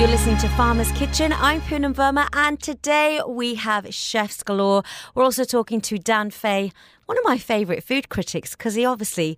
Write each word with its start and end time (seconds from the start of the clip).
You're 0.00 0.08
listening 0.08 0.38
to 0.38 0.48
Farmer's 0.48 0.90
Kitchen. 0.92 1.30
I'm 1.30 1.60
Punam 1.60 1.92
Verma, 1.92 2.26
and 2.32 2.58
today 2.58 3.20
we 3.28 3.56
have 3.56 3.94
chefs 3.94 4.42
galore. 4.42 4.82
We're 5.14 5.24
also 5.24 5.44
talking 5.44 5.82
to 5.82 5.98
Dan 5.98 6.30
Fay, 6.30 6.72
one 7.04 7.18
of 7.18 7.24
my 7.24 7.36
favourite 7.36 7.84
food 7.84 8.08
critics, 8.08 8.56
because 8.56 8.76
he 8.76 8.86
obviously 8.86 9.36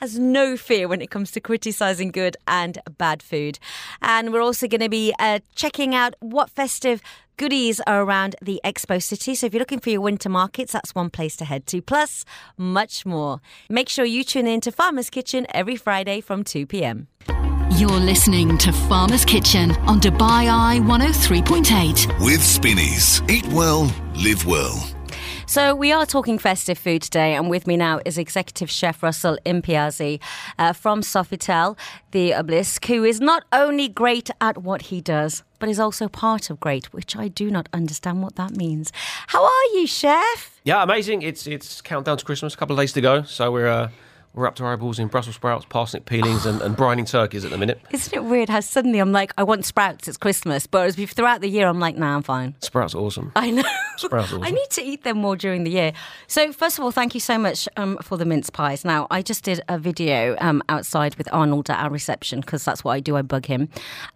has 0.00 0.18
no 0.18 0.56
fear 0.56 0.88
when 0.88 1.00
it 1.00 1.12
comes 1.12 1.30
to 1.30 1.40
criticizing 1.40 2.10
good 2.10 2.36
and 2.48 2.80
bad 2.98 3.22
food. 3.22 3.60
And 4.02 4.32
we're 4.32 4.42
also 4.42 4.66
going 4.66 4.80
to 4.80 4.88
be 4.88 5.14
uh, 5.20 5.38
checking 5.54 5.94
out 5.94 6.16
what 6.18 6.50
festive 6.50 7.00
goodies 7.36 7.80
are 7.86 8.02
around 8.02 8.34
the 8.42 8.60
Expo 8.64 9.00
City. 9.00 9.36
So 9.36 9.46
if 9.46 9.54
you're 9.54 9.60
looking 9.60 9.78
for 9.78 9.90
your 9.90 10.00
winter 10.00 10.28
markets, 10.28 10.72
that's 10.72 10.92
one 10.96 11.08
place 11.08 11.36
to 11.36 11.44
head 11.44 11.68
to. 11.68 11.80
Plus, 11.80 12.24
much 12.56 13.06
more. 13.06 13.40
Make 13.70 13.88
sure 13.88 14.04
you 14.04 14.24
tune 14.24 14.48
in 14.48 14.60
to 14.62 14.72
Farmer's 14.72 15.08
Kitchen 15.08 15.46
every 15.54 15.76
Friday 15.76 16.20
from 16.20 16.42
2 16.42 16.66
p.m. 16.66 17.06
You're 17.76 17.90
listening 17.90 18.56
to 18.58 18.72
Farmer's 18.72 19.24
Kitchen 19.24 19.72
on 19.88 19.98
Dubai 19.98 20.48
Eye 20.48 20.78
103.8. 20.84 22.24
With 22.24 22.40
Spinneys. 22.40 23.20
Eat 23.28 23.44
well, 23.48 23.92
live 24.14 24.46
well. 24.46 24.80
So 25.46 25.74
we 25.74 25.90
are 25.90 26.06
talking 26.06 26.38
festive 26.38 26.78
food 26.78 27.02
today, 27.02 27.34
and 27.34 27.50
with 27.50 27.66
me 27.66 27.76
now 27.76 27.98
is 28.04 28.16
Executive 28.16 28.70
Chef 28.70 29.02
Russell 29.02 29.38
Impiazzi 29.44 30.20
uh, 30.56 30.72
from 30.72 31.00
Sofitel, 31.00 31.76
the 32.12 32.32
Obelisk, 32.32 32.84
who 32.84 33.02
is 33.02 33.20
not 33.20 33.42
only 33.50 33.88
great 33.88 34.30
at 34.40 34.58
what 34.58 34.82
he 34.82 35.00
does, 35.00 35.42
but 35.58 35.68
is 35.68 35.80
also 35.80 36.06
part 36.06 36.50
of 36.50 36.60
great, 36.60 36.92
which 36.92 37.16
I 37.16 37.26
do 37.26 37.50
not 37.50 37.68
understand 37.72 38.22
what 38.22 38.36
that 38.36 38.56
means. 38.56 38.92
How 39.26 39.42
are 39.42 39.64
you, 39.72 39.88
Chef? 39.88 40.60
Yeah, 40.62 40.80
amazing. 40.84 41.22
It's 41.22 41.48
it's 41.48 41.82
countdown 41.82 42.18
to 42.18 42.24
Christmas, 42.24 42.54
a 42.54 42.56
couple 42.56 42.78
of 42.78 42.80
days 42.80 42.92
to 42.92 43.00
go. 43.00 43.22
So 43.24 43.50
we're 43.50 43.66
uh, 43.66 43.88
we're 44.34 44.46
up 44.46 44.56
to 44.56 44.64
our 44.64 44.72
eyeballs 44.72 44.98
in 44.98 45.08
Brussels 45.08 45.36
sprouts, 45.36 45.64
parsnip 45.68 46.06
peelings, 46.06 46.44
and, 46.44 46.60
and 46.60 46.76
brining 46.76 47.08
turkeys 47.08 47.44
at 47.44 47.52
the 47.52 47.58
minute. 47.58 47.80
Isn't 47.90 48.12
it 48.12 48.24
weird 48.24 48.48
how 48.48 48.60
suddenly 48.60 48.98
I'm 48.98 49.12
like, 49.12 49.32
I 49.38 49.44
want 49.44 49.64
sprouts, 49.64 50.08
it's 50.08 50.16
Christmas, 50.16 50.66
but 50.66 50.86
as 50.86 50.96
we 50.96 51.06
throughout 51.06 51.40
the 51.40 51.48
year, 51.48 51.68
I'm 51.68 51.78
like, 51.78 51.96
nah, 51.96 52.16
I'm 52.16 52.22
fine. 52.22 52.54
Sprouts 52.60 52.94
are 52.94 52.98
awesome. 52.98 53.32
I 53.36 53.50
know. 53.50 53.62
Sprouts 53.96 54.32
are 54.32 54.36
awesome. 54.40 54.42
I 54.42 54.50
need 54.50 54.70
to 54.70 54.82
eat 54.82 55.04
them 55.04 55.18
more 55.18 55.36
during 55.36 55.64
the 55.64 55.70
year. 55.70 55.92
So, 56.26 56.52
first 56.52 56.78
of 56.78 56.84
all, 56.84 56.90
thank 56.90 57.14
you 57.14 57.20
so 57.20 57.38
much 57.38 57.68
um, 57.76 57.96
for 58.02 58.18
the 58.18 58.24
mince 58.24 58.50
pies. 58.50 58.84
Now, 58.84 59.06
I 59.10 59.22
just 59.22 59.44
did 59.44 59.60
a 59.68 59.78
video 59.78 60.36
um, 60.40 60.62
outside 60.68 61.14
with 61.16 61.28
Arnold 61.32 61.70
at 61.70 61.78
our 61.78 61.90
reception 61.90 62.40
because 62.40 62.64
that's 62.64 62.82
what 62.82 62.92
I 62.92 63.00
do. 63.00 63.16
I 63.16 63.22
bug 63.22 63.46
him. 63.46 63.68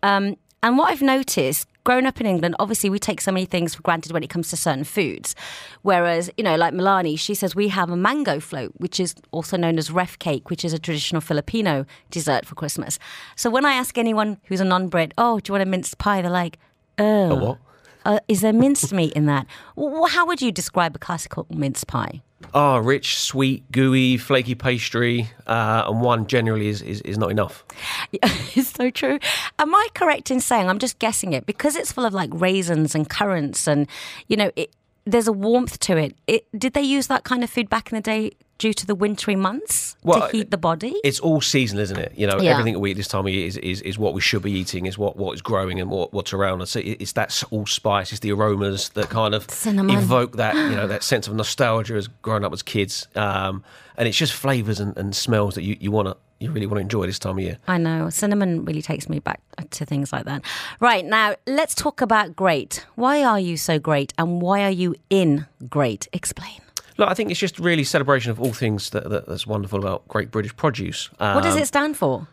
Um, 0.03 0.37
and 0.63 0.77
what 0.79 0.91
I've 0.91 1.03
noticed, 1.03 1.69
growing 1.85 2.07
up 2.07 2.21
in 2.21 2.27
England, 2.27 2.57
obviously 2.59 2.91
we 2.91 2.99
take 2.99 3.21
so 3.21 3.33
many 3.33 3.47
things 3.47 3.75
for 3.75 3.83
granted 3.83 4.13
when 4.13 4.23
it 4.23 4.29
comes 4.31 4.51
to 4.51 4.57
certain 4.57 4.85
foods. 4.85 5.35
Whereas, 5.83 6.31
you 6.37 6.45
know, 6.45 6.57
like 6.57 6.75
Milani, 6.75 7.19
she 7.19 7.35
says 7.35 7.55
we 7.55 7.69
have 7.69 7.91
a 7.91 7.97
mango 7.97 8.41
float, 8.41 8.73
which 8.77 8.99
is 9.01 9.15
also 9.31 9.57
known 9.57 9.79
as 9.79 9.91
ref 9.91 10.19
cake, 10.19 10.51
which 10.51 10.65
is 10.65 10.73
a 10.73 10.79
traditional 10.79 11.21
Filipino 11.21 11.87
dessert 12.11 12.45
for 12.45 12.55
Christmas. 12.55 12.99
So 13.37 13.51
when 13.51 13.65
I 13.65 13.75
ask 13.75 13.97
anyone 13.97 14.39
who's 14.45 14.61
a 14.61 14.65
non-Brit, 14.65 15.15
oh, 15.17 15.41
do 15.41 15.51
you 15.51 15.53
want 15.55 15.63
a 15.63 15.71
minced 15.71 15.99
pie? 15.99 16.23
They're 16.23 16.31
like, 16.31 16.59
oh. 16.99 17.59
Uh, 18.05 18.21
is 18.27 18.41
there 18.41 18.53
minced 18.53 18.93
meat 18.93 19.13
in 19.13 19.27
that? 19.27 19.47
W- 19.77 20.07
How 20.09 20.25
would 20.27 20.41
you 20.41 20.51
describe 20.51 20.97
a 20.97 20.99
classical 20.99 21.47
mince 21.51 21.85
pie? 21.85 22.23
Ah, 22.55 22.77
rich, 22.77 23.19
sweet, 23.19 23.71
gooey, 23.73 24.17
flaky 24.17 24.55
pastry, 24.55 25.29
uh, 25.47 25.85
and 25.87 26.01
one 26.01 26.27
generally 26.27 26.69
is, 26.69 26.83
is, 26.83 27.01
is 27.03 27.19
not 27.19 27.31
enough. 27.31 27.65
it's 28.13 28.71
so 28.71 28.91
true. 28.91 29.19
Am 29.59 29.75
I 29.75 29.89
correct 29.95 30.31
in 30.31 30.41
saying 30.41 30.69
I'm 30.69 30.79
just 30.79 30.99
guessing 30.99 31.33
it 31.33 31.47
because 31.47 31.77
it's 31.77 31.93
full 31.93 32.05
of 32.05 32.15
like 32.15 32.31
raisins 32.33 32.95
and 32.95 33.09
currants 33.09 33.67
and 33.67 33.87
you 34.29 34.37
know 34.37 34.51
it, 34.57 34.71
there's 35.11 35.27
a 35.29 35.33
warmth 35.33 35.79
to 35.81 35.97
it. 35.97 36.15
it. 36.27 36.47
Did 36.59 36.75
they 36.75 36.83
use 36.83 37.07
that 37.09 37.25
kind 37.25 37.43
of 37.43 37.51
food 37.51 37.69
back 37.71 37.91
in 37.91 37.97
the 37.97 38.03
day 38.03 38.33
due 38.59 38.73
to 38.75 38.85
the 38.87 38.95
wintry 38.95 39.37
months 39.37 39.97
Well, 40.03 40.29
to 40.29 40.37
heat 40.37 40.51
the 40.51 40.59
body? 40.59 40.95
It's 41.05 41.21
all 41.21 41.41
seasonal, 41.41 41.83
isn't 41.85 41.99
it? 41.99 42.13
You 42.17 42.27
know, 42.27 42.41
Yeah. 42.41 42.51
everything 42.53 42.75
that 42.75 42.81
we 42.81 42.91
eat 42.91 42.97
this 42.97 43.07
time 43.09 43.25
of 43.27 43.33
year 43.33 43.47
is, 43.47 43.57
is, 43.59 43.81
is 43.83 43.99
what 43.99 44.15
we 44.15 44.21
should 44.21 44.43
be 44.43 44.51
eating, 44.53 44.87
is 44.87 44.99
what, 44.99 45.17
what 45.17 45.33
is 45.35 45.41
growing 45.43 45.81
and 45.81 45.91
what, 45.91 46.13
what's 46.13 46.33
around 46.33 46.61
us. 46.61 46.75
It- 46.77 47.01
It's 47.01 47.13
that 47.13 47.43
all 47.51 47.67
spice, 47.67 48.11
it's 48.13 48.21
the 48.21 48.33
aromas 48.33 48.89
that 48.91 49.09
kind 49.11 49.35
of 49.35 49.49
Cinnamon. 49.51 49.97
evoke 49.97 50.37
that, 50.37 50.55
you 50.57 50.77
know, 50.77 50.87
that 50.89 51.03
sense 51.05 51.29
of 51.29 51.35
nostalgia 51.35 51.95
as 51.95 52.09
growing 52.23 52.45
up 52.45 52.53
as 52.53 52.63
kids. 52.63 53.07
Um, 53.15 53.63
and 53.97 54.07
it's 54.09 54.17
just 54.19 54.33
flavours 54.33 54.81
and, 54.81 54.97
and 54.97 55.15
smells 55.15 55.55
that 55.55 55.63
you, 55.63 55.77
you 55.81 55.91
want 55.93 56.09
to, 56.09 56.17
you 56.41 56.51
really 56.51 56.67
want 56.67 56.77
to 56.79 56.83
enjoy 56.83 57.07
this 57.07 57.19
time 57.19 57.39
of 57.39 57.45
year. 57.45 57.59
I 57.67 57.79
know 57.79 58.11
cinnamon 58.11 58.65
really 58.65 58.83
takes 58.83 59.09
me 59.09 59.19
back 59.19 59.41
to 59.71 59.85
things 59.85 60.13
like 60.13 60.25
that. 60.25 60.43
Right 60.81 61.05
now, 61.05 61.35
let's 61.47 61.75
talk 61.75 62.01
about 62.01 62.37
great. 62.37 62.87
Why 62.95 63.25
are 63.25 63.41
you 63.41 63.57
so 63.57 63.79
great, 63.79 64.13
and 64.19 64.41
why 64.41 64.63
are 64.65 64.71
you 64.71 64.95
in 65.11 65.47
great? 65.69 66.07
Explain. 66.13 66.61
Look, 66.97 67.09
I 67.09 67.15
think 67.15 67.31
it's 67.31 67.39
just 67.41 67.59
really 67.59 67.85
celebration 67.85 68.31
of 68.33 68.41
all 68.41 68.53
things 68.53 68.91
that, 68.91 69.09
that 69.09 69.27
that's 69.27 69.47
wonderful 69.47 69.79
about 69.79 70.07
Great 70.09 70.31
British 70.33 70.57
Produce. 70.57 71.11
Um, 71.21 71.37
What 71.37 71.45
does 71.45 71.57
it 71.57 71.67
stand 71.67 71.97
for? 71.97 72.27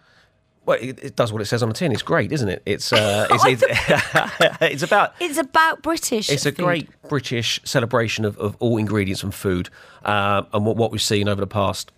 Well, 0.66 0.79
it, 0.81 0.97
it 1.03 1.16
does 1.16 1.31
what 1.31 1.43
it 1.43 1.45
says 1.45 1.61
on 1.61 1.69
the 1.69 1.75
tin. 1.75 1.91
It's 1.91 2.01
great, 2.01 2.31
isn't 2.31 2.49
it? 2.49 2.63
It's 2.66 2.91
uh, 2.91 3.27
it's, 3.31 3.63
it's, 3.63 3.63
it's 4.61 4.81
about 4.83 5.13
It's 5.19 5.37
about 5.37 5.83
British. 5.83 6.29
it's 6.31 6.47
a 6.47 6.51
food. 6.51 6.63
great 6.66 6.89
British 7.07 7.61
celebration 7.63 8.25
of, 8.25 8.35
of 8.39 8.55
all 8.59 8.77
ingredients 8.77 9.22
and 9.22 9.31
food. 9.33 9.69
Um, 10.03 10.47
and 10.53 10.66
what, 10.66 10.77
what 10.77 10.91
we've 10.91 11.01
seen 11.01 11.29
over 11.29 11.39
the 11.39 11.45
past, 11.47 11.91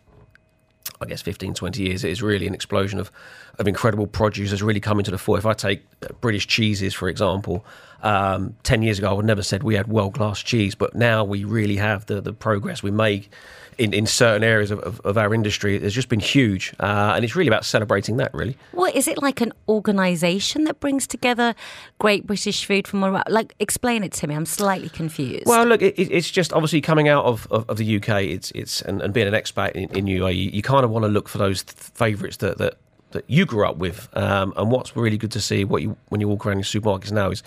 I 1.01 1.05
guess, 1.05 1.21
15, 1.21 1.53
20 1.53 1.83
years, 1.83 2.03
it 2.03 2.09
is 2.09 2.21
really 2.21 2.47
an 2.47 2.53
explosion 2.53 2.99
of, 2.99 3.11
of 3.59 3.67
incredible 3.67 4.07
produce 4.07 4.49
that's 4.49 4.61
really 4.61 4.79
come 4.79 4.99
into 4.99 5.11
the 5.11 5.17
fore. 5.17 5.37
If 5.37 5.45
I 5.45 5.53
take 5.53 5.83
uh, 6.03 6.07
British 6.21 6.47
cheeses, 6.47 6.93
for 6.93 7.07
example, 7.09 7.65
um, 8.03 8.55
10 8.63 8.81
years 8.81 8.97
ago, 8.99 9.09
I 9.09 9.13
would 9.13 9.25
never 9.25 9.43
said 9.43 9.63
we 9.63 9.75
had 9.75 9.87
world 9.87 10.15
class 10.15 10.41
cheese, 10.41 10.75
but 10.75 10.95
now 10.95 11.23
we 11.23 11.43
really 11.43 11.77
have 11.77 12.05
the, 12.07 12.21
the 12.21 12.33
progress 12.33 12.81
we 12.81 12.91
make. 12.91 13.29
In, 13.77 13.93
in 13.93 14.07
certain 14.07 14.43
areas 14.43 14.71
of, 14.71 14.79
of, 14.79 14.99
of 15.01 15.17
our 15.19 15.33
industry, 15.35 15.79
has 15.79 15.93
just 15.93 16.09
been 16.09 16.19
huge, 16.19 16.73
uh, 16.79 17.13
and 17.15 17.23
it's 17.23 17.35
really 17.35 17.47
about 17.47 17.63
celebrating 17.63 18.17
that. 18.17 18.33
Really, 18.33 18.57
What 18.71 18.95
is 18.95 19.07
it 19.07 19.21
like 19.21 19.39
an 19.39 19.53
organisation 19.69 20.63
that 20.63 20.79
brings 20.79 21.05
together 21.05 21.53
great 21.99 22.25
British 22.25 22.65
food 22.65 22.87
from 22.87 23.03
around? 23.05 23.25
Like, 23.29 23.53
explain 23.59 24.03
it 24.03 24.11
to 24.13 24.27
me. 24.27 24.33
I'm 24.35 24.47
slightly 24.47 24.89
confused. 24.89 25.43
Well, 25.45 25.65
look, 25.65 25.81
it, 25.83 25.93
it- 25.99 26.11
it's 26.11 26.31
just 26.31 26.53
obviously 26.53 26.81
coming 26.81 27.07
out 27.07 27.25
of, 27.25 27.47
of, 27.51 27.69
of 27.69 27.77
the 27.77 27.97
UK. 27.97 28.23
It's 28.23 28.49
it's 28.51 28.81
and, 28.81 29.01
and 29.01 29.13
being 29.13 29.27
an 29.27 29.33
expat 29.35 29.73
in, 29.73 29.89
in 29.95 30.05
UAE, 30.05 30.53
you, 30.53 30.61
kind 30.63 30.83
of 30.83 30.89
want 30.89 31.03
to 31.03 31.09
look 31.09 31.29
for 31.29 31.37
those 31.37 31.61
th- 31.63 31.77
favourites 31.77 32.37
that, 32.37 32.57
that 32.57 32.77
that 33.11 33.23
you 33.27 33.45
grew 33.45 33.65
up 33.67 33.77
with. 33.77 34.09
Um, 34.17 34.53
and 34.57 34.71
what's 34.71 34.95
really 34.95 35.17
good 35.17 35.31
to 35.33 35.39
see, 35.39 35.63
what 35.63 35.81
you 35.83 35.95
when 36.09 36.19
you 36.19 36.27
walk 36.27 36.45
around 36.45 36.57
your 36.57 36.63
supermarkets 36.65 37.11
now 37.11 37.29
is 37.29 37.43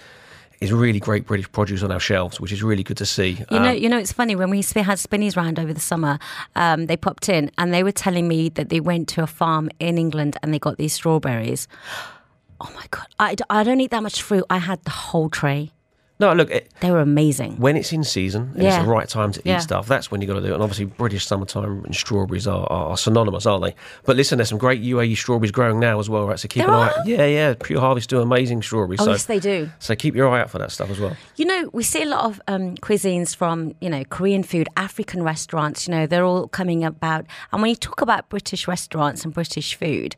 is 0.60 0.72
really 0.72 1.00
great 1.00 1.26
British 1.26 1.50
produce 1.50 1.82
on 1.82 1.90
our 1.90 2.00
shelves, 2.00 2.40
which 2.40 2.52
is 2.52 2.62
really 2.62 2.82
good 2.82 2.98
to 2.98 3.06
see. 3.06 3.44
You 3.50 3.58
know, 3.58 3.70
Um, 3.70 3.76
you 3.76 3.88
know, 3.88 3.98
it's 3.98 4.12
funny 4.12 4.36
when 4.36 4.50
we 4.50 4.62
had 4.62 4.98
Spinneys 4.98 5.36
round 5.36 5.58
over 5.58 5.72
the 5.72 5.80
summer. 5.80 6.18
Um, 6.54 6.86
they 6.86 6.96
popped 6.96 7.28
in 7.28 7.50
and 7.56 7.72
they 7.72 7.82
were 7.82 7.92
telling 7.92 8.28
me 8.28 8.50
that 8.50 8.68
they 8.68 8.80
went 8.80 9.08
to 9.10 9.22
a 9.22 9.26
farm 9.26 9.70
in 9.78 9.96
England 9.96 10.36
and 10.42 10.52
they 10.52 10.58
got 10.58 10.76
these 10.76 10.92
strawberries. 10.92 11.66
Oh 12.60 12.70
my 12.74 12.84
god! 12.90 13.06
I, 13.18 13.36
I 13.48 13.62
don't 13.64 13.80
eat 13.80 13.90
that 13.90 14.02
much 14.02 14.20
fruit. 14.22 14.44
I 14.50 14.58
had 14.58 14.82
the 14.84 14.90
whole 14.90 15.30
tray. 15.30 15.72
No, 16.20 16.32
look, 16.34 16.50
it, 16.50 16.70
They 16.80 16.90
were 16.92 17.00
amazing. 17.00 17.56
when 17.56 17.76
it's 17.76 17.92
in 17.92 18.04
season 18.04 18.52
and 18.54 18.62
Yeah. 18.62 18.76
it's 18.76 18.84
the 18.84 18.90
right 18.90 19.08
time 19.08 19.32
to 19.32 19.40
eat 19.40 19.46
Yeah. 19.46 19.58
stuff, 19.58 19.88
that's 19.88 20.10
when 20.10 20.20
you 20.20 20.26
got 20.28 20.34
to 20.34 20.40
do 20.40 20.48
it. 20.48 20.54
And 20.54 20.62
obviously, 20.62 20.84
British 20.84 21.26
summertime 21.26 21.82
and 21.84 21.94
strawberries 21.96 22.46
are, 22.46 22.66
are, 22.70 22.90
are 22.90 22.96
synonymous, 22.96 23.46
aren't 23.46 23.64
they? 23.64 23.74
But 24.04 24.16
listen, 24.16 24.38
there's 24.38 24.50
some 24.50 24.58
great 24.58 24.82
UAE 24.82 25.16
strawberries 25.16 25.50
growing 25.50 25.80
now 25.80 25.98
as 25.98 26.08
well, 26.08 26.26
right? 26.26 26.38
So 26.38 26.46
keep 26.46 26.62
There 26.64 26.68
an 26.72 26.74
eye. 26.74 26.88
are? 26.96 27.02
Yeah, 27.06 27.24
yeah, 27.26 27.54
Pure 27.60 27.80
Harvest 27.80 28.10
do 28.10 28.20
amazing 28.20 28.62
strawberries. 28.62 29.00
Oh 29.00 29.06
so, 29.06 29.10
yes, 29.12 29.24
they 29.24 29.40
do. 29.40 29.70
so 29.78 29.96
keep 29.96 30.14
your 30.14 30.28
eye 30.28 30.40
out 30.42 30.50
for 30.50 30.58
that 30.58 30.70
stuff 30.70 30.90
as 30.90 31.00
well. 31.00 31.16
You 31.36 31.46
know, 31.46 31.70
we 31.72 31.82
see 31.82 32.02
a 32.02 32.06
lot 32.06 32.24
of 32.26 32.40
um, 32.46 32.76
cuisines 32.76 33.34
from, 33.34 33.74
you 33.80 33.88
know, 33.90 34.04
Korean 34.04 34.42
food, 34.42 34.68
African 34.76 35.22
restaurants, 35.22 35.88
you 35.88 35.92
know, 35.94 36.06
they're 36.06 36.24
all 36.24 36.46
coming 36.48 36.84
about. 36.84 37.24
And 37.52 37.62
when 37.62 37.70
you 37.70 37.76
talk 37.76 38.02
about 38.02 38.28
British 38.28 38.68
restaurants 38.68 39.24
and 39.24 39.32
British 39.32 39.74
food, 39.74 40.16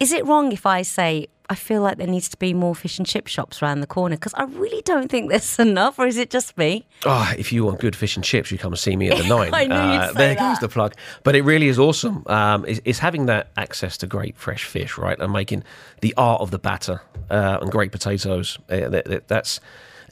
is 0.00 0.10
it 0.10 0.26
wrong 0.26 0.50
if 0.52 0.66
I 0.66 0.82
say, 0.82 1.28
I 1.50 1.54
feel 1.54 1.82
like 1.82 1.98
there 1.98 2.06
needs 2.06 2.28
to 2.30 2.36
be 2.36 2.54
more 2.54 2.74
fish 2.74 2.98
and 2.98 3.06
chip 3.06 3.26
shops 3.26 3.62
around 3.62 3.80
the 3.80 3.86
corner? 3.86 4.16
Because 4.16 4.32
I 4.34 4.44
really 4.44 4.80
don't 4.82 5.10
think 5.10 5.28
there's 5.30 5.58
enough, 5.58 5.98
or 5.98 6.06
is 6.06 6.16
it 6.16 6.30
just 6.30 6.56
me? 6.56 6.86
Oh, 7.04 7.30
if 7.36 7.52
you 7.52 7.64
want 7.64 7.80
good 7.80 7.94
fish 7.96 8.16
and 8.16 8.24
chips, 8.24 8.50
you 8.50 8.58
come 8.58 8.72
and 8.72 8.78
see 8.78 8.96
me 8.96 9.10
at 9.10 9.18
the 9.18 9.28
nine. 9.28 9.52
Uh, 9.52 9.56
I 9.56 9.66
knew 9.66 9.92
you'd 9.94 10.08
say 10.08 10.14
there 10.14 10.34
that. 10.34 10.54
goes 10.54 10.58
the 10.60 10.68
plug. 10.68 10.94
But 11.24 11.36
it 11.36 11.42
really 11.42 11.68
is 11.68 11.78
awesome. 11.78 12.22
Um, 12.26 12.64
it's, 12.66 12.80
it's 12.84 12.98
having 12.98 13.26
that 13.26 13.50
access 13.56 13.96
to 13.98 14.06
great 14.06 14.36
fresh 14.36 14.64
fish, 14.64 14.96
right, 14.96 15.18
and 15.18 15.32
making 15.32 15.64
the 16.00 16.14
art 16.16 16.40
of 16.40 16.50
the 16.50 16.58
batter 16.58 17.02
uh, 17.30 17.58
and 17.60 17.70
great 17.70 17.92
potatoes. 17.92 18.58
Uh, 18.70 18.88
that, 18.88 19.04
that- 19.06 19.28
that's 19.28 19.60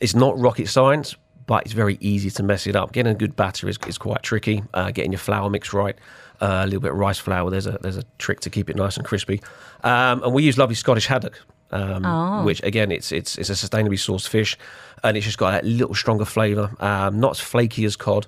it's 0.01 0.15
not 0.15 0.39
rocket 0.39 0.67
science, 0.69 1.15
but 1.47 1.65
it's 1.65 1.73
very 1.75 1.99
easy 2.01 2.31
to 2.31 2.43
mess 2.43 2.67
it 2.67 2.75
up. 2.77 2.93
Getting 2.93 3.13
a 3.13 3.15
good 3.17 3.37
batter 3.37 3.69
is, 3.69 3.77
is 3.87 3.99
quite 3.99 4.23
tricky. 4.23 4.63
Uh, 4.73 4.91
getting 4.91 5.13
your 5.13 5.19
flour 5.19 5.51
mix 5.51 5.73
right. 5.73 5.97
A 6.43 6.65
little 6.65 6.81
bit 6.81 6.93
of 6.93 6.97
rice 6.97 7.19
flour. 7.19 7.51
There's 7.51 7.67
a 7.67 7.79
there's 7.83 7.97
a 7.99 8.05
trick 8.19 8.41
to 8.41 8.51
keep 8.51 8.71
it 8.71 8.77
nice 8.77 8.97
and 8.97 9.05
crispy, 9.05 9.41
um, 9.85 10.23
and 10.23 10.33
we 10.33 10.43
use 10.43 10.57
lovely 10.57 10.75
Scottish 10.75 11.07
haddock, 11.07 11.39
um, 11.71 12.05
Oh. 12.07 12.45
which 12.45 12.63
again 12.63 12.91
it's 12.91 13.13
it's 13.13 13.37
it's 13.37 13.51
a 13.51 13.53
sustainably 13.53 13.99
sourced 13.99 14.27
fish, 14.27 14.57
and 15.03 15.17
it's 15.17 15.27
just 15.27 15.37
got 15.39 15.51
that 15.51 15.65
little 15.65 15.95
stronger 15.95 16.25
flavour. 16.25 16.71
Um, 16.81 17.21
not 17.21 17.33
as 17.33 17.41
flaky 17.41 17.85
as 17.85 17.95
cod, 17.97 18.27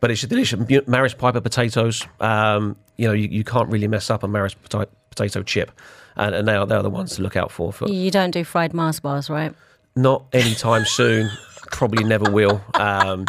but 0.00 0.10
it's 0.10 0.20
delicious. 0.22 0.60
Maris 0.86 1.14
Piper 1.14 1.40
potatoes. 1.40 2.02
Um, 2.20 2.76
you 2.98 3.06
know 3.08 3.14
you, 3.14 3.28
you 3.28 3.42
can't 3.44 3.70
really 3.70 3.88
mess 3.88 4.10
up 4.10 4.22
a 4.22 4.28
Maris 4.28 4.54
pota- 4.54 4.88
potato 5.08 5.42
chip, 5.42 5.70
and, 6.16 6.34
and 6.34 6.46
they 6.46 6.54
are 6.56 6.66
they 6.66 6.74
are 6.74 6.82
the 6.82 6.90
ones 6.90 7.16
to 7.16 7.22
look 7.22 7.36
out 7.36 7.50
for. 7.50 7.72
For 7.72 7.88
You 7.88 8.10
don't 8.10 8.32
do 8.32 8.44
fried 8.44 8.74
Mars 8.74 9.00
bars, 9.00 9.30
right? 9.30 9.54
not 9.98 10.24
anytime 10.34 10.84
soon. 10.98 11.30
Probably 11.72 12.04
never 12.04 12.30
will. 12.30 12.60
Um, 12.74 13.24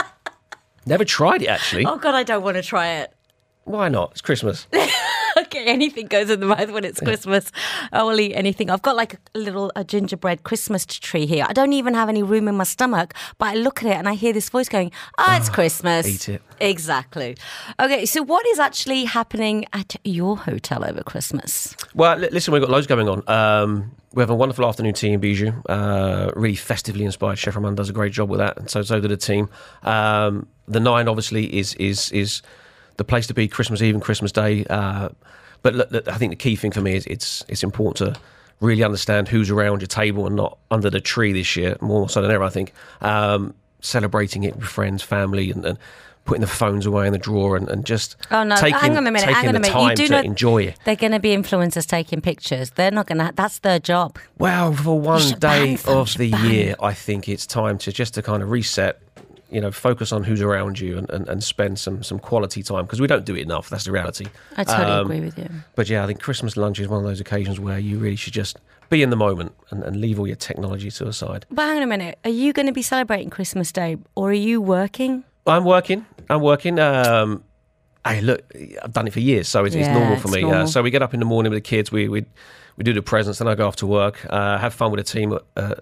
never 0.86 1.06
tried 1.06 1.42
it 1.44 1.48
actually. 1.48 1.86
Oh, 1.86 1.98
God, 1.98 2.14
I 2.14 2.24
don't 2.24 2.44
want 2.44 2.58
to 2.58 2.62
try 2.62 2.88
it. 3.00 3.14
Why 3.68 3.90
not? 3.90 4.12
It's 4.12 4.22
Christmas. 4.22 4.68
Okay, 5.38 5.66
anything 5.66 6.08
goes 6.08 6.32
in 6.32 6.40
the 6.40 6.48
mouth 6.48 6.72
when 6.72 6.84
it's 6.84 7.00
Christmas. 7.00 7.52
I 7.92 8.02
will 8.02 8.20
eat 8.20 8.34
anything. 8.34 8.72
I've 8.72 8.82
got 8.82 8.96
like 8.96 9.20
a 9.36 9.38
little 9.38 9.72
a 9.76 9.84
gingerbread 9.84 10.42
Christmas 10.42 10.84
tree 10.84 11.28
here. 11.28 11.46
I 11.48 11.54
don't 11.54 11.74
even 11.74 11.94
have 11.94 12.10
any 12.10 12.24
room 12.24 12.48
in 12.48 12.56
my 12.56 12.64
stomach, 12.64 13.14
but 13.38 13.50
I 13.50 13.54
look 13.54 13.84
at 13.84 13.88
it 13.88 13.96
and 13.98 14.10
I 14.10 14.16
hear 14.16 14.34
this 14.34 14.50
voice 14.50 14.68
going, 14.68 14.92
"Ah, 15.20 15.38
it's 15.38 15.48
Christmas." 15.50 16.08
eat 16.08 16.30
it. 16.30 16.42
Exactly. 16.60 17.38
Okay, 17.80 18.08
so 18.08 18.24
what 18.24 18.48
is 18.48 18.58
actually 18.58 19.06
happening 19.06 19.66
at 19.74 19.96
your 20.04 20.38
hotel 20.38 20.84
over 20.84 21.04
Christmas? 21.04 21.76
Well, 21.94 22.18
li- 22.18 22.30
listen, 22.32 22.52
we've 22.52 22.62
got 22.62 22.72
loads 22.72 22.88
going 22.88 23.08
on. 23.08 23.22
Um, 23.28 23.92
we 24.14 24.24
have 24.24 24.32
a 24.32 24.36
wonderful 24.36 24.66
afternoon 24.66 24.96
tea 24.96 25.14
in 25.14 25.20
Bijou. 25.20 25.52
Uh, 25.70 26.32
really 26.36 26.56
festively 26.56 27.06
inspired. 27.06 27.38
Chef 27.38 27.56
Roman 27.56 27.76
does 27.76 27.90
a 27.90 27.94
great 27.94 28.12
job 28.12 28.30
with 28.32 28.40
that, 28.40 28.58
and 28.58 28.72
so 28.72 28.82
so 28.82 29.00
did 29.00 29.12
the 29.12 29.18
team. 29.18 29.50
Um, 29.84 30.48
the 30.68 30.80
nine 30.80 31.08
obviously 31.08 31.56
is 31.56 31.76
is 31.76 32.12
is 32.12 32.42
the 32.98 33.04
place 33.04 33.28
to 33.28 33.34
be 33.34 33.48
Christmas 33.48 33.82
Eve 33.82 33.96
and 33.96 34.04
Christmas 34.04 34.32
Day. 34.32 34.66
Uh, 34.70 35.10
but 35.62 35.76
look, 35.76 35.92
look, 35.92 36.08
I 36.08 36.18
think 36.18 36.32
the 36.32 36.36
key 36.38 36.56
thing 36.56 36.72
for 36.72 36.82
me 36.82 36.96
is 36.96 37.06
it's 37.08 37.44
it's 37.48 37.64
important 37.64 37.98
to 38.16 38.20
really 38.60 38.84
understand 38.84 39.28
who's 39.28 39.50
around 39.50 39.82
your 39.82 39.88
table 39.88 40.26
and 40.26 40.36
not 40.36 40.58
under 40.72 40.90
the 40.90 41.00
tree 41.02 41.32
this 41.32 41.56
year 41.56 41.78
more 41.80 42.10
so 42.10 42.22
than 42.22 42.32
ever. 42.32 42.44
I 42.44 42.50
think 42.50 42.74
um, 43.02 43.54
celebrating 43.82 44.44
it 44.44 44.56
with 44.56 44.66
friends, 44.66 45.04
family, 45.04 45.52
and, 45.52 45.64
and 45.66 45.78
putting 46.26 46.42
the 46.42 46.48
phones 46.48 46.86
away 46.86 47.08
in 47.08 47.14
the 47.14 47.20
drawer 47.20 47.56
and, 47.56 47.70
and 47.70 47.86
just 47.86 48.18
Oh 48.32 48.44
no! 48.44 48.56
taking, 48.58 48.78
hang 48.80 48.98
on 48.98 49.08
a 49.08 49.12
minute. 49.12 49.30
Hang 49.30 49.48
on 49.48 49.54
the 49.54 49.70
a 49.70 49.74
minute. 49.74 50.00
you 50.00 50.08
do 50.08 50.12
know 50.12 50.20
enjoy 50.20 50.64
it. 50.64 50.78
They're 50.86 50.96
going 50.96 51.14
to 51.14 51.20
be 51.20 51.36
influencers 51.36 51.88
taking 51.88 52.20
pictures. 52.22 52.72
They're 52.72 52.92
not 52.92 53.08
going 53.08 53.20
to. 53.20 53.32
That's 53.36 53.60
their 53.60 53.80
job. 53.80 54.18
Well, 54.38 54.74
for 54.74 55.00
one 55.00 55.40
day 55.40 55.78
of 55.88 56.18
the 56.18 56.28
year, 56.28 56.76
I 56.82 56.94
think 56.94 57.30
it's 57.30 57.48
time 57.48 57.78
to 57.80 57.92
just 57.92 58.16
to 58.16 58.22
kind 58.22 58.44
of 58.44 58.50
reset. 58.52 59.02
You 59.50 59.62
know, 59.62 59.72
focus 59.72 60.12
on 60.12 60.24
who's 60.26 60.42
around 60.42 60.80
you 60.80 60.98
and, 60.98 61.10
and, 61.10 61.30
and 61.30 61.44
spend 61.44 61.80
some 61.80 62.04
some 62.04 62.20
quality 62.20 62.62
time 62.64 62.84
because 62.86 63.00
we 63.00 63.08
don't 63.08 63.24
do 63.26 63.34
it 63.36 63.42
enough. 63.42 63.70
That's 63.70 63.86
the 63.86 63.92
reality. 63.94 64.26
I 64.58 64.64
totally 64.66 64.92
Um, 64.92 65.06
agree 65.06 65.22
with 65.22 65.38
you. 65.38 65.50
But 65.76 65.88
yeah, 65.90 66.04
I 66.04 66.08
think 66.08 66.20
Christmas 66.20 66.58
lunch 66.58 66.80
is 66.80 66.88
one 66.90 67.00
of 67.00 67.06
those 67.06 67.22
occasions 67.22 67.58
where 67.60 67.80
you 67.80 67.98
really 67.98 68.18
should 68.18 68.34
just 68.34 68.58
be 68.90 69.02
in 69.04 69.10
the 69.10 69.16
moment 69.16 69.54
and, 69.70 69.84
and 69.84 70.02
leave 70.02 70.20
all 70.20 70.28
your 70.28 70.36
technology 70.36 70.92
to 70.92 71.06
the 71.06 71.14
side. 71.14 71.46
But 71.50 71.64
hang 71.64 71.78
on 71.78 71.84
a 71.84 71.88
minute. 71.88 72.20
Are 72.26 72.30
you 72.30 72.52
going 72.52 72.66
to 72.68 72.74
be 72.74 72.82
celebrating 72.82 73.30
Christmas 73.30 73.72
Day 73.72 73.98
or 74.16 74.30
are 74.32 74.34
you 74.34 74.60
working? 74.62 75.24
I'm 75.46 75.64
working. 75.64 76.06
I'm 76.30 76.42
working. 76.42 76.78
Um, 76.80 77.44
hey, 78.06 78.20
look, 78.22 78.42
I've 78.84 78.92
done 78.92 79.08
it 79.08 79.14
for 79.14 79.22
years, 79.22 79.48
so 79.48 79.64
it's, 79.64 79.76
it's 79.76 79.88
normal 79.88 80.18
for 80.18 80.28
it's 80.28 80.36
me. 80.36 80.42
normal. 80.42 80.62
Uh, 80.64 80.68
so 80.68 80.82
we 80.82 80.92
get 80.92 81.02
up 81.02 81.14
in 81.14 81.22
the 81.22 81.26
morning 81.26 81.52
with 81.54 81.64
the 81.64 81.70
kids. 81.70 81.90
We 81.90 82.10
we 82.10 82.26
we 82.76 82.84
do 82.84 82.92
the 82.94 83.02
presents, 83.02 83.40
then 83.40 83.48
I 83.48 83.56
go 83.56 83.66
off 83.66 83.78
to 83.78 83.88
work. 83.88 84.26
Uh, 84.30 84.58
have 84.58 84.74
fun 84.74 84.92
with 84.92 85.06
the 85.06 85.10
team. 85.20 85.38
Uh, 85.56 85.76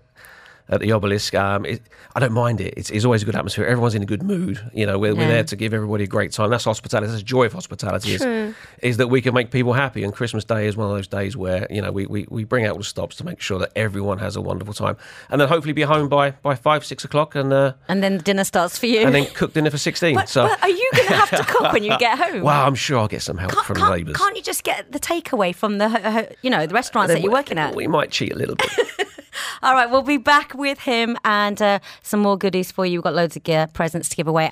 at 0.68 0.80
the 0.80 0.92
obelisk, 0.92 1.36
um, 1.36 1.66
it, 1.66 1.82
I 2.16 2.20
don't 2.20 2.34
mind 2.34 2.60
it. 2.60 2.74
It's, 2.76 2.90
it's 2.90 3.06
always 3.06 3.22
a 3.22 3.26
good 3.26 3.36
atmosphere. 3.36 3.66
Everyone's 3.66 3.94
in 3.94 4.02
a 4.02 4.06
good 4.06 4.24
mood. 4.24 4.60
You 4.74 4.86
know, 4.86 4.98
we're, 4.98 5.14
we're 5.14 5.28
there 5.28 5.44
to 5.44 5.56
give 5.56 5.74
everybody 5.74 6.06
a 6.06 6.08
great 6.08 6.32
time. 6.32 6.50
That's 6.50 6.64
hospitality. 6.64 7.08
That's 7.08 7.20
the 7.22 7.26
joy 7.26 7.46
of 7.46 7.54
hospitality. 7.54 8.14
Is, 8.16 8.56
is 8.82 8.98
that 8.98 9.08
we 9.08 9.22
can 9.22 9.34
make 9.34 9.52
people 9.52 9.74
happy. 9.74 10.04
And 10.04 10.12
Christmas 10.14 10.44
Day 10.44 10.68
is 10.68 10.76
one 10.76 10.90
of 10.90 10.96
those 10.96 11.08
days 11.08 11.38
where 11.38 11.68
you 11.70 11.82
know 11.82 11.92
we, 11.92 12.06
we, 12.08 12.26
we 12.30 12.44
bring 12.46 12.66
out 12.66 12.72
all 12.72 12.78
the 12.80 12.84
stops 12.84 13.16
to 13.18 13.24
make 13.24 13.42
sure 13.42 13.60
that 13.60 13.72
everyone 13.76 14.18
has 14.20 14.36
a 14.36 14.42
wonderful 14.42 14.74
time, 14.74 14.98
and 15.30 15.40
then 15.40 15.48
hopefully 15.48 15.74
be 15.74 15.84
home 15.84 16.10
by, 16.10 16.32
by 16.32 16.56
five 16.56 16.84
six 16.86 17.04
o'clock 17.04 17.36
and 17.36 17.54
uh, 17.54 17.74
And 17.88 18.02
then 18.02 18.18
dinner 18.20 18.44
starts 18.44 18.80
for 18.80 18.88
you. 18.88 19.02
and 19.06 19.14
then 19.14 19.26
cook 19.28 19.54
dinner 19.54 19.70
for 19.70 19.78
sixteen. 19.78 20.16
but, 20.16 20.30
so 20.30 20.48
but 20.48 20.62
are 20.64 20.70
you 20.70 20.90
going 20.94 21.08
to 21.08 21.14
have 21.16 21.30
to 21.32 21.44
cook 21.44 21.74
when 21.74 21.84
you 21.84 21.98
get 22.00 22.18
home? 22.24 22.42
well, 22.42 22.66
I'm 22.66 22.76
sure 22.76 22.98
I'll 23.00 23.08
get 23.08 23.22
some 23.22 23.38
help 23.38 23.52
Can't, 23.52 23.66
from 23.66 23.90
neighbours. 23.90 24.18
can't 24.18 24.36
you 24.36 24.42
just 24.42 24.64
get 24.64 24.92
the 24.92 25.00
takeaway 25.00 25.54
from 25.54 25.78
the 25.78 26.36
you 26.42 26.50
know 26.50 26.66
the 26.66 26.74
restaurants 26.74 27.14
that 27.14 27.22
you're 27.22 27.32
working 27.32 27.58
at? 27.60 27.76
We 27.76 27.88
might 27.88 28.10
cheat 28.12 28.32
a 28.34 28.36
little 28.36 28.56
bit. 28.56 28.70
All 29.62 29.74
right, 29.74 29.90
we'll 29.90 30.02
be 30.02 30.18
back 30.18 30.54
with 30.54 30.80
him 30.80 31.18
and 31.24 31.62
uh, 31.62 31.80
some 32.04 32.22
more 32.22 32.38
goodies 32.38 32.72
for 32.72 32.86
you. 32.86 33.00
We've 33.00 33.04
got 33.04 33.14
loads 33.16 33.36
of 33.36 33.44
gear 33.44 33.68
presents 33.74 34.10
to 34.10 34.16
give 34.16 34.28
away. 34.28 34.52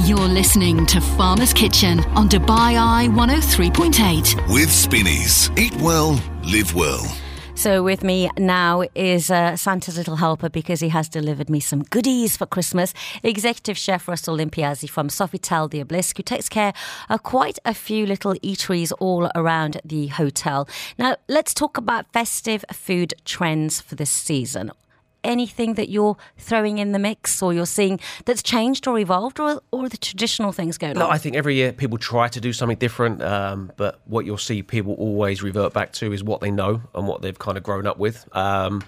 You're 0.00 0.18
listening 0.18 0.86
to 0.86 1.00
Farmer's 1.00 1.52
Kitchen 1.52 2.00
on 2.14 2.28
Dubai 2.28 2.76
Eye 2.78 3.08
103.8. 3.10 4.52
With 4.52 4.70
Spinneys. 4.70 5.50
Eat 5.58 5.74
well, 5.76 6.20
live 6.44 6.74
well. 6.74 7.04
So 7.56 7.82
with 7.82 8.04
me 8.04 8.30
now 8.36 8.84
is 8.94 9.30
uh, 9.30 9.56
Santa's 9.56 9.96
little 9.96 10.16
helper 10.16 10.50
because 10.50 10.80
he 10.80 10.90
has 10.90 11.08
delivered 11.08 11.48
me 11.48 11.58
some 11.58 11.82
goodies 11.84 12.36
for 12.36 12.44
Christmas. 12.44 12.92
Executive 13.22 13.78
Chef 13.78 14.06
Russell 14.06 14.36
Impiazzi 14.36 14.88
from 14.88 15.08
Sofitel 15.08 15.70
the 15.70 15.80
Obelisk, 15.80 16.18
who 16.18 16.22
takes 16.22 16.50
care 16.50 16.74
of 17.08 17.22
quite 17.22 17.58
a 17.64 17.72
few 17.72 18.04
little 18.04 18.34
eateries 18.34 18.92
all 19.00 19.30
around 19.34 19.80
the 19.84 20.08
hotel. 20.08 20.68
Now 20.98 21.16
let's 21.28 21.54
talk 21.54 21.78
about 21.78 22.12
festive 22.12 22.62
food 22.72 23.14
trends 23.24 23.80
for 23.80 23.94
this 23.94 24.10
season. 24.10 24.70
Anything 25.26 25.74
that 25.74 25.88
you're 25.88 26.16
throwing 26.38 26.78
in 26.78 26.92
the 26.92 26.98
mix, 26.98 27.42
or 27.42 27.52
you're 27.52 27.66
seeing 27.66 27.98
that's 28.24 28.42
changed 28.42 28.86
or 28.86 28.98
evolved, 28.98 29.38
or 29.40 29.60
or 29.70 29.88
the 29.88 29.96
traditional 29.96 30.52
things 30.52 30.78
going 30.78 30.94
No, 30.94 31.06
on? 31.06 31.12
I 31.12 31.18
think 31.18 31.36
every 31.36 31.54
year 31.56 31.72
people 31.72 31.98
try 31.98 32.28
to 32.28 32.40
do 32.40 32.52
something 32.52 32.78
different, 32.78 33.22
um, 33.22 33.72
but 33.76 34.00
what 34.06 34.24
you'll 34.24 34.38
see 34.38 34.62
people 34.62 34.94
always 34.94 35.42
revert 35.42 35.72
back 35.72 35.92
to 35.94 36.12
is 36.12 36.22
what 36.22 36.40
they 36.40 36.50
know 36.50 36.80
and 36.94 37.06
what 37.08 37.22
they've 37.22 37.38
kind 37.38 37.56
of 37.58 37.62
grown 37.64 37.86
up 37.86 37.98
with. 37.98 38.26
Um, 38.34 38.82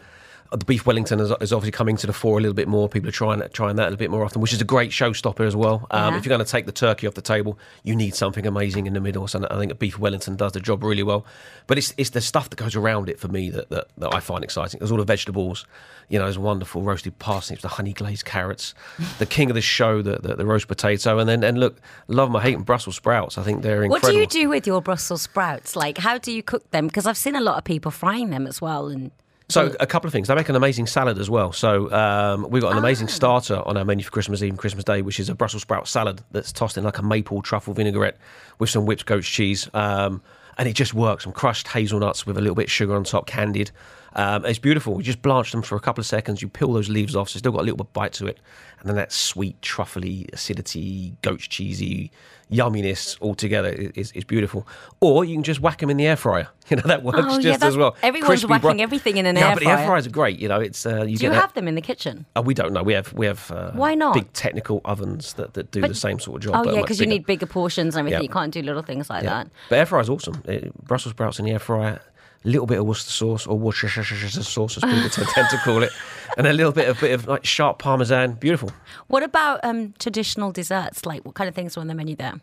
the 0.50 0.64
beef 0.64 0.86
Wellington 0.86 1.20
is, 1.20 1.30
is 1.40 1.52
obviously 1.52 1.72
coming 1.72 1.96
to 1.96 2.06
the 2.06 2.12
fore 2.12 2.38
a 2.38 2.40
little 2.40 2.54
bit 2.54 2.68
more. 2.68 2.88
People 2.88 3.08
are 3.08 3.12
trying 3.12 3.42
trying 3.52 3.76
that 3.76 3.82
a 3.82 3.90
little 3.90 3.98
bit 3.98 4.10
more 4.10 4.24
often, 4.24 4.40
which 4.40 4.52
is 4.52 4.60
a 4.60 4.64
great 4.64 4.90
showstopper 4.90 5.46
as 5.46 5.54
well. 5.54 5.86
Um, 5.90 6.14
Yeah. 6.14 6.18
If 6.18 6.24
you're 6.24 6.34
going 6.34 6.44
to 6.44 6.50
take 6.50 6.66
the 6.66 6.72
turkey 6.72 7.06
off 7.06 7.14
the 7.14 7.22
table, 7.22 7.58
you 7.84 7.94
need 7.94 8.14
something 8.14 8.46
amazing 8.46 8.86
in 8.86 8.94
the 8.94 9.00
middle. 9.00 9.28
So 9.28 9.46
I 9.50 9.56
think 9.58 9.72
a 9.72 9.74
beef 9.74 9.98
Wellington 9.98 10.36
does 10.36 10.52
the 10.52 10.60
job 10.60 10.82
really 10.82 11.02
well. 11.02 11.26
But 11.66 11.78
it's 11.78 11.92
it's 11.96 12.10
the 12.10 12.20
stuff 12.20 12.50
that 12.50 12.56
goes 12.56 12.76
around 12.76 13.08
it 13.08 13.20
for 13.20 13.28
me 13.28 13.50
that, 13.50 13.68
that, 13.70 13.88
that 13.98 14.14
I 14.14 14.20
find 14.20 14.42
exciting. 14.42 14.78
There's 14.78 14.90
all 14.90 14.98
the 14.98 15.04
vegetables, 15.04 15.66
you 16.08 16.18
know, 16.18 16.24
there's 16.24 16.38
wonderful 16.38 16.82
roasted 16.82 17.18
parsnips, 17.18 17.62
the 17.62 17.68
honey 17.68 17.92
glazed 17.92 18.24
carrots, 18.24 18.74
the 19.18 19.26
king 19.36 19.50
of 19.50 19.54
the 19.54 19.60
show, 19.60 20.00
the, 20.02 20.18
the, 20.22 20.36
the 20.36 20.46
roast 20.46 20.68
potato, 20.68 21.18
and 21.18 21.28
then 21.28 21.44
and 21.44 21.58
look, 21.58 21.78
love 22.06 22.30
my 22.30 22.40
hating 22.40 22.62
Brussels 22.62 22.96
sprouts. 22.96 23.36
I 23.36 23.42
think 23.42 23.62
they're 23.62 23.84
incredible. 23.84 24.08
What 24.08 24.30
do 24.30 24.38
you 24.38 24.44
do 24.44 24.48
with 24.48 24.66
your 24.66 24.80
Brussels 24.80 25.22
sprouts? 25.22 25.76
Like, 25.76 25.98
how 25.98 26.16
do 26.16 26.32
you 26.32 26.42
cook 26.42 26.70
them? 26.70 26.86
Because 26.86 27.06
I've 27.06 27.18
seen 27.18 27.36
a 27.36 27.40
lot 27.40 27.58
of 27.58 27.64
people 27.64 27.90
frying 27.90 28.30
them 28.30 28.46
as 28.46 28.60
well. 28.62 28.88
And 28.88 29.10
So 29.50 29.74
a 29.80 29.86
couple 29.86 30.06
of 30.06 30.12
things. 30.12 30.28
They 30.28 30.34
make 30.34 30.50
an 30.50 30.56
amazing 30.56 30.86
salad 30.86 31.18
as 31.18 31.30
well. 31.30 31.52
So 31.52 31.90
um, 31.90 32.46
we've 32.50 32.62
got 32.62 32.72
an 32.72 32.76
Ah. 32.76 32.80
amazing 32.80 33.08
starter 33.08 33.62
on 33.66 33.78
our 33.78 33.84
menu 33.84 34.04
for 34.04 34.10
Christmas 34.10 34.42
Eve 34.42 34.50
and 34.50 34.58
Christmas 34.58 34.84
Day, 34.84 35.00
which 35.00 35.18
is 35.18 35.30
a 35.30 35.34
Brussels 35.34 35.62
sprout 35.62 35.88
salad 35.88 36.20
that's 36.32 36.52
tossed 36.52 36.76
in 36.76 36.84
like 36.84 36.98
a 36.98 37.02
maple 37.02 37.40
truffle 37.40 37.72
vinaigrette 37.72 38.18
with 38.58 38.68
some 38.68 38.84
whipped 38.84 39.06
goat's 39.06 39.26
cheese. 39.26 39.66
Um, 39.72 40.20
and 40.58 40.68
it 40.68 40.74
just 40.74 40.92
works. 40.92 41.24
Some 41.24 41.32
crushed 41.32 41.68
hazelnuts 41.68 42.26
with 42.26 42.36
a 42.36 42.40
little 42.42 42.56
bit 42.56 42.64
of 42.66 42.70
sugar 42.72 42.94
on 42.94 43.04
top, 43.04 43.26
candied. 43.26 43.70
Um, 44.14 44.44
it's 44.46 44.58
beautiful. 44.58 44.96
You 44.96 45.02
just 45.02 45.22
blanch 45.22 45.52
them 45.52 45.62
for 45.62 45.76
a 45.76 45.81
couple 45.81 46.00
of 46.00 46.06
seconds. 46.06 46.43
You 46.43 46.49
peel 46.49 46.72
those 46.72 46.88
leaves 46.88 47.14
off, 47.14 47.28
so 47.28 47.32
it's 47.37 47.38
still 47.40 47.52
got 47.52 47.60
a 47.60 47.62
little 47.64 47.76
bit 47.76 47.87
of 47.87 47.93
bite 47.93 48.12
to 48.14 48.26
it, 48.26 48.38
and 48.81 48.88
then 48.88 48.96
that 48.96 49.12
sweet 49.12 49.60
truffly 49.62 50.26
acidity, 50.32 51.14
goat's 51.22 51.46
cheesy 51.46 52.10
yumminess 52.50 53.19
all 53.20 53.34
together 53.34 53.69
is, 53.69 54.10
is 54.12 54.25
beautiful. 54.25 54.66
Or 55.00 55.22
you 55.22 55.34
can 55.34 55.43
just 55.43 55.60
whack 55.60 55.78
them 55.81 55.90
in 55.90 55.99
the 55.99 56.06
air 56.06 56.16
fryer. 56.16 56.49
You 56.69 56.76
know 56.76 56.82
that 56.85 57.02
works 57.02 57.18
Oh, 57.23 57.40
just 57.40 57.61
that's- 57.61 57.62
as 57.62 57.76
well. 57.78 57.97
everyone's 58.02 58.26
Crispy 58.28 58.47
whacking 58.49 58.76
bro- 58.76 58.82
everything 58.82 59.16
in 59.16 59.25
an 59.25 59.38
air 59.38 59.42
fryer. 59.42 59.44
yeah, 59.44 59.49
air 59.50 59.54
but 59.56 59.61
the 59.64 59.71
air 59.71 59.76
fryer. 59.78 59.87
fryers 59.87 60.06
are 60.06 60.11
great. 60.11 60.38
You 60.38 60.49
know, 60.49 60.61
it's 60.61 60.85
uh, 60.85 61.04
you 61.04 61.16
do 61.16 61.25
you 61.25 61.30
that- 61.30 61.40
have 61.40 61.54
them 61.54 61.66
in 61.66 61.76
the 61.76 61.80
kitchen? 61.80 62.26
Oh, 62.37 62.42
we 62.42 62.52
don't 62.52 62.75
know. 62.75 62.82
We 62.82 62.92
have 62.92 63.11
we 63.14 63.25
have 63.25 63.50
uh, 63.50 63.71
Why 63.73 63.94
not? 63.94 64.12
big 64.12 64.30
technical 64.35 64.82
ovens 64.85 65.32
that, 65.35 65.54
that 65.54 65.71
do 65.71 65.80
But- 65.80 65.88
the 65.88 65.94
same 65.94 66.18
sort 66.21 66.37
of 66.44 66.50
job. 66.52 66.61
Oh, 66.61 66.64
but 66.64 66.75
yeah, 66.75 66.80
because 66.82 67.00
you 67.00 67.06
need 67.06 67.25
bigger 67.25 67.47
portions 67.47 67.94
and 67.97 68.00
everything. 68.00 68.18
Yeah. 68.21 68.23
You 68.23 68.28
can't 68.28 68.52
do 68.52 68.61
little 68.61 68.82
things 68.82 69.09
like 69.09 69.23
Yeah. 69.25 69.30
that. 69.44 69.49
But 69.71 69.78
air 69.78 69.87
fryer's 69.87 70.11
awesome. 70.11 70.42
Uh, 70.47 70.56
Brussels 70.82 71.12
sprouts 71.14 71.38
in 71.38 71.47
the 71.47 71.52
air 71.52 71.59
fryer, 71.59 72.02
little 72.45 72.66
bit 72.66 72.78
of 72.78 72.87
Worcester 72.87 73.11
sauce 73.11 73.47
or 73.47 73.59
Worcestershire 73.59 74.28
sauce, 74.42 74.76
as 74.76 74.83
people 74.85 75.25
tend 75.26 75.49
to 75.50 75.59
call 75.59 75.83
it, 75.83 75.90
and 76.37 76.47
a 76.47 76.52
little 76.52 76.73
bit 76.73 76.88
of 76.88 77.00
bit 77.00 77.12
of 77.12 77.26
like 77.26 77.45
sharp 77.45 77.78
parmesan. 77.78 78.33
Beautiful. 78.35 78.71
What 79.09 79.23
about 79.23 79.61
um, 79.64 79.95
traditional 79.99 80.52
desserts? 80.52 81.04
Like, 81.07 81.25
what 81.25 81.35
kind 81.35 81.49
of 81.49 81.54
things 81.54 81.76
are 81.76 81.80
on 81.80 81.87
the 81.88 81.95
menu 81.95 82.16
there? 82.16 82.40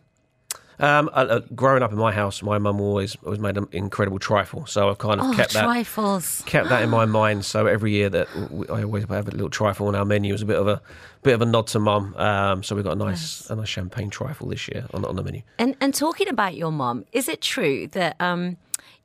Um, 0.77 1.09
uh, 1.13 1.39
growing 1.55 1.83
up 1.83 1.93
in 1.93 1.97
my 1.97 2.11
house, 2.11 2.43
my 2.43 2.57
mum 2.57 2.81
always 2.81 3.15
always 3.23 3.39
made 3.39 3.55
an 3.55 3.65
incredible 3.71 4.19
trifle, 4.19 4.65
so 4.65 4.89
I've 4.89 4.97
kind 4.97 5.21
of 5.21 5.27
Oh, 5.27 5.33
kept 5.33 5.53
that 5.53 5.63
trifles. 5.63 6.43
kept 6.45 6.67
that 6.67 6.83
in 6.83 6.89
my 6.89 7.05
mind. 7.21 7.45
So 7.45 7.65
every 7.65 7.93
year 7.93 8.09
that 8.09 8.27
we, 8.51 8.67
I 8.67 8.83
always 8.83 9.05
have 9.07 9.29
a 9.29 9.31
little 9.31 9.49
trifle 9.49 9.87
on 9.87 9.95
our 9.95 10.03
menu 10.03 10.33
as 10.33 10.41
a 10.41 10.45
bit 10.45 10.57
of 10.57 10.67
a 10.67 10.81
bit 11.23 11.33
of 11.33 11.41
a 11.41 11.45
nod 11.45 11.67
to 11.67 11.79
mum. 11.79 12.13
Um, 12.17 12.61
so 12.61 12.75
we've 12.75 12.83
got 12.83 12.91
a 12.91 12.97
nice 12.97 13.49
a 13.49 13.55
nice 13.55 13.69
champagne 13.69 14.09
trifle 14.09 14.49
this 14.49 14.67
year 14.67 14.85
on, 14.93 15.05
on 15.05 15.15
the 15.15 15.23
menu. 15.23 15.43
And 15.57 15.77
and 15.79 15.93
talking 15.93 16.27
about 16.27 16.55
your 16.57 16.73
mom, 16.73 17.05
is 17.13 17.29
it 17.29 17.41
true 17.41 17.87
that 17.93 18.17
um, 18.19 18.57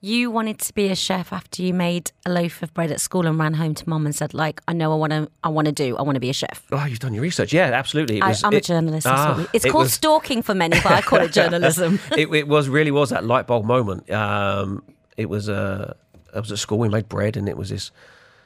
you 0.02 0.30
wanted 0.30 0.58
to 0.58 0.72
be 0.72 0.88
a 0.88 0.94
chef 0.94 1.30
after 1.30 1.62
you 1.62 1.74
made 1.74 2.10
a 2.24 2.30
loaf 2.30 2.62
of 2.62 2.72
bread 2.72 2.90
at 2.90 3.00
school 3.00 3.26
and 3.26 3.38
ran 3.38 3.54
home 3.54 3.74
to 3.74 3.86
mum 3.88 4.06
and 4.06 4.14
said, 4.14 4.32
like, 4.32 4.62
I 4.66 4.72
know 4.72 4.92
I 4.92 4.96
want 4.96 5.12
to, 5.12 5.28
I 5.44 5.48
want 5.50 5.66
to 5.66 5.72
do, 5.72 5.96
I 5.98 6.02
want 6.02 6.16
to 6.16 6.20
be 6.20 6.30
a 6.30 6.32
chef. 6.32 6.62
Oh, 6.72 6.84
you've 6.86 7.00
done 7.00 7.12
your 7.12 7.22
research. 7.22 7.52
Yeah, 7.52 7.64
absolutely. 7.66 8.18
It 8.18 8.22
I, 8.22 8.28
was- 8.28 8.42
I'm 8.42 8.54
a 8.54 8.60
journalist. 8.62 9.06
Ah, 9.06 9.46
it's 9.52 9.66
it 9.66 9.70
called 9.70 9.84
was- 9.84 9.92
stalking 9.92 10.40
for 10.42 10.54
many, 10.54 10.80
but 10.80 10.92
I 10.92 11.02
call 11.02 11.20
it 11.20 11.32
journalism. 11.32 12.00
it, 12.16 12.32
it 12.32 12.48
was 12.48 12.68
really 12.68 12.90
was 12.90 13.10
that 13.10 13.24
light 13.24 13.46
bulb 13.46 13.66
moment. 13.66 14.10
Um, 14.10 14.82
it 15.18 15.28
was 15.28 15.50
uh, 15.50 15.92
I 16.34 16.40
was 16.40 16.50
at 16.50 16.58
school. 16.58 16.78
We 16.78 16.88
made 16.88 17.08
bread, 17.08 17.36
and 17.36 17.46
it 17.46 17.58
was 17.58 17.68
this 17.68 17.90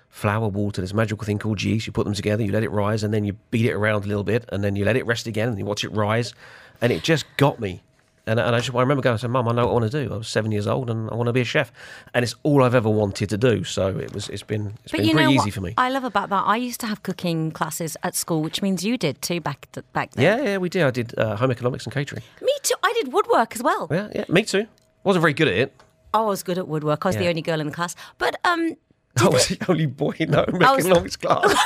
flour 0.09 0.49
water, 0.49 0.81
this 0.81 0.93
magical 0.95 1.25
thing 1.25 1.39
called 1.39 1.63
yeast. 1.63 1.87
You 1.87 1.93
put 1.93 2.05
them 2.05 2.15
together, 2.15 2.43
you 2.43 2.51
let 2.51 2.65
it 2.65 2.71
rise, 2.71 3.05
and 3.05 3.15
then 3.15 3.25
you 3.25 3.35
beat 3.53 3.67
it 3.67 3.73
around 3.75 4.05
a 4.05 4.09
little 4.09 4.25
bit, 4.25 4.45
and 4.51 4.65
then 4.65 4.75
you 4.75 4.85
let 4.85 4.97
it 4.97 5.07
rest 5.07 5.29
again, 5.29 5.49
and 5.51 5.59
you 5.59 5.65
watch 5.65 5.85
it 5.85 5.91
rise, 5.93 6.35
and 6.81 6.93
it 6.93 7.05
just 7.05 7.25
got 7.37 7.61
me. 7.61 7.81
And, 8.27 8.41
and 8.41 8.57
I 8.57 8.59
just 8.61 8.75
I 8.75 8.81
remember 8.81 9.03
going, 9.03 9.15
I 9.15 9.17
said, 9.19 9.29
"Mum, 9.31 9.47
I 9.49 9.53
know 9.53 9.65
what 9.67 9.71
I 9.71 9.73
want 9.75 9.91
to 9.93 10.05
do. 10.07 10.15
I 10.15 10.17
was 10.17 10.29
seven 10.29 10.51
years 10.51 10.67
old, 10.67 10.89
and 10.89 11.11
I 11.11 11.15
want 11.15 11.27
to 11.27 11.33
be 11.35 11.43
a 11.43 11.45
chef, 11.45 11.71
and 12.15 12.23
it's 12.23 12.35
all 12.43 12.63
I've 12.63 12.75
ever 12.75 12.89
wanted 12.89 13.29
to 13.29 13.37
do. 13.37 13.65
So 13.65 13.99
it 13.99 14.15
was. 14.15 14.31
It's 14.31 14.43
been. 14.43 14.75
It's 14.85 14.93
But 14.93 15.03
been 15.03 15.13
pretty 15.13 15.35
easy 15.35 15.51
for 15.51 15.61
me. 15.61 15.75
I 15.77 15.91
love 15.91 16.05
about 16.05 16.31
that? 16.31 16.45
I 16.47 16.57
used 16.57 16.81
to 16.81 16.87
have 16.87 17.03
cooking 17.03 17.51
classes 17.51 17.99
at 18.03 18.15
school, 18.15 18.41
which 18.43 18.63
means 18.63 18.83
you 18.83 18.97
did 18.97 19.21
too 19.21 19.41
back 19.41 19.69
back 19.93 20.13
then. 20.13 20.25
yeah, 20.25 20.43
yeah, 20.53 20.57
we 20.57 20.71
did. 20.71 20.85
I 20.85 20.91
did 20.91 21.19
uh, 21.19 21.37
home 21.37 21.51
economics 21.51 21.85
and 21.85 21.93
catering. 21.93 22.23
Me 22.41 22.53
too. 22.63 22.75
I 22.83 22.93
did 22.95 23.13
woodwork 23.13 23.55
as 23.57 23.63
well. 23.63 23.89
Yeah, 23.91 24.09
yeah, 24.15 24.25
me 24.31 24.43
too. 24.43 24.67
Wasn't 25.03 25.21
very 25.21 25.35
good 25.35 25.49
at 25.49 25.55
it. 25.55 25.81
I 26.15 26.23
was 26.23 26.43
good 26.43 26.57
at 26.57 26.67
woodwork. 26.67 27.05
I 27.05 27.09
was 27.11 27.17
the 27.17 27.29
only 27.29 27.43
girl 27.43 27.61
in 27.61 27.67
the 27.67 27.73
class. 27.75 27.95
But 28.17 28.37
um, 28.45 28.75
I 29.21 29.29
was 29.29 29.49
the 29.49 29.59
only 29.69 29.87
boy 29.87 30.15
in 30.19 30.31
the 30.31 30.47
was- 30.51 30.79
economics 30.87 31.17
class. 31.17 31.55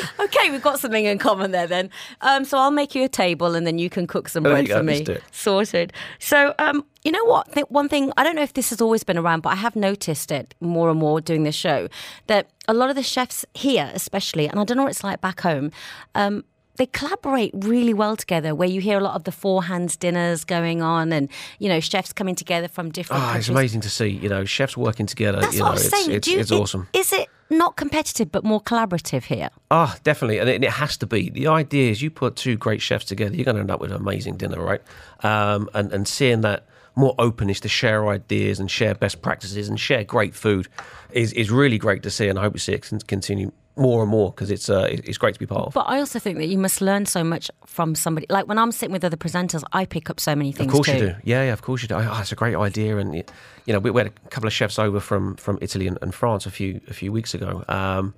okay, 0.20 0.50
we've 0.50 0.62
got 0.62 0.80
something 0.80 1.04
in 1.04 1.18
common 1.18 1.50
there 1.50 1.66
then. 1.66 1.90
Um, 2.20 2.44
so 2.44 2.58
I'll 2.58 2.70
make 2.70 2.94
you 2.94 3.04
a 3.04 3.08
table 3.08 3.54
and 3.54 3.66
then 3.66 3.78
you 3.78 3.90
can 3.90 4.06
cook 4.06 4.28
some 4.28 4.42
There 4.42 4.52
bread 4.52 4.68
for 4.68 4.82
me. 4.82 4.94
let's 4.94 5.06
do 5.06 5.12
it. 5.12 5.22
Sorted. 5.32 5.92
So, 6.18 6.54
um, 6.58 6.84
you 7.04 7.12
know 7.12 7.24
what? 7.24 7.48
One 7.70 7.88
thing, 7.88 8.12
I 8.16 8.24
don't 8.24 8.36
know 8.36 8.42
if 8.42 8.52
this 8.54 8.70
has 8.70 8.80
always 8.80 9.04
been 9.04 9.18
around, 9.18 9.40
but 9.40 9.50
I 9.50 9.56
have 9.56 9.76
noticed 9.76 10.30
it 10.30 10.54
more 10.60 10.90
and 10.90 10.98
more 10.98 11.20
doing 11.20 11.44
this 11.44 11.54
show 11.54 11.88
that 12.26 12.50
a 12.68 12.74
lot 12.74 12.90
of 12.90 12.96
the 12.96 13.02
chefs 13.02 13.44
here, 13.54 13.90
especially, 13.94 14.48
and 14.48 14.58
I 14.60 14.64
don't 14.64 14.76
know 14.76 14.84
what 14.84 14.90
it's 14.92 15.04
like 15.04 15.20
back 15.20 15.40
home, 15.40 15.72
um, 16.14 16.44
they 16.76 16.86
collaborate 16.86 17.52
really 17.54 17.92
well 17.92 18.16
together 18.16 18.54
where 18.54 18.68
you 18.68 18.80
hear 18.80 18.96
a 18.96 19.02
lot 19.02 19.14
of 19.14 19.24
the 19.24 19.32
four 19.32 19.64
hands 19.64 19.98
dinners 19.98 20.44
going 20.44 20.80
on 20.80 21.12
and 21.12 21.28
you 21.58 21.68
know 21.68 21.78
chefs 21.78 22.10
coming 22.10 22.34
together 22.34 22.68
from 22.68 22.90
different 22.90 23.22
Ah, 23.22 23.36
it's 23.36 23.50
amazing 23.50 23.82
to 23.82 23.90
see. 23.90 24.08
You 24.08 24.30
know, 24.30 24.46
chefs 24.46 24.78
working 24.78 25.04
together. 25.04 25.40
That's 25.40 25.52
you 25.52 25.58
know, 25.58 25.66
what 25.66 25.70
I 25.72 25.74
was 25.74 25.86
it's, 25.86 26.04
saying. 26.04 26.16
it's, 26.16 26.26
Do 26.26 26.32
you, 26.32 26.40
it's 26.40 26.50
awesome. 26.50 26.88
Is 26.94 27.12
it 27.12 27.28
not 27.50 27.76
competitive 27.76 28.32
but 28.32 28.44
more 28.44 28.60
collaborative 28.60 29.24
here? 29.24 29.50
Ah, 29.70 29.96
definitely, 30.02 30.38
and 30.38 30.48
it, 30.48 30.70
has 30.70 30.96
to 30.98 31.06
be. 31.06 31.30
The 31.30 31.48
idea 31.48 31.90
is 31.90 32.00
you 32.00 32.10
put 32.10 32.36
two 32.36 32.56
great 32.56 32.80
chefs 32.80 33.04
together, 33.04 33.34
you're 33.34 33.44
going 33.44 33.56
to 33.56 33.60
end 33.60 33.70
up 33.70 33.80
with 33.80 33.90
an 33.90 33.96
amazing 33.96 34.36
dinner, 34.36 34.62
right? 34.62 34.82
Um, 35.22 35.68
and 35.74 35.92
and 35.92 36.06
seeing 36.08 36.40
that 36.42 36.66
more 36.96 37.14
openness 37.18 37.60
to 37.60 37.68
share 37.68 38.08
ideas 38.08 38.60
and 38.60 38.70
share 38.70 38.94
best 38.94 39.22
practices 39.22 39.68
and 39.68 39.78
share 39.78 40.04
great 40.04 40.34
food 40.34 40.68
is 41.12 41.32
is 41.32 41.50
really 41.50 41.78
great 41.78 42.02
to 42.04 42.10
see, 42.10 42.28
and 42.28 42.38
I 42.38 42.42
hope 42.42 42.54
we 42.54 42.60
see 42.60 42.72
it 42.72 42.88
con- 42.88 43.00
continue 43.00 43.52
more 43.80 44.02
and 44.02 44.10
more 44.10 44.30
because 44.30 44.50
it's 44.50 44.68
uh, 44.68 44.86
it's 44.90 45.18
great 45.18 45.34
to 45.34 45.40
be 45.40 45.46
part 45.46 45.66
of. 45.66 45.72
But 45.74 45.86
I 45.88 45.98
also 45.98 46.18
think 46.18 46.38
that 46.38 46.46
you 46.46 46.58
must 46.58 46.80
learn 46.80 47.06
so 47.06 47.24
much 47.24 47.50
from 47.66 47.94
somebody. 47.94 48.26
Like 48.28 48.46
when 48.46 48.58
I'm 48.58 48.70
sitting 48.72 48.92
with 48.92 49.04
other 49.04 49.16
presenters, 49.16 49.64
I 49.72 49.86
pick 49.86 50.10
up 50.10 50.20
so 50.20 50.36
many 50.36 50.52
things 50.52 50.68
Of 50.68 50.72
course 50.74 50.86
too. 50.86 50.92
you 50.92 50.98
do. 50.98 51.14
Yeah, 51.24 51.44
yeah, 51.44 51.52
of 51.52 51.62
course 51.62 51.82
you 51.82 51.88
do. 51.88 51.94
Oh, 51.96 52.18
it's 52.20 52.32
a 52.32 52.36
great 52.36 52.54
idea, 52.56 52.98
and 52.98 53.14
you 53.14 53.72
know, 53.72 53.78
we, 53.78 53.90
we 53.90 54.00
had 54.02 54.12
a 54.24 54.28
couple 54.28 54.46
of 54.46 54.52
chefs 54.52 54.78
over 54.78 55.00
from 55.00 55.36
from 55.36 55.58
Italy 55.60 55.86
and, 55.88 55.98
and 56.02 56.14
France 56.14 56.46
a 56.46 56.50
few 56.50 56.80
a 56.88 56.94
few 56.94 57.10
weeks 57.10 57.34
ago, 57.34 57.64
um, 57.68 58.14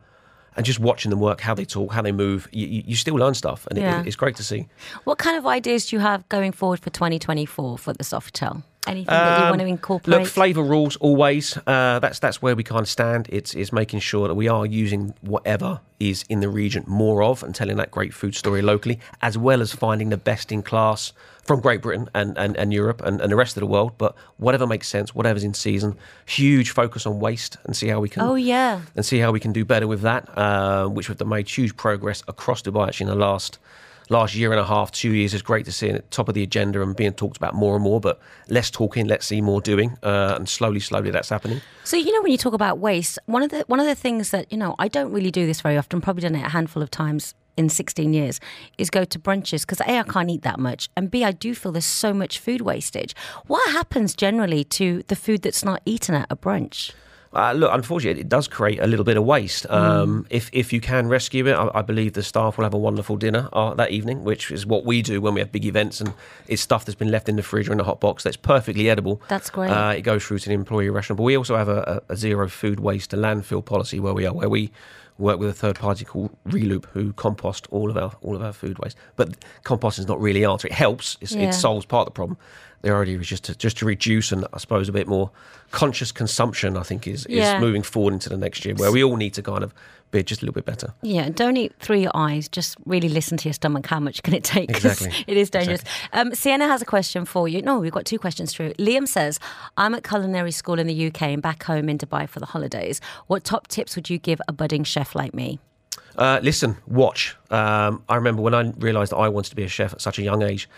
and 0.57 0.67
just 0.67 0.81
watching 0.81 1.11
them 1.11 1.21
work, 1.21 1.41
how 1.41 1.55
they 1.55 1.65
talk, 1.65 1.93
how 1.93 2.03
they 2.03 2.13
move, 2.13 2.49
you, 2.53 2.67
you 2.87 2.97
still 2.97 3.15
learn 3.15 3.35
stuff, 3.35 3.67
and 3.71 3.79
Yeah. 3.79 4.01
it, 4.01 4.07
it's 4.09 4.17
great 4.17 4.37
to 4.37 4.43
see. 4.45 4.69
What 5.05 5.19
kind 5.19 5.39
of 5.39 5.47
ideas 5.47 5.87
do 5.87 5.97
you 5.97 6.01
have 6.01 6.29
going 6.29 6.53
forward 6.53 6.81
for 6.81 6.91
2024 6.91 7.79
for 7.79 7.93
the 7.93 8.05
Sofitel? 8.05 8.63
Anything 8.87 9.07
that 9.07 9.39
you 9.39 9.45
want 9.45 9.61
to 9.61 9.67
incorporate? 9.67 10.15
Um, 10.15 10.23
Look, 10.23 10.31
flavour 10.31 10.63
rules 10.63 10.97
always. 10.97 11.57
Uh, 11.67 12.01
that's 12.01 12.19
that's 12.19 12.43
where 12.43 12.57
we 12.57 12.65
kind 12.65 12.81
of 12.81 12.89
stand. 12.89 13.29
It's 13.31 13.55
is 13.55 13.73
making 13.73 14.01
sure 14.01 14.27
that 14.27 14.35
we 14.35 14.49
are 14.49 14.67
using 14.67 15.15
whatever 15.21 15.81
is 16.01 16.25
in 16.29 16.41
the 16.41 16.49
region 16.49 16.83
more 16.89 17.23
of 17.23 17.45
and 17.45 17.55
telling 17.55 17.77
that 17.77 17.93
great 17.93 18.13
food 18.13 18.35
story 18.35 18.61
locally, 18.61 18.99
as 19.21 19.39
well 19.39 19.63
as 19.63 19.73
finding 19.73 20.09
the 20.09 20.17
best 20.17 20.51
in 20.51 20.63
class 20.63 21.13
from 21.45 21.61
Great 21.61 21.81
Britain 21.81 22.09
and, 22.15 22.37
and, 22.39 22.57
and 22.57 22.73
Europe 22.73 23.03
and, 23.03 23.21
and 23.21 23.31
the 23.31 23.37
rest 23.37 23.57
of 23.57 23.61
the 23.61 23.67
world. 23.67 23.93
But 23.99 24.17
whatever 24.37 24.67
makes 24.67 24.89
sense, 24.89 25.15
whatever's 25.15 25.45
in 25.45 25.55
season. 25.55 25.97
Huge 26.27 26.71
focus 26.71 27.07
on 27.07 27.21
waste 27.21 27.59
and 27.65 27.77
see 27.77 27.87
how 27.87 28.01
we 28.01 28.09
can. 28.09 28.23
oh 28.23 28.35
yeah. 28.35 28.81
and 28.97 29.07
see 29.07 29.19
how 29.19 29.31
we 29.31 29.39
can 29.39 29.53
do 29.53 29.65
better 29.65 29.87
with 29.87 30.03
that, 30.03 30.29
uh, 30.37 30.89
which 30.89 31.09
we've 31.09 31.21
made 31.25 31.49
huge 31.49 31.77
progress 31.77 32.25
across 32.27 32.63
Dubai 32.63 32.89
actually 32.89 33.11
in 33.11 33.19
the 33.19 33.25
last 33.25 33.59
last 34.09 34.35
year 34.35 34.51
and 34.53 34.61
a 34.61 34.65
half, 34.65 34.91
two 34.91 35.13
years. 35.13 35.35
is 35.35 35.43
great 35.43 35.65
to 35.67 35.73
see 35.73 35.91
at 35.91 36.11
top 36.11 36.29
of 36.29 36.35
the 36.35 36.43
agenda 36.43 36.83
and 36.83 36.95
being 36.95 37.13
talked 37.13 37.37
about 37.37 37.55
more 37.55 37.75
and 37.75 37.85
more, 37.85 38.01
but 38.01 38.21
less 38.49 38.71
talking, 38.71 39.07
let's 39.07 39.27
see 39.27 39.41
more 39.41 39.61
doing, 39.61 39.97
uh, 40.03 40.35
and 40.37 40.49
slowly, 40.49 40.81
slowly 40.81 41.11
that's 41.11 41.29
happening. 41.29 41.61
So 41.85 41.97
you 41.97 42.13
know 42.13 42.23
when 42.23 42.33
you 42.33 42.39
talk 42.39 42.55
about 42.55 42.79
waste, 42.79 43.19
one 43.27 43.43
of 43.43 43.51
the 43.51 43.65
one 43.67 43.81
of 43.81 43.87
the 43.87 43.95
things 43.95 44.31
that 44.31 44.51
you 44.51 44.59
know 44.59 44.75
I 44.79 44.89
don't 44.89 45.13
really 45.13 45.31
do 45.31 45.47
this 45.47 45.61
very 45.61 45.77
often. 45.77 46.01
Probably 46.01 46.23
done 46.23 46.35
it 46.35 46.45
a 46.45 46.51
handful 46.51 46.83
of 46.83 46.91
times 46.91 47.35
in 47.57 47.69
16 47.69 48.13
years. 48.13 48.41
Is 48.79 48.91
go 48.91 49.05
to 49.05 49.19
brunches 49.19 49.63
because 49.63 49.81
a 49.81 49.99
I 49.99 50.03
can't 50.03 50.31
eat 50.31 50.43
that 50.43 50.59
much, 50.59 50.89
and 50.97 51.11
b 51.11 51.25
I 51.25 51.33
do 51.33 51.55
feel 51.55 51.73
there's 51.73 51.85
so 51.85 52.13
much 52.13 52.39
food 52.39 52.63
wastage. 52.63 53.15
What 53.47 53.71
happens 53.73 54.15
generally 54.15 54.65
to 54.65 55.03
the 55.09 55.17
food 55.17 55.43
that's 55.43 55.65
not 55.65 55.83
eaten 55.85 56.15
at 56.15 56.27
a 56.31 56.37
brunch? 56.37 56.93
Uh, 57.35 57.53
look, 57.53 57.71
unfortunately, 57.73 58.21
it 58.21 58.29
does 58.29 58.47
create 58.47 58.79
a 58.81 58.87
little 58.87 59.05
bit 59.05 59.17
of 59.17 59.25
waste. 59.25 59.65
Um, 59.71 60.27
if 60.29 60.51
if 60.53 60.73
you 60.73 60.81
can 60.81 61.09
rescue 61.09 61.47
it, 61.47 61.53
I, 61.55 61.71
I 61.75 61.83
believe 61.83 62.13
the 62.13 62.23
staff 62.23 62.59
will 62.59 62.65
have 62.65 62.75
a 62.75 62.79
wonderful 62.79 63.17
dinner 63.17 63.49
uh, 63.53 63.73
that 63.75 63.91
evening, 63.91 64.23
which 64.25 64.51
is 64.51 64.67
what 64.67 64.85
we 64.85 65.01
do 65.03 65.21
when 65.21 65.35
we 65.35 65.41
have 65.41 65.51
big 65.51 65.65
events, 65.65 66.01
and 66.01 66.13
it's 66.47 66.61
stuff 66.61 66.85
that's 66.85 66.95
been 66.99 67.11
left 67.11 67.29
in 67.29 67.37
the 67.37 67.43
fridge 67.43 67.69
or 67.69 67.73
in 67.73 67.79
the 67.79 67.85
hot 67.85 68.01
box 68.01 68.23
that's 68.23 68.37
perfectly 68.37 68.91
edible. 68.91 69.21
That's 69.29 69.49
great. 69.51 69.71
Uh, 69.71 69.95
it 69.97 70.03
goes 70.03 70.25
through 70.25 70.41
to 70.41 70.49
the 70.49 70.55
employee 70.55 70.91
restaurant, 70.91 71.17
but 71.17 71.25
we 71.25 71.37
also 71.37 71.57
have 71.57 71.69
a, 71.69 72.03
a, 72.09 72.13
a 72.13 72.17
zero 72.17 72.49
food 72.49 72.81
waste 72.81 73.11
to 73.11 73.17
landfill 73.17 73.65
policy 73.65 73.99
where 73.99 74.13
we 74.15 74.27
are, 74.27 74.35
where 74.35 74.49
we 74.51 74.71
work 75.19 75.39
with 75.39 75.49
a 75.49 75.53
third 75.53 75.77
party 75.79 76.05
called 76.05 76.37
Reloop 76.49 76.87
who 76.87 77.13
compost 77.13 77.67
all 77.71 77.91
of 77.91 77.97
our 77.97 78.13
all 78.23 78.35
of 78.35 78.43
our 78.43 78.53
food 78.53 78.79
waste. 78.79 78.97
But 79.17 79.37
composting 79.65 80.01
is 80.01 80.09
not 80.09 80.21
really 80.21 80.45
answer. 80.45 80.67
It 80.69 80.75
helps. 80.75 81.17
It's, 81.21 81.33
Yeah. 81.33 81.49
It 81.49 81.53
solves 81.55 81.87
part 81.87 82.03
of 82.09 82.13
the 82.13 82.17
problem. 82.17 82.39
The 82.83 82.93
idea 82.93 83.19
is 83.19 83.29
just 83.29 83.45
to 83.45 83.55
just 83.55 83.79
to 83.79 83.87
reduce 83.87 84.33
and 84.33 84.45
I 84.53 84.59
suppose 84.59 84.89
a 84.89 84.93
bit 84.93 85.07
more 85.07 85.31
conscious 85.71 86.13
consumption. 86.13 86.77
I 86.77 86.83
think 86.83 87.07
is 87.07 87.27
is 87.27 87.37
Yeah. 87.37 87.61
moving 87.61 87.83
forward 87.83 88.15
into 88.15 88.29
the 88.29 88.37
next 88.37 88.65
year 88.65 88.75
where 88.75 88.93
we 88.93 89.03
all 89.05 89.17
need 89.17 89.35
to 89.35 89.43
kind 89.43 89.63
of 89.65 89.73
be 90.11 90.23
just 90.23 90.43
a 90.43 90.45
little 90.45 90.53
bit 90.53 90.67
better. 90.67 90.93
Yeah, 91.01 91.31
don't 91.31 91.57
eat 91.57 91.73
through 91.81 91.99
your 92.01 92.11
eyes. 92.15 92.47
Just 92.49 92.77
really 92.85 93.09
listen 93.09 93.39
to 93.39 93.49
your 93.49 93.55
stomach. 93.55 93.87
How 93.87 93.99
much 93.99 94.23
can 94.23 94.35
it 94.35 94.45
take? 94.45 94.69
Exactly. 94.69 95.11
It 95.27 95.37
is 95.39 95.49
dangerous. 95.49 95.83
Um, 96.13 96.35
Sienna 96.35 96.67
has 96.69 96.83
a 96.83 96.85
question 96.85 97.25
for 97.25 97.49
you. 97.49 97.63
No, 97.63 97.79
we've 97.79 97.93
got 97.93 98.05
two 98.05 98.19
questions 98.19 98.53
through. 98.53 98.75
Liam 98.75 99.09
says, 99.09 99.39
I'm 99.79 99.95
at 99.95 100.03
culinary 100.05 100.51
school 100.53 100.79
in 100.79 100.87
the 100.87 101.07
UK 101.07 101.23
and 101.23 101.41
back 101.41 101.63
home 101.63 101.89
in 101.89 101.97
Dubai 101.97 102.29
for 102.29 102.41
the 102.41 102.47
holidays. 102.47 103.01
What 103.29 103.43
top 103.45 103.69
tips 103.69 103.97
would 103.97 104.11
you 104.11 104.19
give 104.19 104.39
a 104.49 104.53
budding 104.53 104.85
chef 104.85 105.15
like 105.15 105.33
me? 105.33 105.59
Uh, 106.17 106.41
listen, 106.43 106.77
watch. 106.87 107.35
Um, 107.51 108.03
I 108.11 108.17
remember 108.17 108.43
when 108.43 108.55
I 108.55 108.71
realised 108.77 109.13
that 109.13 109.17
I 109.17 109.29
wanted 109.31 109.49
to 109.51 109.57
be 109.57 109.63
a 109.63 109.69
chef 109.69 109.95
at 109.95 110.01
such 110.03 110.19
a 110.19 110.23
young 110.23 110.43
age. 110.43 110.69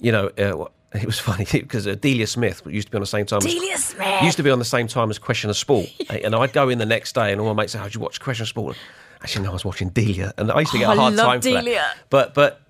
You 0.00 0.10
know, 0.10 0.30
uh, 0.36 0.66
it 0.94 1.06
was 1.06 1.18
funny 1.18 1.44
because 1.52 1.86
uh, 1.86 1.94
Delia 1.94 2.26
Smith 2.26 2.62
used 2.66 2.88
to 2.88 2.90
be 2.92 2.96
on 2.96 3.02
the 3.02 3.06
same 3.06 3.26
time. 3.26 3.38
as- 3.38 3.44
Delia 3.44 3.76
Smith! 3.78 4.22
used 4.22 4.36
to 4.36 4.42
be 4.42 4.50
on 4.50 4.58
the 4.58 4.64
same 4.64 4.86
time 4.88 5.10
as 5.10 5.18
Question 5.18 5.50
of 5.50 5.56
Sport, 5.56 5.86
and 6.10 6.34
I'd 6.34 6.52
go 6.52 6.68
in 6.68 6.78
the 6.78 6.86
next 6.86 7.14
day, 7.14 7.32
and 7.32 7.40
all 7.40 7.52
my 7.54 7.62
mates 7.62 7.72
say, 7.72 7.78
"How 7.78 7.84
did 7.84 7.94
you 7.94 8.00
watch 8.00 8.20
Question 8.20 8.42
of 8.44 8.48
Sport?" 8.48 8.76
Actually, 9.22 9.44
no, 9.44 9.50
I 9.50 9.52
was 9.52 9.64
watching 9.64 9.90
Delia, 9.90 10.32
and 10.38 10.50
I 10.50 10.60
used 10.60 10.72
to 10.72 10.78
get 10.78 10.88
Oh, 10.88 10.92
a 10.92 10.96
hard 10.96 11.16
time 11.16 11.40
for 11.40 11.48
Delia. 11.48 11.74
that. 11.74 11.96
But 12.08 12.34
but 12.34 12.60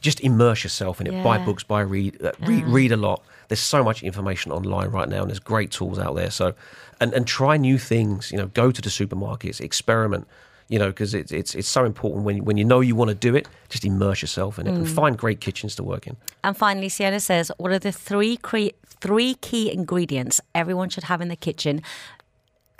just 0.00 0.20
immerse 0.20 0.64
yourself 0.64 1.00
in 1.00 1.06
it. 1.06 1.22
Buy 1.22 1.38
books, 1.38 1.62
buy 1.62 1.80
read, 1.82 2.20
uh, 2.24 2.32
read, 2.40 2.64
read 2.64 2.90
a 2.92 2.96
lot. 2.96 3.22
There's 3.48 3.60
so 3.60 3.84
much 3.84 4.02
information 4.02 4.50
online 4.50 4.88
right 4.88 5.08
now, 5.08 5.20
and 5.20 5.28
there's 5.30 5.38
great 5.38 5.70
tools 5.70 5.98
out 5.98 6.16
there. 6.16 6.30
So, 6.30 6.54
and 7.00 7.12
and 7.12 7.26
try 7.26 7.56
new 7.58 7.78
things. 7.78 8.32
You 8.32 8.38
know, 8.38 8.46
go 8.46 8.70
to 8.72 8.82
the 8.82 8.88
supermarkets, 8.88 9.60
experiment. 9.60 10.26
You 10.72 10.78
know, 10.78 10.86
because 10.88 11.12
it's 11.20 11.32
it's 11.32 11.54
it's 11.54 11.68
so 11.68 11.84
important 11.84 12.24
when 12.24 12.44
when 12.46 12.56
you 12.56 12.64
know 12.64 12.80
you 12.80 12.96
want 12.96 13.10
to 13.10 13.14
do 13.30 13.36
it, 13.36 13.46
just 13.68 13.84
immerse 13.84 14.22
yourself 14.22 14.58
in 14.58 14.66
it 14.66 14.70
Mm. 14.72 14.76
and 14.76 14.88
find 14.88 15.18
great 15.18 15.38
kitchens 15.40 15.74
to 15.76 15.82
work 15.82 16.06
in. 16.06 16.16
And 16.42 16.56
finally, 16.56 16.88
Sienna 16.88 17.20
says, 17.20 17.52
what 17.58 17.70
are 17.72 17.78
the 17.78 17.92
three 17.92 18.36
cre- 18.38 18.74
three 19.00 19.34
key 19.34 19.70
ingredients 19.70 20.40
everyone 20.54 20.88
should 20.88 21.04
have 21.04 21.20
in 21.24 21.28
the 21.28 21.36
kitchen? 21.36 21.82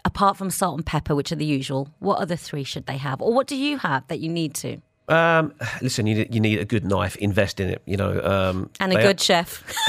Apart 0.05 0.37
from 0.39 0.51
salt 0.51 0.77
and 0.79 0.87
pepper, 0.87 1.15
which 1.15 1.31
are 1.33 1.37
the 1.39 1.45
usual, 1.59 1.89
what 2.01 2.19
other 2.19 2.37
three 2.37 2.65
should 2.65 2.87
they 2.87 2.97
have? 2.99 3.21
Or 3.23 3.35
what 3.35 3.47
do 3.47 3.57
you 3.57 3.77
have 3.79 4.03
that 4.09 4.19
you 4.21 4.29
need 4.31 4.55
to? 4.65 4.79
Um, 5.09 5.53
listen, 5.83 6.07
you 6.07 6.15
need, 6.15 6.35
you 6.35 6.41
need 6.41 6.59
a 6.61 6.65
good 6.65 6.85
knife. 6.85 7.15
Invest 7.17 7.61
in 7.61 7.69
it. 7.69 7.83
You 7.85 7.97
know, 7.99 8.13
um, 8.25 8.71
And 8.81 8.93
a 8.93 9.03
good 9.03 9.21
chef. 9.21 9.63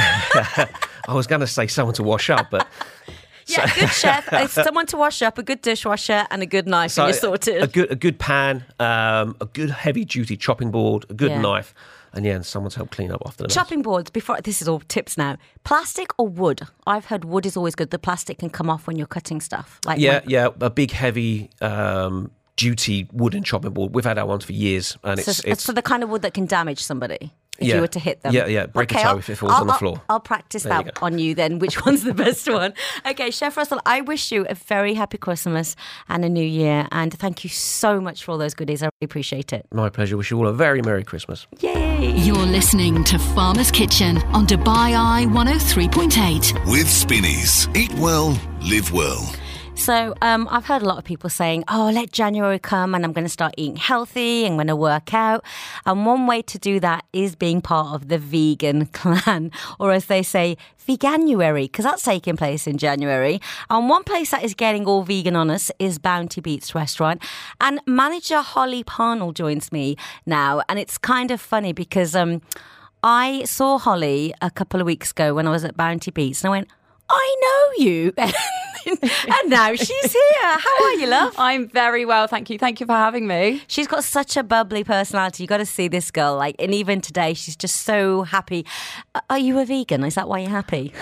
I 1.07 1.13
was 1.13 1.25
going 1.27 1.41
to 1.41 1.48
say 1.48 1.67
someone 1.67 1.95
to 1.95 2.03
wash 2.03 2.29
up, 2.29 2.50
but 2.51 2.67
Yeah, 3.47 3.63
a 3.71 3.79
good 3.79 3.89
chef, 3.89 4.31
uh, 4.31 4.47
someone 4.67 4.85
to 4.88 4.97
wash 4.97 5.21
up, 5.21 5.38
a 5.38 5.43
good 5.43 5.62
dishwasher, 5.62 6.25
and 6.31 6.41
a 6.41 6.45
good 6.45 6.67
knife, 6.67 6.97
and 6.97 7.07
you're 7.09 7.13
sorted. 7.19 7.62
a 7.63 7.67
good 7.67 7.91
a 7.91 7.95
good 7.95 8.19
pan, 8.19 8.63
um, 8.79 9.35
a 9.41 9.45
good 9.45 9.69
heavy 9.69 10.05
duty 10.05 10.38
chopping 10.38 10.71
board, 10.71 11.05
a 11.09 11.13
good 11.13 11.31
Yeah. 11.31 11.41
knife, 11.41 11.73
and 12.13 12.25
yeah, 12.25 12.35
and 12.35 12.45
someone 12.45 12.69
to 12.71 12.77
help 12.77 12.91
clean 12.91 13.12
up 13.12 13.21
after 13.25 13.38
the 13.38 13.43
mess. 13.47 13.53
Chopping 13.53 13.81
boards, 13.81 14.09
before 14.09 14.39
this 14.41 14.62
is 14.62 14.67
all 14.67 14.79
tips 14.88 15.17
now. 15.17 15.38
Plastic 15.63 16.12
or 16.17 16.27
wood? 16.27 16.62
I've 16.88 17.05
heard 17.05 17.25
wood 17.25 17.45
is 17.45 17.57
always 17.57 17.75
good. 17.75 17.89
The 17.91 18.00
plastic 18.00 18.38
can 18.39 18.50
come 18.50 18.69
off 18.69 18.88
when 18.88 18.95
you're 18.97 19.07
cutting 19.07 19.41
stuff. 19.41 19.79
Like 19.85 20.00
Yeah, 20.00 20.19
my- 20.19 20.23
yeah, 20.27 20.47
a 20.62 20.69
big 20.69 20.91
heavy 20.91 21.50
um, 21.62 22.31
duty 22.55 23.07
wooden 23.12 23.43
chopping 23.43 23.71
board. 23.71 23.93
We've 23.95 24.05
had 24.05 24.17
our 24.17 24.25
ones 24.27 24.45
for 24.45 24.53
years, 24.53 24.97
and 25.03 25.19
So, 25.19 25.31
it's 25.31 25.39
it's 25.43 25.63
so 25.63 25.73
the 25.73 25.81
kind 25.81 26.03
of 26.03 26.09
wood 26.09 26.21
that 26.21 26.33
can 26.33 26.45
damage 26.45 26.83
somebody 26.83 27.33
if 27.60 27.67
Yeah. 27.67 27.75
you 27.75 27.81
were 27.81 27.88
to 27.88 28.00
hit 28.00 28.22
them. 28.24 28.33
Yeah, 28.33 28.48
yeah, 28.48 28.65
break 28.65 28.91
a 28.91 28.95
toe 28.95 29.17
if 29.17 29.29
it 29.29 29.36
falls 29.36 29.51
I'll- 29.53 29.62
on 29.62 29.67
the 29.67 29.74
I'll- 29.74 29.79
floor. 29.79 30.01
I'll 30.10 30.19
practice 30.19 30.63
There 30.63 30.74
that 30.74 30.95
go. 30.95 31.05
on 31.05 31.19
you 31.19 31.36
then. 31.36 31.60
Which 31.60 31.86
one's 31.86 32.03
the 32.03 32.13
best 32.13 32.50
one? 32.50 32.74
Okay, 33.05 33.29
Chef 33.31 33.55
Russell, 33.57 33.79
I 33.86 34.01
wish 34.01 34.31
you 34.31 34.45
a 34.50 34.55
very 34.55 34.93
happy 34.95 35.17
Christmas 35.17 35.75
and 36.10 36.25
a 36.25 36.29
new 36.29 36.43
year, 36.43 36.88
and 36.91 37.13
thank 37.13 37.43
you 37.43 37.50
so 37.50 38.01
much 38.01 38.24
for 38.24 38.31
all 38.31 38.38
those 38.38 38.53
goodies. 38.55 38.81
I 38.81 38.88
really 38.88 39.05
appreciate 39.12 39.53
it. 39.53 39.65
my 39.72 39.89
pleasure. 39.89 40.17
Wish 40.17 40.31
you 40.31 40.38
all 40.39 40.48
a 40.48 40.53
very 40.53 40.81
merry 40.81 41.03
Christmas. 41.03 41.45
Yay! 41.60 42.12
You're 42.17 42.36
listening 42.38 43.03
to 43.05 43.17
Farmer's 43.19 43.72
Kitchen 43.72 44.17
on 44.33 44.45
Dubai 44.48 44.95
Eye 44.98 45.25
103.8. 45.27 46.53
With 46.72 46.89
Spinneys. 46.89 47.67
Eat 47.75 47.93
well, 47.95 48.38
live 48.62 48.91
well. 48.91 49.24
So 49.75 50.15
um, 50.22 50.48
I've 50.50 50.65
heard 50.65 50.82
a 50.82 50.86
lot 50.86 50.98
of 50.98 51.03
people 51.03 51.30
saying, 51.30 51.65
"Oh, 51.68 51.92
let 51.94 52.12
January 52.12 52.58
come, 52.58 52.96
and 52.96 53.03
I'm 53.03 53.12
going 53.12 53.25
to 53.25 53.30
start 53.30 53.53
eating 53.58 53.75
healthy. 53.75 54.46
I'm 54.46 54.56
going 54.56 54.68
to 54.68 54.75
work 54.75 55.13
out." 55.13 55.44
And 55.86 56.06
one 56.06 56.25
way 56.25 56.42
to 56.44 56.58
do 56.58 56.80
that 56.80 57.03
is 57.12 57.36
being 57.36 57.60
part 57.60 57.94
of 57.94 58.08
the 58.08 58.18
vegan 58.18 58.86
clan, 58.94 59.51
or 59.80 59.92
as 59.92 60.06
they 60.06 60.24
say, 60.24 60.58
veganuary, 60.88 61.63
because 61.63 61.84
that's 61.84 62.03
taking 62.03 62.38
place 62.38 62.65
in 62.65 62.77
January. 62.77 63.42
And 63.70 63.89
one 63.89 64.06
place 64.06 64.32
that 64.32 64.44
is 64.44 64.53
getting 64.53 64.86
all 64.86 65.03
vegan 65.03 65.36
on 65.36 65.50
us 65.50 65.70
is 65.80 66.00
Bounty 66.00 66.39
Beets 66.39 66.74
restaurant, 66.74 67.22
and 67.60 67.82
manager 67.86 68.42
Holly 68.42 68.84
Parnell 68.86 69.34
joins 69.34 69.72
me 69.72 69.98
now, 70.25 70.62
and 70.70 70.80
it's 70.80 70.98
kind 70.98 71.30
of 71.32 71.42
funny 71.42 71.74
because. 71.74 72.15
Um, 72.15 72.42
I 73.06 73.44
saw 73.44 73.80
Holly 73.80 74.34
a 74.42 74.50
couple 74.50 74.80
of 74.80 74.86
weeks 74.86 75.12
ago 75.12 75.34
when 75.34 75.46
I 75.46 75.51
was 75.51 75.65
at 75.65 75.75
Bounty 75.75 76.10
Beets, 76.10 76.42
and 76.42 76.48
I 76.48 76.51
went, 76.51 76.70
I 77.13 77.36
know 77.43 77.86
you. 77.86 78.13
and 78.86 79.50
now 79.50 79.75
she's 79.75 80.12
here. 80.12 80.41
How 80.41 80.84
are 80.84 80.93
you, 80.93 81.08
love? 81.08 81.34
I'm 81.38 81.67
very 81.70 82.05
well, 82.05 82.27
thank 82.27 82.50
you. 82.50 82.58
Thank 82.58 82.79
you 82.79 82.86
for 82.86 82.93
having 82.93 83.27
me. 83.27 83.62
She's 83.67 83.88
got 83.88 84.03
such 84.03 84.36
a 84.38 84.43
bubbly 84.43 84.84
personality. 84.84 85.43
You 85.43 85.48
got 85.48 85.58
to 85.58 85.65
see 85.65 85.88
this 85.88 86.12
girl. 86.12 86.36
Like, 86.36 86.55
and 86.60 86.74
even 86.74 87.01
today, 87.01 87.34
she's 87.34 87.55
just 87.55 87.77
so 87.84 88.24
happy. 88.24 88.65
Are 89.29 89.38
you 89.38 89.60
a 89.60 89.65
vegan? 89.65 90.03
Is 90.03 90.15
that 90.15 90.27
why 90.27 90.39
you're 90.39 90.50
happy? 90.50 90.91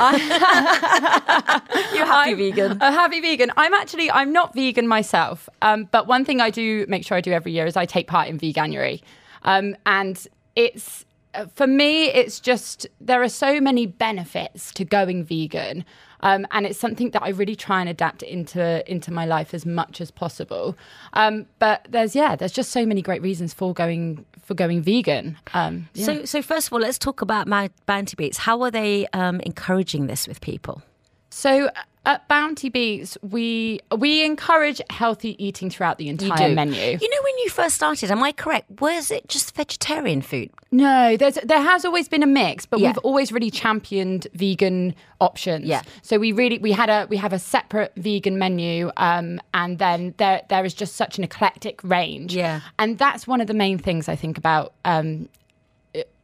you're 1.96 2.06
happy 2.06 2.32
I'm 2.32 2.38
vegan. 2.38 2.77
A 2.82 2.91
happy 2.91 3.22
vegan. 3.22 3.51
I'm 3.58 3.74
actually 3.74 4.12
I'm 4.12 4.32
not 4.32 4.53
vegan 4.53 4.88
myself, 4.88 5.50
um, 5.62 5.88
but 5.91 6.08
one 6.08 6.25
thing 6.25 6.41
I 6.41 6.50
do 6.50 6.86
make 6.88 7.06
sure 7.06 7.18
I 7.18 7.22
do 7.22 7.32
every 7.32 7.51
year 7.51 7.65
is 7.65 7.75
I 7.77 7.86
take 7.86 8.08
part 8.08 8.27
in 8.27 8.38
Veganuary, 8.39 9.01
um, 9.44 9.75
and 9.86 10.27
it's 10.56 11.06
for 11.53 11.67
me 11.67 12.05
it's 12.05 12.39
just 12.39 12.88
there 13.00 13.21
are 13.21 13.29
so 13.29 13.59
many 13.59 13.85
benefits 13.85 14.71
to 14.73 14.85
going 14.85 15.23
vegan. 15.23 15.85
Um, 16.23 16.45
and 16.51 16.67
it's 16.67 16.77
something 16.77 17.09
that 17.11 17.23
I 17.23 17.29
really 17.29 17.55
try 17.55 17.79
and 17.79 17.89
adapt 17.89 18.21
into 18.21 18.89
into 18.89 19.11
my 19.11 19.25
life 19.25 19.53
as 19.53 19.65
much 19.65 20.00
as 20.00 20.11
possible. 20.11 20.77
Um, 21.13 21.47
but 21.57 21.88
there's 21.89 22.15
yeah, 22.15 22.35
there's 22.35 22.51
just 22.51 22.71
so 22.71 22.85
many 22.85 23.01
great 23.01 23.23
reasons 23.23 23.53
for 23.53 23.73
going 23.73 24.23
for 24.39 24.53
going 24.53 24.81
vegan. 24.81 25.38
Um, 25.53 25.89
yeah. 25.93 26.05
So, 26.05 26.25
so 26.25 26.41
first 26.41 26.67
of 26.67 26.73
all, 26.73 26.79
let's 26.79 27.00
talk 27.00 27.21
about 27.21 27.47
my 27.47 27.69
Bounty 27.85 28.15
Beets. 28.15 28.38
How 28.38 28.61
are 28.61 28.71
they 28.71 29.07
um, 29.13 29.39
encouraging 29.41 30.07
this 30.07 30.27
with 30.27 30.41
people? 30.41 30.83
So 31.31 31.69
at 32.05 32.27
Bounty 32.27 32.70
Beets, 32.70 33.15
we 33.22 33.79
we 33.96 34.25
encourage 34.25 34.81
healthy 34.89 35.36
eating 35.43 35.70
throughout 35.70 36.00
the 36.00 36.10
entire 36.10 36.53
menu. 36.53 36.79
You 36.81 37.10
know, 37.10 37.22
when 37.24 37.38
you 37.39 37.50
first 37.50 37.75
started, 37.75 38.10
am 38.10 38.24
I 38.24 38.31
correct? 38.31 38.81
Was 38.81 39.12
it 39.12 39.27
just 39.27 39.55
vegetarian 39.55 40.22
food? 40.22 40.50
No, 40.72 41.15
there's 41.15 41.36
there 41.43 41.62
has 41.62 41.86
always 41.86 42.08
been 42.08 42.24
a 42.24 42.27
mix, 42.27 42.65
but 42.65 42.79
Yeah. 42.79 42.89
we've 42.89 42.98
always 43.00 43.31
really 43.31 43.51
championed 43.51 44.27
vegan 44.34 44.96
options. 45.20 45.65
Yeah. 45.65 45.84
So 46.01 46.17
we 46.17 46.31
really 46.31 46.58
we 46.58 46.72
had 46.72 46.89
a 46.89 47.05
we 47.08 47.17
have 47.17 47.34
a 47.34 47.39
separate 47.39 47.93
vegan 47.98 48.39
menu, 48.39 48.89
um, 48.98 49.39
and 49.53 49.77
then 49.77 50.15
there 50.17 50.41
there 50.50 50.65
is 50.65 50.74
just 50.74 50.96
such 50.96 51.20
an 51.20 51.24
eclectic 51.24 51.84
range. 51.84 52.36
Yeah. 52.36 52.62
And 52.79 52.98
that's 52.98 53.27
one 53.27 53.41
of 53.41 53.48
the 53.48 53.53
main 53.53 53.77
things 53.77 54.10
I 54.10 54.15
think 54.15 54.39
about 54.39 54.74
um, 54.86 55.29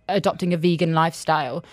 adopting 0.09 0.53
a 0.53 0.57
vegan 0.57 0.93
lifestyle. 0.93 1.63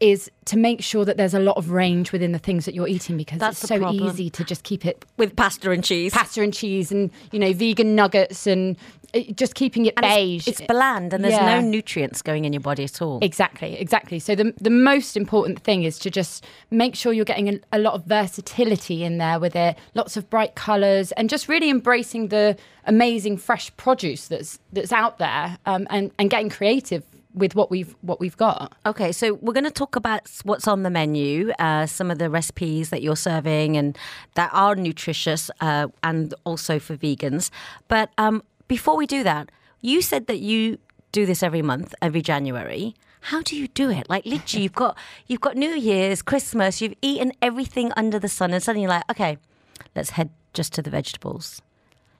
Is 0.00 0.30
to 0.44 0.56
make 0.56 0.80
sure 0.80 1.04
that 1.04 1.16
there's 1.16 1.34
a 1.34 1.40
lot 1.40 1.56
of 1.56 1.70
range 1.72 2.12
within 2.12 2.30
the 2.30 2.38
things 2.38 2.66
that 2.66 2.74
you're 2.74 2.86
eating 2.86 3.16
because 3.16 3.40
That's 3.40 3.60
it's 3.64 3.68
so 3.68 3.78
problem. 3.80 4.08
easy 4.08 4.30
to 4.30 4.44
just 4.44 4.62
keep 4.62 4.86
it 4.86 5.04
With 5.16 5.34
pasta 5.34 5.72
and 5.72 5.82
cheese. 5.82 6.12
pasta 6.12 6.40
and 6.40 6.54
cheese 6.54 6.92
and 6.92 7.10
you 7.32 7.38
know 7.40 7.52
vegan 7.52 7.96
nuggets 7.96 8.46
and 8.46 8.76
uh, 9.12 9.20
just 9.34 9.56
keeping 9.56 9.86
it 9.86 9.94
And 9.96 10.04
it's- 10.06 10.16
beige. 10.16 10.46
It's, 10.48 10.60
bland 10.60 11.12
and 11.12 11.24
there's 11.24 11.34
Yeah. 11.34 11.60
no 11.60 11.66
nutrients 11.68 12.22
going 12.22 12.44
in 12.44 12.52
your 12.52 12.60
body 12.60 12.84
at 12.84 13.02
all. 13.02 13.18
Exactly, 13.22 13.74
exactly. 13.76 14.20
So 14.20 14.36
the 14.36 14.54
the 14.60 14.70
most 14.70 15.16
important 15.16 15.58
thing 15.64 15.82
is 15.82 15.98
to 15.98 16.10
just 16.10 16.44
make 16.70 16.94
sure 16.94 17.12
you're 17.12 17.24
getting 17.24 17.48
a, 17.48 17.58
a 17.72 17.78
lot 17.80 17.94
of 17.94 18.04
versatility 18.04 19.02
in 19.02 19.18
there 19.18 19.40
with 19.40 19.56
it, 19.56 19.76
lots 19.94 20.16
of 20.16 20.30
bright 20.30 20.54
colours, 20.54 21.10
and 21.12 21.28
just 21.28 21.48
really 21.48 21.70
embracing 21.70 22.28
the 22.28 22.56
amazing 22.86 23.36
fresh 23.36 23.76
produce 23.76 24.28
that's 24.28 24.60
that's 24.72 24.92
out 24.92 25.18
there, 25.18 25.58
um, 25.66 25.88
and 25.90 26.12
and 26.20 26.30
getting 26.30 26.50
creative 26.50 27.02
with 27.34 27.54
what 27.54 27.70
we've 27.70 27.94
what 28.00 28.20
we've 28.20 28.36
got. 28.36 28.74
Okay, 28.86 29.12
so 29.12 29.34
we're 29.34 29.52
going 29.52 29.64
to 29.64 29.70
talk 29.70 29.96
about 29.96 30.28
what's 30.44 30.66
on 30.66 30.82
the 30.82 30.90
menu, 30.90 31.52
uh, 31.58 31.86
some 31.86 32.10
of 32.10 32.18
the 32.18 32.30
recipes 32.30 32.90
that 32.90 33.02
you're 33.02 33.16
serving 33.16 33.76
and 33.76 33.96
that 34.34 34.50
are 34.52 34.74
nutritious 34.74 35.50
uh, 35.60 35.88
and 36.02 36.34
also 36.44 36.78
for 36.78 36.96
vegans. 36.96 37.50
But 37.88 38.10
um, 38.18 38.42
before 38.66 38.96
we 38.96 39.06
do 39.06 39.22
that, 39.24 39.50
you 39.80 40.02
said 40.02 40.26
that 40.26 40.40
you 40.40 40.78
do 41.12 41.26
this 41.26 41.42
every 41.42 41.62
month, 41.62 41.94
every 42.02 42.22
January. 42.22 42.94
How 43.20 43.42
do 43.42 43.56
you 43.56 43.68
do 43.68 43.90
it? 43.90 44.08
Like 44.08 44.24
literally, 44.24 44.62
you've 44.62 44.72
got 44.72 44.96
you've 45.26 45.40
got 45.40 45.56
New 45.56 45.70
Year's, 45.70 46.22
Christmas, 46.22 46.80
you've 46.80 46.94
eaten 47.02 47.32
everything 47.42 47.92
under 47.96 48.18
the 48.18 48.28
sun, 48.28 48.52
and 48.52 48.62
suddenly 48.62 48.82
you're 48.82 48.90
like, 48.90 49.10
okay, 49.10 49.38
let's 49.94 50.10
head 50.10 50.30
just 50.54 50.72
to 50.74 50.82
the 50.82 50.90
vegetables. 50.90 51.60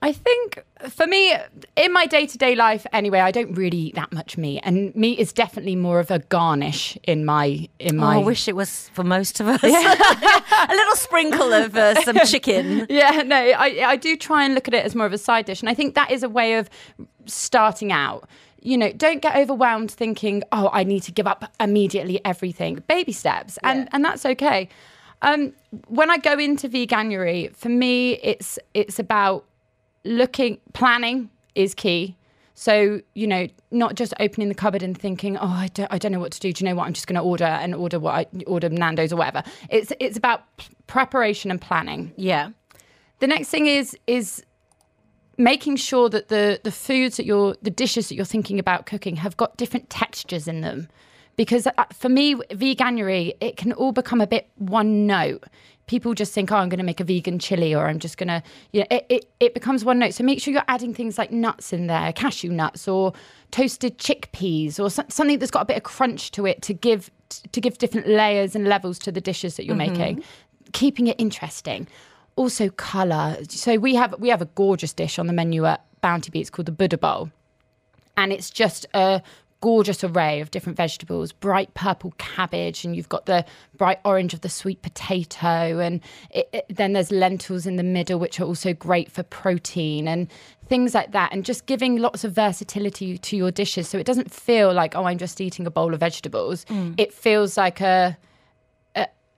I 0.01 0.13
think 0.13 0.63
for 0.87 1.05
me, 1.07 1.35
in 1.75 1.91
my 1.91 2.05
day 2.05 2.25
to 2.25 2.37
day 2.37 2.55
life, 2.55 2.85
anyway, 2.93 3.19
I 3.19 3.31
don't 3.31 3.53
really 3.53 3.77
eat 3.77 3.95
that 3.95 4.13
much 4.13 4.37
meat, 4.37 4.61
and 4.63 4.95
meat 4.95 5.19
is 5.19 5.33
definitely 5.33 5.75
more 5.75 5.99
of 5.99 6.09
a 6.09 6.19
garnish 6.19 6.97
in 7.03 7.25
my 7.25 7.67
in 7.79 7.97
my. 7.97 8.15
Oh, 8.15 8.21
I 8.21 8.23
wish 8.23 8.47
it 8.47 8.55
was 8.55 8.89
for 8.89 9.03
most 9.03 9.41
of 9.41 9.47
us. 9.47 9.61
a 9.63 10.73
little 10.73 10.95
sprinkle 10.95 11.51
of 11.51 11.75
uh, 11.75 12.01
some 12.03 12.17
chicken. 12.25 12.87
Yeah, 12.89 13.23
no, 13.25 13.35
I, 13.35 13.83
I 13.85 13.95
do 13.97 14.15
try 14.15 14.45
and 14.45 14.55
look 14.55 14.69
at 14.69 14.73
it 14.73 14.85
as 14.85 14.95
more 14.95 15.05
of 15.05 15.13
a 15.13 15.17
side 15.17 15.45
dish. 15.45 15.61
And 15.61 15.69
I 15.69 15.73
think 15.73 15.95
that 15.95 16.11
is 16.11 16.23
a 16.23 16.29
way 16.29 16.55
of 16.55 16.69
starting 17.25 17.91
out. 17.91 18.29
You 18.61 18.77
know, 18.77 18.91
don't 18.93 19.21
get 19.21 19.35
overwhelmed 19.35 19.91
thinking, 19.91 20.43
oh, 20.53 20.69
I 20.71 20.83
need 20.83 21.03
to 21.03 21.11
give 21.11 21.27
up 21.27 21.51
immediately 21.59 22.23
everything. 22.25 22.83
Baby 22.87 23.11
steps. 23.13 23.57
And, 23.63 23.87
and 23.91 24.03
that's 24.03 24.25
okay. 24.25 24.69
Um, 25.21 25.53
when 25.87 26.09
I 26.09 26.17
go 26.17 26.37
into 26.37 26.69
veganuary, 26.69 27.53
for 27.55 27.69
me, 27.69 28.13
it's 28.13 28.57
it's 28.73 28.99
about 28.99 29.45
looking, 30.03 30.59
planning 30.73 31.29
is 31.55 31.73
key. 31.73 32.15
So, 32.55 33.01
you 33.13 33.25
know, 33.25 33.47
not 33.71 33.95
just 33.95 34.13
opening 34.19 34.49
the 34.49 34.55
cupboard 34.55 34.83
and 34.83 34.97
thinking, 34.97 35.37
oh, 35.37 35.47
I 35.47 35.69
don't, 35.73 35.91
I 35.93 35.97
don't 35.97 36.11
know 36.11 36.19
what 36.19 36.33
to 36.33 36.39
do. 36.41 36.51
Do 36.51 36.63
you 36.63 36.69
know 36.69 36.75
what? 36.75 36.87
I'm 36.87 36.93
just 36.93 37.07
going 37.07 37.15
to 37.15 37.21
order 37.21 37.45
and 37.45 37.73
order 37.73 37.99
what 37.99 38.15
I 38.15 38.25
order 38.47 38.67
Nando's 38.67 39.13
or 39.13 39.15
whatever. 39.15 39.43
It's 39.69 39.93
it's 40.01 40.17
about 40.17 40.41
p- 40.57 40.73
preparation 40.85 41.51
and 41.51 41.61
planning. 41.61 42.11
Yeah. 42.17 42.49
The 43.19 43.27
next 43.27 43.47
thing 43.49 43.67
is 43.67 43.97
is 44.07 44.43
making 45.37 45.77
sure 45.77 46.09
that 46.09 46.27
the 46.27 46.59
the 46.63 46.71
foods 46.71 47.15
that 47.15 47.25
you're 47.25 47.55
the 47.61 47.71
dishes 47.71 48.09
that 48.09 48.15
you're 48.15 48.25
thinking 48.25 48.59
about 48.59 48.85
cooking 48.85 49.15
have 49.15 49.37
got 49.37 49.55
different 49.55 49.89
textures 49.89 50.47
in 50.47 50.59
them 50.59 50.89
because 51.37 51.65
uh, 51.65 51.85
for 51.93 52.09
me 52.09 52.35
veganuary 52.35 53.31
it 53.39 53.55
can 53.55 53.71
all 53.71 53.93
become 53.93 54.19
a 54.19 54.27
bit 54.27 54.49
one 54.57 55.07
note 55.07 55.45
people 55.89 56.13
just 56.13 56.31
think 56.31 56.51
oh 56.51 56.55
i'm 56.55 56.69
going 56.69 56.77
to 56.77 56.85
make 56.85 56.99
a 56.99 57.03
vegan 57.03 57.39
chili 57.39 57.73
or 57.73 57.87
i'm 57.87 57.97
just 57.97 58.15
going 58.19 58.27
to 58.27 58.43
you 58.73 58.81
know 58.81 58.85
it, 58.91 59.05
it, 59.09 59.31
it 59.39 59.53
becomes 59.55 59.83
one 59.83 59.97
note. 59.97 60.13
So 60.13 60.23
make 60.23 60.39
sure 60.39 60.53
you're 60.53 60.63
adding 60.67 60.93
things 60.93 61.17
like 61.17 61.31
nuts 61.31 61.73
in 61.73 61.87
there 61.87 62.13
cashew 62.13 62.51
nuts 62.51 62.87
or 62.87 63.13
toasted 63.51 63.97
chickpeas 63.97 64.79
or 64.79 64.89
so, 64.91 65.03
something 65.09 65.39
that's 65.39 65.51
got 65.51 65.61
a 65.61 65.65
bit 65.65 65.77
of 65.77 65.83
crunch 65.83 66.31
to 66.31 66.45
it 66.45 66.61
to 66.61 66.73
give 66.73 67.09
to 67.51 67.59
give 67.59 67.79
different 67.79 68.07
layers 68.07 68.55
and 68.55 68.67
levels 68.67 68.99
to 68.99 69.11
the 69.11 69.19
dishes 69.19 69.55
that 69.55 69.65
you're 69.65 69.75
mm-hmm. 69.75 69.97
making. 69.97 70.23
Keeping 70.73 71.07
it 71.07 71.15
interesting. 71.19 71.87
Also 72.35 72.69
color 72.69 73.37
so 73.49 73.77
we 73.77 73.95
have 73.95 74.13
we 74.19 74.29
have 74.29 74.41
a 74.41 74.45
gorgeous 74.45 74.93
dish 74.93 75.17
on 75.17 75.25
the 75.25 75.33
menu 75.33 75.65
at 75.65 75.83
bounty 76.01 76.29
beets 76.29 76.51
called 76.51 76.67
the 76.67 76.71
buddha 76.71 76.99
bowl. 76.99 77.31
And 78.15 78.31
it's 78.31 78.51
just 78.51 78.85
a 78.93 79.21
gorgeous 79.61 80.03
array 80.03 80.39
of 80.39 80.51
different 80.51 80.77
vegetables 80.77 81.31
bright 81.31 81.73
purple 81.73 82.13
cabbage 82.17 82.85
and 82.85 82.95
you've 82.95 83.09
got 83.09 83.25
the 83.25 83.43
bright 83.75 83.99
orange 84.05 84.33
of 84.33 84.41
the 84.41 84.49
sweet 84.49 84.81
potato 84.81 85.79
and 85.79 86.01
it, 86.29 86.49
it- 86.53 86.65
then 86.69 86.93
there's 86.93 87.11
lentils 87.11 87.65
in 87.65 87.75
the 87.75 87.83
middle 87.83 88.19
which 88.19 88.39
are 88.39 88.45
also 88.45 88.73
great 88.73 89.11
for 89.11 89.23
protein 89.23 90.07
and 90.07 90.29
things 90.67 90.93
like 90.93 91.11
that 91.11 91.33
and 91.33 91.43
just 91.43 91.65
giving 91.65 91.97
lots 91.97 92.23
of 92.23 92.31
versatility 92.31 93.17
to 93.17 93.35
your 93.35 93.51
dishes 93.51 93.87
so 93.89 93.97
it 93.97 94.05
doesn't 94.05 94.31
feel 94.31 94.73
like 94.73 94.95
oh 94.95 95.03
i'm 95.03 95.17
just 95.17 95.41
eating 95.41 95.67
a 95.67 95.71
bowl 95.71 95.93
of 95.93 95.99
vegetables 95.99 96.63
mm. 96.65 96.93
it 96.97 97.13
feels 97.13 97.57
like 97.57 97.81
a 97.81 98.17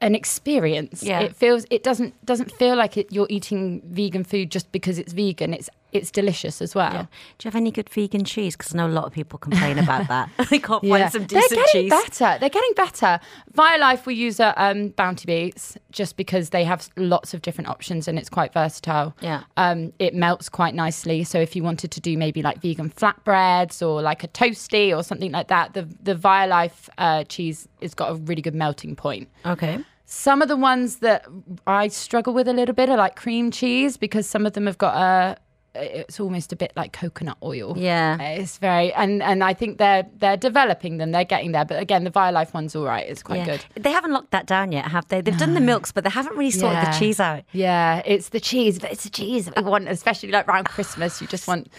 an 0.01 0.15
experience. 0.15 1.03
Yeah. 1.03 1.21
It 1.21 1.35
feels 1.35 1.65
it 1.69 1.83
doesn't 1.83 2.25
doesn't 2.25 2.51
feel 2.51 2.75
like 2.75 2.97
it, 2.97 3.11
you're 3.11 3.27
eating 3.29 3.81
vegan 3.85 4.23
food 4.23 4.51
just 4.51 4.71
because 4.71 4.97
it's 4.97 5.13
vegan. 5.13 5.53
It's 5.53 5.69
it's 5.91 6.11
delicious 6.11 6.61
as 6.61 6.73
well. 6.75 6.93
Yeah. 6.93 7.01
Do 7.37 7.45
you 7.45 7.49
have 7.51 7.55
any 7.55 7.71
good 7.71 7.89
vegan 7.89 8.23
cheese? 8.25 8.55
Because 8.55 8.73
I 8.73 8.77
know 8.77 8.87
a 8.87 8.89
lot 8.89 9.05
of 9.05 9.13
people 9.13 9.37
complain 9.39 9.77
about 9.77 10.07
that. 10.07 10.29
they 10.49 10.59
can't 10.59 10.83
Yeah. 10.83 10.97
find 10.99 11.11
some 11.11 11.25
decent 11.25 11.49
They're 11.49 11.65
getting 11.65 11.81
cheese. 11.83 11.89
better. 11.89 12.39
They're 12.39 12.49
getting 12.49 12.73
better. 12.75 13.19
Violife 13.53 14.05
we 14.05 14.15
use 14.15 14.39
at 14.39 14.53
um, 14.57 14.89
Bounty 14.89 15.25
Beets 15.25 15.77
just 15.91 16.17
because 16.17 16.51
they 16.51 16.63
have 16.63 16.87
lots 16.97 17.33
of 17.33 17.41
different 17.41 17.69
options 17.69 18.07
and 18.07 18.17
it's 18.17 18.29
quite 18.29 18.53
versatile. 18.53 19.15
Yeah. 19.21 19.43
Um, 19.57 19.91
it 19.99 20.13
melts 20.15 20.49
quite 20.49 20.73
nicely. 20.75 21.23
So 21.23 21.39
if 21.39 21.55
you 21.55 21.63
wanted 21.63 21.91
to 21.91 21.99
do 22.01 22.17
maybe 22.17 22.41
like 22.41 22.61
vegan 22.61 22.89
flatbreads 22.89 23.85
or 23.85 24.01
like 24.01 24.23
a 24.23 24.27
toasty 24.27 24.95
or 24.95 25.03
something 25.03 25.31
like 25.31 25.47
that, 25.49 25.73
the 25.73 25.87
the 26.01 26.15
Violife 26.15 26.89
uh, 26.97 27.23
cheese 27.25 27.67
has 27.81 27.93
got 27.93 28.11
a 28.11 28.15
really 28.15 28.41
good 28.41 28.55
melting 28.55 28.95
point. 28.95 29.27
Okay. 29.45 29.79
Some 30.05 30.41
of 30.41 30.49
the 30.49 30.57
ones 30.57 30.97
that 30.97 31.25
I 31.65 31.87
struggle 31.87 32.33
with 32.33 32.47
a 32.47 32.53
little 32.53 32.75
bit 32.75 32.89
are 32.89 32.97
like 32.97 33.15
cream 33.15 33.49
cheese 33.49 33.95
because 33.95 34.27
some 34.27 34.45
of 34.45 34.53
them 34.53 34.65
have 34.65 34.77
got 34.77 34.95
a. 34.95 35.37
It's 35.73 36.19
almost 36.19 36.51
a 36.51 36.55
bit 36.55 36.73
like 36.75 36.91
coconut 36.91 37.37
oil. 37.41 37.75
Yeah. 37.77 38.17
Uh, 38.19 38.41
it's 38.41 38.57
very 38.57 38.91
and 38.93 39.23
and 39.23 39.43
I 39.43 39.53
think 39.53 39.77
they're 39.77 40.05
they're 40.17 40.37
developing 40.37 40.97
them. 40.97 41.11
They're 41.11 41.23
getting 41.23 41.51
there, 41.53 41.65
but 41.65 41.79
again, 41.79 42.03
the 42.03 42.11
Violife 42.11 42.53
one's 42.53 42.75
all 42.75 42.85
right. 42.85 43.07
It's 43.07 43.23
quite 43.23 43.47
yeah. 43.47 43.57
good. 43.57 43.65
They 43.75 43.91
haven't 43.91 44.11
locked 44.11 44.31
that 44.31 44.47
down 44.47 44.71
yet, 44.71 44.85
have 44.85 45.07
they? 45.07 45.21
They've 45.21 45.37
done 45.37 45.53
the 45.53 45.61
milks, 45.61 45.91
but 45.91 46.03
they 46.03 46.09
haven't 46.09 46.35
really 46.37 46.51
sorted 46.51 46.85
the 46.85 46.97
cheese 46.99 47.19
out. 47.19 47.43
Yeah, 47.53 48.01
it's 48.05 48.29
the 48.29 48.39
cheese, 48.39 48.79
but 48.79 48.91
it's 48.91 49.03
the 49.03 49.09
cheese 49.09 49.49
we 49.55 49.63
want, 49.63 49.87
especially 49.87 50.31
like 50.31 50.47
around 50.47 50.65
Christmas. 50.65 51.21
You 51.21 51.27
just 51.27 51.47
want 51.47 51.71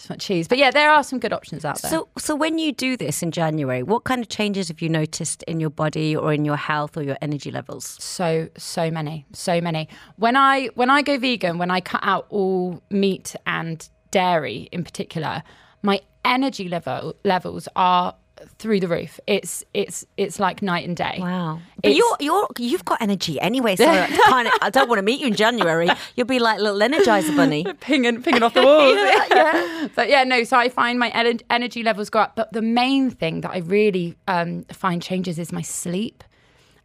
just 0.00 0.10
want 0.10 0.20
cheese. 0.20 0.48
But 0.48 0.58
yeah, 0.58 0.70
there 0.70 0.90
are 0.90 1.04
some 1.04 1.18
good 1.18 1.32
options 1.32 1.64
out 1.64 1.80
there. 1.82 1.90
So, 1.90 2.08
so 2.18 2.34
when 2.34 2.58
you 2.58 2.72
do 2.72 2.96
this 2.96 3.22
in 3.22 3.30
January, 3.30 3.82
what 3.82 4.04
kind 4.04 4.20
of 4.20 4.28
changes 4.28 4.68
have 4.68 4.80
you 4.80 4.88
noticed 4.88 5.42
in 5.44 5.60
your 5.60 5.70
body 5.70 6.16
or 6.16 6.32
in 6.32 6.44
your 6.44 6.56
health 6.56 6.96
or 6.96 7.02
your 7.02 7.18
energy 7.20 7.50
levels? 7.50 7.96
so 8.00 8.48
so 8.56 8.90
many 8.90 9.26
so 9.32 9.60
many 9.60 9.88
when 10.16 10.36
i 10.36 10.66
when 10.74 10.90
i 10.90 11.02
go 11.02 11.18
vegan 11.18 11.58
when 11.58 11.70
i 11.70 11.80
cut 11.80 12.00
out 12.02 12.26
all 12.30 12.82
meat 12.90 13.34
and 13.46 13.88
dairy 14.10 14.68
in 14.72 14.82
particular 14.84 15.42
my 15.82 16.00
energy 16.24 16.68
level 16.68 17.14
levels 17.24 17.68
are 17.76 18.14
through 18.58 18.80
the 18.80 18.88
roof. 18.88 19.20
It's 19.26 19.64
it's 19.74 20.04
it's 20.16 20.38
like 20.40 20.62
night 20.62 20.86
and 20.86 20.96
day. 20.96 21.16
Wow. 21.20 21.60
But 21.76 21.90
It's- 21.90 21.96
you're 21.98 22.16
you're 22.20 22.48
you've 22.58 22.84
got 22.84 23.00
energy 23.02 23.40
anyway, 23.40 23.76
so 23.76 23.84
kind 24.26 24.48
of 24.48 24.54
I 24.62 24.70
don't 24.70 24.88
want 24.88 24.98
to 24.98 25.02
meet 25.02 25.20
you 25.20 25.26
in 25.28 25.34
January. 25.34 25.88
You'll 26.16 26.26
be 26.26 26.38
like 26.38 26.60
little 26.60 26.78
energizer 26.80 27.36
bunny. 27.36 27.64
pinging 27.80 28.22
pinging 28.22 28.42
off 28.42 28.54
the 28.54 28.62
walls. 28.62 29.90
But 29.94 30.08
yeah, 30.08 30.24
no. 30.24 30.44
So 30.44 30.56
I 30.56 30.68
find 30.68 30.98
my 30.98 31.10
ener- 31.10 31.42
energy 31.50 31.82
levels 31.82 32.10
go 32.10 32.20
up. 32.20 32.36
But 32.36 32.52
the 32.52 32.62
main 32.62 33.10
thing 33.10 33.40
that 33.42 33.50
I 33.50 33.58
really 33.58 34.16
um, 34.28 34.64
find 34.72 35.02
changes 35.02 35.38
is 35.38 35.52
my 35.52 35.62
sleep. 35.62 36.22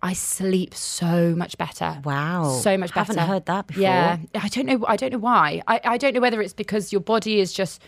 I 0.02 0.14
sleep 0.14 0.76
so 0.76 1.34
much 1.36 1.58
better. 1.58 2.00
Wow. 2.04 2.60
so 2.62 2.78
much 2.78 2.94
better. 2.94 3.14
Haven't 3.14 3.28
heard 3.28 3.46
that 3.48 3.68
before. 3.68 3.82
Yeah, 3.84 4.18
I 4.36 4.50
don't 4.50 4.66
know. 4.68 4.86
I 4.88 4.98
don't 4.98 5.12
know 5.14 5.18
why. 5.20 5.62
I, 5.68 5.82
I 5.84 5.98
don't 5.98 6.14
know 6.14 6.20
whether 6.22 6.42
it's 6.42 6.54
because 6.54 6.92
your 6.92 7.02
body 7.02 7.40
is 7.40 7.52
just 7.52 7.82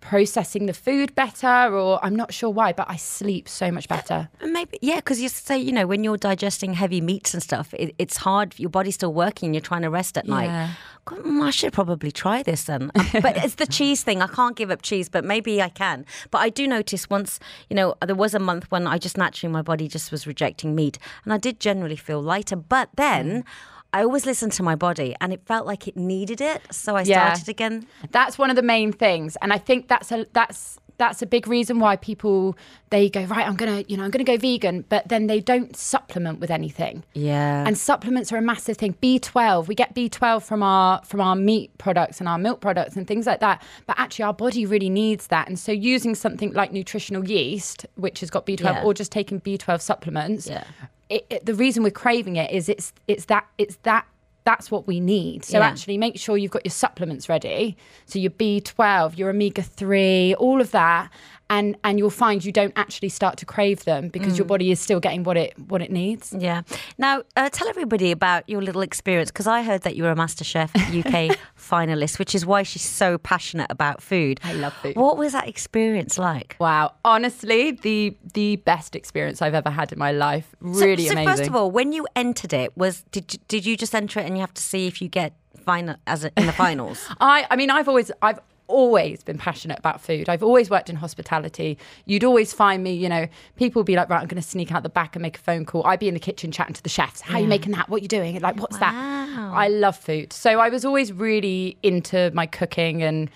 processing 0.00 0.66
the 0.66 0.74
food 0.74 1.14
better, 1.14 1.74
or 1.74 1.98
I'm 2.04 2.14
not 2.14 2.32
sure 2.32 2.50
why. 2.50 2.72
But 2.72 2.88
I 2.88 2.96
sleep 2.96 3.48
so 3.48 3.70
much 3.70 3.88
better. 3.88 4.28
Maybe 4.44 4.78
yeah, 4.82 4.96
because 4.96 5.20
you 5.20 5.28
say 5.28 5.58
you 5.58 5.72
know 5.72 5.86
when 5.86 6.04
you're 6.04 6.16
digesting 6.16 6.74
heavy 6.74 7.00
meats 7.00 7.34
and 7.34 7.42
stuff, 7.42 7.72
it, 7.74 7.94
it's 7.98 8.18
hard. 8.18 8.58
Your 8.58 8.70
body's 8.70 8.94
still 8.94 9.12
working. 9.12 9.54
You're 9.54 9.60
trying 9.60 9.82
to 9.82 9.90
rest 9.90 10.16
at 10.18 10.26
Yeah. 10.26 10.34
night. 10.34 10.70
God, 11.06 11.20
mm, 11.20 11.40
I 11.42 11.50
should 11.50 11.72
probably 11.72 12.10
try 12.10 12.42
this 12.42 12.64
then. 12.64 12.90
Um, 12.96 13.06
but 13.22 13.36
it's 13.44 13.54
the 13.54 13.66
cheese 13.66 14.02
thing. 14.02 14.22
I 14.22 14.26
can't 14.26 14.56
give 14.56 14.72
up 14.72 14.82
cheese, 14.82 15.08
but 15.08 15.24
maybe 15.24 15.62
I 15.62 15.68
can. 15.68 16.04
But 16.32 16.38
I 16.38 16.48
do 16.48 16.66
notice 16.66 17.08
once, 17.08 17.38
you 17.70 17.76
know, 17.76 17.94
there 18.04 18.16
was 18.16 18.34
a 18.34 18.40
month 18.40 18.68
when 18.72 18.88
I 18.88 18.98
just 18.98 19.16
naturally 19.16 19.52
my 19.52 19.62
body 19.62 19.86
just 19.86 20.10
was 20.10 20.26
rejecting 20.26 20.74
meat, 20.74 20.98
and 21.24 21.32
I 21.32 21.38
did 21.38 21.60
generally 21.60 21.96
feel 21.96 22.20
lighter. 22.20 22.56
But 22.56 22.90
then. 22.96 23.44
I 23.92 24.02
always 24.02 24.26
listened 24.26 24.52
to 24.52 24.62
my 24.62 24.74
body, 24.74 25.14
and 25.20 25.32
it 25.32 25.40
felt 25.46 25.66
like 25.66 25.88
it 25.88 25.96
needed 25.96 26.40
it, 26.40 26.66
so 26.70 26.96
I 26.96 27.02
Yeah. 27.02 27.32
started 27.32 27.48
again. 27.48 27.86
That's 28.10 28.36
one 28.38 28.50
of 28.50 28.56
the 28.56 28.62
main 28.62 28.92
things, 28.92 29.36
and 29.40 29.52
I 29.52 29.58
think 29.58 29.88
that's 29.88 30.12
a 30.12 30.26
that's 30.32 30.78
that's 30.98 31.20
a 31.22 31.26
big 31.26 31.46
reason 31.46 31.78
why 31.78 31.96
people 31.96 32.56
they 32.90 33.08
go 33.10 33.24
right. 33.24 33.46
I'm 33.46 33.56
gonna 33.56 33.84
you 33.88 33.96
know 33.96 34.04
I'm 34.04 34.10
gonna 34.10 34.24
go 34.24 34.36
vegan, 34.36 34.84
but 34.88 35.08
then 35.08 35.26
they 35.26 35.40
don't 35.40 35.76
supplement 35.76 36.40
with 36.40 36.50
anything. 36.50 37.04
Yeah, 37.14 37.64
And 37.66 37.76
supplements 37.76 38.32
are 38.32 38.36
a 38.36 38.42
massive 38.42 38.76
thing. 38.76 38.94
B12, 39.02 39.66
we 39.68 39.74
get 39.74 39.94
B12 39.94 40.42
from 40.42 40.62
our 40.62 41.02
from 41.04 41.20
our 41.20 41.36
meat 41.36 41.76
products 41.78 42.20
and 42.20 42.28
our 42.28 42.38
milk 42.38 42.60
products 42.60 42.96
and 42.96 43.06
things 43.06 43.26
like 43.26 43.40
that. 43.40 43.62
But 43.86 43.98
actually, 43.98 44.24
our 44.24 44.34
body 44.34 44.64
really 44.66 44.90
needs 44.90 45.26
that. 45.28 45.48
And 45.48 45.58
so, 45.58 45.72
using 45.72 46.14
something 46.14 46.52
like 46.52 46.72
nutritional 46.72 47.28
yeast, 47.28 47.86
which 47.96 48.20
has 48.20 48.30
got 48.30 48.46
B12, 48.46 48.60
Yeah. 48.64 48.82
or 48.84 48.94
just 48.94 49.12
taking 49.12 49.40
B12 49.40 49.80
supplements, 49.80 50.46
Yeah. 50.48 50.64
it, 51.08 51.26
it, 51.30 51.46
the 51.46 51.54
reason 51.54 51.82
we're 51.82 51.90
craving 51.90 52.36
it 52.36 52.50
is 52.50 52.68
it's 52.68 52.92
it's 53.06 53.26
that 53.26 53.46
it's 53.58 53.76
that 53.82 54.06
that's 54.46 54.70
what 54.70 54.86
we 54.86 55.00
need. 55.00 55.44
So 55.44 55.58
Yeah. 55.58 55.66
actually, 55.66 55.98
make 55.98 56.16
sure 56.18 56.38
you've 56.38 56.52
got 56.52 56.64
your 56.64 56.70
supplements 56.72 57.28
ready. 57.28 57.76
So 58.06 58.18
your 58.20 58.30
B12, 58.30 59.18
your 59.18 59.28
omega 59.28 59.60
three, 59.62 60.34
all 60.36 60.60
of 60.60 60.70
that. 60.70 61.10
And, 61.48 61.76
and 61.84 61.96
you'll 61.98 62.10
find 62.10 62.44
you 62.44 62.50
don't 62.50 62.72
actually 62.76 63.08
start 63.08 63.36
to 63.38 63.46
crave 63.46 63.84
them 63.84 64.08
because 64.08 64.32
Mm. 64.34 64.38
your 64.38 64.46
body 64.46 64.70
is 64.72 64.80
still 64.80 64.98
getting 64.98 65.22
what 65.22 65.36
it 65.36 65.54
what 65.68 65.80
it 65.80 65.92
needs. 65.92 66.34
Yeah. 66.36 66.62
Now, 66.98 67.22
uh, 67.36 67.48
tell 67.50 67.68
everybody 67.68 68.10
about 68.10 68.48
your 68.48 68.60
little 68.62 68.82
experience 68.82 69.30
because 69.30 69.46
I 69.46 69.62
heard 69.62 69.82
that 69.82 69.94
you 69.94 70.02
were 70.02 70.10
a 70.10 70.16
MasterChef 70.16 70.70
UK 71.00 71.36
finalist, 71.58 72.18
which 72.18 72.34
is 72.34 72.44
why 72.44 72.64
she's 72.64 72.82
so 72.82 73.16
passionate 73.18 73.68
about 73.70 74.02
food. 74.02 74.40
I 74.42 74.54
love 74.54 74.72
food. 74.74 74.96
What 74.96 75.16
was 75.18 75.32
that 75.32 75.46
experience 75.48 76.18
like? 76.18 76.56
Wow, 76.58 76.94
honestly, 77.04 77.70
the 77.70 78.16
the 78.34 78.56
best 78.56 78.96
experience 78.96 79.40
I've 79.40 79.54
ever 79.54 79.70
had 79.70 79.92
in 79.92 79.98
my 79.98 80.10
life. 80.12 80.48
So- 80.60 80.84
Really 80.86 81.06
so, 81.06 81.12
amazing. 81.12 81.28
first 81.36 81.46
of 81.48 81.54
all, 81.54 81.70
when 81.70 81.92
you 81.92 82.06
entered 82.16 82.52
it, 82.52 82.76
was 82.76 83.04
did 83.12 83.32
you, 83.34 83.38
did 83.46 83.64
you 83.66 83.76
just 83.76 83.94
enter 83.94 84.18
it 84.20 84.26
and 84.26 84.36
you 84.36 84.40
have 84.40 84.54
to 84.54 84.62
see 84.62 84.86
if 84.88 85.00
you 85.00 85.08
get 85.08 85.32
final 85.64 85.94
as 86.08 86.24
in 86.24 86.46
the 86.46 86.52
finals? 86.52 87.06
I 87.20 87.46
I 87.50 87.54
mean, 87.56 87.70
I've 87.70 87.88
always 87.88 88.10
I've 88.20 88.40
always 88.68 89.22
been 89.22 89.38
passionate 89.38 89.78
about 89.78 90.00
food. 90.00 90.28
I've 90.28 90.42
always 90.42 90.70
worked 90.70 90.90
in 90.90 90.96
hospitality. 90.96 91.78
You'd 92.04 92.24
always 92.24 92.52
find 92.52 92.82
me, 92.82 92.92
you 92.92 93.08
know, 93.08 93.26
people 93.56 93.80
would 93.80 93.86
be 93.86 93.96
like, 93.96 94.08
right, 94.08 94.20
I'm 94.20 94.28
going 94.28 94.42
to 94.42 94.48
sneak 94.48 94.72
out 94.72 94.82
the 94.82 94.88
back 94.88 95.16
and 95.16 95.22
make 95.22 95.38
a 95.38 95.40
phone 95.40 95.64
call. 95.64 95.86
I'd 95.86 95.98
be 95.98 96.08
in 96.08 96.14
the 96.14 96.20
kitchen 96.20 96.52
chatting 96.52 96.74
to 96.74 96.82
the 96.82 96.88
chefs. 96.88 97.20
How 97.20 97.38
are 97.38 97.40
you 97.40 97.48
making 97.48 97.72
that? 97.72 97.88
What 97.88 98.00
are 98.00 98.02
you 98.02 98.08
doing? 98.08 98.40
Like, 98.40 98.60
what's 98.60 98.78
that? 98.78 98.94
I 98.94 99.68
love 99.68 99.96
food. 99.96 100.32
So 100.32 100.60
I 100.60 100.68
was 100.68 100.84
always 100.84 101.12
really 101.12 101.78
into 101.82 102.30
my 102.34 102.46
cooking 102.46 103.02
and 103.02 103.30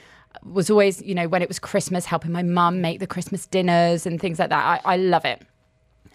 was 0.45 0.71
always, 0.71 1.03
you 1.03 1.15
know, 1.15 1.29
when 1.29 1.43
it 1.43 1.49
was 1.49 1.59
Christmas, 1.59 2.05
helping 2.05 2.33
my 2.33 2.43
mum 2.43 2.81
make 2.81 3.01
the 3.01 3.07
Christmas 3.07 3.47
dinners 3.47 4.07
and 4.07 4.21
things 4.21 4.39
like 4.39 4.51
that. 4.51 4.83
I, 4.85 4.95
I 4.95 4.97
love 4.97 5.25
it. 5.25 5.43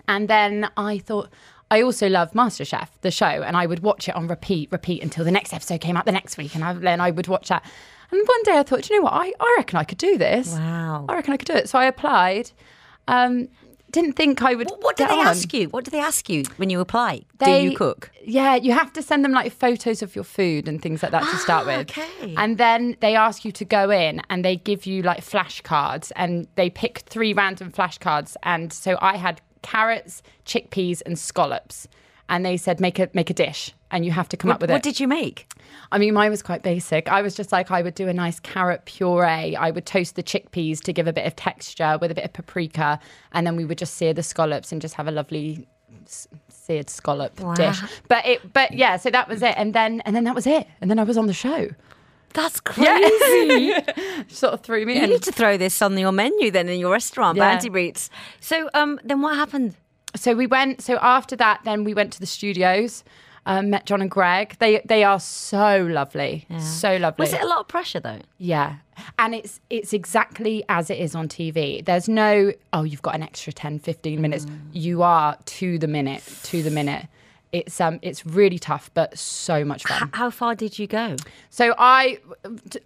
And 0.08 0.28
then 0.28 0.69
I 0.78 0.99
thought, 0.99 1.30
I 1.71 1.82
also 1.82 2.08
love 2.08 2.32
MasterChef, 2.34 2.89
the 3.01 3.12
show, 3.12 3.25
and 3.25 3.58
I 3.58 3.65
would 3.65 3.80
watch 3.80 4.08
it 4.08 4.15
on 4.15 4.28
repeat, 4.28 4.71
repeat 4.71 5.01
until 5.01 5.25
the 5.25 5.32
next 5.32 5.51
episode 5.51 5.82
came 5.82 5.97
out 5.97 6.06
the 6.06 6.12
next 6.12 6.38
week. 6.38 6.54
And 6.56 6.63
I, 6.63 6.73
then 6.73 7.01
I 7.01 7.12
would 7.12 7.28
watch 7.28 7.49
that. 7.49 7.63
And 8.11 8.21
one 8.27 8.43
day 8.43 8.57
I 8.57 8.63
thought, 8.63 8.83
"Do 8.83 8.93
you 8.93 8.99
know 8.99 9.05
what? 9.05 9.13
I, 9.13 9.33
I 9.39 9.55
reckon 9.57 9.77
I 9.77 9.83
could 9.83 9.97
do 9.97 10.17
this. 10.17 10.53
Wow. 10.53 11.05
I 11.09 11.15
reckon 11.15 11.33
I 11.33 11.37
could 11.37 11.47
do 11.47 11.53
it. 11.55 11.69
So 11.69 11.79
I 11.79 11.85
applied. 11.85 12.51
Um, 13.07 13.47
didn't 13.91 14.13
think 14.13 14.41
I 14.41 14.55
would. 14.55 14.69
What, 14.69 14.81
what 14.83 14.97
did 14.97 15.09
they 15.09 15.19
on. 15.19 15.27
ask 15.27 15.53
you? 15.53 15.69
What 15.69 15.85
do 15.85 15.91
they 15.91 15.99
ask 15.99 16.27
you 16.29 16.43
when 16.57 16.69
you 16.69 16.79
apply? 16.81 17.21
They- 17.37 17.63
do 17.65 17.71
you 17.71 17.77
cook? 17.77 18.11
Yeah, 18.23 18.55
you 18.55 18.73
have 18.73 18.91
to 18.93 19.01
send 19.01 19.23
them 19.23 19.31
like 19.31 19.53
photos 19.53 20.01
of 20.01 20.15
your 20.15 20.25
food 20.25 20.67
and 20.67 20.81
things 20.81 21.01
like 21.01 21.11
that 21.13 21.21
to 21.23 21.37
start 21.37 21.63
Ah, 21.65 21.77
with. 21.77 21.91
okay. 21.91 22.35
And 22.35 22.57
then 22.57 22.97
they 22.99 23.15
ask 23.15 23.45
you 23.45 23.51
to 23.53 23.63
go 23.63 23.89
in 23.91 24.21
and 24.29 24.43
they 24.43 24.57
give 24.57 24.85
you 24.85 25.01
like 25.03 25.21
flashcards 25.23 26.11
and 26.15 26.47
they 26.55 26.69
pick 26.69 26.99
three 27.07 27.31
random 27.33 27.71
flashcards. 27.71 28.35
And 28.43 28.73
so 28.73 28.97
I 29.01 29.15
had 29.17 29.39
carrots, 29.61 30.21
chickpeas, 30.45 31.01
and 31.05 31.17
scallops. 31.17 31.87
And 32.27 32.43
they 32.45 32.57
said 32.57 32.79
make 32.79 32.97
a 32.97 33.09
make 33.13 33.29
a 33.29 33.33
dish 33.35 33.71
and 33.91 34.03
you 34.03 34.11
have 34.11 34.27
to 34.29 34.38
come 34.38 34.49
What, 34.49 34.55
up 34.55 34.61
with 34.61 34.69
what 34.71 34.75
it. 34.75 34.77
What 34.77 34.83
did 34.83 34.99
you 34.99 35.07
make? 35.07 35.47
I 35.91 35.99
mean, 35.99 36.13
mine 36.15 36.31
was 36.31 36.41
quite 36.41 36.63
basic. 36.63 37.07
I 37.07 37.21
was 37.21 37.35
just 37.35 37.51
like, 37.51 37.69
I 37.69 37.81
would 37.83 37.93
do 37.93 38.07
a 38.07 38.13
nice 38.13 38.39
carrot 38.39 38.85
puree. 38.85 39.55
I 39.55 39.69
would 39.69 39.85
toast 39.85 40.15
the 40.15 40.23
chickpeas 40.23 40.81
to 40.81 40.91
give 40.93 41.05
a 41.05 41.13
bit 41.13 41.27
of 41.27 41.35
texture 41.35 41.97
with 42.01 42.09
a 42.09 42.15
bit 42.15 42.25
of 42.25 42.33
paprika. 42.33 42.99
And 43.31 43.45
then 43.45 43.55
we 43.55 43.63
would 43.65 43.77
just 43.77 43.93
sear 43.93 44.11
the 44.13 44.23
scallops 44.23 44.71
and 44.71 44.81
just 44.81 44.95
have 44.95 45.07
a 45.07 45.11
lovely 45.11 45.67
seared 46.49 46.89
scallop 46.89 47.35
dish. 47.55 47.79
But 48.07 48.25
it, 48.25 48.53
but 48.53 48.73
yeah, 48.73 48.97
so 48.97 49.11
that 49.11 49.27
was 49.29 49.43
it. 49.43 49.53
And 49.57 49.73
then, 49.75 50.01
and 50.01 50.15
then 50.15 50.23
that 50.23 50.33
was 50.35 50.47
it. 50.47 50.67
And 50.81 50.89
then 50.89 50.97
I 50.97 51.03
was 51.03 51.17
on 51.17 51.27
the 51.27 51.33
show. 51.33 51.69
That's 52.33 52.59
crazy. 52.61 53.73
Sort 54.27 54.53
of 54.53 54.61
threw 54.61 54.85
me 54.85 54.95
You 54.97 55.03
in. 55.03 55.09
need 55.11 55.23
to 55.23 55.31
throw 55.31 55.57
this 55.57 55.79
on 55.81 55.95
your 55.97 56.11
menu 56.11 56.49
then 56.51 56.67
in 56.69 56.79
your 56.79 56.91
restaurant, 56.91 57.38
Yeah. 57.38 57.53
Bounty 57.53 57.69
Breeds. 57.69 58.09
So, 58.39 58.69
um, 58.73 58.99
then 59.03 59.21
what 59.21 59.35
happened? 59.35 59.75
So 60.15 60.34
we 60.36 60.47
went, 60.47 60.82
so 60.82 60.97
after 61.01 61.36
that, 61.36 61.62
then 61.63 61.84
we 61.84 61.93
went 61.93 62.13
to 62.13 62.19
the 62.19 62.25
studios. 62.25 63.04
Um, 63.47 63.69
met 63.69 63.86
John 63.86 64.01
and 64.01 64.10
Gregg. 64.10 64.56
They 64.58 64.82
they 64.86 65.04
are 65.04 65.19
so 65.19 65.86
lovely, 65.86 66.47
so 66.60 66.97
lovely. 66.97 67.21
Was 67.25 67.32
it 67.34 67.41
a 67.41 67.45
lot 67.45 67.60
of 67.60 67.67
pressure 67.67 67.99
though? 67.99 68.21
Yeah. 68.39 68.78
And 69.19 69.36
it's 69.36 69.60
it's 69.69 69.93
exactly 69.93 70.63
as 70.67 70.89
it 70.89 70.97
is 70.97 71.13
on 71.13 71.28
TV. 71.28 71.86
There's 71.86 72.10
no 72.10 72.54
oh 72.73 72.82
you've 72.82 73.04
got 73.04 73.13
an 73.13 73.21
extra 73.21 73.54
10 73.54 73.78
15 73.78 74.19
minutes. 74.19 74.47
You 74.73 75.04
are 75.04 75.38
to 75.45 75.78
the 75.78 75.88
minute, 75.88 76.23
to 76.45 76.63
the 76.63 76.71
minute. 76.71 77.06
It's 77.51 77.80
um 77.80 77.99
it's 78.01 78.25
really 78.25 78.58
tough 78.58 78.89
but 78.95 79.15
so 79.15 79.63
much 79.63 79.84
fun. 79.84 80.10
How 80.13 80.32
far 80.32 80.56
did 80.56 80.80
you 80.80 80.88
go? 80.88 81.15
So 81.51 81.75
I 81.78 82.17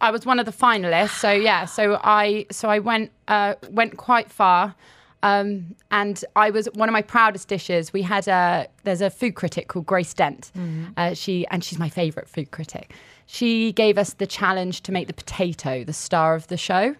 I 0.01 0.11
was 0.11 0.25
one 0.25 0.39
of 0.39 0.45
the 0.45 0.51
finalists. 0.51 1.17
So 1.19 1.31
yeah, 1.31 1.63
so 1.65 2.01
I 2.03 2.47
so 2.51 2.69
I 2.69 2.79
went 2.79 3.11
uh 3.29 3.53
went 3.69 3.95
quite 3.95 4.29
far. 4.29 4.75
Um, 5.21 5.75
and 5.91 6.23
I 6.35 6.49
was 6.49 6.67
one 6.73 6.87
of 6.87 6.93
my 6.93 7.01
proudest 7.01 7.47
dishes. 7.49 7.91
We 7.91 8.01
had 8.03 8.27
a 8.27 8.67
there's 8.83 9.01
a 9.01 9.09
food 9.09 9.35
critic 9.35 9.67
called 9.67 9.85
Grace 9.85 10.13
Dent. 10.13 10.51
Uh, 10.97 11.13
she 11.13 11.45
and 11.47 11.63
she's 11.63 11.77
my 11.79 11.89
favorite 11.89 12.29
food 12.29 12.51
critic. 12.51 12.93
She 13.25 13.73
gave 13.73 13.97
us 13.97 14.13
the 14.13 14.25
challenge 14.27 14.81
to 14.83 14.91
make 14.91 15.07
the 15.07 15.13
potato 15.13 15.83
the 15.83 15.93
star 15.93 16.35
of 16.35 16.47
the 16.47 16.57
show. 16.57 16.95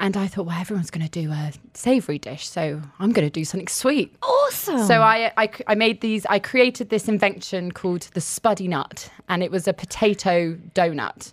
And 0.00 0.16
I 0.16 0.26
thought, 0.26 0.46
well, 0.46 0.58
everyone's 0.58 0.90
going 0.90 1.06
to 1.06 1.10
do 1.10 1.30
a 1.30 1.52
savory 1.74 2.18
dish, 2.18 2.48
so 2.48 2.80
I'm 2.98 3.12
going 3.12 3.26
to 3.26 3.30
do 3.30 3.44
something 3.44 3.68
sweet. 3.68 4.16
Awesome. 4.22 4.84
So 4.84 5.00
I, 5.00 5.30
I, 5.36 5.48
I 5.68 5.74
made 5.76 6.00
these, 6.00 6.26
I 6.26 6.40
created 6.40 6.88
this 6.88 7.06
invention 7.06 7.70
called 7.70 8.08
the 8.14 8.18
Spuddy 8.20 8.68
Nut, 8.68 9.08
and 9.28 9.44
it 9.44 9.52
was 9.52 9.68
a 9.68 9.72
potato 9.72 10.54
donut. 10.74 11.32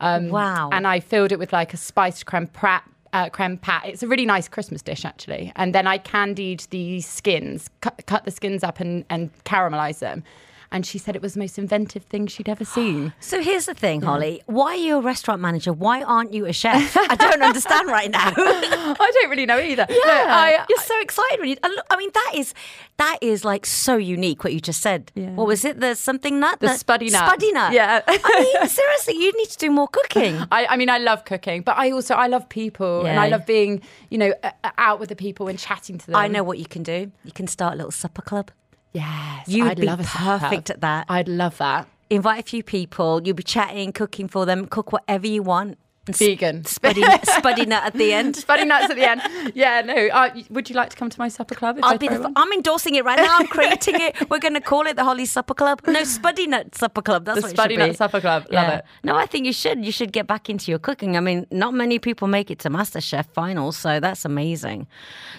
Um, 0.00 0.30
Wow. 0.30 0.70
And 0.72 0.84
I 0.84 0.98
filled 0.98 1.30
it 1.30 1.38
with 1.38 1.52
like 1.52 1.74
a 1.74 1.76
spiced 1.76 2.26
creme 2.26 2.48
pat. 2.48 2.82
Uh, 3.12 3.28
creme 3.28 3.58
pat. 3.58 3.82
It's 3.84 4.02
a 4.02 4.08
really 4.08 4.24
nice 4.24 4.48
Christmas 4.48 4.80
dish, 4.80 5.04
actually. 5.04 5.52
And 5.56 5.74
then 5.74 5.86
I 5.86 5.98
candied 5.98 6.60
the 6.70 7.02
skins, 7.02 7.68
cut, 7.82 8.02
cut 8.06 8.24
the 8.24 8.30
skins 8.30 8.64
up 8.64 8.80
and, 8.80 9.04
and 9.10 9.30
caramelized 9.44 9.98
them. 9.98 10.24
And 10.72 10.84
she 10.84 10.98
said 10.98 11.14
it 11.14 11.22
was 11.22 11.34
the 11.34 11.40
most 11.40 11.58
inventive 11.58 12.02
thing 12.04 12.26
she'd 12.26 12.48
ever 12.48 12.64
seen. 12.64 13.12
So 13.20 13.40
here's 13.42 13.66
the 13.66 13.74
thing, 13.74 14.02
Holly. 14.02 14.42
Why 14.46 14.72
are 14.72 14.76
you 14.76 14.96
a 14.96 15.00
restaurant 15.00 15.40
manager? 15.40 15.72
Why 15.72 16.02
aren't 16.02 16.32
you 16.32 16.46
a 16.46 16.52
chef? 16.52 16.96
I 16.96 17.14
don't 17.14 17.42
understand 17.42 17.88
right 17.88 18.10
now. 18.10 18.32
I 18.36 19.10
don't 19.14 19.30
really 19.30 19.46
know 19.46 19.58
either. 19.60 19.86
Yeah, 19.88 19.96
No, 20.04 20.12
I, 20.28 20.66
you're 20.68 20.78
so 20.78 21.00
excited 21.00 21.38
when 21.40 21.50
you. 21.50 21.56
I 21.62 21.68
look- 21.68 21.86
I 21.90 21.96
mean, 21.96 22.10
that 22.14 22.32
is 22.34 22.54
that 22.98 23.18
is 23.20 23.44
like 23.44 23.64
so 23.66 23.96
unique. 23.96 24.42
What 24.44 24.52
you 24.52 24.60
just 24.60 24.80
said. 24.82 25.12
Yeah. 25.14 25.30
What 25.30 25.46
was 25.46 25.64
it? 25.64 25.78
The 25.80 25.94
something 25.94 26.40
nut. 26.40 26.60
The 26.60 26.68
spuddy 26.68 27.10
nut. 27.10 27.22
Spuddy 27.30 27.52
nut. 27.52 27.72
Yeah. 27.72 28.00
I 28.08 28.58
mean, 28.60 28.68
seriously, 28.80 29.14
you 29.14 29.32
need 29.36 29.48
to 29.50 29.58
do 29.58 29.70
more 29.70 29.88
cooking. 29.88 30.36
I, 30.52 30.66
I 30.66 30.76
mean, 30.76 30.90
I 30.90 30.98
love 30.98 31.24
cooking, 31.24 31.62
but 31.62 31.76
I 31.78 31.90
also 31.90 32.14
I 32.14 32.26
love 32.28 32.48
people, 32.48 33.04
and 33.06 33.18
I 33.20 33.28
love 33.28 33.44
being, 33.46 33.82
you 34.10 34.18
know, 34.18 34.32
out 34.78 35.00
with 35.00 35.08
the 35.10 35.16
people 35.16 35.48
and 35.48 35.58
chatting 35.58 35.98
to 35.98 36.06
them. 36.06 36.16
I 36.16 36.28
know 36.28 36.42
what 36.42 36.58
you 36.58 36.66
can 36.66 36.82
do. 36.82 37.10
You 37.24 37.32
can 37.32 37.46
start 37.46 37.74
a 37.74 37.76
little 37.76 37.92
supper 37.92 38.22
club. 38.22 38.50
Yes, 38.92 39.48
You'd 39.48 39.66
I'd 39.66 39.80
be 39.80 39.86
love 39.86 40.00
perfect 40.00 40.70
at 40.70 40.80
that. 40.80 41.06
I'd 41.08 41.28
love 41.28 41.58
that. 41.58 41.88
Invite 42.10 42.40
a 42.40 42.42
few 42.46 42.62
people. 42.62 43.22
You'll 43.24 43.36
be 43.36 43.42
chatting, 43.42 43.92
cooking 43.92 44.28
for 44.28 44.44
them. 44.44 44.66
Cook 44.66 44.92
whatever 44.92 45.26
you 45.26 45.42
want. 45.42 45.78
Vegan. 46.06 46.62
Spuddy, 46.64 47.02
spuddy 47.24 47.66
nut 47.66 47.84
at 47.84 47.92
the 47.94 48.12
end. 48.12 48.34
Spuddy 48.34 48.66
nuts 48.66 48.90
at 48.90 48.96
the 48.96 49.08
end. 49.08 49.22
Yeah, 49.54 49.82
no. 49.82 49.94
Uh, 49.94 50.30
would 50.50 50.68
you 50.68 50.74
like 50.76 50.90
to 50.90 50.96
come 50.96 51.08
to 51.10 51.18
my 51.18 51.28
supper 51.28 51.54
club? 51.54 51.78
I'll 51.82 51.98
be 51.98 52.08
the? 52.08 52.32
I'm 52.34 52.52
endorsing 52.52 52.94
it 52.96 53.04
right 53.04 53.18
now. 53.18 53.36
I'm 53.38 53.46
creating 53.46 54.00
it. 54.00 54.28
We're 54.30 54.40
going 54.40 54.54
to 54.54 54.60
call 54.60 54.86
it 54.86 54.96
the 54.96 55.04
Holly 55.04 55.26
Supper 55.26 55.54
Club. 55.54 55.80
No, 55.86 56.00
Spuddy 56.02 56.48
Nut 56.48 56.74
Supper 56.74 57.02
Club. 57.02 57.24
That's 57.24 57.40
The 57.40 57.42
what 57.46 57.52
it 57.52 57.56
Spuddy 57.56 57.70
should 57.72 57.78
Nut 57.78 57.90
be. 57.90 57.96
Supper 57.96 58.20
Club. 58.20 58.42
Love 58.44 58.52
Yeah. 58.52 58.76
it. 58.78 58.84
No, 59.04 59.16
I 59.16 59.26
think 59.26 59.46
you 59.46 59.52
should. 59.52 59.84
You 59.84 59.92
should 59.92 60.12
get 60.12 60.26
back 60.26 60.50
into 60.50 60.70
your 60.72 60.78
cooking. 60.80 61.16
I 61.16 61.20
mean, 61.20 61.46
not 61.50 61.72
many 61.74 61.98
people 61.98 62.26
make 62.28 62.50
it 62.50 62.58
to 62.60 62.70
MasterChef 62.70 63.26
finals, 63.32 63.76
so 63.76 64.00
that's 64.00 64.24
amazing. 64.24 64.86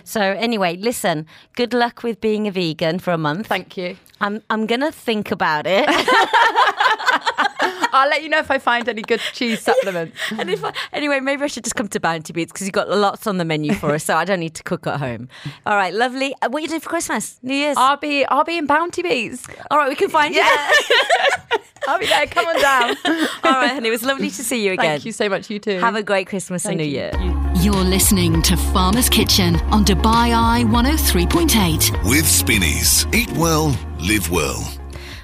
So 0.06 0.22
anyway, 0.22 0.78
listen. 0.78 1.26
Good 1.56 1.74
luck 1.74 2.04
with 2.04 2.22
being 2.22 2.48
a 2.48 2.52
vegan 2.52 3.00
for 3.00 3.12
a 3.12 3.18
month. 3.18 3.48
Thank 3.48 3.76
you. 3.78 3.98
I'm 4.22 4.42
I'm 4.50 4.66
gonna 4.68 4.92
think 4.92 5.32
about 5.32 5.66
it. 5.68 5.86
I'll 7.94 8.10
let 8.10 8.24
you 8.24 8.30
know 8.30 8.40
if 8.40 8.52
I 8.52 8.58
find 8.58 8.90
any 8.90 9.02
good 9.04 9.22
cheese 9.34 9.62
supplements. 9.70 10.18
and 10.38 10.50
if 10.50 10.64
I, 10.64 10.74
anyway, 10.92 11.20
maybe 11.20 11.44
I 11.44 11.48
should 11.48 11.64
just 11.64 11.76
come 11.76 11.88
to 11.90 12.00
Bounty 12.00 12.34
Beets 12.34 12.52
because 12.52 12.68
you've 12.68 12.74
got 12.74 12.90
lots 12.90 13.28
on 13.28 13.38
the 13.38 13.46
menu 13.46 13.74
for 13.74 13.92
us, 13.94 14.04
so 14.04 14.16
I 14.16 14.26
don't 14.26 14.40
need 14.40 14.56
to 14.56 14.64
cook 14.64 14.86
at 14.88 15.00
home. 15.00 15.30
All 15.66 15.76
right, 15.76 15.94
lovely. 15.94 16.34
Uh, 16.42 16.50
What 16.50 16.60
are 16.60 16.64
you 16.64 16.68
doing 16.68 16.82
for 16.82 16.90
Christmas? 16.90 17.40
New 17.44 17.54
Year's? 17.56 17.78
I'll 17.78 17.98
be 17.98 18.26
I'll 18.26 18.44
be 18.44 18.58
in 18.58 18.66
Bounty 18.66 19.02
Beets. 19.04 19.48
All 19.72 19.78
right, 19.78 19.90
we 19.90 19.96
can 19.96 20.10
find 20.10 20.34
you. 20.36 20.42
there. 20.42 20.70
I'll 21.88 22.00
be 22.00 22.06
there. 22.06 22.26
Come 22.28 22.46
on 22.48 22.62
down. 22.62 22.96
All 23.44 23.52
right, 23.52 23.72
honey. 23.74 23.90
It 23.90 23.92
was 23.92 24.04
lovely 24.04 24.30
to 24.30 24.44
see 24.44 24.66
you 24.66 24.72
again. 24.72 24.86
Thank 24.86 25.06
you 25.06 25.12
so 25.12 25.28
much. 25.28 25.50
You 25.50 25.60
too. 25.60 25.80
Have 25.80 25.96
a 25.96 26.04
great 26.04 26.28
Christmas 26.28 26.66
and 26.66 26.78
New 26.78 26.84
you. 26.86 26.92
Year. 26.92 27.12
You're 27.56 27.74
listening 27.76 28.42
to 28.44 28.56
Farmer's 28.56 29.10
Kitchen 29.10 29.56
on 29.72 29.84
Dubai 29.84 30.34
Eye 30.34 30.64
103.8. 30.68 32.10
With 32.10 32.26
Spinneys. 32.28 33.06
Eat 33.14 33.32
well, 33.34 33.78
live 34.00 34.30
well. 34.32 34.64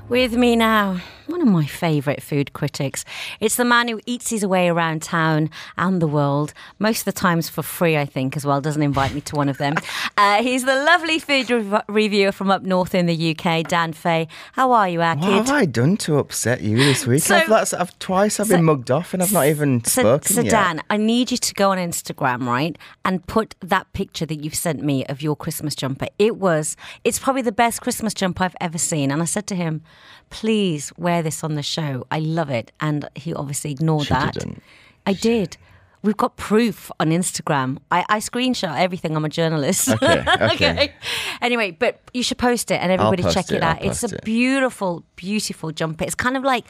With 0.10 0.34
me 0.34 0.56
now, 0.56 1.00
one 1.30 1.42
of 1.42 1.48
my 1.48 1.66
favourite 1.66 2.22
food 2.24 2.54
critics. 2.54 3.06
It's 3.40 3.56
the 3.56 3.66
man 3.66 3.88
who 3.88 4.00
eats 4.06 4.30
his 4.30 4.46
way 4.46 4.68
around 4.70 5.02
town 5.02 5.50
and 5.78 6.02
the 6.02 6.08
world, 6.08 6.54
most 6.80 7.00
of 7.00 7.06
the 7.06 7.12
times 7.20 7.50
for 7.50 7.62
free, 7.64 7.98
I 7.98 8.06
think, 8.06 8.36
as 8.36 8.46
well. 8.46 8.62
Doesn't 8.62 8.82
invite 8.82 9.14
me 9.14 9.22
to 9.22 9.36
one 9.36 9.50
of 9.50 9.58
them. 9.58 9.76
Uh, 10.18 10.44
he's 10.44 10.66
the 10.66 10.76
lovely 10.84 11.18
food 11.18 11.50
rev- 11.50 11.82
reviewer 11.88 12.34
from 12.34 12.52
up 12.52 12.62
north 12.64 12.94
in 12.94 13.06
the 13.06 13.32
UK, 13.38 13.66
Dan 13.66 13.94
Fay. 13.94 14.28
How 14.52 14.74
are 14.74 14.90
you, 14.90 15.02
our 15.02 15.16
What 15.16 15.24
kid? 15.24 15.34
have 15.34 15.50
I 15.50 15.64
done 15.64 15.96
to 15.98 16.18
upset 16.18 16.60
you 16.60 16.76
this 16.76 17.08
week? 17.08 17.24
So- 17.24 17.36
I've, 17.38 17.48
that's, 17.48 17.74
I've 17.74 17.98
twice 18.00 18.38
I've 18.38 18.48
so- 18.48 18.56
been 18.58 18.66
mugged 18.66 18.92
off 18.92 19.14
and 19.14 19.24
I've 19.24 19.32
not 19.32 19.46
even 19.48 19.82
So, 19.86 20.02
spoken 20.02 20.36
so 20.36 20.42
yet. 20.42 20.52
Dan, 20.52 20.82
I 20.90 20.98
need 20.98 21.32
you 21.32 21.38
to 21.38 21.54
go 21.54 21.72
on 21.72 21.78
Instagram, 21.78 22.46
right, 22.46 22.78
and 23.06 23.26
put 23.28 23.56
that 23.62 23.92
picture 23.94 24.26
that 24.26 24.44
you've 24.44 24.56
sent 24.56 24.84
me 24.84 25.06
of 25.06 25.22
your 25.22 25.38
Christmas 25.38 25.74
jumper. 25.74 26.08
It 26.20 26.36
was, 26.36 26.76
it's 27.06 27.18
probably 27.18 27.42
the 27.44 27.54
best 27.54 27.80
Christmas 27.80 28.14
jumper 28.14 28.44
I've 28.44 28.58
ever 28.60 28.78
seen. 28.78 29.12
And 29.12 29.22
I 29.22 29.26
said 29.26 29.48
to 29.48 29.56
him, 29.56 29.84
please 30.30 30.92
wear 30.98 31.22
this 31.22 31.44
on 31.44 31.56
the 31.56 31.64
show. 31.64 32.06
I 32.12 32.20
love 32.20 32.50
it. 32.50 32.72
And 32.80 33.08
he 33.16 33.34
obviously 33.34 33.72
ignored 33.72 34.08
She 34.08 34.14
that. 34.14 34.34
didn't. 34.34 34.62
I 35.06 35.14
did. 35.14 35.58
We've 36.02 36.16
got 36.16 36.38
proof 36.38 36.90
on 37.00 37.10
Instagram. 37.10 37.78
I, 37.92 38.06
I 38.08 38.20
screenshot 38.20 38.78
everything. 38.80 39.16
I'm 39.18 39.26
a 39.26 39.30
journalist. 39.30 39.90
Okay, 39.90 40.24
okay. 40.54 40.94
Anyway, 41.42 41.72
but 41.72 42.00
you 42.14 42.24
should 42.24 42.38
post 42.38 42.72
it 42.72 42.76
and 42.82 42.90
everybody 42.92 43.24
check 43.24 43.52
it, 43.52 43.56
it 43.58 43.64
out. 43.64 43.84
It's 43.84 44.04
a 44.04 44.16
it. 44.16 44.24
beautiful, 44.24 45.04
beautiful 45.18 45.72
jumper. 45.72 46.06
It's 46.06 46.16
kind 46.16 46.38
of 46.38 46.44
like 46.44 46.66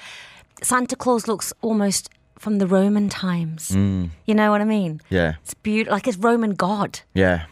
Santa 0.63 0.95
Claus 0.95 1.27
looks 1.27 1.53
almost 1.61 2.09
from 2.39 2.57
the 2.57 2.65
Roman 2.65 3.07
times. 3.09 3.69
Mm. 3.69 4.09
You 4.25 4.33
know 4.33 4.49
what 4.49 4.61
I 4.61 4.65
mean? 4.65 4.99
Yeah, 5.11 5.33
It's 5.43 5.53
beautiful, 5.53 5.93
like 5.93 6.07
it's 6.07 6.17
Roman 6.17 6.55
god. 6.55 7.01
yeah. 7.13 7.45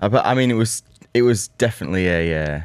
I, 0.00 0.08
but 0.08 0.26
I 0.26 0.34
mean, 0.34 0.50
it 0.50 0.54
was 0.54 0.82
it 1.14 1.22
was 1.22 1.48
definitely 1.48 2.08
a 2.08 2.44
uh, 2.56 2.60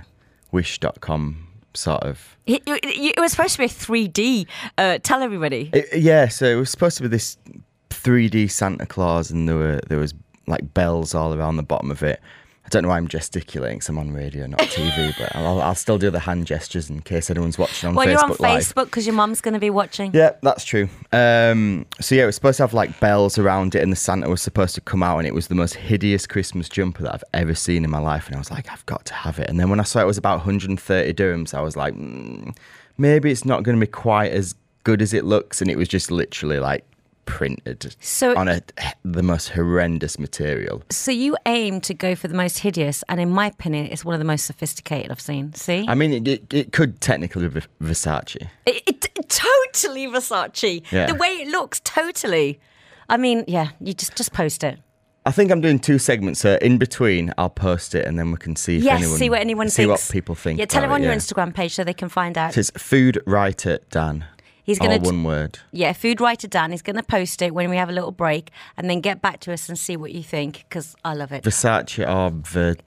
Wish.com 0.51 1.46
sort 1.77 2.03
of. 2.03 2.37
It, 2.45 2.63
it, 2.65 3.15
it 3.17 3.19
was 3.19 3.31
supposed 3.31 3.53
to 3.53 3.59
be 3.59 3.65
a 3.65 3.69
3D. 3.69 4.47
Uh, 4.77 4.99
tell 5.01 5.21
everybody. 5.21 5.69
It, 5.73 5.99
yeah, 5.99 6.27
so 6.27 6.45
it 6.45 6.55
was 6.55 6.69
supposed 6.69 6.97
to 6.97 7.03
be 7.03 7.09
this 7.09 7.37
3D 7.89 8.49
Santa 8.49 8.85
Claus, 8.85 9.31
and 9.31 9.47
there 9.47 9.55
were 9.55 9.81
there 9.87 9.99
was 9.99 10.13
like 10.47 10.73
bells 10.73 11.13
all 11.13 11.33
around 11.33 11.57
the 11.57 11.63
bottom 11.63 11.91
of 11.91 12.03
it. 12.03 12.21
I 12.67 12.69
don't 12.69 12.83
know 12.83 12.89
why 12.89 12.97
I'm 12.97 13.07
gesticulating 13.07 13.79
'cause 13.79 13.87
I'm 13.87 13.97
on 13.97 14.11
radio, 14.11 14.45
not 14.45 14.59
TV, 14.59 15.13
but 15.17 15.33
I'll, 15.33 15.61
I'll 15.61 15.73
still 15.73 15.97
do 15.97 16.09
the 16.11 16.19
hand 16.19 16.45
gestures 16.45 16.89
in 16.89 17.01
case 17.01 17.29
anyone's 17.29 17.57
watching 17.57 17.87
on 17.87 17.95
Facebook. 17.95 17.97
well, 17.97 18.05
Facebook 18.07 18.39
you're 18.39 18.49
on. 18.49 18.57
Facebook 18.59 18.85
because 18.85 19.05
your 19.07 19.15
mum's 19.15 19.39
going 19.39 19.53
to 19.53 19.59
be 19.59 19.69
watching. 19.69 20.11
Yeah, 20.13 20.31
that's 20.41 20.65
true. 20.65 20.89
Um, 21.13 21.85
so 22.01 22.13
yeah, 22.13 22.23
it 22.23 22.25
was 22.25 22.35
supposed 22.35 22.57
to 22.57 22.63
have 22.63 22.73
like 22.73 22.99
bells 22.99 23.37
around 23.37 23.73
it, 23.73 23.81
and 23.83 23.89
the 23.91 23.95
Santa 23.95 24.29
was 24.29 24.41
supposed 24.41 24.75
to 24.75 24.81
come 24.81 25.01
out, 25.01 25.17
and 25.19 25.25
it 25.25 25.33
was 25.33 25.47
the 25.47 25.55
most 25.55 25.75
hideous 25.75 26.27
Christmas 26.27 26.67
jumper 26.67 27.03
that 27.03 27.13
I've 27.13 27.23
ever 27.33 27.55
seen 27.55 27.85
in 27.85 27.89
my 27.89 27.99
life. 27.99 28.27
And 28.27 28.35
I 28.35 28.39
was 28.39 28.51
like, 28.51 28.69
I've 28.69 28.85
got 28.85 29.05
to 29.05 29.13
have 29.13 29.39
it. 29.39 29.49
And 29.49 29.57
then 29.59 29.69
when 29.69 29.79
I 29.79 29.83
saw 29.83 30.01
it 30.01 30.05
was 30.05 30.17
about 30.17 30.39
130 30.39 31.13
dirhams, 31.13 31.53
I 31.53 31.61
was 31.61 31.77
like, 31.77 31.93
mm, 31.93 32.53
maybe 32.97 33.31
it's 33.31 33.45
not 33.45 33.63
going 33.63 33.79
to 33.79 33.85
be 33.85 33.89
quite 33.89 34.33
as 34.33 34.55
good 34.83 35.01
as 35.01 35.13
it 35.13 35.23
looks. 35.23 35.61
And 35.61 35.71
it 35.71 35.77
was 35.77 35.87
just 35.87 36.11
literally 36.11 36.59
like 36.59 36.83
printed 37.27 37.95
So- 37.99 38.35
on 38.35 38.47
a 38.47 38.61
the 39.05 39.21
most 39.21 39.49
horrendous 39.49 40.17
material. 40.17 40.81
So 40.89 41.11
you 41.11 41.37
aim 41.45 41.79
to 41.81 41.93
go 41.93 42.15
for 42.15 42.27
the 42.27 42.33
most 42.33 42.59
hideous, 42.59 43.03
and 43.07 43.21
in 43.21 43.29
my 43.29 43.45
opinion, 43.47 43.87
it's 43.91 44.03
one 44.03 44.15
of 44.15 44.19
the 44.19 44.25
most 44.25 44.45
sophisticated 44.45 45.11
I've 45.11 45.21
seen. 45.21 45.53
See? 45.53 45.85
I 45.87 45.93
mean, 45.93 46.13
it, 46.13 46.27
it, 46.27 46.53
it 46.53 46.71
could 46.71 46.99
technically 47.01 47.47
be 47.47 47.61
Versace. 47.81 48.47
It, 48.65 48.83
it, 48.87 49.29
totally 49.29 50.07
Versace. 50.07 50.81
Yeah. 50.91 51.05
The 51.05 51.15
way 51.15 51.27
it 51.27 51.49
looks, 51.49 51.79
totally. 51.81 52.59
I 53.09 53.17
mean, 53.17 53.43
yeah, 53.47 53.69
you 53.79 53.93
just 53.93 54.15
just 54.15 54.33
post 54.33 54.63
it. 54.63 54.79
I 55.25 55.31
think 55.31 55.51
I'm 55.51 55.59
doing 55.59 55.77
two 55.79 55.99
segments. 55.99 56.39
So 56.39 56.57
in 56.61 56.77
between, 56.77 57.33
I'll 57.37 57.49
post 57.49 57.93
it, 57.93 58.05
and 58.05 58.17
then 58.17 58.31
we 58.31 58.37
can 58.37 58.55
see 58.55 58.77
if 58.77 58.83
yes, 58.83 59.01
anyone 59.01 59.17
see 59.17 59.29
what 59.29 59.41
anyone 59.41 59.69
see 59.69 59.85
thinks. 59.85 60.07
what 60.07 60.13
people 60.13 60.35
think. 60.35 60.57
Yeah, 60.57 60.65
tell 60.65 60.81
them 60.81 60.91
on 60.91 61.01
it, 61.01 61.03
your 61.03 61.13
yeah. 61.13 61.19
Instagram 61.19 61.53
page 61.53 61.75
so 61.75 61.83
they 61.83 61.93
can 61.93 62.07
find 62.07 62.37
out. 62.37 62.51
It 62.51 62.57
is 62.57 62.71
food 62.77 63.21
writer 63.25 63.79
Dan. 63.91 64.25
He's 64.67 64.81
oh, 64.81 64.83
gonna 64.83 64.95
all 64.95 64.99
d- 64.99 65.05
one 65.05 65.23
word. 65.23 65.59
Yeah, 65.71 65.93
food 65.93 66.19
writer 66.19 66.45
Dan 66.45 66.73
is 66.73 66.81
going 66.81 66.97
to 66.97 67.03
post 67.03 67.41
it 67.41 67.53
when 67.53 67.69
we 67.69 67.77
have 67.77 67.87
a 67.87 67.93
little 67.93 68.11
break, 68.11 68.51
and 68.75 68.89
then 68.89 68.99
get 68.99 69.21
back 69.21 69.39
to 69.41 69.53
us 69.53 69.69
and 69.69 69.79
see 69.79 69.95
what 69.95 70.11
you 70.11 70.21
think 70.21 70.65
because 70.67 70.93
I 71.05 71.13
love 71.13 71.31
it. 71.31 71.45
Versace 71.45 72.05
or 72.05 72.31
the 72.51 72.77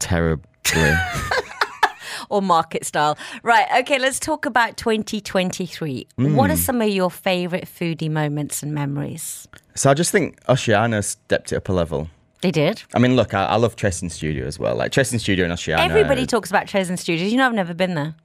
terribly. 0.00 0.42
or 2.28 2.42
market 2.42 2.84
style. 2.84 3.16
Right. 3.44 3.66
Okay. 3.80 4.00
Let's 4.00 4.18
talk 4.18 4.46
about 4.46 4.76
2023. 4.76 6.08
Mm. 6.18 6.34
What 6.34 6.50
are 6.50 6.56
some 6.56 6.82
of 6.82 6.88
your 6.88 7.10
favorite 7.10 7.66
foodie 7.66 8.10
moments 8.10 8.62
and 8.62 8.74
memories? 8.74 9.46
so 9.76 9.90
I 9.90 9.94
just 9.94 10.10
think 10.10 10.42
Ossiano 10.46 11.04
stepped 11.04 11.52
it 11.52 11.56
up 11.56 11.68
a 11.68 11.72
level. 11.72 12.08
They 12.42 12.50
did. 12.50 12.82
I 12.94 12.98
mean, 12.98 13.14
look, 13.14 13.32
I, 13.32 13.44
I 13.44 13.56
love 13.56 13.76
Trèsind 13.76 14.10
Studio 14.10 14.46
as 14.46 14.58
well. 14.58 14.74
Like 14.74 14.90
Trèsind 14.90 15.20
Studio 15.20 15.44
and 15.44 15.54
Ossiano. 15.54 15.78
Everybody 15.78 16.26
talks 16.26 16.50
about 16.50 16.66
Trèsind 16.66 16.98
Studios. 16.98 17.30
You 17.30 17.38
know, 17.38 17.46
I've 17.46 17.54
never 17.54 17.74
been 17.74 17.94
there. 17.94 18.16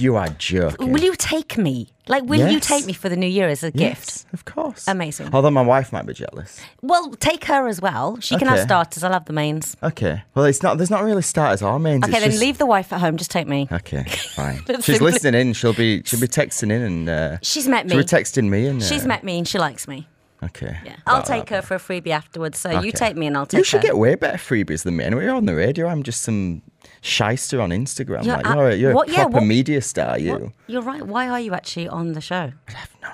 You 0.00 0.16
are 0.16 0.28
joking. 0.28 0.92
Will 0.92 1.02
you 1.02 1.14
take 1.16 1.58
me? 1.58 1.88
Like, 2.08 2.24
will 2.24 2.50
you 2.50 2.58
take 2.58 2.86
me 2.86 2.92
for 2.92 3.08
the 3.08 3.16
new 3.16 3.26
year 3.26 3.48
as 3.48 3.62
a 3.62 3.70
gift? 3.70 4.08
Yes, 4.08 4.26
of 4.32 4.44
course. 4.44 4.88
Amazing. 4.88 5.30
Although 5.32 5.50
my 5.50 5.62
wife 5.62 5.92
might 5.92 6.06
be 6.06 6.14
jealous. 6.14 6.60
Well, 6.82 7.10
take 7.12 7.44
her 7.44 7.68
as 7.68 7.80
well. 7.80 8.18
She 8.20 8.36
can 8.36 8.48
have 8.48 8.60
starters. 8.60 9.04
I'll 9.04 9.12
have 9.12 9.26
the 9.26 9.32
mains. 9.32 9.76
Okay. 9.82 10.22
Well, 10.34 10.46
it's 10.46 10.62
not. 10.62 10.78
There's 10.78 10.90
not 10.90 11.04
really 11.04 11.22
starters 11.22 11.62
or 11.62 11.78
mains. 11.78 12.02
Okay, 12.04 12.18
then 12.18 12.30
just- 12.30 12.40
leave 12.40 12.58
the 12.58 12.66
wife 12.66 12.92
at 12.92 13.00
home. 13.00 13.16
Just 13.16 13.30
take 13.30 13.46
me. 13.46 13.68
Okay, 13.70 14.04
fine. 14.34 14.62
She's 14.66 14.84
simply- 14.86 15.12
listening 15.12 15.40
in. 15.40 15.52
She'll 15.52 15.74
be. 15.74 16.02
She'll 16.04 16.20
be 16.20 16.26
texting 16.28 16.72
in 16.72 16.82
and. 16.82 17.08
Uh, 17.08 17.38
She's 17.42 17.68
met 17.68 17.84
me. 17.86 17.90
She'll 17.90 17.98
be 18.00 18.04
texting 18.04 18.48
me 18.48 18.66
and. 18.66 18.80
Uh, 18.82 18.84
She's 18.86 19.04
met 19.06 19.22
me 19.22 19.38
and 19.38 19.46
she 19.46 19.58
likes 19.58 19.86
me. 19.86 20.08
Okay. 20.42 20.78
Yeah, 20.86 20.96
I'll 21.06 21.16
Well, 21.16 21.22
take 21.22 21.50
her 21.50 21.60
for 21.60 21.74
a 21.74 21.78
freebie 21.78 22.08
afterwards. 22.12 22.58
So 22.58 22.80
you 22.80 22.92
take 22.92 23.14
me 23.14 23.26
and 23.26 23.36
I'll 23.36 23.44
take 23.44 23.58
her. 23.58 23.60
You 23.60 23.64
should 23.64 23.82
her. 23.82 23.88
get 23.88 23.98
way 23.98 24.14
better 24.14 24.38
freebies 24.38 24.84
than 24.84 24.96
me. 24.96 25.04
Anyway, 25.04 25.24
you're 25.24 25.34
on 25.34 25.44
the 25.44 25.54
radio. 25.54 25.86
I'm 25.86 26.02
just 26.02 26.22
some 26.22 26.62
shyster 27.02 27.60
on 27.60 27.70
Instagram. 27.70 28.24
You're 28.24 28.36
like, 28.36 28.46
you're 28.46 28.68
a, 28.68 28.74
you're 28.76 28.94
what- 28.94 29.08
a 29.08 29.12
yeah, 29.12 29.16
proper 29.24 29.38
what- 29.38 29.46
media 29.46 29.80
star. 29.82 30.18
You. 30.18 30.32
What? 30.32 30.42
You're 30.66 30.82
right. 30.82 31.02
Why 31.04 31.28
are 31.28 31.40
you 31.40 31.52
actually 31.54 31.88
on 31.88 32.12
the 32.12 32.20
show? 32.20 32.52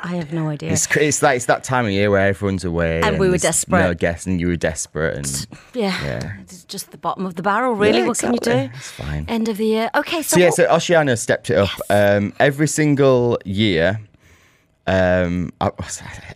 I 0.02 0.16
have 0.16 0.32
no 0.32 0.48
idea. 0.48 0.72
It's, 0.72 0.86
cra- 0.86 1.02
it's 1.04 1.22
like 1.22 1.36
it's 1.36 1.46
that 1.46 1.64
time 1.64 1.86
of 1.86 1.90
year 1.92 2.10
where 2.10 2.26
everyone's 2.28 2.64
away 2.64 3.00
And 3.02 3.18
we 3.18 3.30
were 3.30 3.38
desperate. 3.38 3.78
No 3.80 3.94
guests, 3.94 4.26
and 4.26 4.40
you 4.40 4.48
were 4.48 4.56
desperate, 4.56 5.16
and 5.16 5.46
Yeah. 5.72 6.04
Yeah. 6.04 6.32
It's 6.42 6.64
just 6.64 6.90
the 6.90 6.98
bottom 6.98 7.24
of 7.24 7.36
the 7.36 7.42
barrel, 7.42 7.74
really. 7.74 8.00
Yeah, 8.00 8.06
what 8.06 8.18
can 8.18 8.34
you 8.34 8.40
do? 8.40 8.50
It's 8.74 8.90
fine. 8.90 9.24
End 9.28 9.48
of 9.48 9.56
the 9.56 9.66
year. 9.66 9.90
Okay, 9.94 10.22
so, 10.22 10.34
so 10.36 10.40
yeah. 10.40 10.50
So 10.50 10.66
Ossiano 10.66 11.16
stepped 11.18 11.50
it 11.50 11.56
up. 11.56 11.70
Um, 11.88 12.32
every 12.40 12.68
single 12.68 13.38
year. 13.44 14.00
Um, 14.88 15.52
I, 15.60 15.70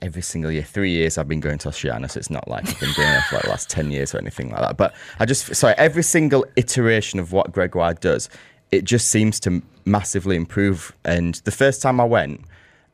every 0.03 0.23
single 0.23 0.51
year, 0.51 0.65
three 0.65 0.91
years 0.91 1.19
I've 1.19 1.29
been 1.29 1.41
going 1.41 1.59
to 1.59 1.69
Ossiano, 1.69 2.11
so 2.11 2.19
it's 2.19 2.31
not 2.31 2.49
like 2.49 2.69
I've 2.69 2.81
been 2.81 2.93
doing 2.95 3.09
it 3.09 3.23
for 3.29 3.37
like 3.37 3.45
the 3.45 3.51
last 3.51 3.71
ten 3.71 3.91
years 3.91 4.15
or 4.15 4.19
anything 4.19 4.51
like 4.51 4.61
that. 4.61 4.77
But 4.77 4.95
I 5.21 5.25
just 5.25 5.55
sorry, 5.55 5.75
every 5.79 6.03
single 6.03 6.45
iteration 6.57 7.21
of 7.21 7.33
what 7.33 7.53
Gregoire 7.53 7.95
does, 7.95 8.29
it 8.73 8.85
just 8.85 9.09
seems 9.09 9.39
to 9.41 9.63
massively 9.85 10.35
improve. 10.35 10.93
And 11.05 11.37
the 11.45 11.53
first 11.53 11.81
time 11.81 12.01
I 12.01 12.05
went, 12.05 12.41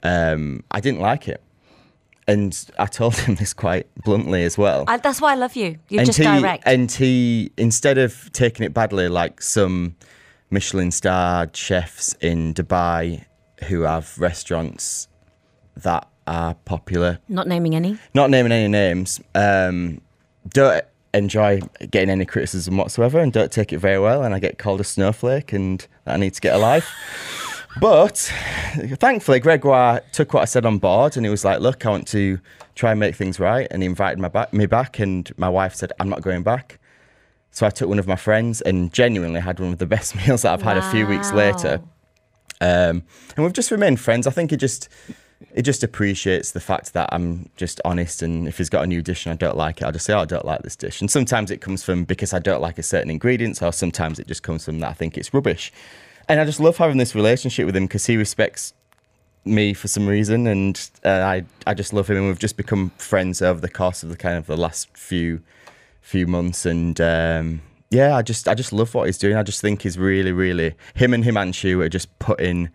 um, 0.02 0.62
I 0.70 0.80
didn't 0.80 1.00
like 1.00 1.26
it, 1.26 1.42
and 2.28 2.70
I 2.78 2.86
told 2.86 3.16
him 3.16 3.34
this 3.36 3.54
quite 3.54 3.86
bluntly 4.04 4.44
as 4.44 4.58
well. 4.58 4.84
I, 4.86 4.98
that's 4.98 5.20
why 5.20 5.32
I 5.32 5.36
love 5.36 5.56
you. 5.56 5.78
You're 5.88 6.00
and 6.00 6.06
just 6.06 6.18
he, 6.18 6.24
direct. 6.24 6.64
And 6.66 6.90
he, 6.90 7.52
instead 7.56 7.98
of 7.98 8.30
taking 8.32 8.66
it 8.66 8.74
badly, 8.74 9.08
like 9.08 9.40
some 9.40 9.96
Michelin 10.50 10.90
starred 10.90 11.56
chefs 11.56 12.12
in 12.20 12.52
Dubai 12.54 13.24
who 13.64 13.82
have 13.82 14.18
restaurants 14.18 15.08
that 15.76 16.08
are 16.26 16.54
popular, 16.64 17.18
Not 17.28 17.46
naming 17.46 17.74
any. 17.76 17.98
not 18.14 18.30
naming 18.30 18.52
any 18.52 18.68
names, 18.68 19.20
um, 19.34 20.00
don't 20.48 20.84
enjoy 21.14 21.60
getting 21.90 22.10
any 22.10 22.24
criticism 22.26 22.76
whatsoever 22.76 23.18
and 23.20 23.32
don't 23.32 23.50
take 23.52 23.72
it 23.72 23.78
very 23.78 23.98
well. 23.98 24.22
And 24.22 24.34
I 24.34 24.38
get 24.38 24.58
called 24.58 24.80
a 24.80 24.84
snowflake 24.84 25.52
and 25.52 25.86
I 26.06 26.16
need 26.16 26.34
to 26.34 26.40
get 26.40 26.54
a 26.54 26.58
life. 26.58 26.90
But 27.80 28.16
thankfully, 28.98 29.38
Gregoire 29.38 30.00
took 30.12 30.32
what 30.34 30.40
I 30.42 30.46
said 30.46 30.64
on 30.64 30.78
board, 30.78 31.16
and 31.16 31.26
he 31.26 31.30
was 31.30 31.44
like, 31.44 31.60
"Look, 31.60 31.84
I 31.84 31.90
want 31.90 32.08
to 32.08 32.40
try 32.74 32.92
and 32.92 33.00
make 33.00 33.14
things 33.14 33.38
right," 33.38 33.66
and 33.70 33.82
he 33.82 33.86
invited 33.86 34.18
my 34.18 34.28
back, 34.28 34.52
me 34.54 34.64
back, 34.64 34.98
and 34.98 35.30
my 35.36 35.48
wife 35.50 35.74
said, 35.74 35.92
"I'm 36.00 36.08
not 36.08 36.22
going 36.22 36.42
back." 36.42 36.78
So 37.50 37.66
I 37.66 37.70
took 37.70 37.88
one 37.90 37.98
of 37.98 38.06
my 38.06 38.16
friends 38.16 38.62
and 38.62 38.92
genuinely 38.94 39.40
had 39.40 39.60
one 39.60 39.72
of 39.72 39.78
the 39.78 39.86
best 39.96 40.16
meals 40.16 40.42
that 40.42 40.52
I've 40.54 40.62
had 40.62 40.78
a 40.78 40.90
few 40.90 41.06
weeks 41.06 41.32
later. 41.32 41.80
Um, 42.62 43.02
and 43.36 43.44
we've 43.44 43.52
just 43.52 43.70
remained 43.70 44.00
friends. 44.00 44.26
I 44.26 44.30
think 44.30 44.52
it 44.52 44.56
just 44.56 44.88
it 45.54 45.62
just 45.62 45.82
appreciates 45.82 46.52
the 46.52 46.60
fact 46.60 46.92
that 46.94 47.08
I'm 47.12 47.48
just 47.56 47.80
honest. 47.84 48.22
And 48.22 48.48
if 48.48 48.58
he's 48.58 48.70
got 48.70 48.84
a 48.84 48.86
new 48.86 49.02
dish 49.02 49.26
and 49.26 49.32
I 49.32 49.36
don't 49.36 49.56
like 49.56 49.80
it, 49.80 49.84
I'll 49.84 49.92
just 49.92 50.06
say, 50.06 50.14
oh, 50.14 50.20
I 50.20 50.24
don't 50.24 50.44
like 50.44 50.62
this 50.62 50.76
dish. 50.76 51.00
And 51.00 51.10
sometimes 51.10 51.50
it 51.50 51.60
comes 51.60 51.82
from 51.82 52.04
because 52.04 52.32
I 52.32 52.38
don't 52.38 52.60
like 52.60 52.78
a 52.78 52.82
certain 52.82 53.10
ingredient, 53.10 53.62
or 53.62 53.72
sometimes 53.72 54.18
it 54.18 54.26
just 54.26 54.42
comes 54.42 54.64
from 54.64 54.80
that 54.80 54.90
I 54.90 54.94
think 54.94 55.16
it's 55.18 55.32
rubbish. 55.32 55.72
And 56.28 56.40
I 56.40 56.44
just 56.44 56.60
love 56.60 56.76
having 56.76 56.96
this 56.96 57.14
relationship 57.14 57.66
with 57.66 57.76
him 57.76 57.84
because 57.84 58.06
he 58.06 58.16
respects 58.16 58.72
me 59.44 59.74
for 59.74 59.88
some 59.88 60.08
reason, 60.08 60.46
and 60.46 60.90
uh, 61.04 61.08
I 61.08 61.44
I 61.66 61.74
just 61.74 61.92
love 61.92 62.10
him, 62.10 62.16
and 62.16 62.26
we've 62.26 62.38
just 62.38 62.56
become 62.56 62.90
friends 62.98 63.40
over 63.40 63.60
the 63.60 63.68
course 63.68 64.02
of 64.02 64.08
the 64.08 64.16
kind 64.16 64.36
of 64.36 64.46
the 64.46 64.56
last 64.56 64.88
few 64.96 65.42
few 66.00 66.26
months, 66.26 66.66
and. 66.66 67.00
Um, 67.00 67.62
yeah, 67.88 68.16
I 68.16 68.22
just 68.22 68.48
I 68.48 68.54
just 68.54 68.72
love 68.72 68.92
what 68.94 69.06
he's 69.06 69.16
doing. 69.16 69.36
I 69.36 69.44
just 69.44 69.60
think 69.60 69.82
he's 69.82 69.96
really, 69.96 70.32
really 70.32 70.74
him 70.94 71.14
and 71.14 71.22
Himanshu 71.22 71.80
are 71.84 71.88
just 71.88 72.18
putting 72.18 72.68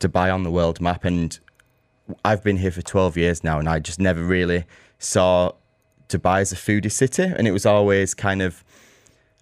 Dubai 0.00 0.34
on 0.34 0.42
the 0.42 0.50
world 0.50 0.80
map. 0.80 1.04
And 1.04 1.38
I've 2.24 2.42
been 2.42 2.56
here 2.58 2.70
for 2.70 2.82
12 2.82 3.16
years 3.16 3.44
now, 3.44 3.58
and 3.58 3.68
I 3.68 3.78
just 3.78 4.00
never 4.00 4.22
really 4.22 4.64
saw 4.98 5.52
Dubai 6.08 6.40
as 6.40 6.52
a 6.52 6.56
foodie 6.56 6.92
city. 6.92 7.24
And 7.24 7.46
it 7.46 7.52
was 7.52 7.66
always 7.66 8.14
kind 8.14 8.42
of, 8.42 8.64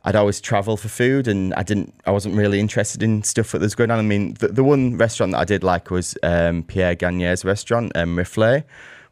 I'd 0.04 0.16
always 0.16 0.40
travel 0.40 0.76
for 0.76 0.88
food, 0.88 1.28
and 1.28 1.54
I 1.54 1.62
didn't, 1.62 1.94
I 2.06 2.10
wasn't 2.10 2.36
really 2.36 2.60
interested 2.60 3.02
in 3.02 3.22
stuff 3.22 3.52
that 3.52 3.60
was 3.60 3.74
going 3.74 3.90
on. 3.90 3.98
I 3.98 4.02
mean, 4.02 4.34
the, 4.34 4.48
the 4.48 4.64
one 4.64 4.96
restaurant 4.96 5.32
that 5.32 5.38
I 5.38 5.44
did 5.44 5.62
like 5.62 5.90
was 5.90 6.16
um, 6.22 6.62
Pierre 6.62 6.94
Gagnaire's 6.94 7.44
restaurant, 7.44 7.92
um, 7.94 8.16
Rifle, 8.16 8.62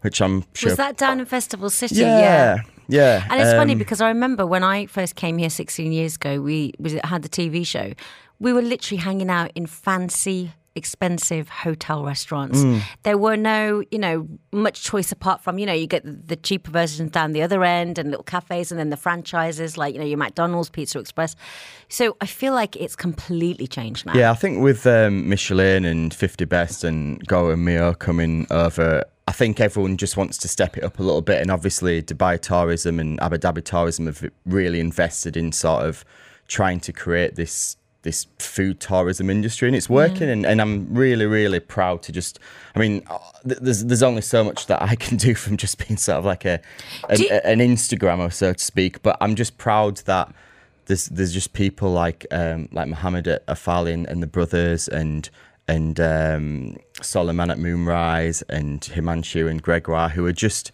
which 0.01 0.21
I'm 0.21 0.45
sure. 0.55 0.71
Was 0.71 0.79
that 0.79 0.97
down 0.97 1.21
in 1.21 1.27
Festival 1.27 1.71
City? 1.71 1.97
Yeah. 1.97 2.63
Yeah. 2.89 3.27
And 3.31 3.41
it's 3.41 3.53
funny 3.53 3.73
um, 3.73 3.79
because 3.79 4.01
I 4.01 4.09
remember 4.09 4.47
when 4.47 4.63
I 4.65 4.87
first 4.87 5.15
came 5.15 5.39
here 5.39 5.49
16 5.49 5.93
years 5.93 6.17
ago, 6.17 6.41
we 6.41 6.75
we 6.79 7.01
had 7.05 7.23
the 7.23 7.29
TV 7.29 7.67
show. 7.67 7.93
We 8.39 8.53
were 8.53 8.61
literally 8.61 9.01
hanging 9.01 9.31
out 9.31 9.53
in 9.55 9.67
fancy 9.67 10.53
expensive 10.75 11.49
hotel 11.49 12.05
restaurants. 12.05 12.59
Mm. 12.59 12.83
There 13.03 13.19
were 13.19 13.37
no, 13.37 13.83
you 13.91 13.99
know, 13.99 14.29
much 14.53 14.83
choice 14.83 15.13
apart 15.13 15.43
from, 15.43 15.59
you 15.59 15.67
know, 15.67 15.73
you 15.73 15.87
get 15.87 16.03
the 16.05 16.37
cheaper 16.37 16.71
versions 16.71 17.11
down 17.11 17.33
the 17.33 17.43
other 17.43 17.65
end 17.65 17.99
and 17.99 18.11
little 18.11 18.25
cafes 18.25 18.71
and 18.71 18.79
then 18.79 18.91
the 18.91 18.97
franchises 18.97 19.77
like, 19.77 19.95
you 19.95 20.01
know, 20.01 20.07
your 20.07 20.19
McDonald's, 20.19 20.71
Pizza 20.71 20.99
Express. 20.99 21.37
So 21.89 22.17
I 22.21 22.27
feel 22.27 22.55
like 22.55 22.77
it's 22.77 22.97
completely 22.97 23.67
changed 23.67 24.07
now. 24.07 24.15
Yeah, 24.15 24.31
I 24.31 24.35
think 24.35 24.63
with 24.63 24.87
um, 24.87 25.29
Michelin 25.29 25.85
and 25.85 26.13
50 26.13 26.45
Best 26.47 26.85
and 26.85 27.25
Gault&Millau 27.27 27.99
coming 27.99 28.47
over, 28.51 29.05
I 29.29 29.33
think 29.33 29.61
everyone 29.61 29.97
just 29.97 30.17
wants 30.17 30.37
to 30.39 30.49
step 30.49 30.77
it 30.77 30.85
up 30.85 30.99
a 30.99 31.03
little 31.03 31.23
bit. 31.23 31.41
And 31.41 31.51
obviously, 31.51 32.03
Dubai 32.03 32.41
Tourism 32.41 32.99
and 32.99 33.21
Abu 33.21 33.39
Dhabi 33.39 33.65
Tourism 33.65 34.07
have 34.07 34.29
really 34.47 34.81
invested 34.81 35.37
in 35.37 35.53
sort 35.53 35.85
of 35.85 36.05
trying 36.49 36.81
to 36.81 36.93
create 36.93 37.37
this 37.37 37.77
this 38.03 38.27
food 38.39 38.81
tourism 38.81 39.31
industry 39.31 39.69
and 39.69 39.77
it's 39.77 39.89
working 39.89 40.29
and, 40.29 40.45
and 40.45 40.61
I'm 40.61 40.93
really 40.93 41.25
really 41.27 41.61
proud 41.61 42.03
to 42.05 42.13
just 42.13 42.39
I 42.75 42.79
mean 42.81 43.03
uh, 43.09 43.19
there's 43.45 43.85
there's 43.85 44.03
only 44.03 44.23
so 44.23 44.43
much 44.43 44.67
that 44.67 44.83
I 44.83 44.95
can 45.05 45.17
do 45.17 45.35
from 45.35 45.57
just 45.57 45.79
being 45.87 45.97
sort 45.97 46.19
of 46.19 46.25
like 46.25 46.45
a 46.45 46.61
an, 47.09 47.21
you- 47.21 47.31
an 47.31 47.59
Instagrammer 47.61 48.33
so 48.33 48.53
to 48.53 48.65
speak 48.65 49.03
but 49.03 49.17
I'm 49.21 49.37
just 49.37 49.57
proud 49.59 49.99
that 49.99 50.35
there's 50.87 51.07
there's 51.07 51.33
just 51.33 51.53
people 51.53 51.93
like 51.93 52.27
um, 52.33 52.69
like 52.73 52.89
Muhammad 52.89 53.29
at 53.29 53.47
Orfali 53.47 53.93
and, 53.95 54.07
and 54.09 54.21
the 54.23 54.27
brothers 54.27 54.89
and 54.89 55.31
and 55.69 56.01
um, 56.01 56.77
Solemann 56.95 57.51
at 57.53 57.59
Moonrise 57.61 58.43
and 58.49 58.81
Himanshu 58.81 59.49
and 59.49 59.63
Gregoire 59.63 60.09
who 60.09 60.27
are 60.27 60.33
just 60.33 60.73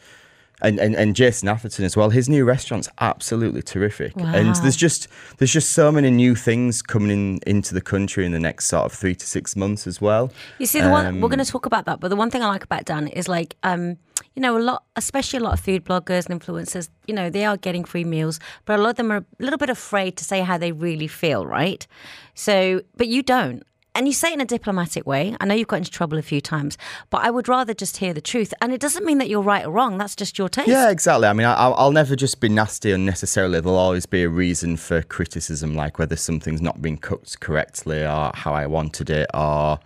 and, 0.61 0.79
and, 0.79 0.95
and 0.95 1.15
Jason 1.15 1.49
Atherton 1.49 1.85
as 1.85 1.97
well. 1.97 2.11
His 2.11 2.29
new 2.29 2.45
restaurant's 2.45 2.89
absolutely 3.01 3.63
terrific. 3.63 4.13
And 4.17 4.55
there's 4.57 4.77
just 4.77 5.09
there's 5.39 5.53
just 5.53 5.71
so 5.71 5.93
many 5.93 6.11
new 6.11 6.35
things 6.35 6.83
coming 6.83 7.11
in 7.11 7.39
into 7.47 7.75
the 7.75 7.81
country 7.81 8.27
in 8.27 8.33
the 8.33 8.41
next 8.41 8.67
sort 8.67 8.85
of 8.85 8.93
three 8.93 9.15
to 9.15 9.27
six 9.27 9.55
months 9.57 9.87
as 9.87 10.01
well. 10.01 10.33
You 10.59 10.67
see, 10.67 10.81
the 10.81 10.91
one 10.91 11.07
Um, 11.07 11.21
we're 11.21 11.29
going 11.29 11.39
to 11.39 11.51
talk 11.51 11.67
about 11.67 11.85
that, 11.87 12.01
but 12.01 12.09
the 12.09 12.17
one 12.17 12.31
thing 12.31 12.43
I 12.43 12.49
like 12.49 12.65
about 12.65 12.85
Dan 12.85 13.09
is 13.09 13.29
like, 13.29 13.57
um, 13.63 13.97
you 14.35 14.43
know, 14.43 14.57
a 14.57 14.61
lot, 14.61 14.83
especially 14.97 15.39
a 15.39 15.43
lot 15.43 15.53
of 15.53 15.61
food 15.61 15.85
bloggers 15.85 16.29
and 16.29 16.41
influencers, 16.41 16.89
you 17.07 17.15
know, 17.15 17.31
they 17.31 17.45
are 17.45 17.57
getting 17.57 17.85
free 17.85 18.05
meals, 18.05 18.41
but 18.65 18.79
a 18.79 18.83
lot 18.83 18.91
of 18.91 18.97
them 18.97 19.11
are 19.13 19.19
a 19.19 19.25
little 19.39 19.59
bit 19.59 19.71
afraid 19.71 20.17
to 20.17 20.25
say 20.25 20.41
how 20.41 20.59
they 20.59 20.73
really 20.73 21.09
feel, 21.09 21.47
right? 21.47 21.87
So, 22.35 22.83
but 22.97 23.09
you 23.09 23.23
don't. 23.23 23.63
And 23.99 24.07
you 24.07 24.13
say 24.15 24.31
it 24.31 24.35
in 24.35 24.41
a 24.41 24.47
diplomatic 24.47 25.07
way. 25.07 25.37
I 25.41 25.45
know 25.45 25.55
you've 25.55 25.67
got 25.67 25.77
into 25.79 25.91
trouble 25.91 26.19
a 26.19 26.23
few 26.23 26.41
times, 26.41 26.79
but 27.11 27.23
I 27.25 27.31
would 27.31 27.49
rather 27.49 27.75
just 27.75 27.97
hear 27.97 28.15
the 28.15 28.21
truth. 28.21 28.55
And 28.63 28.73
it 28.73 28.81
doesn't 28.81 29.05
mean 29.05 29.19
that 29.19 29.29
you're 29.29 29.43
right 29.43 29.67
or 29.67 29.73
wrong. 29.73 29.99
That's 29.99 30.15
just 30.15 30.39
your 30.39 30.49
taste. 30.49 30.69
Yeah, 30.69 30.89
exactly. 30.91 31.27
I 31.27 31.33
mean, 31.33 31.47
I, 31.47 31.55
I'll 31.55 31.75
I'll 31.75 31.93
never 31.93 32.15
just 32.15 32.41
be 32.41 32.49
nasty 32.49 32.93
unnecessarily. 32.93 33.61
There'll 33.61 33.77
always 33.77 34.07
be 34.07 34.23
a 34.23 34.29
reason 34.29 34.77
for 34.77 35.03
criticism, 35.03 35.75
like 35.75 35.99
whether 35.99 36.15
something's 36.15 36.63
not 36.63 36.81
been 36.81 36.97
cooked 36.97 37.41
correctly 37.41 38.03
or 38.05 38.31
how 38.35 38.53
I 38.55 38.67
wanted 38.67 39.11
it, 39.11 39.29
or 39.35 39.81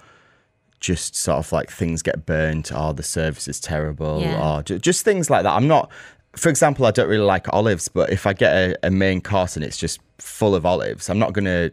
just 0.79 1.17
sort 1.17 1.39
of 1.39 1.51
like 1.51 1.71
things 1.71 2.03
get 2.03 2.27
burnt 2.27 2.71
or 2.71 2.93
the 2.93 3.03
service 3.03 3.49
is 3.49 3.61
terrible 3.61 4.21
Yeah. 4.21 4.57
or 4.59 4.63
ju- 4.63 4.79
just 4.79 5.05
things 5.05 5.31
like 5.31 5.45
that. 5.45 5.53
I'm 5.55 5.69
not, 5.69 5.91
for 6.37 6.49
example, 6.49 6.85
I 6.87 6.91
don't 6.91 7.09
really 7.09 7.25
like 7.25 7.47
olives, 7.53 7.89
but 7.89 8.11
if 8.11 8.27
I 8.27 8.33
get 8.33 8.53
a, 8.53 8.77
a 8.89 8.91
main 8.91 9.21
course 9.21 9.57
and 9.57 9.65
it's 9.65 9.79
just 9.79 10.01
full 10.19 10.55
of 10.55 10.67
olives, 10.67 11.09
I'm 11.09 11.19
not 11.21 11.33
going 11.33 11.45
to 11.45 11.73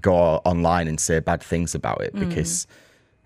go 0.00 0.14
online 0.44 0.88
and 0.88 1.00
say 1.00 1.20
bad 1.20 1.42
things 1.42 1.74
about 1.74 2.02
it 2.02 2.14
because 2.14 2.66
mm. 2.66 2.66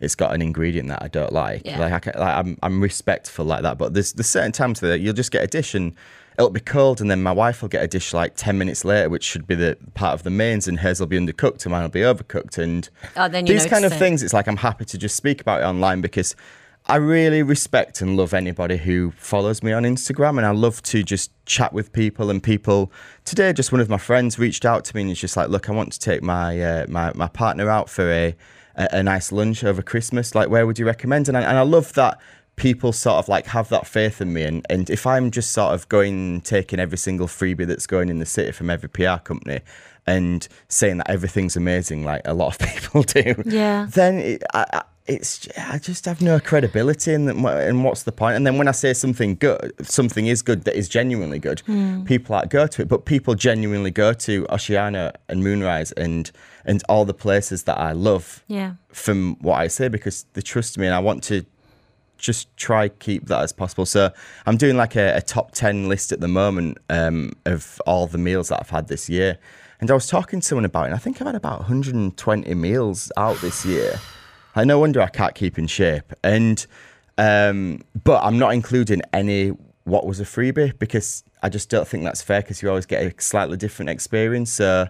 it's 0.01 0.14
got 0.14 0.35
an 0.35 0.42
ingredient 0.42 0.88
that 0.88 1.03
I 1.03 1.09
don't 1.09 1.33
like. 1.33 1.62
Yeah. 1.64 1.81
Like, 1.81 1.92
I 1.92 1.98
can, 1.98 2.12
like 2.18 2.37
I'm, 2.37 2.59
I'm 2.62 2.81
respectful 2.81 3.44
like 3.44 3.62
that, 3.62 3.79
but 3.79 3.94
there's 3.94 4.12
there's 4.12 4.29
certain 4.29 4.53
times 4.53 4.81
that 4.81 5.01
you'll 5.01 5.14
just 5.14 5.31
get 5.31 5.42
a 5.42 5.46
dish 5.46 5.75
and 5.75 5.94
it'll 6.38 6.51
be 6.51 6.61
cold, 6.61 7.01
and 7.01 7.11
then 7.11 7.22
my 7.22 7.33
wife 7.33 7.62
will 7.62 7.68
get 7.68 7.83
a 7.83 7.88
dish 7.88 8.14
like 8.14 8.35
ten 8.37 8.59
minutes 8.59 8.85
later, 8.85 9.09
which 9.09 9.25
should 9.25 9.46
be 9.46 9.55
the 9.55 9.77
part 9.94 10.14
of 10.14 10.22
the 10.22 10.31
mains, 10.31 10.66
and 10.68 10.81
hers 10.81 11.01
will 11.01 11.07
be 11.07 11.18
undercooked, 11.18 11.64
and 11.64 11.72
mine 11.72 11.83
will 11.83 11.88
be 11.88 12.01
overcooked, 12.01 12.59
and 12.59 12.88
Oh, 13.16 13.29
then 13.29 13.46
you 13.46 13.55
these 13.55 13.66
kind 13.66 13.85
of 13.85 13.92
it. 13.92 13.98
things. 13.98 14.22
It's 14.22 14.33
like 14.33 14.46
I'm 14.46 14.57
happy 14.57 14.85
to 14.87 14.98
just 14.98 15.16
speak 15.16 15.40
about 15.40 15.61
it 15.61 15.64
online 15.64 16.01
because. 16.01 16.35
I 16.87 16.97
really 16.97 17.42
respect 17.42 18.01
and 18.01 18.16
love 18.16 18.35
anybody 18.35 18.77
who 18.77 19.12
follows 19.12 19.62
me 19.62 19.73
on 19.73 19.85
Instagram, 19.85 20.37
and 20.37 20.45
I 20.45 20.51
love 20.51 20.83
to 20.85 21.03
just 21.03 21.31
chat 21.47 21.73
with 21.73 21.92
people. 21.92 22.29
And 22.29 22.42
people 22.42 22.90
today, 23.25 23.53
just 23.53 23.71
one 23.71 23.81
of 23.81 23.88
my 23.88 23.99
friends 23.99 24.38
reached 24.38 24.64
out 24.64 24.85
to 24.87 24.97
me 24.97 25.03
and 25.03 25.09
he's 25.11 25.21
just 25.21 25.37
like, 25.37 25.49
"Look, 25.49 25.68
I 25.68 25.73
want 25.73 25.92
to 25.92 26.01
take 26.01 26.23
my 26.23 26.61
uh, 26.61 26.87
my 26.88 27.12
my 27.14 27.29
partner 27.29 27.71
out 27.71 27.88
for 27.88 28.11
a, 28.11 28.35
a 28.77 28.88
a 28.92 29.03
nice 29.03 29.31
lunch 29.31 29.62
over 29.62 29.81
Christmas. 29.81 30.35
Like, 30.35 30.49
where 30.49 30.66
would 30.66 30.79
you 30.79 30.85
recommend?" 30.87 31.29
And 31.29 31.37
I, 31.37 31.42
and 31.42 31.57
I 31.57 31.62
love 31.62 31.92
that 31.95 32.21
people 32.57 32.92
sort 32.92 33.16
of 33.16 33.29
like 33.29 33.47
have 33.47 33.68
that 33.71 33.87
faith 33.87 34.21
in 34.21 34.33
me. 34.33 34.42
And 34.42 34.66
and 34.68 34.90
if 34.90 35.07
I'm 35.07 35.31
just 35.31 35.53
sort 35.53 35.73
of 35.75 35.88
going 35.88 36.40
taking 36.40 36.81
every 36.81 36.99
single 36.99 37.29
freebie 37.29 37.66
that's 37.66 37.87
going 37.87 38.09
in 38.09 38.18
the 38.18 38.27
city 38.27 38.51
from 38.53 38.71
every 38.71 38.88
PR 38.88 39.16
company. 39.23 39.61
And 40.05 40.49
saying 40.66 40.97
that 40.97 41.09
everything's 41.09 41.55
amazing, 41.55 42.03
like 42.05 42.23
a 42.25 42.35
lot 42.35 42.61
of 42.61 42.68
people 42.83 43.05
do, 43.05 43.40
Yeah. 43.47 43.87
then 43.88 44.18
it, 44.18 44.42
I, 44.53 44.83
it's 45.07 45.49
I 45.59 45.79
just 45.79 46.05
have 46.05 46.23
no 46.23 46.38
credibility 46.38 47.12
in 47.12 47.25
them, 47.27 47.45
and 47.45 47.83
what's 47.85 48.05
the 48.05 48.12
point? 48.12 48.37
And 48.37 48.47
then 48.47 48.57
when 48.59 48.69
I 48.69 48.73
say 48.73 48.93
something 48.95 49.35
good, 49.35 49.73
something 49.83 50.27
is 50.29 50.43
good 50.43 50.62
that 50.65 50.77
is 50.77 50.88
genuinely 50.88 51.38
good, 51.41 51.61
Hmm. 51.67 52.05
people 52.05 52.37
like 52.37 52.51
go 52.51 52.67
to 52.69 52.83
it, 52.83 52.88
but 52.88 53.05
people 53.05 53.35
genuinely 53.35 53.91
go 53.91 54.12
to 54.12 54.45
Ossiano 54.45 55.12
and 55.29 55.43
Moonrise 55.43 55.91
and 55.93 56.31
and 56.65 56.83
all 56.88 57.05
the 57.05 57.15
places 57.15 57.65
that 57.65 57.79
I 57.79 57.91
love 57.93 58.45
Yeah. 58.47 58.75
from 58.93 59.37
what 59.41 59.59
I 59.61 59.67
say 59.69 59.88
because 59.88 60.27
they 60.35 60.41
trust 60.43 60.79
me 60.79 60.87
and 60.87 60.95
I 60.95 61.01
want 61.01 61.25
to 61.25 61.45
just 62.19 62.57
try 62.57 62.88
keep 62.88 63.27
that 63.27 63.43
as 63.43 63.53
possible. 63.53 63.85
So 63.85 64.11
I'm 64.47 64.57
doing 64.57 64.77
like 64.77 64.95
a, 64.95 65.17
a 65.17 65.21
top 65.21 65.51
ten 65.53 65.88
list 65.88 66.12
at 66.12 66.21
the 66.21 66.29
moment 66.29 66.79
um, 66.88 67.33
of 67.45 67.81
all 67.87 68.07
the 68.07 68.19
meals 68.19 68.51
that 68.51 68.61
I've 68.61 68.71
had 68.71 68.87
this 68.87 69.09
year. 69.11 69.38
And 69.81 69.91
I 69.91 69.95
was 69.95 70.07
talking 70.07 70.38
to 70.41 70.47
someone 70.47 70.65
about 70.65 70.83
it, 70.85 70.87
and 70.87 70.95
I 70.95 70.99
think 70.99 71.21
I've 71.21 71.27
had 71.27 71.35
about 71.35 71.59
120 71.59 72.55
meals 72.55 73.11
out 73.17 73.41
this 73.41 73.67
year. 73.67 73.99
I 74.55 74.65
no 74.65 74.79
wonder 74.79 75.01
I 75.01 75.09
can't 75.09 75.35
keep 75.35 75.59
in 75.59 75.67
shape. 75.67 76.12
And 76.23 76.65
um, 77.19 77.83
but 78.05 78.23
I'm 78.23 78.38
not 78.38 78.55
including 78.55 79.03
any 79.12 79.53
what 79.85 80.07
was 80.07 80.21
a 80.21 80.25
freebie 80.25 80.79
because 80.79 81.25
I 81.43 81.49
just 81.49 81.69
don't 81.69 81.87
think 81.87 82.05
that's 82.05 82.23
fair 82.23 82.40
because 82.40 82.63
you 82.63 82.69
always 82.69 82.87
get 82.87 83.03
a 83.03 83.21
slightly 83.21 83.57
different 83.57 83.90
experience. 83.90 84.53
So 84.53 84.88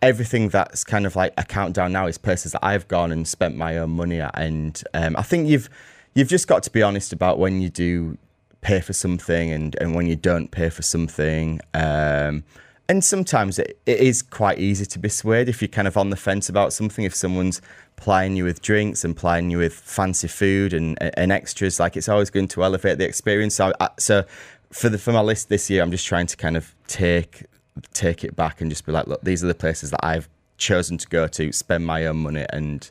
everything 0.00 0.48
that's 0.48 0.84
kind 0.84 1.06
of 1.06 1.16
like 1.16 1.34
a 1.36 1.44
countdown 1.44 1.92
now 1.92 2.06
is 2.06 2.18
places 2.18 2.52
that 2.52 2.64
I've 2.64 2.86
gone 2.88 3.10
and 3.10 3.26
spent 3.26 3.56
my 3.56 3.78
own 3.78 3.90
money 3.90 4.20
at, 4.20 4.38
and 4.38 4.80
um, 4.94 5.16
I 5.16 5.22
think 5.22 5.48
you've 5.48 5.68
you've 6.14 6.28
just 6.28 6.46
got 6.48 6.62
to 6.64 6.70
be 6.70 6.82
honest 6.82 7.12
about 7.12 7.38
when 7.38 7.60
you 7.60 7.68
do 7.68 8.16
pay 8.60 8.80
for 8.80 8.92
something 8.92 9.52
and 9.52 9.76
and 9.80 9.94
when 9.94 10.06
you 10.06 10.16
don't 10.16 10.50
pay 10.50 10.68
for 10.68 10.82
something. 10.82 11.60
Um, 11.74 12.44
and 12.90 13.04
sometimes 13.04 13.58
it, 13.58 13.78
it 13.84 13.98
is 13.98 14.22
quite 14.22 14.58
easy 14.58 14.86
to 14.86 14.98
be 14.98 15.10
swayed 15.10 15.48
if 15.48 15.60
you're 15.60 15.68
kind 15.68 15.86
of 15.86 15.98
on 15.98 16.08
the 16.08 16.16
fence 16.16 16.48
about 16.48 16.72
something. 16.72 17.04
If 17.04 17.14
someone's 17.14 17.60
plying 17.98 18.36
you 18.36 18.44
with 18.44 18.62
drinks 18.62 19.04
and 19.04 19.16
plying 19.16 19.50
you 19.50 19.58
with 19.58 19.74
fancy 19.74 20.28
food 20.28 20.72
and, 20.72 20.96
and 21.00 21.30
extras, 21.30 21.78
like 21.78 21.96
it's 21.96 22.08
always 22.08 22.30
going 22.30 22.48
to 22.48 22.64
elevate 22.64 22.98
the 22.98 23.04
experience. 23.04 23.54
So, 23.54 23.72
I, 23.80 23.90
so 23.98 24.24
for 24.70 24.88
the 24.88 24.98
for 24.98 25.12
my 25.12 25.20
list 25.20 25.48
this 25.48 25.68
year, 25.68 25.82
I'm 25.82 25.90
just 25.90 26.06
trying 26.06 26.26
to 26.26 26.36
kind 26.36 26.56
of 26.56 26.74
take 26.86 27.44
take 27.92 28.24
it 28.24 28.34
back 28.34 28.60
and 28.60 28.70
just 28.70 28.86
be 28.86 28.92
like, 28.92 29.06
look, 29.06 29.22
these 29.22 29.44
are 29.44 29.46
the 29.46 29.54
places 29.54 29.90
that 29.90 30.04
I've 30.04 30.28
chosen 30.56 30.98
to 30.98 31.08
go 31.08 31.28
to, 31.28 31.52
spend 31.52 31.86
my 31.86 32.06
own 32.06 32.18
money, 32.18 32.46
and 32.50 32.90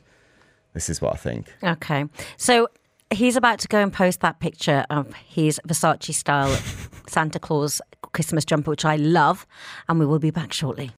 This 0.74 0.88
is 0.88 1.00
what 1.00 1.14
I 1.14 1.16
think. 1.16 1.52
Okay. 1.62 2.04
So 2.36 2.68
he's 3.10 3.36
about 3.36 3.58
to 3.60 3.68
go 3.68 3.78
and 3.78 3.92
post 3.92 4.20
that 4.20 4.38
picture 4.38 4.84
of 4.90 5.12
his 5.14 5.60
Versace 5.66 6.14
style 6.14 6.56
Santa 7.08 7.38
Claus 7.38 7.80
Christmas 8.12 8.44
jumper, 8.44 8.70
which 8.70 8.84
I 8.84 8.96
love. 8.96 9.46
And 9.88 9.98
we 9.98 10.06
will 10.06 10.18
be 10.18 10.30
back 10.30 10.52
shortly. 10.52 10.92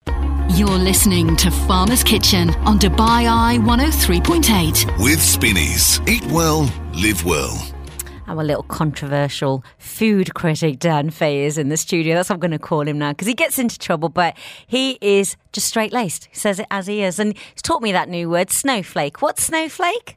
You're 0.56 0.68
listening 0.68 1.36
to 1.36 1.50
Farmer's 1.50 2.02
Kitchen 2.02 2.50
on 2.66 2.78
Dubai 2.78 3.30
Eye 3.30 3.58
103.8. 3.60 4.98
With 5.02 5.22
Spinneys. 5.22 6.00
Eat 6.08 6.24
well, 6.26 6.68
live 6.92 7.24
well. 7.24 7.56
Our 8.26 8.42
little 8.42 8.64
controversial 8.64 9.64
food 9.78 10.34
critic, 10.34 10.80
Dan 10.80 11.10
Fay, 11.10 11.44
is 11.44 11.56
in 11.56 11.68
the 11.68 11.76
studio. 11.76 12.16
That's 12.16 12.30
what 12.30 12.34
I'm 12.34 12.40
going 12.40 12.50
to 12.50 12.58
call 12.58 12.80
him 12.80 12.98
now 12.98 13.12
because 13.12 13.28
he 13.28 13.34
gets 13.34 13.60
into 13.60 13.78
trouble, 13.78 14.08
but 14.08 14.36
he 14.66 14.98
is 15.00 15.36
just 15.52 15.68
straight 15.68 15.92
laced. 15.92 16.24
He 16.26 16.34
says 16.34 16.58
it 16.58 16.66
as 16.68 16.88
he 16.88 17.04
is. 17.04 17.20
And 17.20 17.38
he's 17.54 17.62
taught 17.62 17.80
me 17.80 17.92
that 17.92 18.08
new 18.08 18.28
word, 18.28 18.50
snowflake. 18.50 19.22
What's 19.22 19.44
snowflake? 19.44 20.16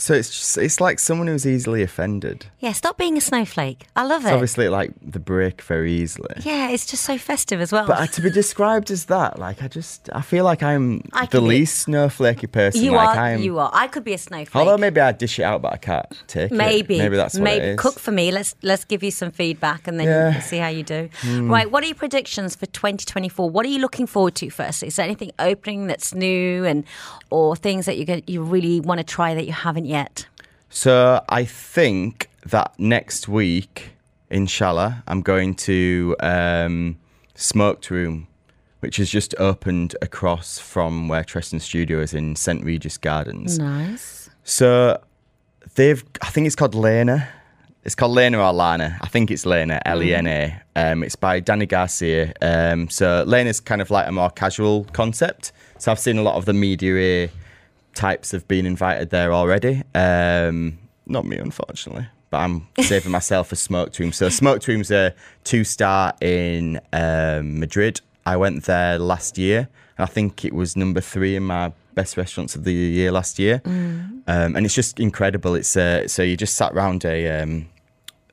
So 0.00 0.14
it's 0.14 0.30
just, 0.30 0.58
it's 0.58 0.80
like 0.80 0.98
someone 0.98 1.26
who's 1.26 1.46
easily 1.46 1.82
offended. 1.82 2.46
Yeah, 2.58 2.72
stop 2.72 2.96
being 2.96 3.16
a 3.16 3.20
snowflake. 3.20 3.86
I 3.94 4.04
love 4.04 4.22
It's 4.22 4.30
it. 4.30 4.34
obviously 4.34 4.68
like 4.68 4.92
the 5.02 5.18
break 5.18 5.60
very 5.62 5.92
easily. 5.92 6.34
Yeah, 6.42 6.70
it's 6.70 6.86
just 6.86 7.04
so 7.04 7.18
festive 7.18 7.60
as 7.60 7.70
well. 7.70 7.86
But 7.86 7.98
uh, 8.00 8.06
to 8.06 8.22
be 8.22 8.30
described 8.30 8.90
as 8.90 9.04
that, 9.06 9.38
like 9.38 9.62
I 9.62 9.68
just, 9.68 10.08
I 10.12 10.22
feel 10.22 10.44
like 10.44 10.62
I'm 10.62 11.02
I 11.12 11.26
the 11.26 11.32
can 11.32 11.40
be- 11.42 11.48
least 11.48 11.86
snowflakey 11.86 12.50
person. 12.50 12.82
you 12.82 12.92
like 12.92 13.16
are. 13.16 13.20
I'm, 13.24 13.42
You 13.42 13.58
are. 13.58 13.70
I 13.74 13.86
could 13.88 14.02
be 14.04 14.14
a 14.14 14.18
snowflake. 14.18 14.56
Although 14.56 14.78
maybe 14.78 15.00
I 15.00 15.12
dish 15.12 15.38
it 15.38 15.42
out, 15.42 15.60
but 15.62 15.72
I 15.74 15.76
can't 15.76 16.06
take 16.26 16.50
Maybe. 16.50 16.96
it. 16.96 16.98
Maybe 16.98 17.16
that's 17.16 17.34
what 17.34 17.42
Maybe 17.42 17.64
it 17.66 17.68
is. 17.72 17.78
cook 17.80 17.98
for 17.98 18.10
me. 18.10 18.32
Let's 18.32 18.54
let's 18.62 18.84
give 18.86 19.02
you 19.02 19.10
some 19.10 19.30
feedback 19.30 19.86
and 19.86 20.00
then 20.00 20.06
Yeah. 20.06 20.40
See 20.40 20.58
how 20.58 20.68
you 20.68 20.82
do. 20.82 21.08
Right. 21.26 21.70
What 21.70 21.84
are 21.84 21.86
your 21.86 21.94
predictions 21.94 22.56
for 22.56 22.64
2024? 22.66 23.50
What 23.50 23.66
are 23.66 23.68
you 23.68 23.78
looking 23.80 24.06
forward 24.06 24.34
to 24.36 24.48
first? 24.50 24.82
Is 24.82 24.96
there 24.96 25.04
anything 25.04 25.30
opening 25.38 25.86
that's 25.88 26.14
new 26.14 26.64
and 26.64 26.84
or 27.30 27.54
things 27.54 27.86
that 27.86 27.96
you 27.98 28.04
get, 28.04 28.28
you 28.28 28.42
really 28.42 28.80
want 28.80 28.98
to 28.98 29.04
try 29.04 29.34
that 29.34 29.46
you 29.46 29.52
haven't 29.52 29.84
yet? 29.90 30.26
So 30.70 31.22
I 31.28 31.44
think 31.44 32.30
that 32.46 32.72
next 32.78 33.28
week, 33.28 33.90
inshallah, 34.30 35.02
I'm 35.06 35.20
going 35.20 35.54
to 35.56 36.16
um, 36.20 36.98
Smoked 37.34 37.90
Room, 37.90 38.28
which 38.78 38.96
has 38.96 39.10
just 39.10 39.34
opened 39.38 39.96
across 40.00 40.58
from 40.58 41.08
where 41.08 41.24
Trèsind 41.24 41.60
Studio 41.60 42.00
is 42.00 42.14
in 42.14 42.36
St 42.36 42.64
Regis 42.64 42.96
Gardens. 42.96 43.58
Nice. 43.58 44.30
So 44.44 45.00
they've, 45.74 46.02
I 46.22 46.30
think 46.30 46.46
it's 46.46 46.56
called 46.56 46.74
Lena. 46.74 47.28
It's 47.82 47.94
called 47.94 48.12
Lena 48.12 48.38
or 48.38 48.52
Lana. 48.52 48.98
I 49.00 49.08
think 49.08 49.30
it's 49.30 49.46
Lena, 49.46 49.80
L 49.86 50.02
E 50.02 50.14
N 50.14 50.26
A. 50.26 50.60
Um, 50.76 51.02
it's 51.02 51.16
by 51.16 51.40
Dani 51.40 51.66
García. 51.66 52.32
Um, 52.42 52.90
so 52.90 53.24
Lena's 53.26 53.58
kind 53.58 53.80
of 53.80 53.90
like 53.90 54.06
a 54.06 54.12
more 54.12 54.30
casual 54.30 54.84
concept. 54.92 55.52
So 55.78 55.90
I've 55.90 55.98
seen 55.98 56.18
a 56.18 56.22
lot 56.22 56.34
of 56.34 56.44
the 56.44 56.52
media 56.52 57.30
types 58.00 58.32
have 58.32 58.48
been 58.48 58.64
invited 58.64 59.10
there 59.10 59.32
already. 59.32 59.82
Um, 59.94 60.78
not 61.06 61.26
me, 61.26 61.36
unfortunately. 61.36 62.06
But 62.30 62.38
I'm 62.38 62.66
saving 62.80 63.12
myself 63.12 63.48
for 63.48 63.56
Smoked 63.56 63.98
Room. 63.98 64.12
So 64.12 64.30
Smoked 64.30 64.66
Room's 64.66 64.90
a 64.90 65.14
two 65.44 65.64
star 65.64 66.14
in 66.22 66.80
um, 66.94 67.60
Madrid. 67.60 68.00
I 68.24 68.36
went 68.36 68.64
there 68.64 68.98
last 68.98 69.36
year, 69.36 69.68
and 69.98 70.04
I 70.04 70.06
think 70.06 70.44
it 70.46 70.54
was 70.54 70.76
number 70.76 71.00
three 71.02 71.36
in 71.36 71.42
my 71.42 71.72
best 71.94 72.16
restaurants 72.16 72.56
of 72.56 72.64
the 72.64 72.72
year 72.72 73.12
last 73.12 73.38
year. 73.38 73.60
Um, 73.66 74.56
and 74.56 74.64
it's 74.64 74.74
just 74.74 74.98
incredible. 74.98 75.54
It's 75.54 75.76
uh, 75.76 76.08
so 76.08 76.22
you 76.22 76.36
just 76.36 76.54
sat 76.54 76.72
around 76.72 77.04
a 77.04 77.42
um, 77.42 77.68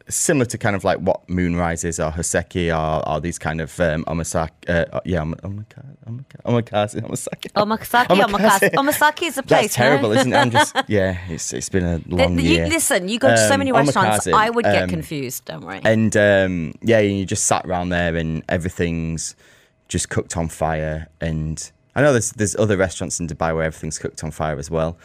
similar 0.09 0.45
to 0.45 0.57
kind 0.57 0.75
of 0.75 0.83
like 0.83 0.99
what 0.99 1.27
Moonrise 1.29 1.83
is 1.83 1.99
or 1.99 2.11
Hoseki 2.11 2.71
or, 2.71 3.07
or 3.07 3.19
these 3.19 3.37
kind 3.37 3.59
of 3.61 3.77
um, 3.79 4.03
omasaki. 4.05 4.51
Uh, 4.67 4.99
yeah, 5.05 5.21
om- 5.21 5.35
omaka- 5.43 5.97
omaka- 6.07 6.41
omakase, 6.45 7.01
omasaki. 7.01 7.51
Omakasaki, 7.53 8.07
Omakase. 8.07 8.69
Omakase. 8.69 8.69
Omasaki 8.79 9.23
is 9.27 9.37
a 9.37 9.43
place. 9.43 9.61
That's 9.63 9.75
terrible, 9.75 10.09
no? 10.09 10.15
isn't 10.19 10.31
it? 10.33 10.35
I'm 10.37 10.51
just 10.51 10.75
yeah. 10.87 11.17
It's 11.29 11.51
it's 11.53 11.69
been 11.69 11.83
a 11.85 12.01
long 12.07 12.39
you- 12.39 12.51
year. 12.51 12.67
listen, 12.67 13.07
you 13.09 13.19
go 13.19 13.29
to 13.29 13.37
so 13.37 13.53
Um, 13.53 13.59
many 13.59 13.71
restaurants, 13.71 14.25
omakase, 14.27 14.33
I 14.33 14.49
would 14.49 14.65
get 14.65 14.83
um, 14.83 14.89
confused. 14.89 15.45
Don't 15.45 15.65
worry. 15.65 15.81
And 15.83 16.15
um, 16.17 16.73
yeah, 16.81 16.99
you 16.99 17.25
just 17.25 17.45
sat 17.45 17.65
around 17.65 17.89
there 17.89 18.15
and 18.15 18.43
everything's 18.49 19.35
just 19.87 20.09
cooked 20.09 20.37
on 20.37 20.47
fire. 20.47 21.07
And 21.21 21.71
I 21.95 22.01
know 22.01 22.11
there's 22.11 22.31
there's 22.31 22.55
other 22.55 22.77
restaurants 22.77 23.19
in 23.19 23.27
Dubai 23.27 23.53
where 23.53 23.63
everything's 23.63 23.99
cooked 23.99 24.23
on 24.23 24.31
fire 24.31 24.57
as 24.57 24.69
well. 24.71 24.97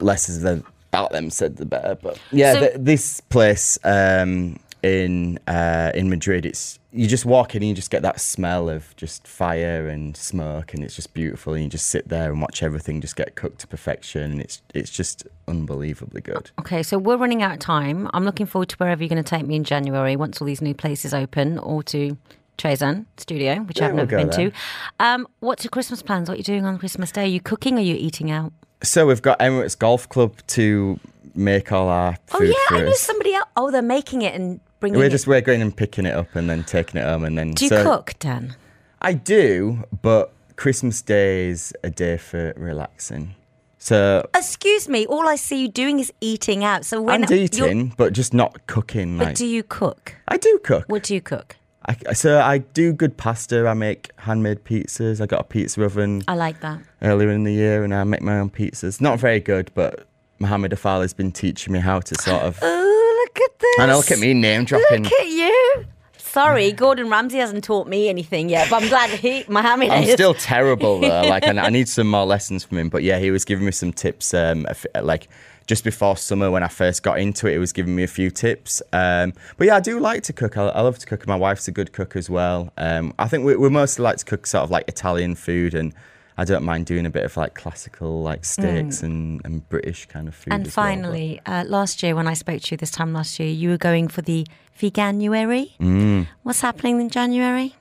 Less 0.00 0.28
as 0.30 0.40
the 0.42 0.62
about 0.92 1.12
them 1.12 1.30
said, 1.30 1.56
the 1.56 1.66
better. 1.66 1.94
But 1.94 2.18
yeah, 2.32 2.52
So- 2.54 2.60
th- 2.60 2.72
this 2.78 3.20
place 3.20 3.78
um, 3.84 4.58
in 4.82 5.38
uh, 5.46 5.92
in 5.94 6.08
Madrid, 6.10 6.44
it's 6.46 6.78
you 6.92 7.06
just 7.06 7.24
walk 7.24 7.54
in 7.54 7.62
and 7.62 7.68
you 7.68 7.74
just 7.74 7.90
get 7.92 8.02
that 8.02 8.18
smell 8.20 8.68
of 8.68 8.96
just 8.96 9.24
fire 9.28 9.86
and 9.88 10.16
smoke, 10.16 10.74
and 10.74 10.82
it's 10.82 10.96
just 10.96 11.14
beautiful. 11.14 11.54
And 11.54 11.62
you 11.62 11.68
just 11.70 11.86
sit 11.88 12.08
there 12.08 12.32
and 12.32 12.40
watch 12.42 12.62
everything 12.64 13.00
just 13.00 13.14
get 13.14 13.36
cooked 13.36 13.60
to 13.60 13.66
perfection, 13.68 14.32
and 14.32 14.40
it's 14.40 14.60
it's 14.74 14.90
just 14.90 15.26
unbelievably 15.46 16.22
good. 16.22 16.50
Okay, 16.58 16.82
so 16.82 16.98
we're 16.98 17.16
running 17.18 17.42
out 17.42 17.52
of 17.52 17.58
time. 17.60 18.08
I'm 18.14 18.24
looking 18.24 18.46
forward 18.46 18.70
to 18.70 18.76
wherever 18.78 19.02
you're 19.02 19.08
going 19.08 19.22
to 19.22 19.28
take 19.36 19.46
me 19.46 19.54
in 19.54 19.64
January 19.64 20.16
once 20.16 20.40
all 20.40 20.46
these 20.46 20.62
new 20.62 20.74
places 20.74 21.14
open, 21.14 21.58
or 21.58 21.82
to 21.84 22.16
Trèsind 22.58 23.06
Studio, 23.18 23.56
which 23.60 23.78
Yeah, 23.78 23.86
I've 23.88 23.94
we'll 23.94 24.06
never 24.06 24.16
been 24.16 24.30
there. 24.30 24.50
to. 24.50 24.56
Um, 24.98 25.28
what's 25.40 25.62
your 25.62 25.70
Christmas 25.70 26.02
plans? 26.02 26.28
What 26.28 26.34
are 26.34 26.38
you 26.38 26.44
doing 26.44 26.64
on 26.64 26.78
Christmas 26.78 27.12
Day? 27.12 27.22
Are 27.24 27.26
you 27.26 27.40
cooking? 27.40 27.76
Or 27.76 27.80
are 27.80 27.84
you 27.84 27.94
eating 27.94 28.30
out? 28.30 28.52
So 28.82 29.06
we've 29.06 29.22
got 29.22 29.38
Emirates 29.40 29.78
Golf 29.78 30.08
Club 30.08 30.34
to 30.48 30.98
make 31.34 31.70
all 31.72 31.88
our 31.88 32.14
food. 32.14 32.20
Oh 32.32 32.38
food 32.38 32.48
yeah, 32.48 32.54
for 32.68 32.74
I 32.76 32.80
knew 32.82 32.90
us. 32.90 33.00
somebody 33.00 33.34
else. 33.34 33.48
Oh, 33.56 33.70
they're 33.70 33.82
making 33.82 34.22
it 34.22 34.34
and 34.34 34.60
bringing 34.80 34.98
We're 34.98 35.06
it. 35.06 35.10
just 35.10 35.26
we're 35.26 35.40
going 35.40 35.62
and 35.62 35.76
picking 35.76 36.06
it 36.06 36.14
up 36.14 36.34
and 36.34 36.48
then 36.48 36.64
taking 36.64 37.00
it 37.00 37.04
home 37.04 37.24
and 37.24 37.36
then. 37.36 37.52
Do 37.52 37.64
you 37.66 37.68
so 37.68 37.82
cook, 37.82 38.14
Dan? 38.18 38.56
I 39.02 39.12
do, 39.12 39.84
but 40.02 40.32
Christmas 40.56 41.02
Day 41.02 41.48
is 41.48 41.74
a 41.82 41.90
day 41.90 42.16
for 42.16 42.52
relaxing. 42.56 43.34
So 43.78 44.28
Excuse 44.34 44.88
me. 44.88 45.06
All 45.06 45.26
I 45.26 45.36
see 45.36 45.62
you 45.62 45.68
doing 45.68 46.00
is 46.00 46.12
eating 46.20 46.64
out. 46.64 46.84
So 46.84 47.00
when 47.00 47.22
and 47.22 47.30
eating, 47.32 47.94
but 47.96 48.12
just 48.12 48.34
not 48.34 48.66
cooking. 48.66 49.16
But 49.18 49.28
Like 49.28 49.36
do 49.36 49.46
you 49.46 49.62
cook? 49.62 50.16
I 50.28 50.36
do 50.36 50.58
cook. 50.62 50.84
What 50.88 51.02
do 51.02 51.14
you 51.14 51.20
cook? 51.20 51.56
I, 51.86 52.12
so 52.12 52.40
I 52.40 52.58
do 52.58 52.92
good 52.92 53.16
pasta. 53.16 53.66
I 53.66 53.74
make 53.74 54.10
handmade 54.16 54.64
pizzas. 54.64 55.20
I 55.20 55.26
got 55.26 55.40
a 55.40 55.44
pizza 55.44 55.82
oven 55.82 56.22
I 56.28 56.34
like 56.34 56.60
that. 56.60 56.80
earlier 57.02 57.30
in 57.30 57.44
the 57.44 57.52
year, 57.52 57.82
and 57.84 57.94
I 57.94 58.04
make 58.04 58.20
my 58.22 58.38
own 58.38 58.50
pizzas. 58.50 59.00
Not 59.00 59.18
very 59.18 59.40
good, 59.40 59.70
but 59.74 60.06
Mohammed 60.38 60.72
Afal 60.72 61.00
has 61.00 61.14
been 61.14 61.32
teaching 61.32 61.72
me 61.72 61.78
how 61.78 62.00
to 62.00 62.14
sort 62.20 62.42
of. 62.42 62.58
Oh, 62.60 63.24
look 63.26 63.40
at 63.42 63.58
this. 63.58 63.78
And 63.78 63.92
look 63.92 64.10
at 64.10 64.18
me 64.18 64.34
name 64.34 64.64
dropping. 64.64 65.04
Look 65.04 65.12
at 65.12 65.28
you. 65.28 65.86
Sorry, 66.18 66.70
Gordon 66.70 67.10
Ramsay 67.10 67.38
hasn't 67.38 67.64
taught 67.64 67.88
me 67.88 68.08
anything 68.08 68.48
yet, 68.50 68.70
but 68.70 68.82
I'm 68.82 68.88
glad 68.88 69.10
he, 69.10 69.44
Mohammed 69.48 69.90
I'm 69.90 70.04
is. 70.04 70.12
still 70.12 70.34
terrible 70.34 71.00
though. 71.00 71.22
Like, 71.22 71.44
I, 71.44 71.58
I 71.66 71.70
need 71.70 71.88
some 71.88 72.08
more 72.08 72.24
lessons 72.24 72.62
from 72.62 72.78
him. 72.78 72.88
But 72.88 73.02
yeah, 73.02 73.18
he 73.18 73.32
was 73.32 73.44
giving 73.44 73.64
me 73.66 73.72
some 73.72 73.92
tips. 73.92 74.32
Um, 74.32 74.64
like 75.02 75.28
just 75.66 75.84
before 75.84 76.16
summer 76.16 76.50
when 76.50 76.62
I 76.62 76.68
first 76.68 77.02
got 77.02 77.18
into 77.18 77.46
it, 77.46 77.54
it 77.54 77.58
was 77.58 77.72
giving 77.72 77.94
me 77.94 78.02
a 78.02 78.08
few 78.08 78.30
tips. 78.30 78.82
Um, 78.92 79.32
but 79.56 79.66
yeah, 79.66 79.76
I 79.76 79.80
do 79.80 80.00
like 80.00 80.22
to 80.24 80.32
cook. 80.32 80.56
I, 80.56 80.68
I 80.68 80.80
love 80.80 80.98
to 80.98 81.06
cook. 81.06 81.26
My 81.26 81.36
wife's 81.36 81.68
a 81.68 81.72
good 81.72 81.92
cook 81.92 82.16
as 82.16 82.28
well. 82.28 82.72
Um, 82.76 83.14
I 83.18 83.28
think 83.28 83.44
we, 83.44 83.56
we 83.56 83.68
mostly 83.68 84.02
like 84.02 84.18
to 84.18 84.24
cook 84.24 84.46
sort 84.46 84.64
of 84.64 84.70
like 84.70 84.88
Italian 84.88 85.34
food, 85.34 85.74
and 85.74 85.94
I 86.36 86.44
don't 86.44 86.64
mind 86.64 86.86
doing 86.86 87.06
a 87.06 87.10
bit 87.10 87.24
of 87.24 87.36
like 87.36 87.54
classical 87.54 88.22
like 88.22 88.44
steaks 88.44 89.02
and, 89.02 89.40
and 89.44 89.68
British 89.68 90.06
kind 90.06 90.28
of 90.28 90.34
food. 90.34 90.50
Mm. 90.52 90.56
And 90.56 90.66
as 90.66 90.76
well, 90.76 90.86
finally, 90.86 91.40
uh, 91.46 91.64
last 91.66 92.02
year 92.02 92.14
when 92.14 92.26
I 92.26 92.34
spoke 92.34 92.62
to 92.62 92.70
you 92.72 92.76
this 92.76 92.90
time 92.90 93.12
last 93.12 93.38
year, 93.38 93.50
you 93.50 93.70
were 93.70 93.78
going 93.78 94.08
for 94.08 94.22
the 94.22 94.46
Veganuary. 94.78 95.76
Mm. 95.78 96.26
What's 96.42 96.62
happening 96.62 97.00
in 97.00 97.10
January? 97.10 97.74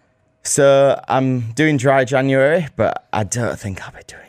so 0.44 1.00
I'm 1.08 1.52
doing 1.52 1.78
dry 1.78 2.06
January, 2.06 2.68
but 2.76 3.08
I 3.14 3.24
don't 3.24 3.60
think 3.60 3.86
I'll 3.86 3.94
be 3.94 4.04
doing. 4.08 4.29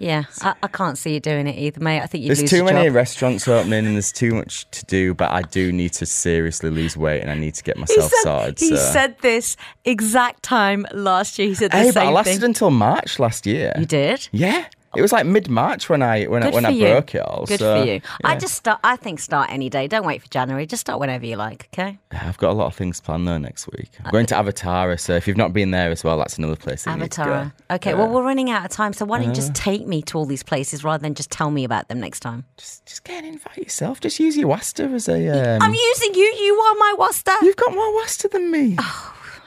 Yeah, 0.00 0.24
I, 0.42 0.54
I 0.62 0.68
can't 0.68 0.96
see 0.96 1.14
you 1.14 1.20
doing 1.20 1.46
it 1.48 1.56
either, 1.58 1.80
mate. 1.80 2.00
I 2.00 2.06
think 2.06 2.22
you 2.24 2.32
There's 2.34 2.48
too 2.48 2.62
many 2.62 2.86
job. 2.86 2.94
restaurants 2.94 3.48
opening 3.48 3.84
and 3.84 3.94
there's 3.96 4.12
too 4.12 4.32
much 4.34 4.70
to 4.70 4.84
do, 4.86 5.12
but 5.14 5.30
I 5.30 5.42
do 5.42 5.72
need 5.72 5.92
to 5.94 6.06
seriously 6.06 6.70
lose 6.70 6.96
weight 6.96 7.20
and 7.20 7.30
I 7.30 7.34
need 7.34 7.54
to 7.54 7.64
get 7.64 7.76
He 7.76 7.80
myself 7.80 8.12
said, 8.12 8.22
sorted. 8.22 8.58
he 8.60 8.68
so. 8.68 8.76
said 8.76 9.16
this 9.22 9.56
exact 9.84 10.44
time 10.44 10.86
last 10.92 11.38
year. 11.38 11.48
He 11.48 11.54
said 11.54 11.72
the 11.72 11.78
hey, 11.78 11.86
but 11.86 11.94
same 11.94 12.08
I 12.08 12.12
lasted 12.12 12.34
thing. 12.36 12.44
until 12.44 12.70
March 12.70 13.18
last 13.18 13.44
year. 13.46 13.74
you 13.78 13.86
did. 13.86 14.28
Yeah. 14.30 14.66
It 14.96 15.02
was 15.02 15.12
like 15.12 15.26
mid 15.26 15.48
March 15.48 15.88
when 15.88 16.02
I 16.02 16.24
when 16.24 16.42
I 16.42 16.50
when 16.50 16.64
I 16.64 16.70
you. 16.70 16.86
broke 16.86 17.14
it 17.14 17.20
all. 17.20 17.44
Good 17.46 17.60
so, 17.60 17.80
for 17.80 17.86
you. 17.86 18.00
I 18.24 18.36
just 18.36 18.54
start. 18.54 18.80
I 18.82 18.96
think 18.96 19.20
start 19.20 19.50
any 19.50 19.68
day. 19.68 19.86
Don't 19.86 20.06
wait 20.06 20.22
for 20.22 20.28
January. 20.28 20.66
Just 20.66 20.80
start 20.80 20.98
whenever 20.98 21.26
you 21.26 21.36
like. 21.36 21.68
Okay. 21.72 21.98
I've 22.10 22.38
got 22.38 22.50
a 22.50 22.54
lot 22.54 22.66
of 22.66 22.74
things 22.74 23.00
planned 23.00 23.28
though 23.28 23.38
next 23.38 23.68
week. 23.68 23.90
I'm 24.04 24.10
going 24.10 24.26
to 24.26 24.34
Avatara, 24.34 24.98
so 24.98 25.14
if 25.14 25.28
you've 25.28 25.36
not 25.36 25.52
been 25.52 25.72
there 25.72 25.90
as 25.90 26.04
well, 26.04 26.16
that's 26.16 26.38
another 26.38 26.56
place. 26.56 26.84
that 26.84 26.98
you 26.98 27.06
to 27.06 27.16
go. 27.16 27.22
Avatar. 27.22 27.52
Okay. 27.70 27.90
Yeah. 27.90 27.96
Well, 27.96 28.08
we're 28.08 28.24
running 28.24 28.50
out 28.50 28.64
of 28.64 28.70
time, 28.70 28.92
so 28.92 29.04
why 29.04 29.18
don't 29.18 29.28
you 29.28 29.34
just 29.34 29.54
take 29.54 29.86
me 29.86 30.00
to 30.02 30.18
all 30.18 30.26
these 30.26 30.42
places 30.42 30.82
rather 30.84 31.02
than 31.02 31.14
just 31.14 31.30
tell 31.30 31.50
me 31.50 31.64
about 31.64 31.88
them 31.88 32.00
next 32.00 32.20
time? 32.20 32.44
just 32.56 32.86
just 32.86 33.04
get 33.04 33.22
an 33.22 33.28
invite 33.30 33.58
yourself. 33.58 34.00
Just 34.00 34.18
use 34.18 34.36
your 34.36 34.48
Wasta 34.48 34.84
as 34.84 35.08
a. 35.08 35.28
Um, 35.28 35.62
I'm 35.62 35.74
using 35.74 36.14
you. 36.14 36.24
You 36.24 36.54
are 36.54 36.74
my 36.74 36.94
Wasta. 36.98 37.36
You've 37.42 37.56
got 37.56 37.74
more 37.74 37.94
Wasta 37.94 38.28
than 38.28 38.50
me. 38.50 38.76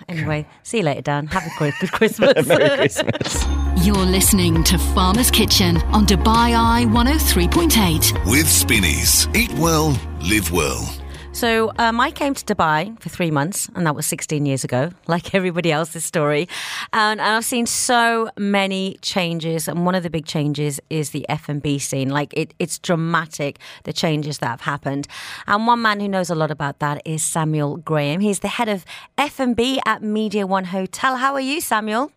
Anyway, 0.08 0.46
see 0.64 0.78
you 0.78 0.84
later, 0.84 1.02
Dan. 1.02 1.28
Have 1.28 1.46
a 1.46 1.52
good, 1.58 1.74
good 1.80 1.92
Christmas. 1.94 2.46
Merry 2.46 2.70
Christmas. 2.70 3.46
You're 3.84 3.96
listening 3.96 4.64
to 4.66 4.78
Farmer's 4.78 5.32
Kitchen 5.32 5.78
on 5.92 6.06
Dubai 6.06 6.54
Eye 6.56 6.86
103.8. 6.90 8.30
With 8.30 8.48
Spinneys. 8.48 9.28
Eat 9.36 9.52
well, 9.54 10.00
live 10.22 10.52
well. 10.52 10.88
So 11.32 11.72
um, 11.80 12.00
I 12.00 12.12
came 12.12 12.36
to 12.36 12.46
Dubai 12.46 13.02
for 13.02 13.10
three 13.10 13.32
months, 13.32 13.72
and 13.74 13.88
that 13.88 13.96
was 13.96 14.06
16 14.06 14.46
years 14.46 14.64
ago, 14.64 14.92
like 15.08 15.34
everybody 15.34 15.72
else's 15.72 16.06
story. 16.06 16.48
And, 16.94 17.20
and 17.20 17.38
I've 17.38 17.44
seen 17.44 17.66
so 17.66 18.30
many 18.38 19.00
changes, 19.02 19.68
and 19.68 19.84
one 19.84 19.96
of 19.96 20.04
the 20.04 20.12
big 20.12 20.28
changes 20.28 20.80
is 20.92 21.10
the 21.10 21.28
F&B 21.28 21.80
scene. 21.80 22.10
Like 22.10 22.36
it, 22.36 22.54
it's 22.60 22.78
dramatic 22.78 23.58
the 23.86 23.94
changes 23.94 24.38
that 24.38 24.50
have 24.50 24.62
happened. 24.62 25.08
And 25.48 25.66
one 25.66 25.82
man 25.82 26.00
who 26.00 26.08
knows 26.08 26.30
a 26.30 26.36
lot 26.36 26.52
about 26.52 26.78
that 26.82 27.02
is 27.04 27.24
Samuel 27.24 27.78
Graham. 27.78 28.20
He's 28.20 28.42
the 28.42 28.48
head 28.48 28.70
of 28.70 28.86
F&B 29.18 29.82
at 29.88 30.04
Media 30.04 30.46
One 30.46 30.66
Hotel. 30.66 31.16
How 31.16 31.34
are 31.34 31.42
you, 31.42 31.60
Samuel? 31.60 32.12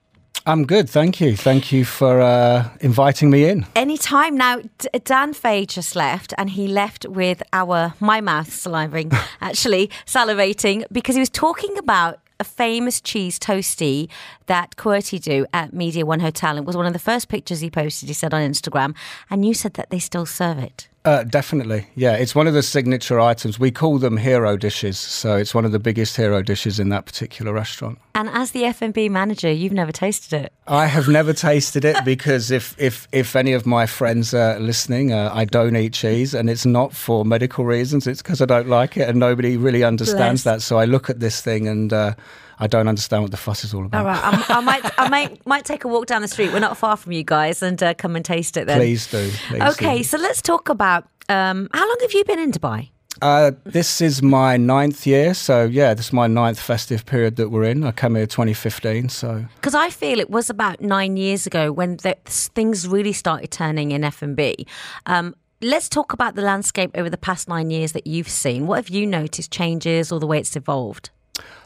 I'm 0.47 0.67
good, 0.67 0.91
thank 0.91 1.23
you. 1.23 1.37
Thank 1.37 1.73
you 1.73 1.87
for 1.87 2.21
uh, 2.21 2.69
inviting 2.81 3.31
me 3.31 3.49
in. 3.49 3.65
Anytime 3.75 4.37
now, 4.37 4.61
D- 4.77 4.89
Dan 5.03 5.33
Fay 5.33 5.65
just 5.65 5.97
left, 5.97 6.35
and 6.37 6.51
he 6.51 6.69
left 6.69 7.07
with 7.09 7.43
our 7.55 7.95
my 7.99 8.21
mouth 8.21 8.51
salivating, 8.51 9.17
actually 9.41 9.89
salivating, 10.05 10.85
because 10.93 11.15
he 11.17 11.21
was 11.21 11.31
talking 11.31 11.79
about 11.79 12.21
a 12.39 12.45
famous 12.45 13.01
cheese 13.01 13.39
toasty 13.39 14.09
that 14.47 14.77
QWERTY 14.77 15.21
do 15.21 15.47
at 15.53 15.73
Media 15.73 16.05
One 16.05 16.21
Hotel. 16.21 16.57
It 16.57 16.65
was 16.65 16.77
one 16.77 16.87
of 16.87 16.93
the 16.93 16.99
first 16.99 17.29
pictures 17.29 17.61
he 17.61 17.71
posted. 17.71 18.09
He 18.09 18.15
said 18.15 18.35
on 18.35 18.41
Instagram, 18.43 18.95
and 19.31 19.45
you 19.45 19.55
said 19.55 19.75
that 19.75 19.91
they 19.91 19.99
still 19.99 20.27
serve 20.27 20.59
it. 20.59 20.89
Uh, 21.07 21.23
definitely, 21.23 21.87
yeah. 21.97 22.15
It's 22.15 22.35
one 22.35 22.47
of 22.47 22.55
the 22.55 22.63
signature 22.63 23.21
items. 23.21 23.59
We 23.59 23.71
call 23.71 23.99
them 23.99 24.17
hero 24.17 24.57
dishes, 24.57 24.99
so 24.99 25.37
it's 25.37 25.55
one 25.55 25.67
of 25.67 25.73
the 25.73 25.79
biggest 25.79 26.17
hero 26.17 26.41
dishes 26.41 26.81
in 26.81 26.89
that 26.89 27.05
particular 27.05 27.53
restaurant. 27.53 27.99
And 28.15 28.31
as 28.31 28.53
the 28.53 28.65
F&B 28.65 29.11
manager, 29.11 29.53
you've 29.53 29.75
never 29.75 29.93
tasted 29.93 30.45
it. 30.45 30.53
I 30.67 30.87
have 30.87 31.07
never 31.07 31.35
tasted 31.35 31.85
it 31.85 32.03
because 32.07 32.51
if 32.51 32.75
if 32.79 33.07
if 33.13 33.37
any 33.37 33.53
of 33.53 33.67
my 33.67 33.85
friends 33.85 34.33
are 34.33 34.59
listening, 34.59 35.13
uh, 35.13 35.31
I 35.35 35.45
don't 35.45 35.77
eat 35.77 35.93
cheese, 35.93 36.33
and 36.33 36.49
it's 36.49 36.65
not 36.65 36.95
for 36.95 37.23
medical 37.23 37.67
reasons. 37.67 38.07
It's 38.07 38.23
because 38.23 38.41
I 38.41 38.47
don't 38.47 38.69
like 38.69 38.97
it, 38.97 39.07
and 39.07 39.21
nobody 39.21 39.59
really 39.59 39.85
understands 39.85 40.45
Bless. 40.45 40.55
that. 40.55 40.63
So 40.63 40.79
I 40.79 40.87
look 40.87 41.11
at 41.11 41.21
this 41.21 41.43
thing 41.43 41.69
and. 41.69 41.93
Uh, 41.93 42.15
I 42.59 42.67
don't 42.67 42.89
understand 42.89 43.23
what 43.23 43.31
the 43.31 43.37
fuss 43.37 43.65
is 43.65 43.75
all 43.75 43.85
about. 43.87 44.01
All 44.01 44.05
right, 44.07 44.21
I'm, 44.25 44.57
I 44.59 44.61
might, 44.61 44.99
I 44.99 45.09
might, 45.09 45.47
might 45.47 45.65
take 45.65 45.85
a 45.85 45.89
walk 45.89 46.07
down 46.07 46.23
the 46.23 46.29
street. 46.29 46.53
We're 46.53 46.61
not 46.61 46.77
far 46.77 46.97
from 46.97 47.13
you 47.13 47.25
guys, 47.25 47.63
and 47.63 47.83
uh, 47.83 47.95
come 47.95 48.17
and 48.17 48.25
taste 48.25 48.57
it 48.57 48.67
then. 48.67 48.79
Please 48.79 49.07
do. 49.11 49.31
Please 49.49 49.63
Okay, 49.63 49.99
do. 49.99 50.05
so 50.05 50.19
let's 50.19 50.41
talk 50.43 50.69
about 50.69 51.09
um, 51.29 51.69
how 51.73 51.87
long 51.87 51.97
have 52.03 52.13
you 52.13 52.25
been 52.25 52.39
in 52.39 52.53
Dubai? 52.53 52.91
Uh, 53.23 53.53
this 53.65 54.01
is 54.01 54.23
my 54.23 54.57
ninth 54.57 55.07
year, 55.07 55.35
so 55.35 55.65
yeah, 55.65 55.95
this 55.95 56.07
is 56.07 56.13
my 56.13 56.27
ninth 56.27 56.59
festive 56.59 57.07
period 57.07 57.37
that 57.37 57.51
we're 57.51 57.63
in. 57.65 57.85
I 57.85 57.93
came 57.93 58.17
here 58.17 58.27
2015, 58.27 59.09
so 59.09 59.45
Because 59.55 59.75
I 59.75 59.91
feel 59.91 60.19
it 60.19 60.31
was 60.31 60.51
about 60.51 60.81
nine 60.81 61.17
years 61.17 61.47
ago 61.47 61.71
when 61.73 61.97
the, 61.99 62.17
things 62.25 62.89
really 62.89 63.13
started 63.13 63.51
turning 63.53 63.93
in 63.93 64.03
F 64.03 64.21
and 64.21 64.35
B. 64.35 64.67
Um, 65.07 65.35
let's 65.63 65.89
talk 65.89 66.13
about 66.13 66.35
the 66.35 66.43
landscape 66.43 66.91
over 66.97 67.09
the 67.09 67.17
past 67.17 67.49
nine 67.49 67.71
years 67.71 67.93
that 67.93 68.07
you've 68.07 68.29
seen. 68.29 68.67
What 68.67 68.77
have 68.77 68.89
you 68.89 69.07
noticed 69.07 69.53
changes 69.53 70.11
or 70.11 70.19
the 70.19 70.27
way 70.27 70.41
it's 70.41 70.57
evolved? 70.57 71.11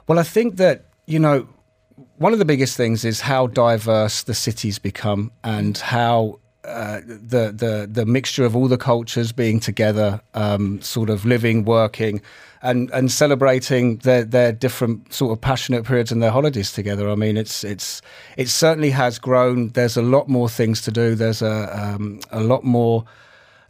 Well, 0.09 0.19
I 0.19 0.23
think 0.23 0.57
that, 0.57 0.87
you 1.07 1.19
know, 1.19 1.47
one 2.17 2.33
of 2.33 2.39
the 2.39 2.47
biggest 2.47 2.79
things 2.79 3.05
is 3.05 3.21
how 3.21 3.47
diverse 3.47 4.23
the 4.23 4.33
city's 4.33 4.79
become 4.79 5.31
and 5.45 5.77
how 5.77 6.41
uh, 6.65 7.01
the, 7.05 7.53
the, 7.55 7.89
the 7.91 8.07
mixture 8.07 8.47
of 8.47 8.57
all 8.57 8.69
the 8.69 8.79
cultures 8.79 9.33
being 9.33 9.61
together, 9.61 10.23
um, 10.33 10.81
sort 10.81 11.11
of 11.11 11.27
living, 11.27 11.67
working, 11.67 12.23
and, 12.63 12.91
and 12.93 13.13
celebrating 13.13 13.99
their, 13.99 14.25
their 14.25 14.51
different 14.51 15.13
sort 15.13 15.33
of 15.33 15.43
passionate 15.43 15.85
periods 15.85 16.11
and 16.11 16.23
their 16.23 16.31
holidays 16.31 16.73
together. 16.73 17.11
I 17.11 17.15
mean, 17.15 17.37
it's, 17.37 17.63
it's, 17.63 18.01
it 18.39 18.49
certainly 18.49 18.91
has 18.91 19.19
grown. 19.19 19.69
There's 19.69 19.99
a 19.99 20.03
lot 20.03 20.27
more 20.27 20.49
things 20.49 20.81
to 20.83 20.91
do. 20.91 21.17
There's 21.17 21.43
a, 21.43 21.79
um, 21.79 22.21
a 22.31 22.41
lot 22.41 22.65
more, 22.65 23.05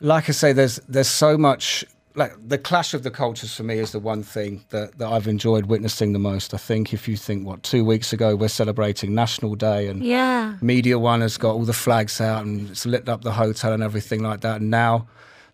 like 0.01 0.29
I 0.29 0.33
say, 0.33 0.53
there's, 0.53 0.77
there's 0.89 1.11
so 1.11 1.37
much 1.37 1.85
like 2.19 2.33
the 2.47 2.59
clash 2.59 2.95
of 2.95 3.03
the 3.05 3.11
cultures 3.11 3.55
for 3.55 3.63
me 3.63 3.79
is 3.79 3.93
the 3.93 3.99
one 4.01 4.23
thing 4.23 4.65
that, 4.71 4.99
that 4.99 5.09
I've 5.09 5.29
enjoyed 5.29 5.67
witnessing 5.67 6.13
the 6.13 6.19
most. 6.19 6.53
I 6.53 6.57
think 6.57 6.93
if 6.93 7.09
you 7.09 7.17
think 7.17 7.47
what 7.47 7.63
two 7.63 7.85
weeks 7.85 8.13
ago 8.13 8.35
we're 8.37 8.49
celebrating 8.49 9.15
National 9.15 9.55
Day 9.55 9.87
and 9.87 10.03
Yeah. 10.05 10.57
Media 10.61 10.99
One 10.99 11.21
has 11.21 11.39
got 11.39 11.53
all 11.53 11.65
the 11.65 11.73
flags 11.73 12.21
out 12.21 12.45
and 12.45 12.71
it's 12.71 12.85
lit 12.85 13.09
up 13.09 13.23
the 13.23 13.33
hotel 13.33 13.73
and 13.73 13.83
everything 13.83 14.23
like 14.23 14.41
that. 14.41 14.61
And 14.61 14.71
now, 14.71 15.07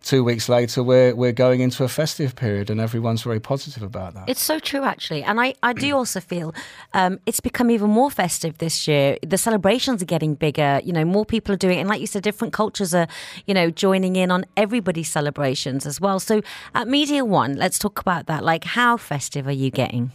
two 0.04 0.22
weeks 0.22 0.48
later, 0.48 0.82
we're 0.82 1.14
we're 1.14 1.32
going 1.32 1.60
into 1.60 1.82
a 1.82 1.88
festive 1.88 2.36
period 2.36 2.70
and 2.70 2.80
everyone's 2.80 3.22
very 3.22 3.40
positive 3.40 3.82
about 3.82 4.14
that. 4.14 4.28
It's 4.28 4.42
so 4.42 4.58
true, 4.58 4.84
actually. 4.84 5.24
And 5.24 5.40
I, 5.40 5.54
I 5.62 5.72
do 5.72 5.96
also 5.96 6.20
feel 6.20 6.54
um, 6.92 7.18
it's 7.26 7.40
become 7.40 7.70
even 7.70 7.90
more 7.90 8.10
festive 8.10 8.58
this 8.58 8.86
year. 8.86 9.18
The 9.26 9.38
celebrations 9.38 10.02
are 10.02 10.06
getting 10.06 10.34
bigger. 10.34 10.80
You 10.84 10.92
know, 10.92 11.04
more 11.04 11.24
people 11.24 11.54
are 11.54 11.58
doing 11.58 11.78
it. 11.78 11.80
And 11.80 11.88
like 11.88 12.00
you 12.00 12.06
said, 12.06 12.22
different 12.22 12.52
cultures 12.52 12.94
are, 12.94 13.08
you 13.46 13.54
know, 13.54 13.70
joining 13.70 14.16
in 14.16 14.30
on 14.30 14.44
everybody's 14.56 15.10
celebrations 15.10 15.86
as 15.86 16.00
well. 16.00 16.20
So 16.20 16.42
at 16.74 16.86
Media 16.86 17.24
One, 17.24 17.56
let's 17.56 17.78
talk 17.78 17.98
about 17.98 18.26
that. 18.26 18.44
Like, 18.44 18.64
how 18.64 18.96
festive 18.96 19.46
are 19.46 19.52
you 19.52 19.70
getting? 19.70 20.12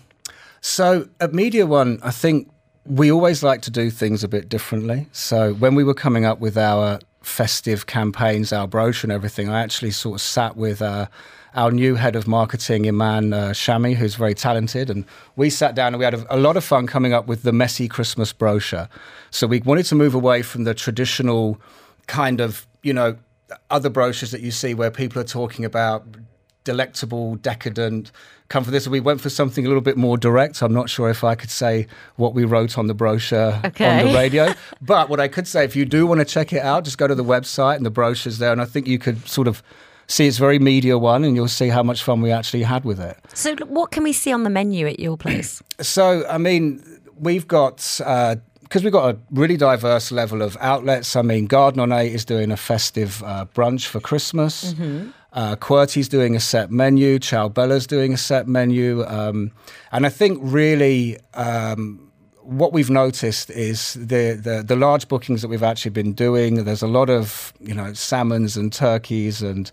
So 0.61 1.09
at 1.19 1.33
Media 1.33 1.65
One, 1.65 1.99
I 2.03 2.11
think 2.11 2.49
we 2.85 3.11
always 3.11 3.43
like 3.43 3.61
to 3.63 3.71
do 3.71 3.89
things 3.89 4.23
a 4.23 4.27
bit 4.27 4.49
differently. 4.49 5.07
So 5.11 5.53
when 5.53 5.75
we 5.75 5.83
were 5.83 5.93
coming 5.93 6.25
up 6.25 6.39
with 6.39 6.57
our 6.57 6.99
festive 7.21 7.85
campaigns, 7.85 8.53
our 8.53 8.67
brochure 8.67 9.07
and 9.07 9.11
everything, 9.11 9.49
I 9.49 9.61
actually 9.61 9.91
sort 9.91 10.15
of 10.15 10.21
sat 10.21 10.55
with 10.55 10.81
uh, 10.81 11.07
our 11.55 11.71
new 11.71 11.95
head 11.95 12.15
of 12.15 12.27
marketing, 12.27 12.87
Iman 12.87 13.33
uh, 13.33 13.49
Shami, 13.49 13.95
who's 13.95 14.15
very 14.15 14.33
talented, 14.33 14.89
and 14.89 15.05
we 15.35 15.49
sat 15.49 15.75
down 15.75 15.93
and 15.93 15.99
we 15.99 16.05
had 16.05 16.13
a, 16.13 16.35
a 16.35 16.37
lot 16.37 16.57
of 16.57 16.63
fun 16.63 16.87
coming 16.87 17.13
up 17.13 17.27
with 17.27 17.43
the 17.43 17.51
messy 17.51 17.87
Christmas 17.87 18.31
brochure. 18.33 18.87
So 19.31 19.47
we 19.47 19.59
wanted 19.59 19.85
to 19.87 19.95
move 19.95 20.13
away 20.13 20.41
from 20.41 20.63
the 20.63 20.73
traditional 20.73 21.59
kind 22.07 22.39
of, 22.39 22.67
you 22.83 22.93
know, 22.93 23.17
other 23.69 23.89
brochures 23.89 24.31
that 24.31 24.41
you 24.41 24.51
see 24.51 24.73
where 24.73 24.91
people 24.91 25.19
are 25.21 25.25
talking 25.25 25.65
about 25.65 26.05
delectable, 26.69 27.35
decadent, 27.37 28.11
come 28.49 28.63
for 28.63 28.69
this. 28.69 28.87
We 28.87 28.99
went 28.99 29.21
for 29.21 29.29
something 29.31 29.65
a 29.65 29.67
little 29.67 29.81
bit 29.81 29.97
more 29.97 30.17
direct. 30.19 30.61
I'm 30.61 30.71
not 30.71 30.87
sure 30.87 31.09
if 31.09 31.23
I 31.23 31.33
could 31.33 31.49
say 31.49 31.87
what 32.17 32.35
we 32.35 32.43
wrote 32.43 32.77
on 32.77 32.85
the 32.85 32.93
brochure 32.93 33.53
on 33.63 33.71
the 34.05 34.11
radio. 34.23 34.53
but 34.79 35.09
what 35.09 35.19
I 35.19 35.27
could 35.27 35.47
say, 35.47 35.63
if 35.63 35.75
you 35.75 35.83
do 35.83 36.05
want 36.05 36.19
to 36.19 36.25
check 36.25 36.53
it 36.53 36.61
out, 36.61 36.83
just 36.83 36.99
go 36.99 37.07
to 37.07 37.15
the 37.15 37.23
website 37.23 37.77
and 37.77 37.85
the 37.87 37.89
brochure's 37.89 38.37
there. 38.37 38.51
And 38.51 38.61
I 38.61 38.65
think 38.65 38.85
you 38.85 38.99
could 38.99 39.27
sort 39.27 39.47
of 39.47 39.63
see 40.05 40.27
it's 40.27 40.37
very 40.37 40.59
media 40.59 40.95
one 40.99 41.23
and 41.23 41.35
you'll 41.35 41.47
see 41.47 41.69
how 41.69 41.81
much 41.81 42.03
fun 42.03 42.21
we 42.21 42.31
actually 42.31 42.63
had 42.63 42.85
with 42.85 42.99
it. 42.99 43.17
So, 43.33 43.55
what 43.65 43.89
can 43.89 44.03
we 44.03 44.13
see 44.13 44.31
on 44.31 44.43
the 44.43 44.51
menu 44.51 44.85
at 44.85 44.99
your 44.99 45.17
place? 45.17 45.63
So, 45.81 46.27
I 46.27 46.37
mean, 46.37 46.83
we've 47.17 47.47
got 47.47 47.77
because 47.97 48.83
we've 48.83 48.91
got 48.93 49.15
a 49.15 49.17
really 49.31 49.57
diverse 49.57 50.11
level 50.11 50.41
of 50.41 50.57
outlets. 50.59 51.15
I 51.15 51.21
mean, 51.21 51.47
Garden 51.47 51.79
on 51.79 51.91
Eight 51.93 52.13
is 52.13 52.25
doing 52.25 52.51
a 52.51 52.57
festive 52.57 53.23
uh, 53.23 53.45
brunch 53.55 53.87
for 53.87 53.99
Christmas. 54.01 54.75
Uh, 55.33 55.55
QWERTY's 55.55 56.09
doing 56.09 56.35
a 56.35 56.39
set 56.39 56.71
menu. 56.71 57.19
Chow 57.19 57.49
Bella's 57.49 57.85
doing 57.85 58.13
a 58.13 58.17
set 58.17 58.47
menu, 58.47 59.05
um, 59.05 59.51
and 59.91 60.05
I 60.05 60.09
think 60.09 60.39
really. 60.41 61.17
Um, 61.33 62.05
what 62.41 62.73
we've 62.73 62.89
noticed 62.89 63.51
is 63.51 63.93
the, 63.93 64.33
the 64.33 64.63
the 64.65 64.75
large 64.75 65.07
bookings 65.07 65.43
that 65.43 65.49
we've 65.49 65.61
actually 65.61 65.91
been 65.91 66.13
doing. 66.13 66.63
There's 66.63 66.81
a 66.81 66.87
lot 66.87 67.07
of 67.07 67.53
you 67.59 67.75
know 67.75 67.93
salmons 67.93 68.57
and 68.57 68.73
turkeys 68.73 69.43
and 69.43 69.71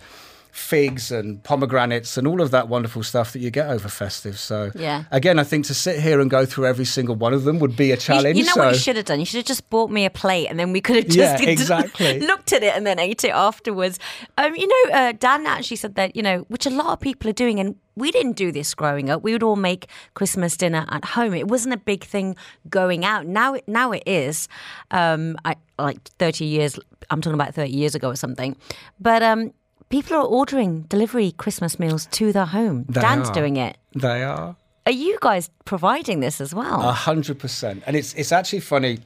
figs 0.57 1.13
and 1.13 1.43
pomegranates 1.45 2.17
and 2.17 2.27
all 2.27 2.41
of 2.41 2.51
that 2.51 2.67
wonderful 2.69 3.03
stuff 3.03 3.33
that 3.35 3.41
you 3.41 3.51
get 3.51 3.69
over 3.69 3.89
festive. 3.89 4.39
So 4.39 4.71
Yeah. 4.75 5.05
again, 5.11 5.39
I 5.39 5.45
think 5.45 5.67
to 5.67 5.75
sit 5.75 6.01
here 6.01 6.19
and 6.19 6.31
go 6.31 6.47
through 6.47 6.65
every 6.67 6.87
single 6.87 7.15
one 7.15 7.35
of 7.35 7.45
them 7.45 7.59
would 7.59 7.77
be 7.77 7.91
a 7.91 7.95
You, 7.95 8.01
challenge. 8.01 8.39
you 8.39 8.45
know 8.45 8.53
so 8.55 8.65
what 8.65 8.73
you 8.73 8.79
should 8.79 8.97
have 8.97 9.05
done? 9.05 9.21
You 9.21 9.27
should 9.27 9.37
have 9.39 9.45
just 9.45 9.69
bought 9.69 9.91
me 9.91 10.07
a 10.07 10.11
plate 10.11 10.47
and 10.49 10.59
then 10.59 10.73
we 10.73 10.81
could 10.81 10.97
have 10.97 11.09
just 11.09 11.43
Yeah, 11.43 11.49
exactly. 11.51 12.21
looked 12.21 12.55
at 12.55 12.63
it 12.63 12.75
and 12.75 12.87
then 12.87 12.99
ate 12.99 13.23
it 13.23 13.31
afterwards. 13.33 13.99
Um, 14.39 14.55
you 14.57 14.67
know, 14.67 14.95
uh, 14.95 15.13
Dan 15.13 15.47
actually 15.47 15.77
said 15.77 15.95
that, 15.97 16.17
you 16.17 16.23
know, 16.23 16.47
which 16.49 16.65
a 16.65 16.71
lot 16.71 16.87
of 16.87 17.01
people 17.01 17.29
are 17.29 17.35
doing. 17.35 17.61
And 17.61 17.77
we 17.95 18.11
didn't 18.11 18.37
do 18.37 18.51
this 18.51 18.75
growing 18.75 19.11
up. 19.11 19.23
We 19.23 19.33
would 19.33 19.43
all 19.43 19.57
make 19.57 19.89
Christmas 20.15 20.57
dinner 20.57 20.87
at 20.89 21.05
home. 21.05 21.35
It 21.35 21.49
wasn't 21.49 21.75
a 21.75 21.79
big 21.79 22.03
thing 22.03 22.35
going 22.71 23.05
out. 23.05 23.27
Now, 23.27 23.55
it, 23.55 23.65
now 23.69 23.93
it 23.93 24.03
is. 24.07 24.49
Um, 24.91 25.37
I, 25.45 25.57
like 25.79 26.03
30 26.19 26.47
years, 26.47 26.79
I'm 27.11 27.21
talking 27.21 27.35
about 27.39 27.55
30 27.55 27.71
years 27.71 27.95
ago 27.95 28.09
or 28.09 28.17
something. 28.17 28.57
But 28.99 29.23
um, 29.23 29.53
people 29.89 30.17
are 30.17 30.25
ordering 30.25 30.83
delivery 30.83 31.33
Christmas 31.33 31.79
meals 31.79 32.07
to 32.07 32.33
their 32.33 32.47
home. 32.47 32.85
They 32.89 33.01
Dan's 33.01 33.29
are. 33.31 33.35
doing 33.35 33.57
it. 33.57 33.77
they 33.95 34.23
are. 34.23 34.57
Are 34.87 34.93
you 34.93 35.19
guys 35.21 35.51
providing 35.65 36.21
this 36.21 36.41
as 36.41 36.55
well? 36.55 36.81
A 36.81 36.93
hundred 36.93 37.39
percent, 37.41 37.83
and 37.87 37.97
it's 37.97 38.15
it's 38.15 38.31
actually 38.33 38.61
funny. 38.61 38.99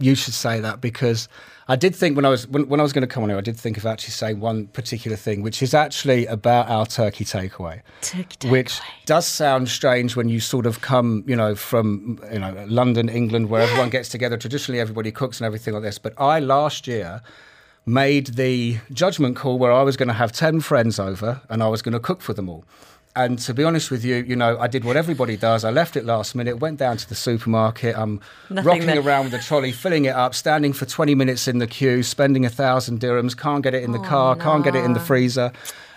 You 0.00 0.16
should 0.16 0.34
say 0.34 0.58
that 0.58 0.80
because 0.80 1.28
I 1.68 1.76
did 1.76 1.94
think 1.94 2.16
when 2.16 2.24
I 2.24 2.28
was 2.28 2.48
when, 2.48 2.68
when 2.68 2.80
I 2.80 2.82
was 2.82 2.92
going 2.92 3.02
to 3.02 3.06
come 3.14 3.22
on 3.22 3.28
here, 3.28 3.38
I 3.38 3.40
did 3.40 3.56
think 3.56 3.76
of 3.76 3.86
actually 3.86 4.10
saying 4.10 4.40
one 4.40 4.66
particular 4.66 5.16
thing, 5.16 5.42
which 5.42 5.62
is 5.62 5.74
actually 5.74 6.26
about 6.26 6.68
our 6.68 6.86
turkey 6.86 7.24
takeaway. 7.24 7.82
Turkey 8.00 8.24
takeaway. 8.36 8.50
which 8.50 8.80
does 9.06 9.28
sound 9.28 9.68
strange 9.68 10.16
when 10.16 10.28
you 10.28 10.40
sort 10.40 10.66
of 10.66 10.80
come, 10.80 11.22
you 11.24 11.36
know, 11.36 11.54
from 11.54 12.18
you 12.32 12.40
know 12.40 12.64
London, 12.68 13.08
England, 13.08 13.48
where 13.48 13.62
everyone 13.62 13.90
gets 13.90 14.08
together. 14.08 14.36
Traditionally, 14.36 14.80
everybody 14.80 15.12
cooks 15.12 15.38
and 15.38 15.46
everything 15.46 15.72
like 15.72 15.84
this. 15.84 15.98
But 16.00 16.14
I 16.20 16.40
last 16.40 16.88
year 16.88 17.22
made 17.90 18.28
the 18.28 18.78
judgment 18.92 19.36
call 19.36 19.58
where 19.58 19.72
I 19.72 19.82
was 19.82 19.96
going 19.96 20.08
to 20.08 20.14
have 20.14 20.32
ten 20.32 20.60
friends 20.60 20.98
over 20.98 21.40
and 21.48 21.62
I 21.62 21.68
was 21.68 21.82
going 21.82 21.92
to 21.92 22.00
cook 22.00 22.22
for 22.22 22.32
them 22.32 22.48
all. 22.48 22.64
And 23.16 23.40
to 23.40 23.52
be 23.52 23.64
honest 23.64 23.90
with 23.90 24.04
you, 24.04 24.16
you 24.16 24.36
know, 24.36 24.56
I 24.60 24.68
did 24.68 24.84
what 24.84 24.96
everybody 24.96 25.36
does. 25.36 25.64
I 25.64 25.70
left 25.70 25.96
it 25.96 26.04
last 26.04 26.36
minute, 26.36 26.58
went 26.60 26.78
down 26.78 26.96
to 26.96 27.08
the 27.08 27.16
supermarket. 27.16 27.98
I'm 27.98 28.20
Nothing 28.48 28.64
rocking 28.66 28.86
there. 28.86 29.00
around 29.00 29.24
with 29.24 29.32
the 29.32 29.40
trolley, 29.40 29.72
filling 29.72 30.04
it 30.04 30.14
up, 30.14 30.32
standing 30.32 30.72
for 30.72 30.86
20 30.86 31.16
minutes 31.16 31.48
in 31.48 31.58
the 31.58 31.66
queue, 31.66 32.04
spending 32.04 32.46
a 32.46 32.48
thousand 32.48 33.00
dirhams, 33.00 33.36
can't 33.36 33.64
get 33.64 33.74
it 33.74 33.82
in 33.82 33.90
the 33.90 33.98
car, 33.98 34.36
can't 34.36 34.62
get 34.62 34.76
it 34.76 34.84
in 34.84 34.92
the 34.92 35.00
freezer. 35.00 35.50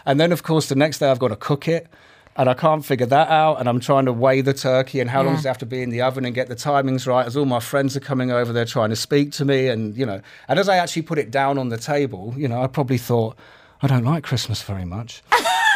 And 0.08 0.20
then, 0.20 0.32
of 0.32 0.42
course, 0.42 0.70
the 0.70 0.76
next 0.76 0.98
day 0.98 1.10
I've 1.12 1.20
got 1.20 1.28
to 1.28 1.36
cook 1.36 1.68
it. 1.68 1.88
And 2.36 2.50
I 2.50 2.54
can't 2.54 2.84
figure 2.84 3.06
that 3.06 3.30
out. 3.30 3.60
And 3.60 3.70
I'm 3.70 3.80
trying 3.80 4.06
to 4.06 4.14
weigh 4.14 4.42
the 4.42 4.54
turkey 4.54 5.00
and 5.00 5.10
how 5.10 5.24
long 5.24 5.36
does 5.36 5.46
it 5.46 5.48
have 5.48 5.58
to 5.60 5.66
be 5.66 5.82
in 5.82 5.90
the 5.90 6.02
oven 6.02 6.26
and 6.26 6.34
get 6.34 6.48
the 6.48 6.56
timings 6.56 7.08
right. 7.08 7.26
As 7.26 7.38
all 7.38 7.46
my 7.46 7.60
friends 7.60 7.96
are 7.96 8.02
coming 8.02 8.32
over, 8.32 8.52
they're 8.52 8.66
trying 8.66 8.90
to 8.90 8.96
speak 8.96 9.32
to 9.34 9.46
me, 9.46 9.68
and 9.68 9.96
you 9.96 10.06
know, 10.06 10.22
and 10.48 10.60
as 10.60 10.70
I 10.70 10.78
actually 10.78 11.04
put 11.04 11.18
it 11.18 11.32
down 11.32 11.58
on 11.58 11.70
the 11.70 11.78
table, 11.78 12.34
you 12.38 12.48
know, 12.48 12.62
I 12.62 12.68
probably 12.68 12.98
thought, 12.98 13.38
I 13.82 13.88
don't 13.88 14.04
like 14.04 14.24
Christmas 14.24 14.62
very 14.64 14.86
much. 14.86 15.24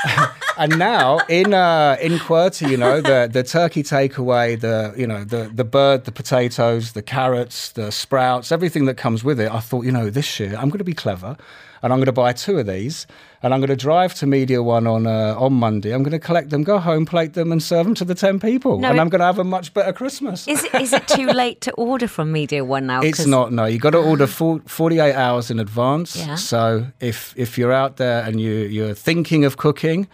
and 0.58 0.78
now 0.78 1.20
in 1.30 1.54
uh, 1.54 1.98
in 2.02 2.14
QWERTY, 2.14 2.70
you 2.70 2.78
know, 2.78 3.02
the 3.02 3.30
the 3.32 3.44
turkey 3.44 3.84
takeaway, 3.84 4.60
the 4.60 4.94
you 4.98 5.08
know 5.08 5.24
the 5.24 5.52
the 5.54 5.64
bird, 5.64 6.06
the 6.06 6.12
potatoes, 6.12 6.94
the 6.94 7.02
carrots, 7.02 7.72
the 7.72 7.92
sprouts, 7.92 8.52
everything 8.52 8.86
that 8.86 8.96
comes 8.98 9.24
with 9.24 9.40
it. 9.40 9.52
I 9.52 9.60
thought, 9.60 9.86
you 9.86 9.92
know, 9.92 10.10
this 10.10 10.40
year 10.40 10.56
I'm 10.56 10.70
going 10.70 10.80
to 10.80 10.84
be 10.84 10.94
clever, 10.94 11.38
and 11.82 11.94
I'm 11.94 12.00
going 12.00 12.06
to 12.06 12.12
buy 12.12 12.34
two 12.34 12.58
of 12.60 12.68
these, 12.68 13.08
and 13.44 13.54
I'm 13.54 13.60
going 13.60 13.70
to 13.70 13.76
drive 13.76 14.14
to 14.16 14.28
Media 14.28 14.62
One 14.64 14.88
on 14.88 15.08
uh, 15.08 15.36
on 15.38 15.54
Monday. 15.54 15.92
I'm 15.92 16.04
going 16.04 16.20
to 16.20 16.20
collect 16.20 16.50
them, 16.50 16.64
go 16.64 16.80
home, 16.80 17.06
plate 17.06 17.34
them, 17.34 17.52
and 17.52 17.62
serve 17.62 17.86
them 17.86 17.96
to 17.96 18.06
the 18.06 18.16
ten 18.16 18.40
people, 18.40 18.80
No, 18.80 18.90
and 18.90 19.00
I'm 19.00 19.10
going 19.10 19.20
to 19.20 19.26
have 19.26 19.40
a 19.40 19.44
much 19.44 19.74
better 19.74 19.94
Christmas. 19.94 20.48
Is 20.48 20.64
it, 20.64 20.76
is 20.76 20.94
it 20.94 21.08
too 21.08 21.28
late 21.44 21.62
to 21.62 21.72
order 21.74 22.08
from 22.08 22.32
Media 22.32 22.64
One 22.64 22.88
now? 22.88 23.02
It's 23.02 23.26
not. 23.26 23.52
No, 23.52 23.66
you 23.66 23.80
got 23.80 23.92
to 23.92 24.00
order 24.00 24.28
full, 24.28 24.60
48 24.66 25.14
hours 25.14 25.52
in 25.52 25.60
advance. 25.60 26.16
Yeah. 26.16 26.36
So 26.36 26.88
if 27.00 27.34
if 27.38 27.58
you're 27.58 27.74
out 27.74 27.98
there 27.98 28.24
and 28.24 28.42
you 28.42 28.52
you're 28.52 28.94
thinking 28.96 29.46
of 29.46 29.58
cooking, 29.58 30.08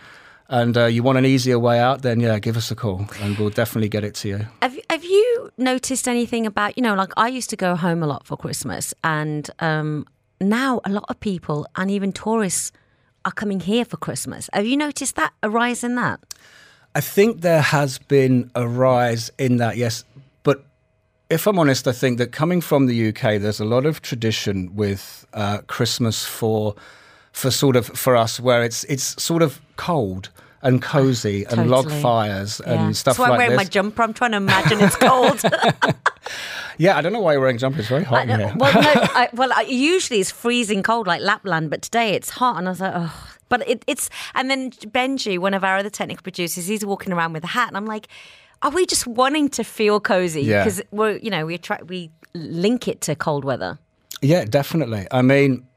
and 0.49 0.77
uh, 0.77 0.85
you 0.85 1.01
want 1.03 1.17
an 1.17 1.25
easier 1.25 1.57
way 1.57 1.79
out, 1.79 2.01
then 2.01 2.19
yeah, 2.19 2.37
give 2.39 2.57
us 2.57 2.69
a 2.71 2.75
call, 2.75 3.07
and 3.21 3.37
we'll 3.37 3.49
definitely 3.49 3.89
get 3.89 4.03
it 4.03 4.13
to 4.15 4.27
you. 4.27 4.47
Have, 4.61 4.77
have 4.89 5.03
you 5.03 5.51
noticed 5.57 6.07
anything 6.07 6.45
about, 6.45 6.77
you 6.77 6.83
know, 6.83 6.93
like 6.93 7.11
I 7.17 7.27
used 7.27 7.49
to 7.51 7.55
go 7.55 7.75
home 7.75 8.03
a 8.03 8.07
lot 8.07 8.27
for 8.27 8.37
Christmas, 8.37 8.93
and 9.03 9.49
um, 9.59 10.05
now 10.49 10.81
a 10.85 10.89
lot 10.89 11.05
of 11.09 11.19
people 11.19 11.65
and 11.75 11.89
even 11.91 12.11
tourists 12.11 12.71
are 13.25 13.31
coming 13.31 13.59
here 13.61 13.85
for 13.85 13.97
Christmas. 13.97 14.49
Have 14.53 14.65
you 14.65 14.77
noticed 14.77 15.15
that, 15.15 15.33
a 15.41 15.49
rise 15.49 15.83
in 15.83 15.95
that? 15.95 16.19
I 16.95 17.01
think 17.01 17.41
there 17.41 17.61
has 17.61 17.97
been 17.97 18.51
a 18.53 18.67
rise 18.67 19.31
in 19.37 19.57
that, 19.57 19.77
yes. 19.77 20.03
But 20.43 20.65
if 21.29 21.47
I'm 21.47 21.57
honest, 21.57 21.87
I 21.87 21.91
think 21.93 22.17
that 22.19 22.31
coming 22.31 22.61
from 22.61 22.85
the 22.87 23.09
UK, 23.09 23.39
there's 23.41 23.59
a 23.59 23.65
lot 23.65 23.85
of 23.85 24.01
tradition 24.01 24.75
with 24.75 25.25
uh, 25.33 25.59
Christmas 25.67 26.25
for 26.25 26.75
for 27.31 27.49
sort 27.49 27.75
of 27.75 27.87
for 27.87 28.15
us 28.15 28.39
where 28.39 28.61
it's 28.61 28.83
it's 28.83 29.19
sort 29.23 29.41
of 29.41 29.59
cold 29.75 30.29
and 30.61 30.83
cozy 30.83 31.45
and 31.49 31.67
log 31.71 31.85
Totally. 31.85 32.01
fires 32.01 32.61
Yeah. 32.63 32.73
and 32.85 32.95
stuff 32.95 33.17
That's 33.17 33.19
why 33.19 33.29
like 33.29 33.33
I'm 33.33 33.37
wearing 33.39 33.57
this. 33.57 33.65
my 33.67 33.69
jumper. 33.71 34.03
I'm 34.03 34.13
trying 34.13 34.31
to 34.31 34.37
imagine 34.37 34.79
it's 34.81 34.95
cold. 34.97 35.41
yeah, 36.77 36.97
I 36.97 37.01
don't 37.01 37.13
know 37.13 37.19
why 37.21 37.33
you're 37.33 37.41
wearing 37.41 37.57
jumpers. 37.57 37.81
It's 37.81 37.89
very 37.89 38.03
hot 38.03 38.27
I 38.29 38.33
in 38.33 38.39
here. 38.39 38.53
well, 38.57 38.73
no, 38.73 38.81
I, 38.95 39.29
well, 39.33 39.51
I, 39.53 39.61
usually 39.61 40.19
it's 40.19 40.31
freezing 40.31 40.83
cold 40.83 41.07
like 41.07 41.21
Lapland, 41.21 41.69
but 41.69 41.81
today 41.81 42.13
it's 42.13 42.29
hot, 42.29 42.57
and 42.57 42.67
I 42.67 42.71
was 42.71 42.79
like, 42.81 42.93
oh. 42.95 43.29
But 43.49 43.67
it, 43.69 43.83
it's 43.87 44.09
and 44.33 44.49
then 44.49 44.71
Benji, 44.71 45.37
one 45.37 45.53
of 45.53 45.63
our 45.63 45.77
other 45.77 45.89
technical 45.91 46.23
producers, 46.23 46.65
he's 46.65 46.83
walking 46.85 47.13
around 47.13 47.33
with 47.33 47.43
a 47.43 47.47
hat, 47.47 47.67
and 47.67 47.77
I'm 47.77 47.85
like, 47.85 48.07
are 48.63 48.71
we 48.71 48.85
just 48.85 49.05
wanting 49.05 49.49
to 49.49 49.63
feel 49.63 49.99
cozy? 49.99 50.41
Yeah. 50.41 50.63
Because 50.63 50.81
we're, 50.91 51.17
you 51.17 51.29
know, 51.29 51.45
we 51.45 51.57
try 51.59 51.79
we 51.87 52.09
link 52.33 52.87
it 52.87 53.01
to 53.01 53.15
cold 53.15 53.45
weather. 53.45 53.77
Yeah, 54.21 54.45
definitely. 54.45 55.05
I 55.11 55.21
mean, 55.21 55.67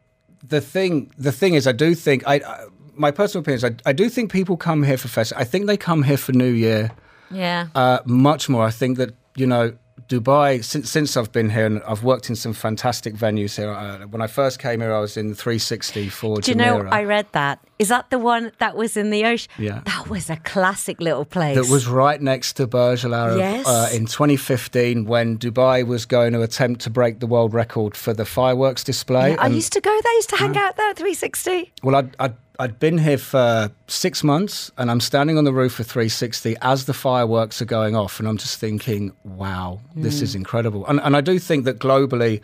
the 0.42 0.60
thing 0.62 1.10
the 1.18 1.32
thing 1.32 1.54
is, 1.54 1.66
I 1.66 1.72
do 1.72 1.94
think 1.94 2.22
I, 2.26 2.36
I 2.36 2.66
my 2.94 3.10
personal 3.10 3.42
opinion 3.42 3.56
is 3.58 3.64
I, 3.64 3.90
I 3.90 3.92
do 3.92 4.08
think 4.08 4.32
people 4.32 4.56
come 4.56 4.82
here 4.82 4.96
for 4.96 5.08
festival. 5.08 5.42
I 5.42 5.44
think 5.44 5.66
they 5.66 5.76
come 5.76 6.02
here 6.04 6.16
for 6.16 6.32
New 6.32 6.50
Year 6.52 6.92
Yeah. 7.30 7.66
uh, 7.74 7.98
much 8.06 8.48
more. 8.48 8.64
I 8.64 8.70
think 8.70 8.96
that 8.96 9.14
you 9.36 9.46
know 9.46 9.74
Dubai 10.08 10.62
since 10.64 10.90
since 10.90 11.16
I've 11.16 11.32
been 11.32 11.50
here 11.50 11.66
and 11.66 11.82
I've 11.86 12.02
worked 12.04 12.30
in 12.30 12.36
some 12.36 12.52
fantastic 12.52 13.14
venues 13.14 13.56
here. 13.56 13.70
Uh, 13.70 14.06
when 14.06 14.22
I 14.22 14.26
first 14.26 14.58
came 14.58 14.80
here, 14.80 14.92
I 14.94 15.00
was 15.00 15.16
in 15.16 15.34
360 15.34 16.08
for 16.08 16.40
Do 16.40 16.50
you 16.50 16.56
know? 16.56 16.86
I 16.90 17.04
read 17.04 17.26
that. 17.32 17.58
Is 17.78 17.88
that 17.88 18.08
the 18.10 18.18
one 18.18 18.52
that 18.58 18.74
was 18.76 18.96
in 18.96 19.10
the 19.10 19.24
ocean? 19.26 19.50
Yeah. 19.58 19.80
That 19.84 20.08
was 20.08 20.30
a 20.30 20.36
classic 20.36 21.00
little 21.00 21.24
place. 21.24 21.56
that 21.56 21.70
was 21.70 21.86
right 21.86 22.20
next 22.22 22.54
to 22.54 22.66
Burj 22.66 23.04
Al 23.04 23.14
Arab 23.14 23.38
Yes. 23.38 23.66
uh, 23.66 23.90
in 23.92 24.06
2015 24.06 25.04
when 25.04 25.36
Dubai 25.38 25.86
was 25.86 26.06
going 26.06 26.32
to 26.32 26.40
attempt 26.42 26.80
to 26.82 26.90
break 26.90 27.20
the 27.20 27.26
world 27.26 27.52
record 27.52 27.96
for 27.96 28.14
the 28.14 28.24
fireworks 28.24 28.82
display. 28.82 29.30
Yeah, 29.32 29.36
I 29.40 29.48
used 29.48 29.72
to 29.74 29.80
go 29.80 29.90
there. 29.90 30.12
I 30.12 30.14
used 30.16 30.30
to 30.30 30.36
hang 30.36 30.56
out 30.56 30.76
there 30.76 30.88
at 30.90 30.96
360. 30.96 31.72
Well, 31.82 31.96
I'd, 31.96 32.16
I'd, 32.18 32.34
I'd 32.58 32.78
been 32.78 32.98
here 32.98 33.18
for 33.18 33.70
six 33.86 34.24
months 34.24 34.70
and 34.78 34.90
I'm 34.90 35.00
standing 35.00 35.36
on 35.36 35.44
the 35.44 35.52
roof 35.52 35.78
of 35.78 35.86
360 35.86 36.56
as 36.62 36.86
the 36.86 36.94
fireworks 36.94 37.60
are 37.60 37.66
going 37.66 37.94
off. 37.94 38.18
And 38.18 38.28
I'm 38.28 38.38
just 38.38 38.58
thinking, 38.58 39.12
wow, 39.24 39.80
this 39.94 40.22
is 40.22 40.32
mm. 40.32 40.36
incredible. 40.36 40.86
And, 40.86 41.00
and 41.00 41.16
I 41.16 41.20
do 41.20 41.38
think 41.38 41.64
that 41.64 41.78
globally, 41.78 42.42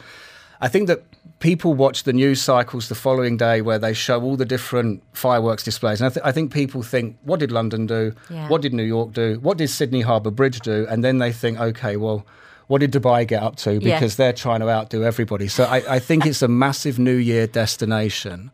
I 0.61 0.69
think 0.69 0.89
that 0.89 1.03
people 1.39 1.75
watch 1.75 2.05
the 2.05 2.13
news 2.13 2.41
cycles 2.41 2.89
the 2.89 2.95
following 2.95 3.37
day 3.37 3.63
where 3.63 3.79
they 3.79 3.93
show 3.93 4.23
all 4.23 4.37
the 4.37 4.45
different 4.45 5.03
fireworks 5.13 5.65
displays. 5.65 6.01
And 6.01 6.07
I, 6.07 6.15
th- 6.15 6.25
I 6.25 6.31
think 6.31 6.53
people 6.53 6.83
think, 6.83 7.17
what 7.23 7.41
did 7.41 7.51
London 7.51 7.87
do? 7.87 8.15
Yeah. 8.31 8.49
What 8.49 8.63
did 8.63 8.73
New 8.75 8.85
York 8.85 9.13
do? 9.13 9.39
What 9.41 9.59
did 9.59 9.69
Sydney 9.69 10.03
Harbour 10.03 10.31
Bridge 10.31 10.61
do? 10.61 10.87
And 10.89 11.03
then 11.03 11.19
they 11.19 11.33
think, 11.33 11.59
okay, 11.59 11.97
well, 11.97 12.27
what 12.69 12.81
did 12.81 12.93
Dubai 12.93 13.27
get 13.27 13.43
up 13.43 13.57
to? 13.57 13.75
Yeah. 13.75 13.97
Because 13.97 14.17
they're 14.17 14.33
trying 14.33 14.61
to 14.61 14.71
outdo 14.71 15.05
everybody. 15.05 15.49
So 15.49 15.65
I, 15.65 15.97
I 15.97 15.99
think 15.99 16.27
it's 16.27 16.43
a 16.43 16.49
massive 16.49 16.99
New 16.99 17.17
Year 17.17 17.47
destination. 17.47 18.51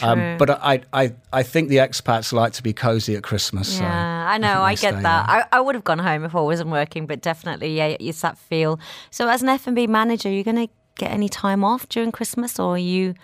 Um, 0.00 0.36
but 0.38 0.50
I, 0.50 0.82
I, 0.92 1.12
I 1.32 1.42
think 1.42 1.68
the 1.68 1.76
expats 1.76 2.32
like 2.32 2.52
to 2.54 2.62
be 2.62 2.72
cozy 2.72 3.16
at 3.16 3.22
Christmas. 3.22 3.76
so 3.76 3.82
Yeah, 3.84 4.26
I 4.30 4.38
know. 4.38 4.62
I 4.62 4.74
get 4.74 5.02
that. 5.02 5.28
I, 5.28 5.44
I 5.52 5.60
would 5.60 5.74
have 5.74 5.84
gone 5.84 5.98
home 5.98 6.24
if 6.24 6.34
I 6.34 6.40
wasn't 6.40 6.70
working, 6.70 7.06
but 7.06 7.20
definitely, 7.20 7.76
yeah, 7.76 7.96
it's 8.00 8.20
that 8.22 8.38
feel. 8.38 8.78
So, 9.10 9.28
as 9.28 9.42
an 9.42 9.48
F 9.48 9.66
and 9.66 9.76
B 9.76 9.86
manager, 9.86 10.28
are 10.28 10.32
you 10.32 10.44
going 10.44 10.56
to 10.66 10.68
get 10.96 11.10
any 11.10 11.28
time 11.28 11.64
off 11.64 11.88
during 11.88 12.12
Christmas, 12.12 12.58
or 12.58 12.74
are 12.74 12.78
you 12.78 13.14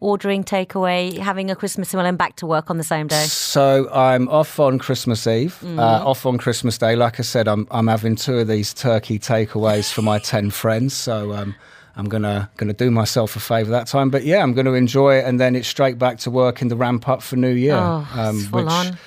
ordering 0.00 0.44
takeaway, 0.44 1.16
having 1.16 1.50
a 1.50 1.56
Christmas 1.56 1.94
meal, 1.94 2.04
and 2.04 2.18
back 2.18 2.36
to 2.36 2.46
work 2.46 2.68
on 2.70 2.76
the 2.78 2.84
same 2.84 3.06
day? 3.06 3.24
So 3.24 3.88
I'm 3.92 4.28
off 4.28 4.60
on 4.60 4.78
Christmas 4.78 5.26
Eve, 5.26 5.54
Mm-hmm. 5.62 5.78
uh, 5.78 5.82
off 6.04 6.26
on 6.26 6.36
Christmas 6.38 6.76
Day. 6.78 6.94
Like 6.96 7.18
I 7.18 7.22
said, 7.22 7.48
I'm 7.48 7.66
I'm 7.70 7.86
having 7.86 8.16
two 8.16 8.38
of 8.38 8.48
these 8.48 8.74
turkey 8.74 9.18
takeaways 9.18 9.92
for 9.92 10.02
my 10.02 10.18
ten 10.18 10.50
friends. 10.50 10.94
So 10.94 11.32
um, 11.32 11.54
I'm 11.96 12.06
gonna 12.08 12.50
gonna 12.56 12.72
do 12.72 12.90
myself 12.90 13.36
a 13.36 13.40
favour 13.40 13.70
that 13.70 13.86
time. 13.86 14.10
But 14.10 14.24
yeah, 14.24 14.42
I'm 14.42 14.52
to 14.66 14.74
enjoy 14.74 15.18
it, 15.18 15.24
and 15.24 15.38
then 15.38 15.54
it's 15.54 15.68
straight 15.68 15.98
back 15.98 16.18
to 16.20 16.30
work 16.30 16.60
in 16.62 16.68
the 16.68 16.76
ramp 16.76 17.08
up 17.08 17.22
for 17.22 17.36
New 17.36 17.52
Year, 17.52 17.76
Oh, 17.76 18.08
um, 18.14 18.40
full 18.40 18.64
which 18.64 18.72
on. 18.72 18.98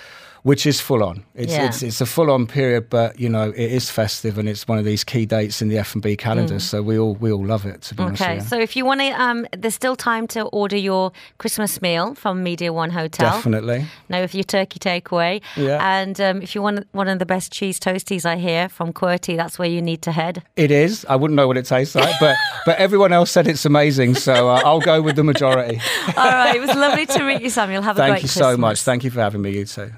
Which 0.47 0.65
is 0.65 0.79
full 0.79 1.03
on. 1.03 1.23
It's 1.35 1.51
Yeah. 1.53 1.65
it's 1.67 1.79
it's 1.83 1.99
a 2.01 2.05
full 2.05 2.29
on 2.31 2.47
period, 2.47 2.83
but 2.89 3.19
you 3.19 3.29
know 3.35 3.49
it 3.63 3.69
is 3.79 3.89
festive, 3.91 4.37
and 4.39 4.47
it's 4.47 4.65
one 4.71 4.79
of 4.79 4.85
these 4.85 5.03
key 5.03 5.25
dates 5.25 5.61
in 5.61 5.67
the 5.67 5.77
F 5.77 5.93
and 5.93 6.01
B 6.01 6.15
calendar. 6.15 6.59
So 6.59 6.81
we 6.81 6.97
all 6.97 7.15
we 7.23 7.29
all 7.35 7.45
love 7.45 7.65
it. 7.65 7.81
To 7.87 7.95
be 7.95 8.03
honest, 8.03 8.21
Mm. 8.21 8.25
Okay, 8.25 8.35
with 8.35 8.43
you. 8.43 8.49
so 8.49 8.55
if 8.67 8.75
you 8.77 8.83
want 8.89 9.01
to, 9.01 9.09
um, 9.25 9.45
there's 9.61 9.75
still 9.75 9.95
time 9.97 10.25
to 10.35 10.41
order 10.61 10.77
your 10.89 11.11
Christmas 11.37 11.81
meal 11.81 12.15
from 12.15 12.43
Media 12.43 12.71
One 12.71 12.91
Hotel. 12.91 13.29
definitely. 13.31 13.85
Now, 14.09 14.19
if 14.27 14.33
your 14.33 14.45
turkey 14.55 14.79
takeaway, 14.79 15.41
Yeah. 15.57 15.79
and 15.99 16.15
um, 16.21 16.41
if 16.41 16.55
you 16.55 16.61
want 16.61 16.87
one 16.93 17.09
of 17.13 17.19
the 17.19 17.25
best 17.25 17.51
cheese 17.51 17.77
toasties 17.79 18.23
I 18.25 18.37
hear 18.37 18.69
from 18.69 18.93
QWERTY, 18.93 19.35
that's 19.35 19.59
where 19.59 19.69
you 19.75 19.81
need 19.81 20.01
to 20.07 20.11
head. 20.13 20.43
It 20.55 20.71
is. 20.71 21.05
I 21.09 21.15
wouldn't 21.19 21.35
know 21.35 21.47
what 21.47 21.57
it 21.57 21.65
tastes 21.65 21.93
like, 21.95 22.15
but 22.21 22.35
but 22.65 22.75
everyone 22.79 23.11
else 23.19 23.31
said 23.31 23.47
it's 23.47 23.65
amazing, 23.65 24.15
so 24.15 24.33
uh, 24.49 24.61
I'll 24.67 24.85
go 24.93 25.01
with 25.01 25.15
the 25.17 25.23
majority. 25.23 25.77
All 26.17 26.31
right, 26.41 26.55
it 26.55 26.61
was 26.67 26.73
lovely 26.85 27.05
to 27.05 27.19
meet 27.29 27.41
you, 27.41 27.49
Samuel. 27.49 27.81
Have 27.83 27.97
a 27.97 27.99
Thank 28.01 28.11
great 28.13 28.23
you 28.23 28.29
Christmas. 28.29 28.53
so 28.53 28.57
much. 28.57 28.77
Thank 28.83 29.03
you 29.03 29.11
for 29.11 29.19
having 29.19 29.41
me. 29.41 29.51
You 29.57 29.65
too. 29.65 29.91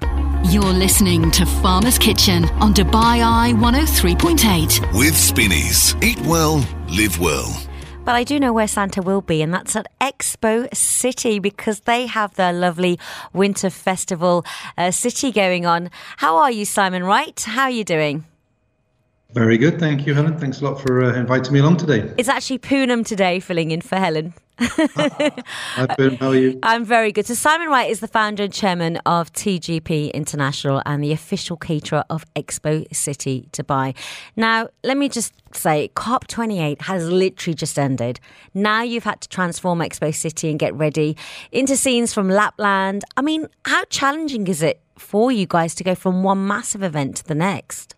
You're 0.44 0.64
listening 0.64 1.30
to 1.32 1.44
Farmer's 1.44 1.98
Kitchen 1.98 2.46
on 2.60 2.72
Dubai 2.72 3.22
Eye 3.22 3.52
103.8. 3.56 4.98
With 4.98 5.14
Spinneys. 5.14 5.94
Eat 6.02 6.18
well, 6.22 6.66
live 6.88 7.20
well. 7.20 7.62
But 8.04 8.14
I 8.14 8.24
do 8.24 8.40
know 8.40 8.52
where 8.52 8.66
Santa 8.66 9.02
will 9.02 9.20
be, 9.20 9.42
and 9.42 9.52
that's 9.52 9.76
at 9.76 9.86
Expo 10.00 10.74
City 10.74 11.38
because 11.38 11.80
they 11.80 12.06
have 12.06 12.34
their 12.36 12.54
lovely 12.54 12.98
winter 13.34 13.68
festival 13.68 14.44
uh, 14.78 14.90
city 14.90 15.30
going 15.30 15.66
on. 15.66 15.90
How 16.16 16.38
are 16.38 16.50
you, 16.50 16.64
Simon 16.64 17.04
Wright? 17.04 17.38
How 17.46 17.64
are 17.64 17.70
you 17.70 17.84
doing? 17.84 18.24
Very 19.32 19.58
good, 19.58 19.78
thank 19.78 20.06
you, 20.06 20.14
Helen. 20.14 20.36
Thanks 20.38 20.60
a 20.60 20.64
lot 20.64 20.80
for 20.80 21.04
uh, 21.04 21.14
inviting 21.14 21.52
me 21.52 21.60
along 21.60 21.76
today. 21.76 22.12
It's 22.18 22.28
actually 22.28 22.58
Punam 22.58 23.06
today, 23.06 23.38
filling 23.38 23.70
in 23.70 23.80
for 23.80 23.96
Helen. 23.96 24.34
Hi. 24.60 25.32
How 26.18 26.28
are 26.28 26.34
you? 26.34 26.58
I'm 26.64 26.84
very 26.84 27.12
good. 27.12 27.26
So 27.26 27.34
Simon 27.34 27.68
Wright 27.68 27.88
is 27.88 28.00
the 28.00 28.08
founder 28.08 28.42
and 28.42 28.52
chairman 28.52 28.96
of 29.06 29.32
TGP 29.32 30.12
International 30.12 30.82
and 30.84 31.02
the 31.02 31.12
official 31.12 31.56
caterer 31.56 32.04
of 32.10 32.26
Expo 32.34 32.92
City 32.94 33.48
Dubai. 33.52 33.94
Now, 34.36 34.68
let 34.84 34.96
me 34.96 35.08
just 35.08 35.32
say, 35.54 35.90
COP28 35.94 36.82
has 36.82 37.08
literally 37.08 37.54
just 37.54 37.78
ended. 37.78 38.20
Now 38.52 38.82
you've 38.82 39.04
had 39.04 39.20
to 39.22 39.28
transform 39.28 39.78
Expo 39.78 40.14
City 40.14 40.50
and 40.50 40.58
get 40.58 40.74
ready 40.74 41.16
into 41.52 41.76
scenes 41.76 42.12
from 42.12 42.28
Lapland. 42.28 43.04
I 43.16 43.22
mean, 43.22 43.46
how 43.64 43.84
challenging 43.84 44.46
is 44.48 44.60
it 44.60 44.80
for 44.98 45.32
you 45.32 45.46
guys 45.46 45.74
to 45.76 45.84
go 45.84 45.94
from 45.94 46.22
one 46.22 46.46
massive 46.46 46.82
event 46.82 47.16
to 47.16 47.24
the 47.24 47.34
next? 47.34 47.94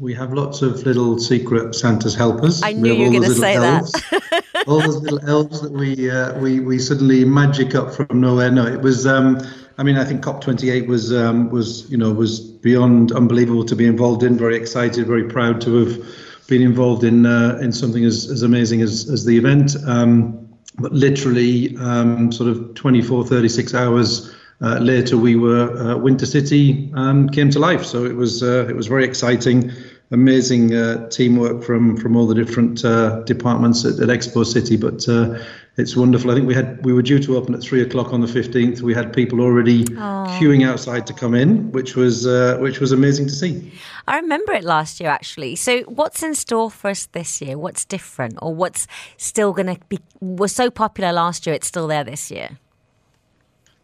We 0.00 0.14
have 0.14 0.32
lots 0.32 0.62
of 0.62 0.86
little 0.86 1.18
secret 1.18 1.74
Santa's 1.74 2.14
helpers. 2.14 2.62
I 2.62 2.72
knew 2.72 2.92
you 2.92 3.10
were 3.10 3.26
those 3.26 3.36
little 3.40 3.42
say 3.42 3.58
that. 3.58 3.82
elves, 3.82 4.64
all 4.68 4.80
those 4.80 5.02
little 5.02 5.28
elves 5.28 5.60
that 5.60 5.72
we 5.72 6.08
uh, 6.08 6.38
we 6.38 6.60
we 6.60 6.78
suddenly 6.78 7.24
magic 7.24 7.74
up 7.74 7.92
from 7.92 8.20
nowhere. 8.20 8.48
No, 8.48 8.64
it 8.64 8.80
was. 8.80 9.08
Um, 9.08 9.40
I 9.76 9.82
mean, 9.82 9.96
I 9.96 10.04
think 10.04 10.22
COP28 10.22 10.86
was 10.86 11.12
um, 11.12 11.50
was 11.50 11.90
you 11.90 11.96
know 11.96 12.12
was 12.12 12.38
beyond 12.38 13.10
unbelievable 13.10 13.64
to 13.64 13.74
be 13.74 13.86
involved 13.86 14.22
in. 14.22 14.38
Very 14.38 14.54
excited, 14.54 15.04
very 15.04 15.24
proud 15.24 15.60
to 15.62 15.74
have 15.84 16.00
been 16.46 16.62
involved 16.62 17.02
in 17.02 17.26
uh, 17.26 17.58
in 17.60 17.72
something 17.72 18.04
as, 18.04 18.30
as 18.30 18.42
amazing 18.42 18.82
as 18.82 19.10
as 19.10 19.24
the 19.24 19.36
event. 19.36 19.74
Um, 19.84 20.48
but 20.78 20.92
literally, 20.92 21.76
um, 21.78 22.30
sort 22.30 22.48
of 22.48 22.72
24, 22.74 23.26
36 23.26 23.74
hours 23.74 24.32
uh, 24.60 24.78
later 24.78 25.16
we 25.16 25.36
were 25.36 25.76
uh, 25.78 25.96
Winter 25.96 26.26
City 26.26 26.90
um, 26.94 27.28
came 27.28 27.50
to 27.50 27.58
life. 27.58 27.84
So 27.84 28.04
it 28.04 28.16
was 28.16 28.42
uh, 28.42 28.66
it 28.68 28.74
was 28.74 28.86
very 28.86 29.04
exciting, 29.04 29.70
amazing 30.10 30.74
uh, 30.74 31.08
teamwork 31.08 31.62
from 31.62 31.96
from 31.96 32.16
all 32.16 32.26
the 32.26 32.34
different 32.34 32.84
uh, 32.84 33.20
departments 33.22 33.84
at, 33.84 34.00
at, 34.00 34.08
Expo 34.08 34.44
City. 34.44 34.76
But 34.76 35.08
uh, 35.08 35.38
it's 35.76 35.96
wonderful. 35.96 36.30
I 36.30 36.34
think 36.34 36.46
we 36.46 36.54
had 36.54 36.84
we 36.84 36.92
were 36.92 37.02
due 37.02 37.18
to 37.20 37.36
open 37.36 37.54
at 37.54 37.62
three 37.62 37.82
o'clock 37.82 38.12
on 38.12 38.20
the 38.20 38.28
fifteenth. 38.28 38.80
We 38.82 38.94
had 38.94 39.12
people 39.12 39.40
already 39.40 39.84
Aww. 39.84 40.26
queuing 40.38 40.66
outside 40.66 41.06
to 41.08 41.12
come 41.12 41.34
in, 41.34 41.70
which 41.72 41.94
was 41.94 42.26
which 42.60 42.80
was 42.80 42.92
amazing 42.92 43.26
to 43.26 43.34
see. 43.34 43.72
I 44.06 44.18
remember 44.18 44.52
it 44.52 44.64
last 44.64 45.00
year 45.00 45.10
actually. 45.10 45.56
So 45.56 45.82
what's 45.82 46.22
in 46.22 46.34
store 46.34 46.70
for 46.70 46.90
us 46.90 47.06
this 47.06 47.40
year? 47.40 47.58
What's 47.58 47.84
different, 47.84 48.38
or 48.40 48.54
what's 48.54 48.86
still 49.16 49.52
going 49.52 49.74
to 49.74 49.78
be? 49.88 49.98
Was 50.20 50.54
so 50.54 50.70
popular 50.70 51.12
last 51.12 51.46
year. 51.46 51.54
It's 51.54 51.68
still 51.68 51.86
there 51.86 52.04
this 52.04 52.30
year. 52.30 52.58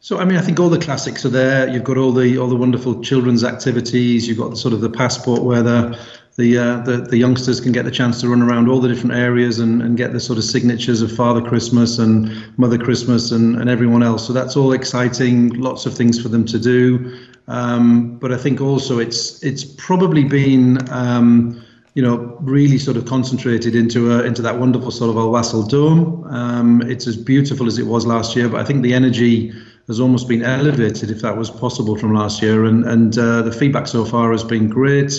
So 0.05 0.19
I 0.19 0.27
mean, 0.27 0.37
I 0.37 0.43
think 0.43 0.61
all 0.61 0.69
the 0.69 0.79
classics 0.79 1.25
are 1.25 1.31
there. 1.31 1.67
You've 1.67 1.83
got 1.83 1.97
all 1.97 2.13
the 2.13 2.37
all 2.37 2.47
the 2.47 2.55
wonderful 2.55 3.01
children's 3.01 3.43
activities. 3.43 4.29
You've 4.29 4.37
got 4.37 4.59
sort 4.59 4.75
of 4.75 4.83
the 4.83 4.91
passport 4.91 5.41
where 5.45 5.63
the 5.63 5.99
the, 6.37 6.59
uh, 6.59 6.81
the 6.81 6.99
the 6.99 7.17
youngsters 7.17 7.59
can 7.59 7.73
get 7.73 7.87
the 7.87 7.91
chance 7.91 8.21
to 8.21 8.29
run 8.29 8.43
around 8.43 8.69
all 8.69 8.81
the 8.81 8.89
different 8.89 9.15
areas 9.15 9.61
and, 9.61 9.81
and 9.81 9.97
get 9.97 10.13
the 10.13 10.21
sort 10.21 10.37
of 10.37 10.45
signatures 10.45 11.01
of 11.01 11.11
Father 11.11 11.41
Christmas 11.41 11.99
and 11.99 12.31
Mother 12.59 12.77
Christmas 12.77 13.33
and, 13.33 13.57
and 13.57 13.71
everyone 13.71 14.03
else. 14.03 14.27
So 14.27 14.35
that's 14.35 14.59
all 14.59 14.73
exciting. 14.73 15.55
Lots 15.55 15.87
of 15.87 15.95
things 15.95 16.21
for 16.21 16.29
them 16.29 16.45
to 16.45 16.59
do. 16.59 17.19
Um, 17.49 18.19
but 18.19 18.31
I 18.31 18.37
think 18.37 18.61
also 18.61 18.99
it's 18.99 19.43
it's 19.43 19.65
probably 19.65 20.25
been 20.25 20.87
um, 20.93 21.65
you 21.95 22.03
know, 22.03 22.37
really 22.41 22.77
sort 22.77 22.99
of 22.99 23.07
concentrated 23.07 23.75
into 23.75 24.13
a, 24.13 24.25
into 24.25 24.43
that 24.43 24.59
wonderful 24.59 24.91
sort 24.91 25.09
of 25.09 25.17
Al 25.17 25.31
Wasl 25.31 25.67
Dome. 25.67 26.25
Um, 26.25 26.83
it's 26.83 27.07
as 27.07 27.17
beautiful 27.17 27.67
as 27.67 27.79
it 27.79 27.87
was 27.87 28.05
last 28.05 28.37
year, 28.37 28.51
but 28.51 28.61
I 28.61 28.65
think 28.65 28.83
the 28.83 28.93
energy 28.93 29.55
has 29.89 30.01
almost 30.01 30.29
been 30.29 30.43
elevated, 30.43 31.11
if 31.11 31.21
that 31.21 31.37
was 31.37 31.51
possible, 31.51 31.97
from 31.97 32.15
last 32.15 32.43
year. 32.43 32.65
And 32.65 32.85
and 32.85 33.19
uh, 33.19 33.43
the 33.43 33.53
feedback 33.53 33.87
so 33.87 34.05
far 34.05 34.33
has 34.33 34.45
been 34.45 34.69
great. 34.69 35.13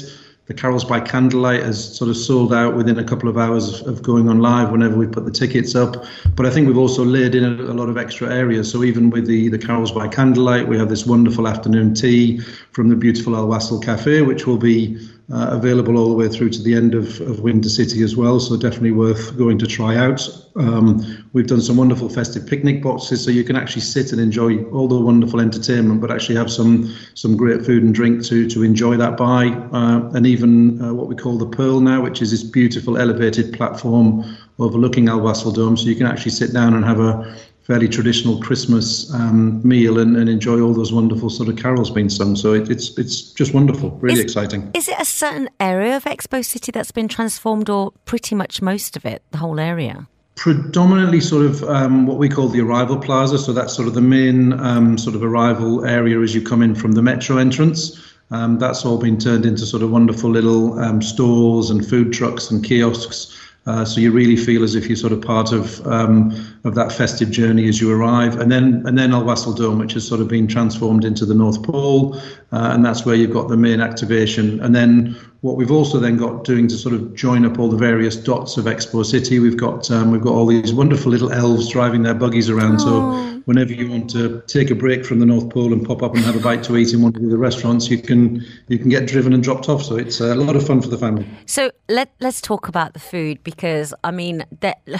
The 0.47 0.53
carols 0.53 0.83
by 0.83 0.99
candlelight 0.99 1.63
has 1.63 1.97
sort 1.97 2.07
of 2.11 2.15
sold 2.15 2.53
out 2.53 2.75
within 2.75 2.99
a 2.99 3.03
couple 3.03 3.27
of 3.27 3.35
hours 3.35 3.81
of 3.81 4.03
going 4.03 4.29
on 4.29 4.41
live 4.41 4.69
whenever 4.69 4.95
we 4.95 5.07
put 5.07 5.25
the 5.25 5.31
tickets 5.31 5.73
up. 5.73 6.05
But 6.35 6.45
I 6.45 6.51
think 6.51 6.67
we've 6.67 6.77
also 6.77 7.03
laid 7.03 7.33
in 7.33 7.43
a, 7.43 7.73
lot 7.73 7.89
of 7.89 7.97
extra 7.97 8.31
areas. 8.31 8.71
So 8.71 8.83
even 8.83 9.09
with 9.09 9.25
the, 9.25 9.49
the 9.49 9.57
carols 9.57 9.91
by 9.91 10.07
candlelight, 10.07 10.67
we 10.67 10.77
have 10.77 10.87
this 10.87 11.03
wonderful 11.03 11.47
afternoon 11.47 11.95
tea 11.95 12.41
from 12.73 12.89
the 12.89 12.95
beautiful 12.95 13.35
Al 13.35 13.47
Wasl 13.47 13.83
Cafe, 13.83 14.21
which 14.21 14.45
will 14.45 14.57
be 14.57 14.99
uh, 15.33 15.49
available 15.51 15.97
all 15.97 16.09
the 16.09 16.15
way 16.15 16.27
through 16.27 16.49
to 16.51 16.61
the 16.61 16.75
end 16.75 16.93
of, 16.93 17.19
of 17.21 17.39
Winter 17.39 17.69
City 17.69 18.03
as 18.03 18.15
well. 18.15 18.39
So 18.39 18.57
definitely 18.57 18.91
worth 18.91 19.35
going 19.37 19.57
to 19.57 19.65
try 19.65 19.95
out. 19.95 20.21
Um, 20.55 21.27
we've 21.33 21.47
done 21.47 21.61
some 21.61 21.77
wonderful 21.77 22.09
festive 22.09 22.45
picnic 22.47 22.81
boxes, 22.81 23.23
so 23.23 23.31
you 23.31 23.43
can 23.43 23.55
actually 23.55 23.81
sit 23.81 24.11
and 24.11 24.21
enjoy 24.21 24.63
all 24.65 24.87
the 24.87 24.99
wonderful 24.99 25.41
entertainment, 25.41 25.99
but 25.99 26.11
actually 26.11 26.35
have 26.35 26.51
some 26.51 26.95
some 27.15 27.35
great 27.35 27.65
food 27.65 27.83
and 27.83 27.93
drink 27.93 28.23
to 28.25 28.47
to 28.49 28.63
enjoy 28.63 28.95
that 28.97 29.17
by. 29.17 29.47
Uh, 29.73 30.09
and 30.13 30.27
even 30.27 30.81
uh, 30.81 30.93
what 30.93 31.07
we 31.07 31.15
call 31.15 31.37
the 31.37 31.47
Pearl 31.47 31.79
now, 31.81 32.01
which 32.01 32.21
is 32.21 32.31
this 32.31 32.43
beautiful 32.43 32.97
elevated 32.97 33.51
platform 33.53 34.23
overlooking 34.59 35.09
Al 35.09 35.19
Wasl 35.19 35.53
Dome, 35.53 35.75
so 35.75 35.85
you 35.85 35.95
can 35.95 36.05
actually 36.05 36.31
sit 36.31 36.53
down 36.53 36.73
and 36.75 36.85
have 36.85 36.99
a 36.99 37.35
fairly 37.65 37.89
traditional 37.89 38.39
Christmas 38.41 39.11
um, 39.13 39.59
meal 39.67 39.99
and, 39.99 40.15
and, 40.15 40.29
enjoy 40.29 40.61
all 40.61 40.73
those 40.73 40.93
wonderful 40.93 41.31
sort 41.31 41.49
of 41.49 41.57
carols 41.57 41.89
being 41.89 42.09
sung. 42.09 42.35
So 42.35 42.53
it, 42.53 42.69
it's 42.69 42.95
it's 42.97 43.33
just 43.33 43.53
wonderful, 43.53 43.91
really 44.01 44.19
is, 44.19 44.23
exciting. 44.23 44.69
Is 44.73 44.87
it 44.87 44.99
a 44.99 45.05
certain 45.05 45.49
area 45.59 45.97
of 45.97 46.03
Expo 46.03 46.45
City 46.45 46.71
that's 46.71 46.91
been 46.91 47.07
transformed, 47.07 47.69
or 47.69 47.91
pretty 48.05 48.35
much 48.35 48.61
most 48.61 48.95
of 48.95 49.05
it, 49.05 49.23
the 49.31 49.39
whole 49.39 49.59
area? 49.59 50.07
Predominantly, 50.35 51.21
sort 51.21 51.45
of 51.45 51.63
um, 51.63 52.05
what 52.05 52.17
we 52.17 52.29
call 52.29 52.49
the 52.49 52.61
arrival 52.61 52.97
plaza. 52.97 53.39
So 53.39 53.51
that's 53.51 53.73
sort 53.73 53.87
of 53.87 53.93
the 53.93 54.01
main 54.01 54.53
um, 54.53 54.97
sort 54.97 55.15
of 55.15 55.23
arrival 55.23 55.85
area 55.85 56.19
as 56.19 56.35
you 56.35 56.41
come 56.41 56.61
in 56.61 56.75
from 56.75 56.91
the 56.91 57.01
metro 57.01 57.37
entrance. 57.37 58.01
Um, 58.31 58.57
that's 58.57 58.85
all 58.85 58.97
been 58.97 59.17
turned 59.17 59.45
into 59.45 59.65
sort 59.65 59.83
of 59.83 59.91
wonderful 59.91 60.29
little 60.29 60.79
um, 60.79 61.01
stores 61.01 61.69
and 61.69 61.87
food 61.87 62.11
trucks 62.11 62.49
and 62.49 62.63
kiosks. 62.63 63.39
Uh, 63.67 63.83
so 63.83 63.99
you 63.99 64.11
really 64.11 64.35
feel 64.35 64.63
as 64.63 64.75
if 64.75 64.87
you're 64.87 64.95
sort 64.95 65.11
of 65.11 65.21
part 65.21 65.51
of 65.51 65.85
um, 65.87 66.31
of 66.65 66.75
that 66.75 66.91
festive 66.91 67.31
journey 67.31 67.67
as 67.67 67.81
you 67.81 67.91
arrive, 67.91 68.39
and 68.39 68.51
then 68.51 68.83
and 68.85 68.97
then 68.97 69.11
Al 69.11 69.23
Wasl 69.23 69.55
Dome, 69.57 69.79
which 69.79 69.93
has 69.93 70.07
sort 70.07 70.21
of 70.21 70.27
been 70.27 70.47
transformed 70.47 71.03
into 71.03 71.25
the 71.25 71.33
North 71.33 71.63
Pole, 71.63 72.15
uh, 72.51 72.69
and 72.73 72.85
that's 72.85 73.05
where 73.05 73.15
you've 73.15 73.33
got 73.33 73.47
the 73.47 73.57
main 73.57 73.81
activation. 73.81 74.59
And 74.59 74.75
then 74.75 75.15
what 75.45 75.57
we've 75.57 75.69
also 75.69 75.99
then 75.99 76.17
got 76.17 76.43
doing 76.43 76.67
to 76.67 76.75
sort 76.75 76.95
of 76.95 77.13
join 77.13 77.45
up 77.45 77.59
all 77.59 77.69
the 77.69 77.77
various 77.77 78.15
dots 78.15 78.57
of 78.57 78.65
Expo 78.65 79.05
City, 79.05 79.37
we've 79.37 79.55
got 79.55 79.91
um, 79.91 80.09
we've 80.09 80.23
got 80.23 80.33
all 80.33 80.47
these 80.47 80.73
wonderful 80.73 81.11
little 81.11 81.31
elves 81.31 81.69
driving 81.69 82.01
their 82.01 82.15
buggies 82.15 82.49
around. 82.49 82.79
Aww. 82.79 83.35
So 83.35 83.41
whenever 83.45 83.71
you 83.71 83.87
want 83.87 84.09
to 84.09 84.41
take 84.47 84.71
a 84.71 84.75
break 84.75 85.05
from 85.05 85.19
the 85.19 85.25
North 85.27 85.51
Pole 85.51 85.71
and 85.71 85.85
pop 85.85 86.01
up 86.01 86.15
and 86.15 86.25
have 86.25 86.35
a 86.35 86.39
bite 86.39 86.63
to 86.63 86.75
eat 86.75 86.93
in 86.93 87.03
one 87.03 87.15
of 87.15 87.29
the 87.29 87.37
restaurants, 87.37 87.91
you 87.91 87.99
can 87.99 88.43
you 88.69 88.79
can 88.79 88.89
get 88.89 89.05
driven 89.05 89.33
and 89.33 89.43
dropped 89.43 89.69
off. 89.69 89.83
So 89.83 89.95
it's 89.97 90.19
a 90.19 90.33
lot 90.33 90.55
of 90.55 90.65
fun 90.65 90.81
for 90.81 90.87
the 90.87 90.97
family. 90.97 91.27
So 91.45 91.69
let 91.89 92.11
let's 92.19 92.41
talk 92.41 92.67
about 92.67 92.93
the 92.93 92.99
food 92.99 93.43
because 93.43 93.93
I 94.03 94.09
mean 94.09 94.45
that. 94.61 94.81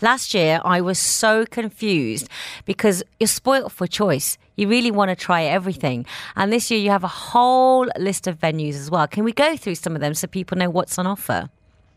Last 0.00 0.34
year, 0.34 0.60
I 0.64 0.80
was 0.80 0.98
so 0.98 1.46
confused 1.46 2.28
because 2.64 3.04
you're 3.20 3.28
spoilt 3.28 3.70
for 3.70 3.86
choice. 3.86 4.38
You 4.56 4.68
really 4.68 4.90
want 4.90 5.10
to 5.10 5.16
try 5.16 5.42
everything. 5.44 6.06
And 6.36 6.52
this 6.52 6.70
year, 6.70 6.80
you 6.80 6.90
have 6.90 7.04
a 7.04 7.08
whole 7.08 7.88
list 7.98 8.26
of 8.26 8.38
venues 8.38 8.74
as 8.74 8.90
well. 8.90 9.06
Can 9.06 9.24
we 9.24 9.32
go 9.32 9.56
through 9.56 9.74
some 9.74 9.94
of 9.94 10.00
them 10.00 10.14
so 10.14 10.26
people 10.26 10.56
know 10.56 10.70
what's 10.70 10.98
on 10.98 11.06
offer? 11.06 11.50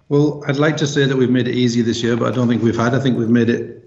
Well, 0.09 0.43
I'd 0.47 0.57
like 0.57 0.77
to 0.77 0.87
say 0.87 1.05
that 1.05 1.17
we've 1.17 1.29
made 1.29 1.47
it 1.47 1.55
easy 1.55 1.81
this 1.81 2.01
year, 2.01 2.15
but 2.15 2.31
I 2.31 2.35
don't 2.35 2.47
think 2.47 2.63
we've 2.63 2.77
had. 2.77 2.93
I 2.93 2.99
think 2.99 3.17
we've 3.17 3.29
made 3.29 3.49
it 3.49 3.83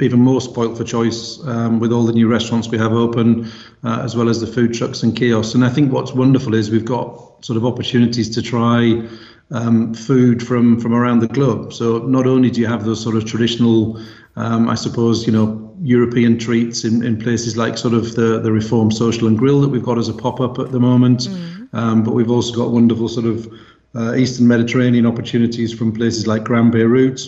even 0.00 0.20
more 0.20 0.40
spoilt 0.40 0.76
for 0.76 0.84
choice 0.84 1.44
um, 1.46 1.80
with 1.80 1.92
all 1.92 2.04
the 2.04 2.12
new 2.12 2.28
restaurants 2.28 2.68
we 2.68 2.78
have 2.78 2.92
open, 2.92 3.50
uh, 3.84 4.00
as 4.02 4.16
well 4.16 4.28
as 4.28 4.40
the 4.40 4.46
food 4.46 4.72
trucks 4.72 5.02
and 5.02 5.16
kiosks. 5.16 5.54
And 5.54 5.64
I 5.64 5.68
think 5.68 5.92
what's 5.92 6.12
wonderful 6.12 6.54
is 6.54 6.70
we've 6.70 6.84
got 6.84 7.44
sort 7.44 7.56
of 7.56 7.64
opportunities 7.64 8.30
to 8.30 8.42
try 8.42 9.06
um, 9.50 9.94
food 9.94 10.46
from 10.46 10.80
from 10.80 10.94
around 10.94 11.20
the 11.20 11.28
globe. 11.28 11.72
So 11.72 11.98
not 11.98 12.26
only 12.26 12.50
do 12.50 12.60
you 12.60 12.66
have 12.66 12.84
those 12.84 13.02
sort 13.02 13.16
of 13.16 13.24
traditional, 13.24 14.00
um, 14.36 14.68
I 14.68 14.74
suppose 14.74 15.26
you 15.26 15.32
know 15.32 15.67
European 15.82 16.38
treats 16.38 16.84
in, 16.84 17.04
in 17.04 17.18
places 17.18 17.56
like 17.56 17.78
sort 17.78 17.94
of 17.94 18.14
the 18.14 18.40
the 18.40 18.52
Reform 18.52 18.90
Social 18.90 19.28
and 19.28 19.38
Grill 19.38 19.60
that 19.60 19.68
we've 19.68 19.84
got 19.84 19.98
as 19.98 20.08
a 20.08 20.14
pop 20.14 20.40
up 20.40 20.58
at 20.58 20.72
the 20.72 20.80
moment, 20.80 21.20
mm. 21.20 21.68
um, 21.72 22.02
but 22.02 22.14
we've 22.14 22.30
also 22.30 22.54
got 22.54 22.70
wonderful 22.70 23.08
sort 23.08 23.26
of 23.26 23.52
uh, 23.94 24.14
Eastern 24.14 24.46
Mediterranean 24.46 25.06
opportunities 25.06 25.72
from 25.72 25.92
places 25.92 26.26
like 26.26 26.44
Grand 26.44 26.72
Beirut, 26.72 27.20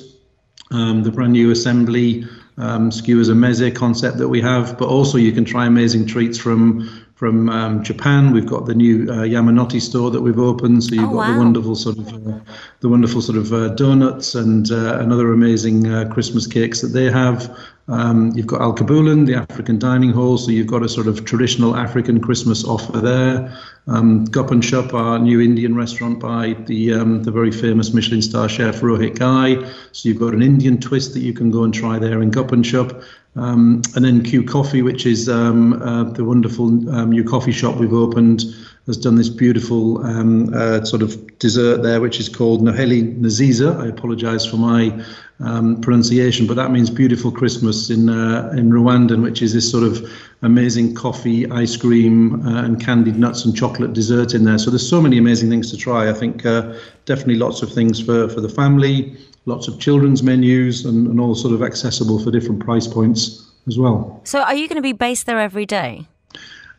um, 0.71 1.03
the 1.03 1.11
brand 1.11 1.33
new 1.33 1.51
Assembly 1.51 2.25
um, 2.59 2.91
skewers 2.91 3.29
and 3.29 3.43
meze 3.43 3.75
concept 3.75 4.19
that 4.19 4.29
we 4.29 4.41
have, 4.41 4.79
but 4.79 4.89
also 4.89 5.19
you 5.19 5.33
can 5.33 5.45
try 5.45 5.67
amazing 5.67 6.07
treats 6.07 6.39
from 6.39 6.89
from 7.21 7.51
um, 7.51 7.83
Japan. 7.85 8.33
We've 8.33 8.47
got 8.47 8.65
the 8.65 8.75
new 8.75 9.03
uh, 9.03 9.27
Yamanote 9.27 9.79
store 9.83 10.11
that 10.11 10.23
we've 10.23 10.39
opened, 10.39 10.83
so 10.83 10.95
you've 10.95 11.05
oh, 11.05 11.09
got 11.09 11.17
wow. 11.17 11.33
the 11.35 11.39
wonderful 11.39 11.77
sort 11.77 11.99
of 11.99 12.09
uh, 12.15 12.41
the 12.81 12.89
wonderful 12.89 13.21
sort 13.21 13.37
of 13.37 13.53
uh, 13.53 13.69
donuts 13.75 14.35
and 14.35 14.73
uh, 14.73 14.99
and 14.99 15.13
other 15.13 15.31
amazing 15.31 15.87
uh, 15.87 16.09
Christmas 16.11 16.47
cakes 16.47 16.81
that 16.81 16.95
they 16.95 17.11
have. 17.11 17.55
Um, 17.89 18.33
you've 18.35 18.47
got 18.47 18.63
Alkebulan, 18.63 19.27
the 19.27 19.35
African 19.35 19.79
dining 19.79 20.13
hall, 20.13 20.39
so 20.39 20.51
you've 20.51 20.67
got 20.67 20.83
a 20.83 20.89
sort 20.89 21.09
of 21.09 21.27
traditional 21.27 21.77
African 21.77 22.23
Christmas 22.23 22.65
offer 22.65 22.99
there. 22.99 23.55
Um, 23.87 24.25
Gup 24.25 24.51
and 24.51 24.65
Shup, 24.65 24.95
our 24.95 25.19
new 25.19 25.43
Indian 25.43 25.77
restaurant 25.77 26.21
by 26.21 26.55
the 26.65 26.95
um, 26.95 27.23
the 27.23 27.31
very 27.31 27.53
famous 27.53 27.93
Michelin 27.93 28.23
star 28.23 28.49
chef 28.49 28.81
Rohit 28.81 29.19
Ghai. 29.19 29.57
So 29.93 30.09
you've 30.09 30.21
got 30.21 30.33
an 30.33 30.41
Indian 30.43 30.81
twist 30.81 31.13
that 31.13 31.21
you 31.21 31.35
can 31.35 31.51
go 31.51 31.65
and 31.65 31.75
try 31.75 31.99
there 31.99 32.23
in 32.23 32.31
Gup 32.31 32.53
and 32.53 32.65
Shup. 32.65 33.03
Um, 33.37 33.83
and 33.95 34.05
then 34.05 34.23
Q 34.23 34.43
Coffee, 34.43 34.83
which 34.83 35.07
is 35.07 35.29
um, 35.29 35.81
uh, 35.83 36.05
the 36.05 36.25
wonderful 36.25 36.67
um, 36.91 37.11
new 37.11 37.25
coffee 37.25 37.53
shop 37.53 37.77
we've 37.77 37.95
opened, 37.95 38.45
has 38.87 38.97
done 38.97 39.15
this 39.15 39.29
beautiful 39.29 40.05
um, 40.05 40.53
uh, 40.53 40.85
sort 40.85 41.03
of 41.03 41.39
dessert 41.39 41.83
there, 41.83 42.01
which 42.01 42.19
is 42.19 42.29
called 42.29 42.63
Noheli 42.63 43.19
Naziza. 43.21 43.81
I 43.81 43.87
apologise 43.87 44.45
for 44.45 44.57
my 44.57 45.05
um, 45.39 45.81
pronunciation, 45.81 46.47
but 46.47 46.55
that 46.55 46.73
means 46.73 46.91
beautiful 46.91 47.31
Christmas 47.31 47.89
in 47.89 48.09
uh, 48.09 48.53
in 48.57 48.71
Rwandan, 48.71 49.23
which 49.23 49.43
is 49.43 49.53
this 49.53 49.71
sort 49.71 49.85
of 49.85 50.11
amazing 50.43 50.95
coffee, 50.95 51.49
ice 51.51 51.77
cream, 51.77 52.45
uh, 52.45 52.65
and 52.65 52.85
candied 52.85 53.17
nuts 53.17 53.45
and 53.45 53.57
chocolate 53.57 53.93
dessert 53.93 54.35
in 54.35 54.45
there. 54.45 54.59
So 54.59 54.71
there's 54.71 54.89
so 54.89 55.01
many 55.01 55.19
amazing 55.19 55.51
things 55.51 55.71
to 55.71 55.77
try. 55.77 56.11
I 56.11 56.15
think 56.15 56.45
uh, 56.45 56.75
definitely 57.05 57.37
lots 57.37 57.63
of 57.63 57.73
things 57.73 58.01
for 58.01 58.29
for 58.29 58.41
the 58.41 58.49
family 58.49 59.17
lots 59.47 59.69
of 59.69 59.79
children's 59.79 60.23
menus 60.23 60.85
and, 60.85 61.07
and 61.07 61.21
all 61.21 61.35
sort 61.35 61.55
of 61.55 61.63
accessible 61.63 62.23
for 62.23 62.31
different 62.31 62.65
price 62.65 62.87
points 62.87 63.51
as 63.67 63.79
well. 63.79 64.21
So, 64.25 64.41
are 64.41 64.55
you 64.55 64.69
going 64.69 64.77
to 64.77 64.83
be 64.83 64.93
based 64.93 65.27
there 65.27 65.41
every 65.41 65.67
day? 65.67 66.07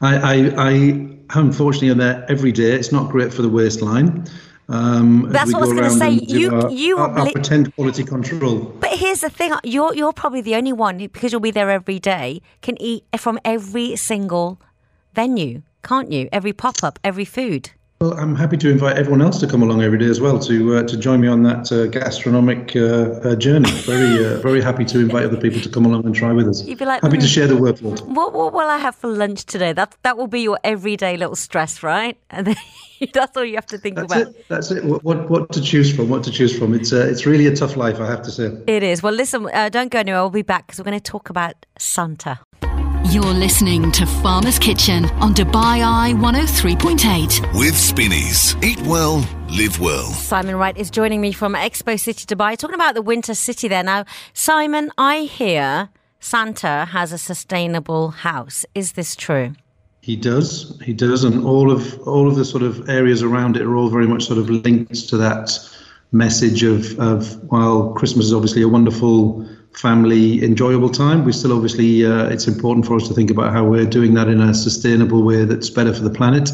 I, 0.01 0.16
I, 0.18 0.53
I 0.57 1.39
unfortunately 1.39 1.91
am 1.91 1.97
there 1.99 2.26
every 2.30 2.51
day. 2.51 2.72
It's 2.72 2.91
not 2.91 3.12
great 3.12 3.34
for 3.34 3.41
the 3.41 3.49
waistline. 3.49 4.26
Um, 4.70 5.28
That's 5.30 5.53
what 5.53 5.64
I 5.64 5.66
was 5.66 5.74
going 5.74 5.84
to 5.84 5.89
say. 5.91 6.12
You, 6.12 6.55
our, 6.55 6.72
you 6.72 6.97
our, 6.97 7.09
our 7.09 7.32
pretend 7.32 7.76
quality 7.76 8.03
control. 8.03 8.59
But 8.80 8.91
here's 8.91 9.22
the 9.22 9.30
thing: 9.30 9.53
you're 9.64 9.93
you're 9.93 10.14
probably 10.14 10.41
the 10.41 10.55
only 10.55 10.74
one 10.74 10.99
who, 10.99 11.09
because 11.09 11.32
you'll 11.32 11.41
be 11.41 11.51
there 11.51 11.70
every 11.70 11.99
day, 11.99 12.41
can 12.62 12.82
eat 12.82 13.03
from 13.18 13.38
every 13.43 13.95
single 13.95 14.62
venue, 15.14 15.62
can't 15.84 16.12
you? 16.12 16.30
Every 16.32 16.53
pop 16.53 16.84
up, 16.84 16.99
every 17.03 17.26
food. 17.26 17.72
Well, 18.01 18.19
I'm 18.19 18.33
happy 18.33 18.57
to 18.57 18.71
invite 18.71 18.97
everyone 18.97 19.21
else 19.21 19.39
to 19.41 19.47
come 19.47 19.61
along 19.61 19.83
every 19.83 19.99
day 19.99 20.07
as 20.07 20.19
well 20.19 20.39
to 20.39 20.77
uh, 20.77 20.83
to 20.87 20.97
join 20.97 21.21
me 21.21 21.27
on 21.27 21.43
that 21.43 21.71
uh, 21.71 21.85
gastronomic 21.85 22.75
uh, 22.75 23.29
uh 23.29 23.35
journey. 23.35 23.69
Very 23.81 24.25
uh, 24.25 24.39
very 24.39 24.59
happy 24.59 24.85
to 24.85 24.99
invite 25.01 25.25
other 25.25 25.37
people 25.37 25.61
to 25.61 25.69
come 25.69 25.85
along 25.85 26.07
and 26.07 26.15
try 26.15 26.31
with 26.31 26.47
us. 26.47 26.65
You'd 26.65 26.79
be 26.79 26.85
like, 26.85 27.03
happy 27.03 27.17
mm, 27.17 27.21
to 27.21 27.27
share 27.27 27.45
the 27.45 27.53
workload. 27.53 28.01
What 28.07 28.33
what 28.33 28.53
will 28.53 28.67
I 28.67 28.79
have 28.79 28.95
for 28.95 29.07
lunch 29.07 29.45
today? 29.45 29.71
That 29.71 29.95
that 30.01 30.17
will 30.17 30.25
be 30.25 30.41
your 30.41 30.57
everyday 30.63 31.15
little 31.15 31.35
stress, 31.35 31.83
right? 31.83 32.17
And 32.31 32.47
then 32.47 32.55
that's 33.13 33.37
all 33.37 33.45
you 33.45 33.53
have 33.53 33.67
to 33.67 33.77
think 33.77 33.97
that's 33.97 34.11
about. 34.11 34.29
It. 34.29 34.47
That's 34.47 34.71
it. 34.71 34.83
What, 34.83 35.03
what, 35.03 35.29
what 35.29 35.51
to 35.51 35.61
choose 35.61 35.95
from? 35.95 36.09
What 36.09 36.23
to 36.23 36.31
choose 36.31 36.57
from? 36.57 36.73
It's 36.73 36.91
uh, 36.91 37.05
it's 37.07 37.27
really 37.27 37.45
a 37.45 37.55
tough 37.55 37.77
life, 37.77 37.99
I 37.99 38.07
have 38.07 38.23
to 38.23 38.31
say. 38.31 38.45
It 38.65 38.81
is. 38.81 39.03
Well, 39.03 39.13
listen, 39.13 39.47
don't 39.69 39.91
go 39.91 39.99
anywhere. 39.99 40.21
We'll 40.21 40.31
be 40.31 40.41
back 40.41 40.65
because 40.65 40.79
we're 40.79 40.89
going 40.89 40.99
to 40.99 41.11
talk 41.11 41.29
about 41.29 41.67
Santa. 41.77 42.39
You're 43.09 43.33
listening 43.33 43.91
to 43.93 44.05
Farmer's 44.05 44.59
Kitchen 44.59 45.05
on 45.19 45.33
Dubai 45.33 45.83
Eye 45.83 46.13
103.8. 46.15 47.59
With 47.59 47.75
Spinneys. 47.75 48.55
Eat 48.63 48.79
well, 48.81 49.27
live 49.49 49.79
well. 49.79 50.05
Simon 50.11 50.55
Wright 50.55 50.77
is 50.77 50.89
joining 50.91 51.19
me 51.19 51.31
from 51.31 51.55
Expo 51.55 51.99
City 51.99 52.25
Dubai, 52.25 52.55
talking 52.55 52.75
about 52.75 52.93
the 52.93 53.01
winter 53.01 53.33
city 53.33 53.67
there. 53.67 53.83
Now, 53.83 54.05
Simon, 54.33 54.91
I 54.97 55.21
hear 55.21 55.89
Santa 56.19 56.85
has 56.91 57.11
a 57.11 57.17
sustainable 57.17 58.11
house. 58.11 58.65
Is 58.75 58.93
this 58.93 59.15
true? 59.15 59.55
He 60.01 60.15
does. 60.15 60.79
He 60.81 60.93
does, 60.93 61.23
and 61.23 61.43
all 61.43 61.71
of 61.71 61.99
all 62.07 62.29
of 62.29 62.35
the 62.35 62.45
sort 62.45 62.63
of 62.63 62.87
areas 62.87 63.23
around 63.23 63.57
it 63.57 63.63
are 63.63 63.75
all 63.75 63.89
very 63.89 64.07
much 64.07 64.25
sort 64.25 64.37
of 64.37 64.49
linked 64.49 65.09
to 65.09 65.17
that 65.17 65.59
message 66.11 66.63
of 66.63 66.97
of 66.99 67.43
while 67.45 67.93
Christmas 67.93 68.27
is 68.27 68.33
obviously 68.33 68.61
a 68.61 68.69
wonderful 68.69 69.45
family 69.74 70.43
enjoyable 70.43 70.89
time. 70.89 71.24
We 71.24 71.32
still 71.32 71.53
obviously 71.53 72.05
uh, 72.05 72.30
it's 72.30 72.47
important 72.47 72.86
for 72.86 72.95
us 72.95 73.07
to 73.07 73.13
think 73.13 73.32
about 73.32 73.53
how 73.53 73.63
we're 73.63 73.86
doing 73.86 74.13
that 74.15 74.28
in 74.28 74.41
a 74.41 74.53
sustainable 74.53 75.24
way 75.24 75.45
that's 75.45 75.69
better 75.69 75.93
for 75.93 76.01
the 76.01 76.09
planet. 76.09 76.51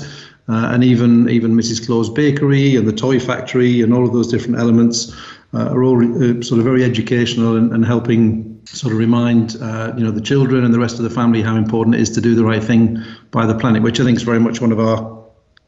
Uh, 0.49 0.69
and 0.71 0.83
even 0.83 1.29
even 1.29 1.51
Mrs. 1.53 1.85
Claus 1.85 2.09
Bakery 2.09 2.77
and 2.77 2.87
the 2.87 2.93
Toy 2.93 3.19
Factory 3.19 3.81
and 3.81 3.93
all 3.93 4.05
of 4.05 4.13
those 4.13 4.27
different 4.27 4.57
elements 4.57 5.13
uh, 5.53 5.69
are 5.71 5.83
all 5.83 5.97
uh, 5.97 6.41
sort 6.41 6.59
of 6.59 6.63
very 6.63 6.83
educational 6.83 7.57
and, 7.57 7.73
and 7.73 7.85
helping 7.85 8.57
sort 8.65 8.93
of 8.93 8.99
remind 8.99 9.57
uh, 9.61 9.93
you 9.97 10.03
know 10.03 10.11
the 10.11 10.21
children 10.21 10.63
and 10.63 10.73
the 10.73 10.79
rest 10.79 10.97
of 10.97 11.03
the 11.03 11.09
family 11.09 11.41
how 11.41 11.55
important 11.55 11.95
it 11.95 12.01
is 12.01 12.09
to 12.11 12.21
do 12.21 12.35
the 12.35 12.43
right 12.43 12.63
thing 12.63 13.01
by 13.31 13.45
the 13.45 13.55
planet, 13.55 13.81
which 13.83 13.99
I 13.99 14.03
think 14.03 14.17
is 14.17 14.23
very 14.23 14.39
much 14.39 14.61
one 14.61 14.71
of 14.71 14.79
our 14.79 15.16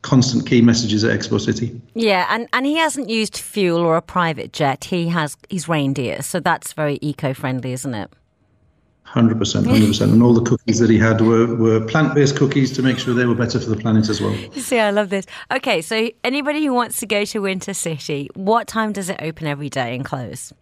constant 0.02 0.48
key 0.48 0.62
messages 0.62 1.04
at 1.04 1.18
Expo 1.18 1.40
City. 1.40 1.80
Yeah, 1.94 2.26
and, 2.30 2.48
and 2.54 2.66
he 2.66 2.76
hasn't 2.76 3.10
used 3.10 3.38
fuel 3.38 3.80
or 3.80 3.98
a 3.98 4.02
private 4.02 4.54
jet. 4.54 4.86
He 4.86 5.08
has 5.10 5.38
his 5.50 5.68
reindeer, 5.68 6.22
so 6.22 6.40
that's 6.40 6.74
very 6.74 7.00
eco-friendly, 7.02 7.74
isn't 7.74 7.94
it? 7.94 8.12
Hundred 9.04 9.40
percent, 9.40 9.66
hundred 9.66 9.88
percent, 9.88 10.12
and 10.12 10.22
all 10.22 10.36
the 10.36 10.44
cookies 10.44 10.78
that 10.78 10.90
he 10.92 11.00
had 11.00 11.20
were, 11.22 11.56
were 11.56 11.84
plant-based 11.84 12.38
cookies 12.38 12.72
to 12.74 12.84
make 12.84 13.00
sure 13.00 13.16
they 13.16 13.26
were 13.26 13.34
better 13.34 13.60
for 13.60 13.72
the 13.72 13.76
planet 13.76 14.08
as 14.08 14.22
well. 14.22 14.36
You 14.36 14.62
see, 14.62 14.80
I 14.80 14.92
love 14.92 15.10
this. 15.10 15.26
Okay, 15.50 15.82
so 15.82 16.12
anybody 16.24 16.64
who 16.64 16.74
wants 16.74 17.00
to 17.00 17.08
go 17.08 17.26
to 17.26 17.40
Winter 17.40 17.74
City, 17.74 18.30
what 18.36 18.68
time 18.68 18.94
does 18.94 19.10
it 19.10 19.18
open 19.20 19.48
every 19.48 19.70
day 19.70 19.96
and 19.96 20.06
close? 20.06 20.54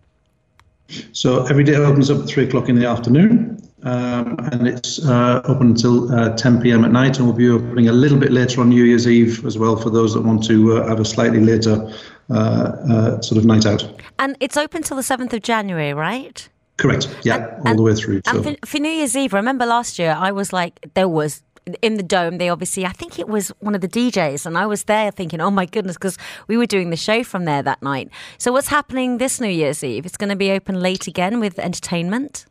So 1.12 1.46
every 1.46 1.64
day 1.64 1.76
opens 1.76 2.10
up 2.10 2.20
at 2.20 2.28
three 2.28 2.46
o'clock 2.46 2.70
in 2.70 2.80
the 2.80 2.86
afternoon, 2.86 3.62
um, 3.84 4.38
and 4.52 4.68
it's 4.68 5.06
uh, 5.06 5.42
open 5.46 5.72
until 5.72 6.12
uh, 6.14 6.36
10 6.36 6.62
p.m. 6.62 6.86
at 6.86 6.92
night, 6.92 7.18
and 7.18 7.28
we'll 7.28 7.36
be 7.36 7.50
opening 7.50 7.90
a 7.90 7.92
little 7.92 8.18
bit 8.18 8.32
later 8.32 8.62
on 8.62 8.70
New 8.70 8.84
Year's 8.84 9.08
Eve 9.08 9.46
as 9.46 9.58
well 9.58 9.76
for 9.76 9.90
those 9.90 10.14
that 10.14 10.22
want 10.22 10.44
to 10.46 10.78
uh, 10.78 10.88
have 10.88 11.00
a 11.00 11.06
slightly 11.06 11.42
later 11.42 11.92
uh, 12.30 12.34
uh, 12.34 13.22
sort 13.22 13.38
of 13.38 13.46
night 13.46 13.66
out. 13.66 13.88
And 14.20 14.36
it's 14.40 14.58
open 14.58 14.84
till 14.84 14.98
the 14.98 15.04
7th 15.04 15.34
of 15.34 15.42
January, 15.42 15.94
right? 15.94 16.48
Correct. 16.78 17.08
Yeah, 17.24 17.56
and, 17.58 17.70
all 17.70 17.76
the 17.76 17.82
way 17.82 17.96
through. 17.96 18.22
And 18.28 18.44
for, 18.44 18.56
for 18.66 18.78
New 18.80 18.90
Year's 18.90 19.16
Eve, 19.18 19.34
remember 19.34 19.66
last 19.66 19.98
year 19.98 20.16
I 20.18 20.32
was 20.32 20.54
like, 20.54 20.90
there 20.94 21.10
was 21.10 21.42
in 21.82 21.96
the 21.96 22.04
dome, 22.04 22.38
they 22.38 22.50
obviously, 22.50 22.86
I 22.86 22.92
think 22.92 23.20
it 23.20 23.28
was 23.28 23.50
one 23.60 23.76
of 23.76 23.82
the 23.82 23.88
DJs, 23.88 24.46
and 24.46 24.58
I 24.58 24.66
was 24.66 24.84
there 24.86 25.12
thinking, 25.12 25.42
oh 25.42 25.52
my 25.52 25.66
goodness, 25.66 25.96
because 25.96 26.18
we 26.48 26.58
were 26.58 26.66
doing 26.66 26.90
the 26.90 26.98
show 26.98 27.24
from 27.24 27.46
there 27.46 27.64
that 27.64 27.82
night. 27.82 28.10
So, 28.38 28.52
what's 28.52 28.68
happening 28.68 29.18
this 29.18 29.40
New 29.40 29.50
Year's 29.50 29.84
Eve? 29.84 30.06
It's 30.06 30.18
going 30.18 30.30
to 30.30 30.36
be 30.36 30.52
open 30.52 30.80
late 30.80 31.08
again 31.08 31.40
with 31.40 31.60
entertainment? 31.60 32.46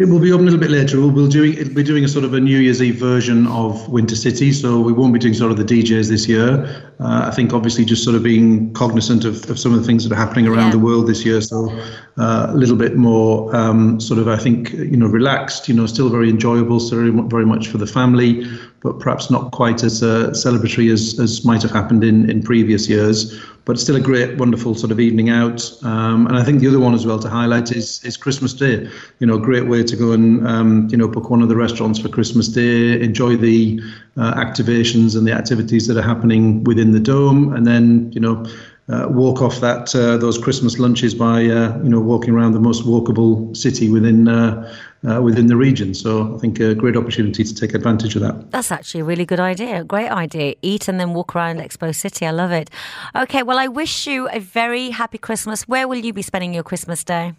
It 0.00 0.08
will 0.08 0.18
be 0.18 0.32
open 0.32 0.48
a 0.48 0.50
little 0.50 0.58
bit 0.58 0.70
later. 0.70 0.98
We'll 0.98 1.10
be 1.10 1.28
doing 1.28 1.52
it'll 1.52 1.74
be 1.74 1.82
doing 1.82 2.04
a 2.04 2.08
sort 2.08 2.24
of 2.24 2.32
a 2.32 2.40
New 2.40 2.58
Year's 2.58 2.80
Eve 2.80 2.94
version 2.94 3.46
of 3.48 3.86
Winter 3.90 4.16
City, 4.16 4.50
so 4.50 4.80
we 4.80 4.94
won't 4.94 5.12
be 5.12 5.18
doing 5.18 5.34
sort 5.34 5.50
of 5.50 5.58
the 5.58 5.64
DJs 5.64 6.08
this 6.08 6.26
year. 6.26 6.64
Uh, 6.98 7.28
I 7.28 7.30
think 7.30 7.52
obviously 7.52 7.84
just 7.84 8.02
sort 8.02 8.16
of 8.16 8.22
being 8.22 8.72
cognizant 8.72 9.26
of, 9.26 9.50
of 9.50 9.58
some 9.58 9.74
of 9.74 9.80
the 9.80 9.86
things 9.86 10.08
that 10.08 10.12
are 10.14 10.16
happening 10.16 10.46
around 10.48 10.68
yeah. 10.68 10.70
the 10.70 10.78
world 10.78 11.06
this 11.06 11.26
year, 11.26 11.42
so 11.42 11.68
uh, 12.16 12.46
a 12.48 12.54
little 12.54 12.76
bit 12.76 12.96
more 12.96 13.54
um, 13.54 14.00
sort 14.00 14.18
of 14.18 14.26
I 14.26 14.38
think 14.38 14.72
you 14.72 14.96
know 14.96 15.06
relaxed. 15.06 15.68
You 15.68 15.74
know, 15.74 15.84
still 15.84 16.08
very 16.08 16.30
enjoyable, 16.30 16.80
so 16.80 16.96
very, 16.96 17.10
very 17.10 17.44
much 17.44 17.68
for 17.68 17.76
the 17.76 17.86
family, 17.86 18.46
but 18.82 19.00
perhaps 19.00 19.30
not 19.30 19.52
quite 19.52 19.84
as 19.84 20.02
uh, 20.02 20.30
celebratory 20.30 20.90
as, 20.90 21.20
as 21.20 21.44
might 21.44 21.60
have 21.60 21.72
happened 21.72 22.04
in, 22.04 22.30
in 22.30 22.42
previous 22.42 22.88
years. 22.88 23.38
But 23.64 23.78
still 23.78 23.96
a 23.96 24.00
great, 24.00 24.38
wonderful 24.38 24.74
sort 24.74 24.90
of 24.90 24.98
evening 24.98 25.30
out. 25.30 25.70
Um, 25.84 26.26
and 26.26 26.36
I 26.36 26.42
think 26.42 26.60
the 26.60 26.68
other 26.68 26.80
one 26.80 26.94
as 26.94 27.06
well 27.06 27.18
to 27.18 27.28
highlight 27.28 27.70
is 27.70 28.02
is 28.04 28.16
Christmas 28.16 28.52
Day. 28.52 28.88
You 29.18 29.26
know, 29.26 29.34
a 29.34 29.40
great 29.40 29.66
way 29.66 29.82
to 29.82 29.96
go 29.96 30.12
and 30.12 30.46
um, 30.46 30.88
you 30.90 30.96
know 30.96 31.06
book 31.06 31.30
one 31.30 31.42
of 31.42 31.48
the 31.48 31.56
restaurants 31.56 31.98
for 31.98 32.08
Christmas 32.08 32.48
Day, 32.48 33.00
enjoy 33.00 33.36
the 33.36 33.80
uh, 34.16 34.34
activations 34.34 35.16
and 35.16 35.26
the 35.26 35.32
activities 35.32 35.86
that 35.86 35.96
are 35.96 36.02
happening 36.02 36.64
within 36.64 36.92
the 36.92 37.00
dome, 37.00 37.52
and 37.54 37.66
then 37.66 38.10
you 38.12 38.20
know 38.20 38.46
uh, 38.92 39.08
walk 39.08 39.40
off 39.40 39.60
that 39.60 39.94
uh, 39.94 40.16
those 40.16 40.38
Christmas 40.38 40.78
lunches 40.78 41.14
by 41.14 41.44
uh, 41.46 41.78
you 41.82 41.88
know 41.88 42.00
walking 42.00 42.34
around 42.34 42.52
the 42.52 42.60
most 42.60 42.84
walkable 42.84 43.56
city 43.56 43.88
within 43.88 44.28
uh, 44.28 44.72
uh, 45.08 45.20
within 45.22 45.46
the 45.46 45.56
region. 45.56 45.94
So 45.94 46.34
I 46.34 46.38
think 46.38 46.60
a 46.60 46.74
great 46.74 46.96
opportunity 46.96 47.44
to 47.44 47.54
take 47.54 47.74
advantage 47.74 48.16
of 48.16 48.22
that. 48.22 48.50
That's 48.50 48.70
actually 48.70 49.00
a 49.00 49.04
really 49.04 49.24
good 49.24 49.40
idea. 49.40 49.84
Great 49.84 50.10
idea. 50.10 50.54
Eat 50.62 50.88
and 50.88 50.98
then 50.98 51.14
walk 51.14 51.34
around 51.34 51.58
Expo 51.58 51.94
City. 51.94 52.26
I 52.26 52.30
love 52.30 52.52
it. 52.52 52.70
Okay, 53.14 53.42
well 53.42 53.58
I 53.58 53.68
wish 53.68 54.06
you 54.06 54.28
a 54.30 54.40
very 54.40 54.90
happy 54.90 55.18
Christmas. 55.18 55.68
Where 55.68 55.86
will 55.86 55.98
you 56.04 56.12
be 56.12 56.22
spending 56.22 56.52
your 56.52 56.64
Christmas 56.64 57.04
day? 57.04 57.34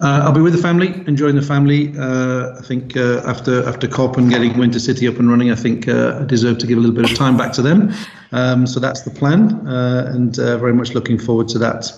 Uh, 0.00 0.22
I'll 0.24 0.32
be 0.32 0.40
with 0.40 0.52
the 0.52 0.62
family, 0.62 0.94
enjoying 1.06 1.34
the 1.34 1.42
family. 1.42 1.92
Uh, 1.98 2.56
I 2.56 2.62
think 2.62 2.96
uh, 2.96 3.22
after 3.26 3.68
after 3.68 3.88
COP 3.88 4.16
and 4.16 4.30
getting 4.30 4.56
Winter 4.56 4.78
City 4.78 5.08
up 5.08 5.18
and 5.18 5.28
running, 5.28 5.50
I 5.50 5.56
think 5.56 5.88
uh, 5.88 6.20
I 6.20 6.24
deserve 6.24 6.58
to 6.58 6.66
give 6.66 6.78
a 6.78 6.80
little 6.80 6.94
bit 6.94 7.10
of 7.10 7.16
time 7.16 7.36
back 7.36 7.52
to 7.54 7.62
them. 7.62 7.92
Um, 8.30 8.66
so 8.66 8.78
that's 8.78 9.02
the 9.02 9.10
plan, 9.10 9.66
uh, 9.66 10.12
and 10.14 10.38
uh, 10.38 10.58
very 10.58 10.74
much 10.74 10.94
looking 10.94 11.18
forward 11.18 11.48
to 11.48 11.58
that 11.58 11.90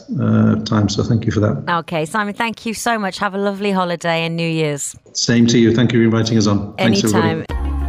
time. 0.66 0.88
So 0.88 1.02
thank 1.02 1.26
you 1.26 1.32
for 1.32 1.40
that. 1.40 1.64
Okay, 1.68 2.06
Simon, 2.06 2.34
thank 2.34 2.64
you 2.64 2.72
so 2.72 2.98
much. 2.98 3.18
Have 3.18 3.34
a 3.34 3.38
lovely 3.38 3.72
holiday 3.72 4.24
and 4.24 4.36
New 4.36 4.48
Year's. 4.48 4.96
Same 5.12 5.46
to 5.48 5.58
you. 5.58 5.74
Thank 5.74 5.92
you 5.92 5.98
for 5.98 6.04
inviting 6.04 6.38
us 6.38 6.46
on. 6.46 6.74
Anytime. 6.78 7.44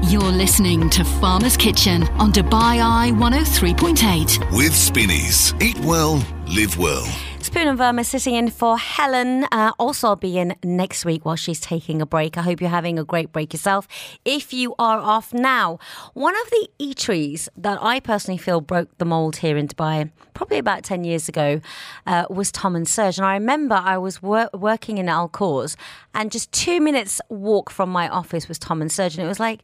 You're 0.10 0.24
listening 0.24 0.90
to 0.90 1.06
Farmer's 1.06 1.56
Kitchen 1.56 2.04
on 2.20 2.34
Dubai 2.34 2.82
Eye 2.84 3.12
103.8. 3.14 4.58
With 4.58 4.76
Spinneys. 4.76 5.54
Eat 5.62 5.80
well, 5.80 6.26
live 6.48 6.78
well. 6.78 7.08
Punam 7.52 7.76
Verma 7.76 8.06
sitting 8.06 8.36
in 8.36 8.50
for 8.50 8.78
Helen. 8.78 9.44
Uh, 9.52 9.74
also, 9.78 10.08
I'll 10.08 10.16
be 10.16 10.38
in 10.38 10.56
next 10.64 11.04
week 11.04 11.26
while 11.26 11.36
she's 11.36 11.60
taking 11.60 12.02
a 12.02 12.06
break. 12.06 12.38
I 12.38 12.44
hope 12.44 12.62
you're 12.62 12.70
having 12.70 12.98
a 12.98 13.04
great 13.04 13.34
break 13.34 13.52
yourself. 13.52 13.90
If 14.24 14.54
you 14.54 14.74
are 14.80 15.00
off 15.00 15.34
now, 15.34 15.78
one 16.14 16.34
of 16.34 16.50
the 16.50 16.70
eateries 16.80 17.50
that 17.58 17.78
I 17.82 18.00
personally 18.00 18.38
feel 18.38 18.62
broke 18.62 18.98
the 19.00 19.06
mold 19.06 19.36
here 19.36 19.58
in 19.58 19.68
Dubai, 19.68 20.12
probably 20.34 20.60
about 20.60 20.84
10 20.84 21.04
years 21.04 21.28
ago, 21.28 21.60
uh, 22.08 22.24
was 22.30 22.54
Tom 22.54 22.74
and 22.74 22.88
Serge. 22.88 23.18
And 23.18 23.28
I 23.28 23.34
remember 23.34 23.76
I 23.76 23.98
was 23.98 24.22
wor- 24.22 24.50
working 24.54 24.98
in 24.98 25.10
Al 25.10 25.30
and 26.14 26.32
just 26.32 26.54
two 26.54 26.80
minutes 26.80 27.20
walk 27.28 27.70
from 27.70 27.90
my 27.90 28.08
office 28.08 28.48
was 28.48 28.60
Tom 28.60 28.82
and 28.82 28.90
Serge. 28.90 29.16
And 29.16 29.26
it 29.26 29.28
was 29.28 29.42
like, 29.42 29.62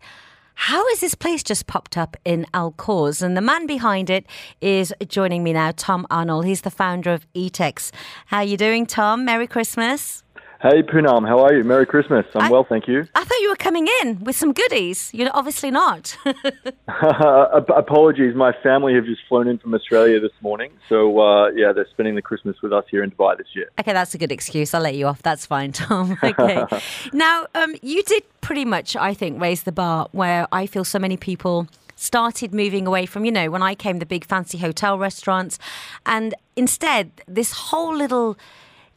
how 0.60 0.90
has 0.90 1.02
this 1.02 1.14
place 1.14 1.44
just 1.44 1.68
popped 1.68 1.98
up 1.98 2.18
in 2.26 2.48
Al 2.52 2.72
Quoz? 2.72 3.22
And 3.22 3.38
the 3.38 3.42
man 3.42 3.68
behind 3.68 4.10
it 4.10 4.26
is 4.60 4.92
joining 5.08 5.44
me 5.44 5.54
now, 5.54 5.72
Tom 5.72 6.08
Arnold. 6.10 6.46
He's 6.46 6.62
the 6.62 6.72
founder 6.72 7.14
of 7.14 7.32
Etex. 7.34 7.92
How 8.26 8.38
are 8.38 8.44
you 8.44 8.58
doing, 8.58 8.88
Tom? 8.88 9.24
Merry 9.24 9.46
Christmas. 9.46 10.24
Hey 10.60 10.82
Punam, 10.82 11.28
how 11.28 11.40
are 11.46 11.54
you? 11.54 11.64
Merry 11.64 11.86
Christmas. 11.86 12.26
I'm 12.34 12.48
I, 12.48 12.50
well, 12.50 12.66
thank 12.68 12.88
you. 12.88 13.08
I 13.14 13.24
thought 13.24 13.40
you 13.42 13.50
were 13.50 13.56
coming 13.56 13.88
in 14.02 14.24
with 14.24 14.36
some 14.36 14.54
goodies. 14.54 15.12
You're 15.14 15.30
obviously 15.32 15.70
not. 15.70 16.18
Apologies, 16.88 18.34
my 18.34 18.54
family 18.64 18.96
have 18.96 19.06
just 19.06 19.22
flown 19.30 19.48
in 19.48 19.60
from 19.60 19.76
Australia 19.76 20.20
this 20.20 20.32
morning, 20.42 20.72
so 20.90 21.20
uh, 21.20 21.50
yeah, 21.50 21.74
they're 21.74 21.86
spending 21.92 22.16
the 22.16 22.24
Christmas 22.24 22.56
with 22.64 22.74
us 22.74 22.86
here 22.90 23.04
in 23.04 23.12
Dubai 23.12 23.38
this 23.38 23.46
year. 23.54 23.70
Okay, 23.80 23.94
that's 23.94 24.16
a 24.16 24.18
good 24.18 24.32
excuse. 24.32 24.74
I'll 24.74 24.82
let 24.82 24.96
you 24.96 25.06
off. 25.06 25.22
That's 25.22 25.46
fine, 25.46 25.74
Tom. 25.74 26.18
Okay. 26.28 26.66
now, 27.14 27.46
um, 27.54 27.76
you 27.82 28.02
did 28.04 28.24
pretty 28.42 28.66
much, 28.66 28.96
I 28.96 29.14
think, 29.14 29.40
raise 29.40 29.64
the 29.64 29.72
bar 29.72 30.08
where 30.12 30.48
I 30.52 30.66
feel 30.66 30.84
so 30.84 30.98
many 31.00 31.18
people 31.18 31.68
started 31.96 32.54
moving 32.54 32.88
away 32.88 33.06
from, 33.06 33.26
you 33.26 33.32
know, 33.32 33.50
when 33.50 33.62
I 33.62 33.76
came, 33.76 34.00
the 34.00 34.06
big 34.06 34.26
fancy 34.26 34.58
hotel 34.58 34.98
restaurants, 34.98 35.60
and 36.06 36.34
instead, 36.56 37.12
this 37.28 37.52
whole 37.52 37.96
little 37.96 38.38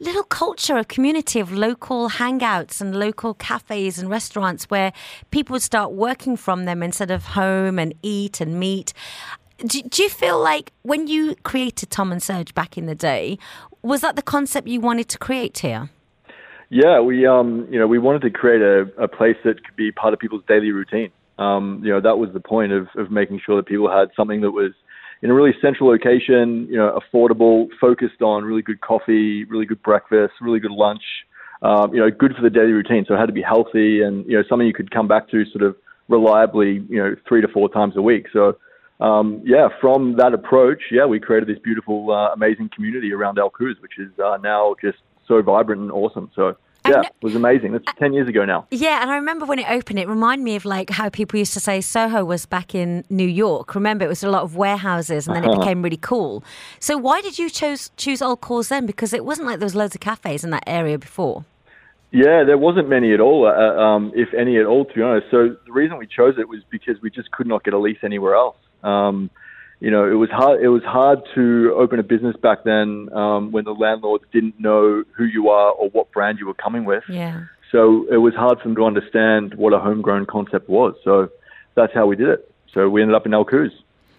little 0.00 0.22
culture, 0.22 0.78
a 0.78 0.84
community 0.84 1.38
of 1.40 1.52
local 1.52 2.08
hangouts 2.08 2.80
and 2.80 2.98
local 2.98 3.34
cafes 3.34 3.98
and 3.98 4.08
restaurants 4.08 4.64
where 4.64 4.92
people 5.30 5.52
would 5.54 5.62
start 5.62 5.92
working 5.92 6.36
from 6.36 6.64
them 6.64 6.82
instead 6.82 7.10
of 7.10 7.24
home 7.24 7.78
and 7.78 7.94
eat 8.02 8.40
and 8.40 8.58
meet. 8.58 8.92
Do, 9.58 9.82
do 9.82 10.02
you 10.02 10.08
feel 10.08 10.42
like 10.42 10.72
when 10.82 11.06
you 11.06 11.36
created 11.42 11.90
Tom 11.90 12.12
and 12.12 12.22
Serge 12.22 12.54
back 12.54 12.78
in 12.78 12.86
the 12.86 12.94
day, 12.94 13.38
was 13.82 14.00
that 14.00 14.16
the 14.16 14.22
concept 14.22 14.66
you 14.68 14.80
wanted 14.80 15.08
to 15.10 15.18
create 15.18 15.58
here? 15.58 15.90
Yeah, 16.70 17.00
we 17.00 17.26
um, 17.26 17.66
you 17.70 17.78
know, 17.78 17.86
we 17.86 17.98
wanted 17.98 18.22
to 18.22 18.30
create 18.30 18.62
a, 18.62 18.82
a 18.96 19.08
place 19.08 19.36
that 19.44 19.64
could 19.64 19.76
be 19.76 19.92
part 19.92 20.14
of 20.14 20.20
people's 20.20 20.44
daily 20.48 20.70
routine. 20.70 21.10
Um, 21.38 21.80
you 21.84 21.90
know, 21.90 22.00
that 22.00 22.16
was 22.18 22.32
the 22.32 22.40
point 22.40 22.72
of, 22.72 22.88
of 22.96 23.10
making 23.10 23.40
sure 23.44 23.56
that 23.56 23.66
people 23.66 23.90
had 23.90 24.10
something 24.16 24.40
that 24.42 24.52
was 24.52 24.72
in 25.22 25.30
a 25.30 25.34
really 25.34 25.52
central 25.60 25.90
location, 25.90 26.66
you 26.70 26.76
know, 26.76 26.98
affordable, 26.98 27.68
focused 27.80 28.22
on 28.22 28.44
really 28.44 28.62
good 28.62 28.80
coffee, 28.80 29.44
really 29.44 29.66
good 29.66 29.82
breakfast, 29.82 30.34
really 30.40 30.60
good 30.60 30.70
lunch. 30.70 31.02
Um, 31.62 31.92
you 31.92 32.00
know, 32.00 32.10
good 32.10 32.34
for 32.34 32.42
the 32.42 32.48
daily 32.48 32.72
routine. 32.72 33.04
So 33.06 33.14
it 33.14 33.18
had 33.18 33.26
to 33.26 33.34
be 33.34 33.42
healthy 33.42 34.00
and 34.00 34.24
you 34.24 34.36
know 34.36 34.42
something 34.48 34.66
you 34.66 34.72
could 34.72 34.90
come 34.90 35.08
back 35.08 35.28
to 35.30 35.44
sort 35.46 35.62
of 35.62 35.76
reliably, 36.08 36.84
you 36.88 36.96
know, 36.96 37.14
three 37.28 37.42
to 37.42 37.48
four 37.48 37.68
times 37.68 37.96
a 37.96 38.02
week. 38.02 38.26
So 38.32 38.56
um, 39.00 39.42
yeah, 39.44 39.68
from 39.80 40.16
that 40.16 40.34
approach, 40.34 40.82
yeah, 40.90 41.06
we 41.06 41.20
created 41.20 41.48
this 41.48 41.58
beautiful, 41.62 42.10
uh, 42.10 42.32
amazing 42.32 42.70
community 42.74 43.12
around 43.12 43.36
Quoz, 43.36 43.76
which 43.80 43.98
is 43.98 44.10
uh, 44.22 44.36
now 44.42 44.74
just 44.80 44.98
so 45.26 45.40
vibrant 45.40 45.80
and 45.80 45.90
awesome. 45.90 46.30
So 46.34 46.56
yeah, 46.86 47.02
it 47.02 47.12
was 47.22 47.34
amazing. 47.34 47.72
That's 47.72 47.84
10 47.98 48.12
years 48.12 48.28
ago 48.28 48.44
now. 48.44 48.66
Yeah, 48.70 49.02
and 49.02 49.10
I 49.10 49.16
remember 49.16 49.44
when 49.44 49.58
it 49.58 49.68
opened, 49.68 49.98
it 49.98 50.08
reminded 50.08 50.44
me 50.44 50.56
of 50.56 50.64
like 50.64 50.90
how 50.90 51.08
people 51.08 51.38
used 51.38 51.52
to 51.54 51.60
say 51.60 51.80
Soho 51.80 52.24
was 52.24 52.46
back 52.46 52.74
in 52.74 53.04
New 53.10 53.26
York. 53.26 53.74
Remember, 53.74 54.04
it 54.04 54.08
was 54.08 54.22
a 54.24 54.30
lot 54.30 54.42
of 54.42 54.56
warehouses 54.56 55.26
and 55.26 55.36
then 55.36 55.44
it 55.44 55.58
became 55.58 55.82
really 55.82 55.96
cool. 55.96 56.42
So 56.78 56.96
why 56.96 57.20
did 57.20 57.38
you 57.38 57.50
choose 57.50 57.90
choose 57.96 58.22
Al 58.22 58.36
Quoz 58.36 58.68
then? 58.68 58.86
Because 58.86 59.12
it 59.12 59.24
wasn't 59.24 59.46
like 59.46 59.58
there 59.58 59.66
was 59.66 59.74
loads 59.74 59.94
of 59.94 60.00
cafes 60.00 60.44
in 60.44 60.50
that 60.50 60.64
area 60.66 60.98
before. 60.98 61.44
Yeah, 62.12 62.42
there 62.44 62.58
wasn't 62.58 62.88
many 62.88 63.12
at 63.12 63.20
all, 63.20 63.46
uh, 63.46 63.80
um, 63.80 64.10
if 64.16 64.34
any 64.34 64.58
at 64.58 64.66
all, 64.66 64.84
to 64.84 64.92
be 64.92 65.00
honest. 65.00 65.28
So 65.30 65.56
the 65.64 65.72
reason 65.72 65.96
we 65.96 66.08
chose 66.08 66.34
it 66.38 66.48
was 66.48 66.60
because 66.68 67.00
we 67.00 67.10
just 67.10 67.30
could 67.30 67.46
not 67.46 67.62
get 67.62 67.72
a 67.72 67.78
lease 67.78 67.98
anywhere 68.02 68.34
else. 68.34 68.56
Um, 68.82 69.30
you 69.80 69.90
know, 69.90 70.04
it 70.10 70.14
was 70.14 70.30
hard. 70.30 70.60
It 70.60 70.68
was 70.68 70.82
hard 70.84 71.20
to 71.34 71.74
open 71.76 71.98
a 71.98 72.02
business 72.02 72.36
back 72.36 72.64
then 72.64 73.08
um, 73.12 73.50
when 73.52 73.64
the 73.64 73.72
landlords 73.72 74.24
didn't 74.32 74.60
know 74.60 75.04
who 75.16 75.24
you 75.24 75.48
are 75.48 75.72
or 75.72 75.88
what 75.90 76.12
brand 76.12 76.38
you 76.38 76.46
were 76.46 76.54
coming 76.54 76.84
with. 76.84 77.02
Yeah. 77.08 77.44
So 77.72 78.06
it 78.10 78.18
was 78.18 78.34
hard 78.34 78.58
for 78.58 78.64
them 78.68 78.76
to 78.76 78.84
understand 78.84 79.54
what 79.54 79.72
a 79.72 79.78
homegrown 79.78 80.26
concept 80.26 80.68
was. 80.68 80.94
So 81.04 81.30
that's 81.76 81.94
how 81.94 82.06
we 82.06 82.16
did 82.16 82.28
it. 82.28 82.52
So 82.74 82.88
we 82.90 83.00
ended 83.00 83.14
up 83.14 83.26
in 83.26 83.32
Al 83.34 83.44
Quoz. 83.44 83.70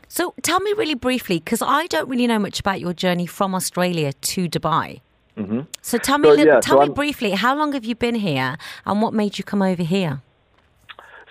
So 0.07 0.33
tell 0.41 0.59
me 0.59 0.73
really 0.73 0.95
briefly, 0.95 1.39
because 1.39 1.61
I 1.61 1.87
don't 1.87 2.09
really 2.09 2.27
know 2.27 2.39
much 2.39 2.59
about 2.59 2.79
your 2.81 2.93
journey 2.93 3.25
from 3.25 3.53
Australia 3.55 4.13
to 4.13 4.49
Dubai. 4.49 4.99
Mm-hmm. 5.37 5.61
So 5.81 5.97
tell 5.97 6.17
me, 6.17 6.29
So, 6.29 6.35
yeah, 6.35 6.59
tell 6.59 6.75
so 6.77 6.79
me 6.79 6.85
I'm- 6.87 6.93
briefly, 6.93 7.31
how 7.31 7.55
long 7.55 7.71
have 7.73 7.85
you 7.85 7.95
been 7.95 8.15
here, 8.15 8.57
and 8.85 9.01
what 9.01 9.13
made 9.13 9.37
you 9.37 9.43
come 9.45 9.61
over 9.61 9.83
here? 9.83 10.21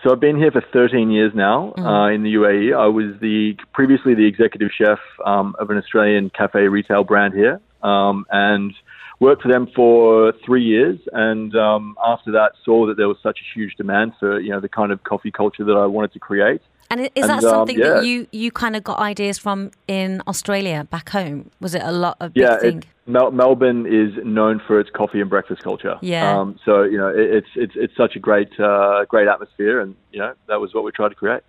So 0.02 0.10
I've 0.10 0.20
been 0.20 0.38
here 0.38 0.50
for 0.50 0.62
13 0.72 1.10
years 1.10 1.32
now 1.34 1.74
uh, 1.76 2.08
in 2.08 2.22
the 2.22 2.32
UAE. 2.34 2.74
I 2.74 2.86
was 2.86 3.20
the 3.20 3.54
previously 3.74 4.14
the 4.14 4.26
executive 4.26 4.70
chef 4.72 4.98
um, 5.26 5.54
of 5.58 5.68
an 5.68 5.76
Australian 5.76 6.30
cafe 6.30 6.68
retail 6.68 7.04
brand 7.04 7.34
here, 7.34 7.60
um, 7.82 8.24
and 8.30 8.72
worked 9.18 9.42
for 9.42 9.48
them 9.48 9.68
for 9.76 10.32
three 10.46 10.62
years. 10.64 10.98
And 11.12 11.54
um, 11.54 11.98
after 12.02 12.32
that, 12.32 12.52
saw 12.64 12.86
that 12.86 12.96
there 12.96 13.08
was 13.08 13.18
such 13.22 13.40
a 13.40 13.58
huge 13.58 13.74
demand 13.76 14.12
for 14.18 14.40
you 14.40 14.48
know 14.48 14.60
the 14.60 14.70
kind 14.70 14.90
of 14.90 15.04
coffee 15.04 15.30
culture 15.30 15.64
that 15.64 15.76
I 15.76 15.84
wanted 15.84 16.14
to 16.14 16.18
create. 16.18 16.62
And 16.90 17.02
is 17.02 17.10
And, 17.14 17.30
that 17.30 17.44
um, 17.44 17.50
something 17.50 17.78
yeah. 17.78 17.88
that 17.88 18.04
you 18.04 18.26
you 18.32 18.50
kind 18.50 18.74
of 18.74 18.82
got 18.82 18.98
ideas 18.98 19.38
from 19.38 19.70
in 19.86 20.22
Australia 20.26 20.86
back 20.90 21.10
home? 21.10 21.50
Was 21.60 21.74
it 21.74 21.82
a 21.82 21.92
lot 21.92 22.16
of 22.20 22.34
big 22.34 22.42
yeah, 22.42 22.58
it, 22.62 22.84
Mel- 23.06 23.30
Melbourne 23.30 23.86
is 23.86 24.12
known 24.24 24.60
for 24.66 24.80
its 24.80 24.90
coffee 24.90 25.20
and 25.20 25.30
breakfast 25.30 25.62
culture. 25.62 25.98
Yeah. 26.00 26.38
Um, 26.38 26.58
so 26.64 26.82
you 26.82 26.98
know, 26.98 27.08
it, 27.08 27.34
it's 27.36 27.48
it's 27.54 27.72
it's 27.76 27.96
such 27.96 28.16
a 28.16 28.18
great 28.18 28.58
uh, 28.58 29.04
great 29.06 29.28
atmosphere, 29.28 29.80
and 29.80 29.94
you 30.12 30.18
know 30.18 30.34
that 30.48 30.60
was 30.60 30.74
what 30.74 30.84
we 30.84 30.92
tried 30.92 31.10
to 31.10 31.14
create. 31.14 31.42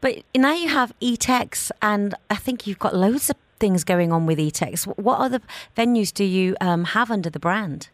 But 0.00 0.22
now 0.36 0.52
you 0.52 0.68
have 0.68 0.92
EATX, 1.00 1.70
and 1.80 2.14
I 2.30 2.36
think 2.36 2.66
you've 2.66 2.78
got 2.78 2.94
loads 2.94 3.30
of 3.30 3.36
things 3.58 3.84
going 3.84 4.12
on 4.12 4.26
with 4.26 4.38
EATX. 4.38 4.86
What 4.98 5.18
other 5.18 5.40
venues 5.76 6.12
do 6.12 6.24
you 6.24 6.56
um, 6.60 6.84
have 6.84 7.10
under 7.10 7.30
the 7.30 7.38
brand? 7.40 7.88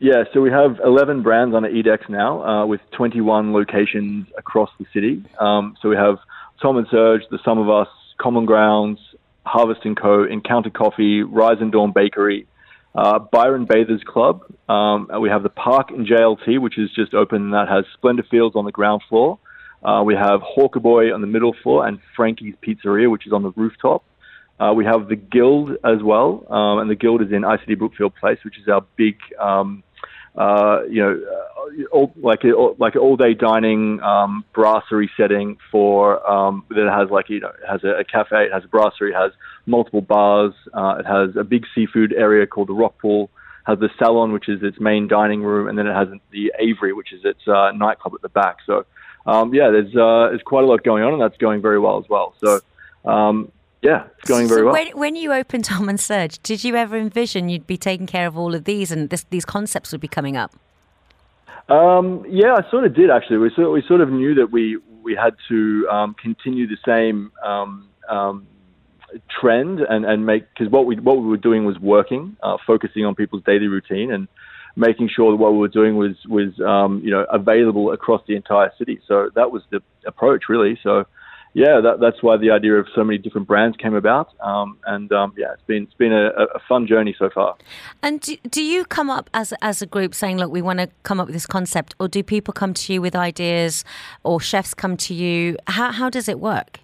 Yeah, 0.00 0.24
so 0.32 0.40
we 0.40 0.50
have 0.50 0.80
11 0.84 1.22
brands 1.22 1.54
on 1.54 1.62
EATX 1.62 2.08
now, 2.08 2.42
uh, 2.42 2.66
with 2.66 2.80
21 2.92 3.52
locations 3.52 4.26
across 4.36 4.70
the 4.78 4.86
city. 4.92 5.24
Um, 5.38 5.76
so 5.80 5.88
we 5.88 5.96
have 5.96 6.18
Tom 6.60 6.76
and 6.76 6.86
Serge, 6.90 7.22
The 7.30 7.38
Sum 7.44 7.58
of 7.58 7.70
Us, 7.70 7.88
Common 8.18 8.44
Grounds, 8.44 8.98
Harvest 9.46 9.84
and 9.84 9.96
Co., 9.96 10.24
Encounter 10.24 10.70
Coffee, 10.70 11.22
Rise 11.22 11.58
and 11.60 11.70
Dawn 11.70 11.92
Bakery, 11.92 12.46
uh, 12.94 13.18
Byron 13.18 13.66
Bathers 13.66 14.02
Club. 14.04 14.42
Um, 14.68 15.08
and 15.10 15.22
we 15.22 15.28
have 15.28 15.42
the 15.42 15.48
Park 15.48 15.90
in 15.90 16.06
JLT, 16.06 16.60
which 16.60 16.78
is 16.78 16.90
just 16.90 17.14
open. 17.14 17.50
That 17.50 17.68
has 17.68 17.84
Splendor 17.94 18.24
Fields 18.30 18.56
on 18.56 18.64
the 18.64 18.72
ground 18.72 19.02
floor. 19.08 19.38
Uh, 19.82 20.02
we 20.04 20.14
have 20.14 20.40
Hawker 20.42 20.80
Boy 20.80 21.12
on 21.12 21.20
the 21.20 21.26
middle 21.26 21.54
floor 21.62 21.86
and 21.86 22.00
Frankie's 22.16 22.54
Pizzeria, 22.66 23.10
which 23.10 23.26
is 23.26 23.32
on 23.32 23.42
the 23.42 23.50
rooftop. 23.50 24.02
Uh, 24.58 24.72
we 24.74 24.84
have 24.84 25.08
the 25.08 25.16
Guild 25.16 25.72
as 25.84 26.02
well, 26.02 26.46
um, 26.48 26.78
and 26.78 26.88
the 26.88 26.94
Guild 26.94 27.22
is 27.22 27.32
in 27.32 27.42
ICD 27.42 27.78
Brookfield 27.78 28.14
Place, 28.14 28.38
which 28.44 28.58
is 28.58 28.68
our 28.68 28.84
big, 28.96 29.16
um, 29.40 29.82
uh, 30.36 30.82
you 30.88 31.02
know, 31.02 31.20
uh, 31.20 31.84
all, 31.90 32.12
like 32.16 32.44
a, 32.44 32.54
like 32.78 32.94
all-day 32.94 33.34
dining 33.34 34.00
um, 34.00 34.44
brasserie 34.52 35.10
setting 35.16 35.58
for 35.72 36.24
um, 36.30 36.64
that 36.70 36.88
has 36.88 37.10
like 37.10 37.28
you 37.28 37.40
know 37.40 37.48
it 37.48 37.68
has 37.68 37.82
a, 37.82 38.00
a 38.00 38.04
cafe, 38.04 38.44
it 38.44 38.52
has 38.52 38.64
a 38.64 38.68
brasserie, 38.68 39.10
it 39.10 39.16
has 39.16 39.32
multiple 39.66 40.00
bars, 40.00 40.54
uh, 40.72 40.96
it 41.00 41.06
has 41.06 41.34
a 41.36 41.42
big 41.42 41.64
seafood 41.74 42.12
area 42.12 42.46
called 42.46 42.68
the 42.68 42.74
Rock 42.74 42.96
Pool, 42.98 43.30
has 43.66 43.80
the 43.80 43.90
salon, 43.98 44.32
which 44.32 44.48
is 44.48 44.62
its 44.62 44.78
main 44.78 45.08
dining 45.08 45.42
room, 45.42 45.68
and 45.68 45.76
then 45.76 45.88
it 45.88 45.94
has 45.94 46.06
the 46.30 46.52
Avery, 46.60 46.92
which 46.92 47.12
is 47.12 47.24
its 47.24 47.40
uh, 47.48 47.72
nightclub 47.72 48.14
at 48.14 48.22
the 48.22 48.28
back. 48.28 48.58
So 48.66 48.86
um, 49.26 49.52
yeah, 49.52 49.70
there's 49.70 49.96
uh, 49.96 50.30
there's 50.30 50.42
quite 50.42 50.62
a 50.62 50.66
lot 50.68 50.84
going 50.84 51.02
on, 51.02 51.12
and 51.12 51.20
that's 51.20 51.38
going 51.38 51.60
very 51.60 51.80
well 51.80 51.98
as 51.98 52.08
well. 52.08 52.34
So. 52.38 52.60
Um, 53.04 53.52
yeah, 53.84 54.04
it's 54.18 54.28
going 54.28 54.48
very 54.48 54.60
so 54.60 54.64
well. 54.64 54.72
when, 54.72 54.88
when 54.96 55.16
you 55.16 55.30
opened 55.34 55.66
Tom 55.66 55.90
and 55.90 56.00
Serge, 56.00 56.38
did 56.42 56.64
you 56.64 56.74
ever 56.74 56.96
envision 56.96 57.50
you'd 57.50 57.66
be 57.66 57.76
taking 57.76 58.06
care 58.06 58.26
of 58.26 58.36
all 58.36 58.54
of 58.54 58.64
these 58.64 58.90
and 58.90 59.10
this, 59.10 59.26
these 59.28 59.44
concepts 59.44 59.92
would 59.92 60.00
be 60.00 60.08
coming 60.08 60.38
up? 60.38 60.56
Um, 61.68 62.24
yeah, 62.26 62.54
I 62.54 62.70
sort 62.70 62.84
of 62.84 62.94
did 62.94 63.10
actually. 63.10 63.38
We 63.38 63.50
sort 63.54 63.70
we 63.72 63.82
sort 63.86 64.00
of 64.00 64.10
knew 64.10 64.34
that 64.36 64.50
we 64.50 64.78
we 65.02 65.14
had 65.14 65.34
to 65.48 65.86
um, 65.90 66.14
continue 66.14 66.66
the 66.66 66.78
same 66.84 67.30
um, 67.44 67.86
um, 68.08 68.46
trend 69.28 69.80
and 69.80 70.06
and 70.06 70.24
make 70.24 70.48
because 70.48 70.72
what 70.72 70.86
we 70.86 70.96
what 70.96 71.18
we 71.18 71.28
were 71.28 71.36
doing 71.36 71.66
was 71.66 71.78
working, 71.78 72.38
uh, 72.42 72.56
focusing 72.66 73.04
on 73.04 73.14
people's 73.14 73.42
daily 73.44 73.66
routine 73.68 74.10
and 74.10 74.28
making 74.76 75.10
sure 75.14 75.30
that 75.30 75.36
what 75.36 75.52
we 75.52 75.58
were 75.58 75.68
doing 75.68 75.96
was 75.96 76.16
was 76.26 76.58
um, 76.60 77.02
you 77.04 77.10
know 77.10 77.26
available 77.30 77.92
across 77.92 78.22
the 78.26 78.34
entire 78.34 78.72
city. 78.78 79.00
So 79.06 79.30
that 79.34 79.50
was 79.50 79.62
the 79.70 79.82
approach 80.06 80.44
really. 80.48 80.78
So 80.82 81.04
yeah, 81.54 81.80
that, 81.80 82.00
that's 82.00 82.20
why 82.20 82.36
the 82.36 82.50
idea 82.50 82.74
of 82.74 82.88
so 82.96 83.04
many 83.04 83.16
different 83.16 83.46
brands 83.46 83.76
came 83.76 83.94
about. 83.94 84.28
Um, 84.40 84.76
and 84.86 85.10
um, 85.12 85.32
yeah, 85.36 85.52
it's 85.52 85.62
been 85.62 85.84
it's 85.84 85.94
been 85.94 86.12
a, 86.12 86.26
a 86.26 86.58
fun 86.68 86.86
journey 86.88 87.14
so 87.16 87.30
far. 87.30 87.56
And 88.02 88.20
do, 88.20 88.36
do 88.50 88.62
you 88.62 88.84
come 88.84 89.08
up 89.08 89.30
as 89.32 89.54
as 89.62 89.80
a 89.80 89.86
group 89.86 90.14
saying, 90.16 90.36
look, 90.36 90.50
we 90.50 90.60
want 90.60 90.80
to 90.80 90.88
come 91.04 91.20
up 91.20 91.26
with 91.26 91.34
this 91.34 91.46
concept, 91.46 91.94
or 92.00 92.08
do 92.08 92.24
people 92.24 92.52
come 92.52 92.74
to 92.74 92.92
you 92.92 93.00
with 93.00 93.14
ideas, 93.14 93.84
or 94.24 94.40
chefs 94.40 94.74
come 94.74 94.96
to 94.96 95.14
you? 95.14 95.56
How 95.68 95.92
how 95.92 96.10
does 96.10 96.28
it 96.28 96.40
work? 96.40 96.80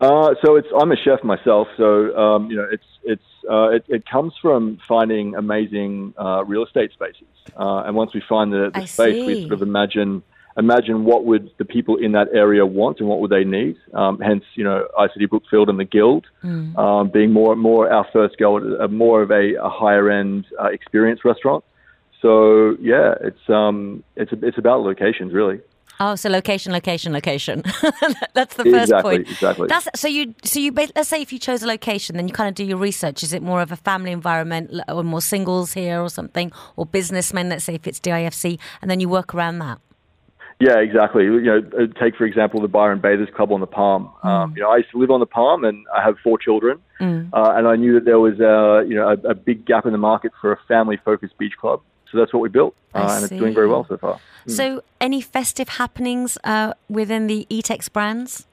Uh, 0.00 0.34
so 0.42 0.56
it's 0.56 0.68
I'm 0.80 0.90
a 0.90 0.96
chef 0.96 1.22
myself, 1.22 1.68
so 1.76 2.16
um, 2.16 2.50
you 2.50 2.56
know 2.56 2.66
it's 2.72 2.86
it's 3.04 3.22
uh, 3.50 3.68
it, 3.68 3.84
it 3.86 4.06
comes 4.08 4.32
from 4.40 4.78
finding 4.88 5.34
amazing 5.34 6.14
uh, 6.18 6.42
real 6.46 6.64
estate 6.64 6.90
spaces, 6.92 7.28
uh, 7.56 7.82
and 7.84 7.94
once 7.94 8.14
we 8.14 8.22
find 8.26 8.50
the, 8.50 8.70
the 8.72 8.86
space, 8.86 9.26
we 9.26 9.42
sort 9.42 9.52
of 9.52 9.60
imagine 9.60 10.22
imagine 10.56 11.04
what 11.04 11.24
would 11.24 11.50
the 11.58 11.64
people 11.64 11.96
in 11.96 12.12
that 12.12 12.28
area 12.34 12.64
want 12.66 13.00
and 13.00 13.08
what 13.08 13.20
would 13.20 13.30
they 13.30 13.44
need. 13.44 13.76
Um, 13.94 14.18
hence, 14.18 14.44
you 14.54 14.64
know, 14.64 14.86
ICD 14.98 15.30
Brookfield 15.30 15.68
and 15.68 15.78
the 15.78 15.84
Guild 15.84 16.26
um, 16.42 17.10
being 17.12 17.32
more 17.32 17.56
more 17.56 17.90
our 17.92 18.06
first 18.12 18.36
goal, 18.38 18.60
uh, 18.80 18.88
more 18.88 19.22
of 19.22 19.30
a, 19.30 19.54
a 19.54 19.68
higher 19.68 20.10
end 20.10 20.46
uh, 20.60 20.66
experience 20.66 21.24
restaurant. 21.24 21.64
So 22.20 22.76
yeah, 22.80 23.14
it's 23.20 23.48
um 23.48 24.04
it's 24.16 24.32
it's 24.32 24.58
about 24.58 24.80
locations 24.80 25.32
really. 25.32 25.60
Oh, 26.00 26.16
so 26.16 26.28
location, 26.28 26.72
location, 26.72 27.12
location. 27.12 27.62
That's 28.34 28.56
the 28.56 28.64
first 28.64 28.90
Exactly, 28.90 29.18
point. 29.18 29.30
exactly. 29.30 29.66
That's 29.68 29.88
so 29.94 30.08
you 30.08 30.34
so 30.42 30.58
you 30.58 30.72
let's 30.72 31.08
say 31.08 31.22
if 31.22 31.32
you 31.32 31.38
chose 31.38 31.62
a 31.62 31.66
location, 31.66 32.16
then 32.16 32.26
you 32.26 32.34
kind 32.34 32.48
of 32.48 32.54
do 32.54 32.64
your 32.64 32.78
research. 32.78 33.22
Is 33.22 33.32
it 33.32 33.42
more 33.42 33.60
of 33.62 33.70
a 33.70 33.76
family 33.76 34.10
environment, 34.10 34.72
or 34.88 35.04
more 35.04 35.20
singles 35.20 35.74
here, 35.74 36.00
or 36.00 36.08
something, 36.08 36.50
or 36.76 36.86
businessmen? 36.86 37.48
Let's 37.48 37.64
say 37.64 37.74
if 37.74 37.86
it's 37.86 38.00
DIFC, 38.00 38.58
and 38.80 38.90
then 38.90 38.98
you 38.98 39.08
work 39.08 39.34
around 39.34 39.58
that. 39.60 39.78
Yeah, 40.62 40.78
exactly. 40.78 41.24
You 41.24 41.40
know, 41.40 41.58
uh, 41.76 42.00
take 42.00 42.14
for 42.14 42.24
example 42.24 42.60
the 42.60 42.68
Byron 42.68 43.00
Bathers 43.00 43.28
Club 43.34 43.50
on 43.50 43.58
the 43.58 43.66
Palm. 43.66 44.12
Um, 44.22 44.54
you 44.54 44.62
know, 44.62 44.70
I 44.70 44.76
used 44.76 44.92
to 44.92 44.98
live 44.98 45.10
on 45.10 45.18
the 45.18 45.26
Palm, 45.26 45.64
and 45.64 45.84
I 45.92 46.04
have 46.04 46.14
four 46.22 46.38
children, 46.38 46.78
uh, 47.32 47.54
and 47.56 47.66
I 47.66 47.74
knew 47.74 47.94
that 47.94 48.04
there 48.04 48.20
was 48.20 48.38
a 48.38 48.86
you 48.88 48.94
know 48.94 49.08
a, 49.08 49.30
a 49.30 49.34
big 49.34 49.66
gap 49.66 49.86
in 49.86 49.92
the 49.92 49.98
market 49.98 50.30
for 50.40 50.52
a 50.52 50.58
family-focused 50.68 51.36
beach 51.36 51.54
club. 51.60 51.80
So 52.10 52.18
that's 52.18 52.32
what 52.32 52.40
we 52.40 52.48
built, 52.48 52.76
uh, 52.94 53.10
and 53.10 53.24
it's 53.24 53.30
doing 53.30 53.54
very 53.54 53.66
well 53.66 53.86
so 53.88 53.96
far. 53.96 54.20
So, 54.46 54.82
any 55.00 55.20
festive 55.20 55.68
happenings 55.68 56.38
uh, 56.44 56.74
within 56.88 57.26
the 57.26 57.46
EATX 57.50 57.92
brands? 57.92 58.46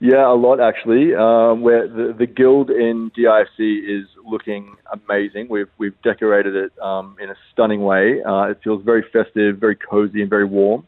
Yeah, 0.00 0.30
a 0.30 0.34
lot 0.34 0.60
actually. 0.60 1.14
Um, 1.14 1.62
where 1.62 1.88
the 1.88 2.14
the 2.18 2.26
guild 2.26 2.68
in 2.68 3.10
DIFC 3.16 3.60
is 3.98 4.06
looking 4.22 4.76
amazing. 4.92 5.46
We've 5.48 5.70
we've 5.78 5.98
decorated 6.02 6.54
it 6.56 6.72
um, 6.82 7.16
in 7.22 7.30
a 7.30 7.36
stunning 7.52 7.82
way. 7.84 8.22
Uh, 8.22 8.50
it 8.50 8.58
feels 8.62 8.84
very 8.84 9.04
festive, 9.14 9.56
very 9.56 9.76
cozy, 9.76 10.20
and 10.20 10.28
very 10.28 10.44
warm. 10.44 10.86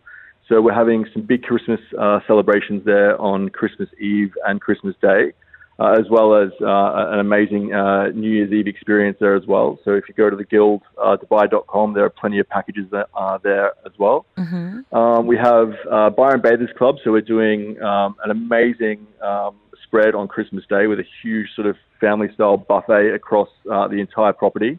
So 0.48 0.62
we're 0.62 0.72
having 0.72 1.04
some 1.12 1.22
big 1.22 1.42
Christmas 1.42 1.80
uh, 1.98 2.20
celebrations 2.26 2.82
there 2.86 3.20
on 3.20 3.50
Christmas 3.50 3.90
Eve 4.00 4.32
and 4.46 4.60
Christmas 4.60 4.94
Day, 5.02 5.32
uh, 5.78 5.92
as 5.92 6.06
well 6.10 6.34
as 6.34 6.48
uh, 6.62 7.12
an 7.12 7.20
amazing 7.20 7.74
uh, 7.74 8.06
New 8.14 8.30
Year's 8.30 8.50
Eve 8.50 8.66
experience 8.66 9.18
there 9.20 9.36
as 9.36 9.46
well. 9.46 9.78
So 9.84 9.90
if 9.90 10.04
you 10.08 10.14
go 10.14 10.30
to 10.30 10.36
the 10.36 10.44
guild 10.44 10.82
uh, 10.96 11.18
Dubai.com, 11.18 11.92
there 11.92 12.06
are 12.06 12.10
plenty 12.10 12.38
of 12.38 12.48
packages 12.48 12.86
that 12.92 13.08
are 13.12 13.38
there 13.44 13.72
as 13.84 13.92
well. 13.98 14.24
Um, 14.92 15.26
we 15.26 15.36
have 15.36 15.74
uh, 15.90 16.08
Byron 16.10 16.40
Bathers 16.40 16.70
Club, 16.78 16.96
so 17.04 17.12
we're 17.12 17.20
doing 17.20 17.80
um, 17.82 18.16
an 18.24 18.30
amazing 18.30 19.06
um, 19.22 19.56
spread 19.84 20.14
on 20.14 20.28
Christmas 20.28 20.64
Day 20.70 20.86
with 20.86 20.98
a 20.98 21.06
huge 21.22 21.48
sort 21.54 21.66
of 21.66 21.76
family 22.00 22.28
style 22.32 22.56
buffet 22.56 23.12
across 23.14 23.48
uh, 23.70 23.86
the 23.88 23.96
entire 24.00 24.32
property 24.32 24.78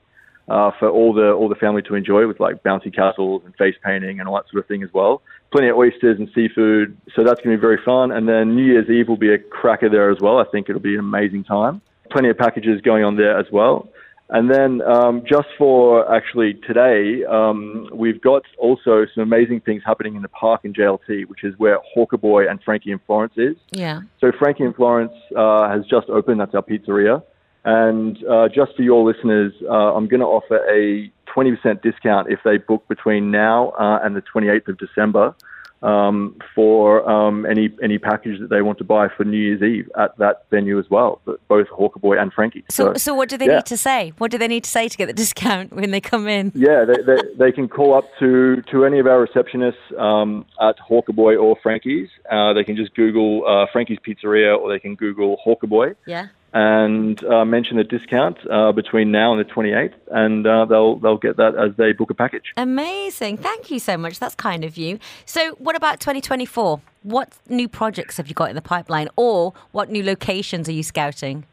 uh, 0.49 0.71
for 0.79 0.89
all 0.89 1.13
the 1.13 1.31
all 1.31 1.47
the 1.47 1.55
family 1.55 1.81
to 1.83 1.95
enjoy 1.95 2.27
with 2.27 2.39
like 2.39 2.63
bouncy 2.63 2.93
castles 2.93 3.43
and 3.45 3.55
face 3.55 3.75
painting 3.83 4.19
and 4.19 4.27
all 4.27 4.35
that 4.35 4.45
sort 4.51 4.63
of 4.63 4.67
thing 4.67 4.83
as 4.83 4.89
well. 4.93 5.21
Plenty 5.51 5.69
of 5.69 5.77
oysters 5.77 6.19
and 6.19 6.29
seafood, 6.35 6.95
so 7.15 7.23
that's 7.23 7.41
going 7.41 7.55
to 7.55 7.57
be 7.57 7.61
very 7.61 7.79
fun. 7.83 8.11
And 8.11 8.27
then 8.29 8.55
New 8.55 8.65
Year's 8.65 8.89
Eve 8.89 9.07
will 9.07 9.17
be 9.17 9.33
a 9.33 9.39
cracker 9.39 9.89
there 9.89 10.11
as 10.11 10.19
well. 10.21 10.37
I 10.37 10.45
think 10.51 10.69
it'll 10.69 10.81
be 10.81 10.93
an 10.93 10.99
amazing 10.99 11.43
time. 11.43 11.81
Plenty 12.11 12.29
of 12.29 12.37
packages 12.37 12.81
going 12.81 13.03
on 13.03 13.15
there 13.15 13.37
as 13.37 13.47
well. 13.51 13.89
And 14.31 14.49
then 14.49 14.81
um, 14.83 15.23
just 15.27 15.47
for 15.57 16.11
actually 16.13 16.53
today, 16.67 17.25
um, 17.25 17.89
we've 17.91 18.21
got 18.21 18.43
also 18.59 19.07
some 19.15 19.23
amazing 19.23 19.61
things 19.61 19.81
happening 19.83 20.15
in 20.15 20.21
the 20.21 20.29
park 20.29 20.61
in 20.65 20.73
JLT, 20.73 21.27
which 21.27 21.43
is 21.43 21.57
where 21.57 21.79
Hawker 21.93 22.17
Boy 22.17 22.47
and 22.47 22.61
Frankie 22.61 22.91
and 22.91 23.01
Florence 23.07 23.33
is. 23.37 23.55
Yeah. 23.71 24.01
So 24.21 24.31
Frankie 24.37 24.65
and 24.65 24.75
Florence 24.75 25.13
uh, 25.35 25.67
has 25.69 25.83
just 25.87 26.09
opened. 26.09 26.39
That's 26.39 26.53
our 26.53 26.61
pizzeria. 26.61 27.23
And 27.65 28.23
uh, 28.25 28.49
just 28.49 28.75
for 28.75 28.83
your 28.83 29.03
listeners, 29.03 29.51
uh, 29.67 29.95
I'm 29.95 30.07
going 30.07 30.21
to 30.21 30.27
offer 30.27 30.57
a 30.71 31.11
20% 31.35 31.81
discount 31.81 32.29
if 32.29 32.39
they 32.43 32.57
book 32.57 32.87
between 32.87 33.31
now 33.31 33.69
uh, 33.71 33.99
and 34.03 34.15
the 34.15 34.21
28th 34.21 34.67
of 34.67 34.77
December 34.77 35.35
um, 35.81 36.35
for 36.53 37.09
um, 37.09 37.45
any 37.45 37.69
any 37.81 37.97
package 37.97 38.39
that 38.39 38.49
they 38.49 38.61
want 38.61 38.77
to 38.79 38.83
buy 38.83 39.07
for 39.15 39.23
New 39.23 39.37
Year's 39.37 39.61
Eve 39.61 39.89
at 39.97 40.17
that 40.17 40.45
venue 40.49 40.77
as 40.77 40.89
well, 40.89 41.21
both 41.47 41.67
Hawker 41.67 41.99
Boy 41.99 42.19
and 42.19 42.33
Frankie. 42.33 42.65
So, 42.69 42.93
so 42.95 43.13
what 43.13 43.29
do 43.29 43.37
they 43.37 43.47
yeah. 43.47 43.55
need 43.55 43.65
to 43.67 43.77
say? 43.77 44.13
What 44.17 44.31
do 44.31 44.37
they 44.37 44.47
need 44.47 44.65
to 44.65 44.69
say 44.69 44.89
to 44.89 44.97
get 44.97 45.05
the 45.05 45.13
discount 45.19 45.73
when 45.73 45.91
they 45.91 46.01
come 46.01 46.27
in? 46.27 46.51
Yeah, 46.53 46.85
they, 46.85 47.01
they, 47.01 47.21
they 47.37 47.51
can 47.51 47.69
call 47.69 47.95
up 47.95 48.05
to, 48.19 48.61
to 48.71 48.85
any 48.85 48.99
of 48.99 49.07
our 49.07 49.25
receptionists 49.25 49.97
um, 49.97 50.45
at 50.61 50.77
Hawker 50.79 51.13
Boy 51.13 51.37
or 51.37 51.57
Frankie's. 51.61 52.09
Uh, 52.29 52.53
they 52.53 52.63
can 52.63 52.75
just 52.75 52.93
Google 52.95 53.47
uh, 53.47 53.65
Frankie's 53.71 53.99
Pizzeria 54.05 54.57
or 54.57 54.69
they 54.69 54.79
can 54.79 54.95
Google 54.95 55.37
Hawker 55.37 55.67
Boy. 55.67 55.93
Yeah. 56.05 56.27
And 56.53 57.23
uh, 57.25 57.45
mention 57.45 57.77
the 57.77 57.83
discount 57.83 58.39
uh, 58.49 58.71
between 58.71 59.11
now 59.11 59.31
and 59.31 59.39
the 59.39 59.51
28th, 59.51 59.93
and 60.09 60.47
uh, 60.47 60.65
they'll 60.65 60.97
they'll 60.97 61.17
get 61.17 61.37
that 61.37 61.55
as 61.55 61.75
they 61.77 61.93
book 61.93 62.09
a 62.09 62.15
package. 62.15 62.53
Amazing. 62.57 63.37
Thank 63.37 63.69
you 63.69 63.77
so 63.77 63.97
much. 63.97 64.17
That's 64.17 64.33
kind 64.33 64.63
of 64.63 64.75
you. 64.75 64.97
So, 65.25 65.51
what 65.59 65.75
about 65.75 65.99
2024? 65.99 66.81
What 67.03 67.33
new 67.47 67.67
projects 67.67 68.17
have 68.17 68.27
you 68.27 68.33
got 68.33 68.49
in 68.49 68.55
the 68.55 68.63
pipeline, 68.63 69.09
or 69.15 69.53
what 69.71 69.91
new 69.91 70.03
locations 70.03 70.67
are 70.67 70.73
you 70.73 70.83
scouting? 70.83 71.45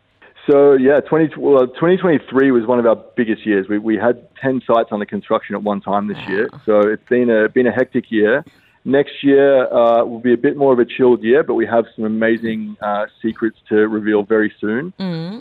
So 0.49 0.75
yeah, 0.75 1.01
20, 1.01 1.35
well, 1.39 1.67
2023 1.67 2.53
was 2.53 2.67
one 2.67 2.79
of 2.79 2.87
our 2.87 2.95
biggest 2.95 3.45
years. 3.45 3.69
We, 3.69 3.79
we 3.79 3.97
had 3.97 4.29
10 4.41 4.63
sites 4.65 4.91
under 4.93 5.05
construction 5.05 5.57
at 5.57 5.63
one 5.63 5.81
time 5.81 6.07
this 6.07 6.19
year. 6.29 6.49
So 6.65 6.81
it's 6.81 7.07
been 7.09 7.31
a 7.31 7.49
been 7.49 7.67
a 7.67 7.73
hectic 7.73 8.13
year. 8.13 8.45
Next 8.87 9.25
year 9.25 9.67
uh, 9.73 10.05
will 10.05 10.21
be 10.21 10.33
a 10.33 10.37
bit 10.37 10.57
more 10.57 10.73
of 10.73 10.79
a 10.79 10.85
chilled 10.85 11.21
year, 11.25 11.43
but 11.43 11.55
we 11.55 11.67
have 11.67 11.87
some 11.97 12.05
amazing 12.05 12.77
uh, 12.81 13.07
secrets 13.21 13.59
to 13.69 13.89
reveal 13.89 14.23
very 14.23 14.55
soon. 14.61 14.93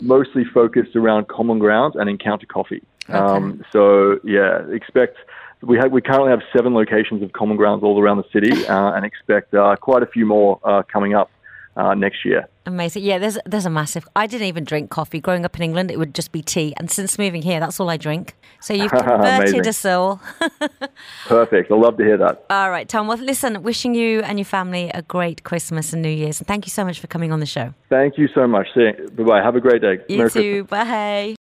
Mostly 0.04 0.44
focused 0.52 0.96
around 0.96 1.28
common 1.28 1.60
ground 1.60 1.94
and 1.94 2.10
encounter 2.10 2.46
coffee. 2.46 2.82
Um, 3.08 3.64
so 3.72 4.18
yeah, 4.24 4.68
expect 4.72 5.16
we 5.62 5.78
have 5.78 5.92
we 5.92 6.00
currently 6.00 6.30
have 6.30 6.42
seven 6.52 6.74
locations 6.74 7.22
of 7.22 7.32
common 7.34 7.56
grounds 7.56 7.84
all 7.84 8.00
around 8.00 8.16
the 8.16 8.28
city, 8.32 8.66
uh, 8.66 8.92
and 8.94 9.06
expect 9.06 9.54
uh, 9.54 9.76
quite 9.76 10.02
a 10.02 10.06
few 10.06 10.26
more 10.26 10.58
uh, 10.64 10.82
coming 10.82 11.14
up 11.14 11.30
uh, 11.76 11.94
next 11.94 12.24
year. 12.24 12.48
Amazing. 12.66 13.04
Yeah, 13.04 13.18
there's 13.18 13.38
there's 13.46 13.66
a 13.66 13.70
massive. 13.70 14.08
I 14.16 14.26
didn't 14.26 14.48
even 14.48 14.64
drink 14.64 14.90
coffee 14.90 15.20
growing 15.20 15.44
up 15.44 15.54
in 15.56 15.62
England. 15.62 15.90
It 15.90 15.98
would 15.98 16.14
just 16.14 16.32
be 16.32 16.42
tea, 16.42 16.74
and 16.78 16.90
since 16.90 17.16
moving 17.18 17.42
here, 17.42 17.60
that's 17.60 17.78
all 17.78 17.88
I 17.88 17.96
drink. 17.96 18.34
So 18.60 18.74
you've 18.74 18.90
converted 19.04 19.54
Amazing. 19.54 19.66
a 19.68 19.72
soul. 19.72 20.20
Perfect. 21.26 21.70
I 21.70 21.74
love 21.76 21.96
to 21.98 22.04
hear 22.04 22.16
that. 22.18 22.44
all 22.50 22.70
right, 22.70 22.88
Tom. 22.88 23.06
Well, 23.06 23.18
listen, 23.18 23.62
wishing 23.62 23.94
you 23.94 24.20
and 24.22 24.38
your 24.38 24.44
family 24.46 24.90
a 24.94 25.02
great 25.02 25.44
Christmas 25.44 25.92
and 25.92 26.02
New 26.02 26.08
Year's, 26.08 26.40
and 26.40 26.46
thank 26.48 26.66
you 26.66 26.70
so 26.70 26.84
much 26.84 26.98
for 26.98 27.06
coming 27.06 27.30
on 27.32 27.40
the 27.40 27.46
show. 27.46 27.72
Thank 27.88 28.18
you 28.18 28.28
so 28.34 28.46
much. 28.48 28.66
See 28.74 28.80
you. 28.80 29.08
Bye 29.10 29.22
bye. 29.22 29.42
Have 29.42 29.54
a 29.56 29.60
great 29.60 29.82
day. 29.82 29.98
You 30.08 30.18
Merry 30.18 30.30
too. 30.30 30.64
Christmas. 30.64 30.70
Bye. 30.88 31.34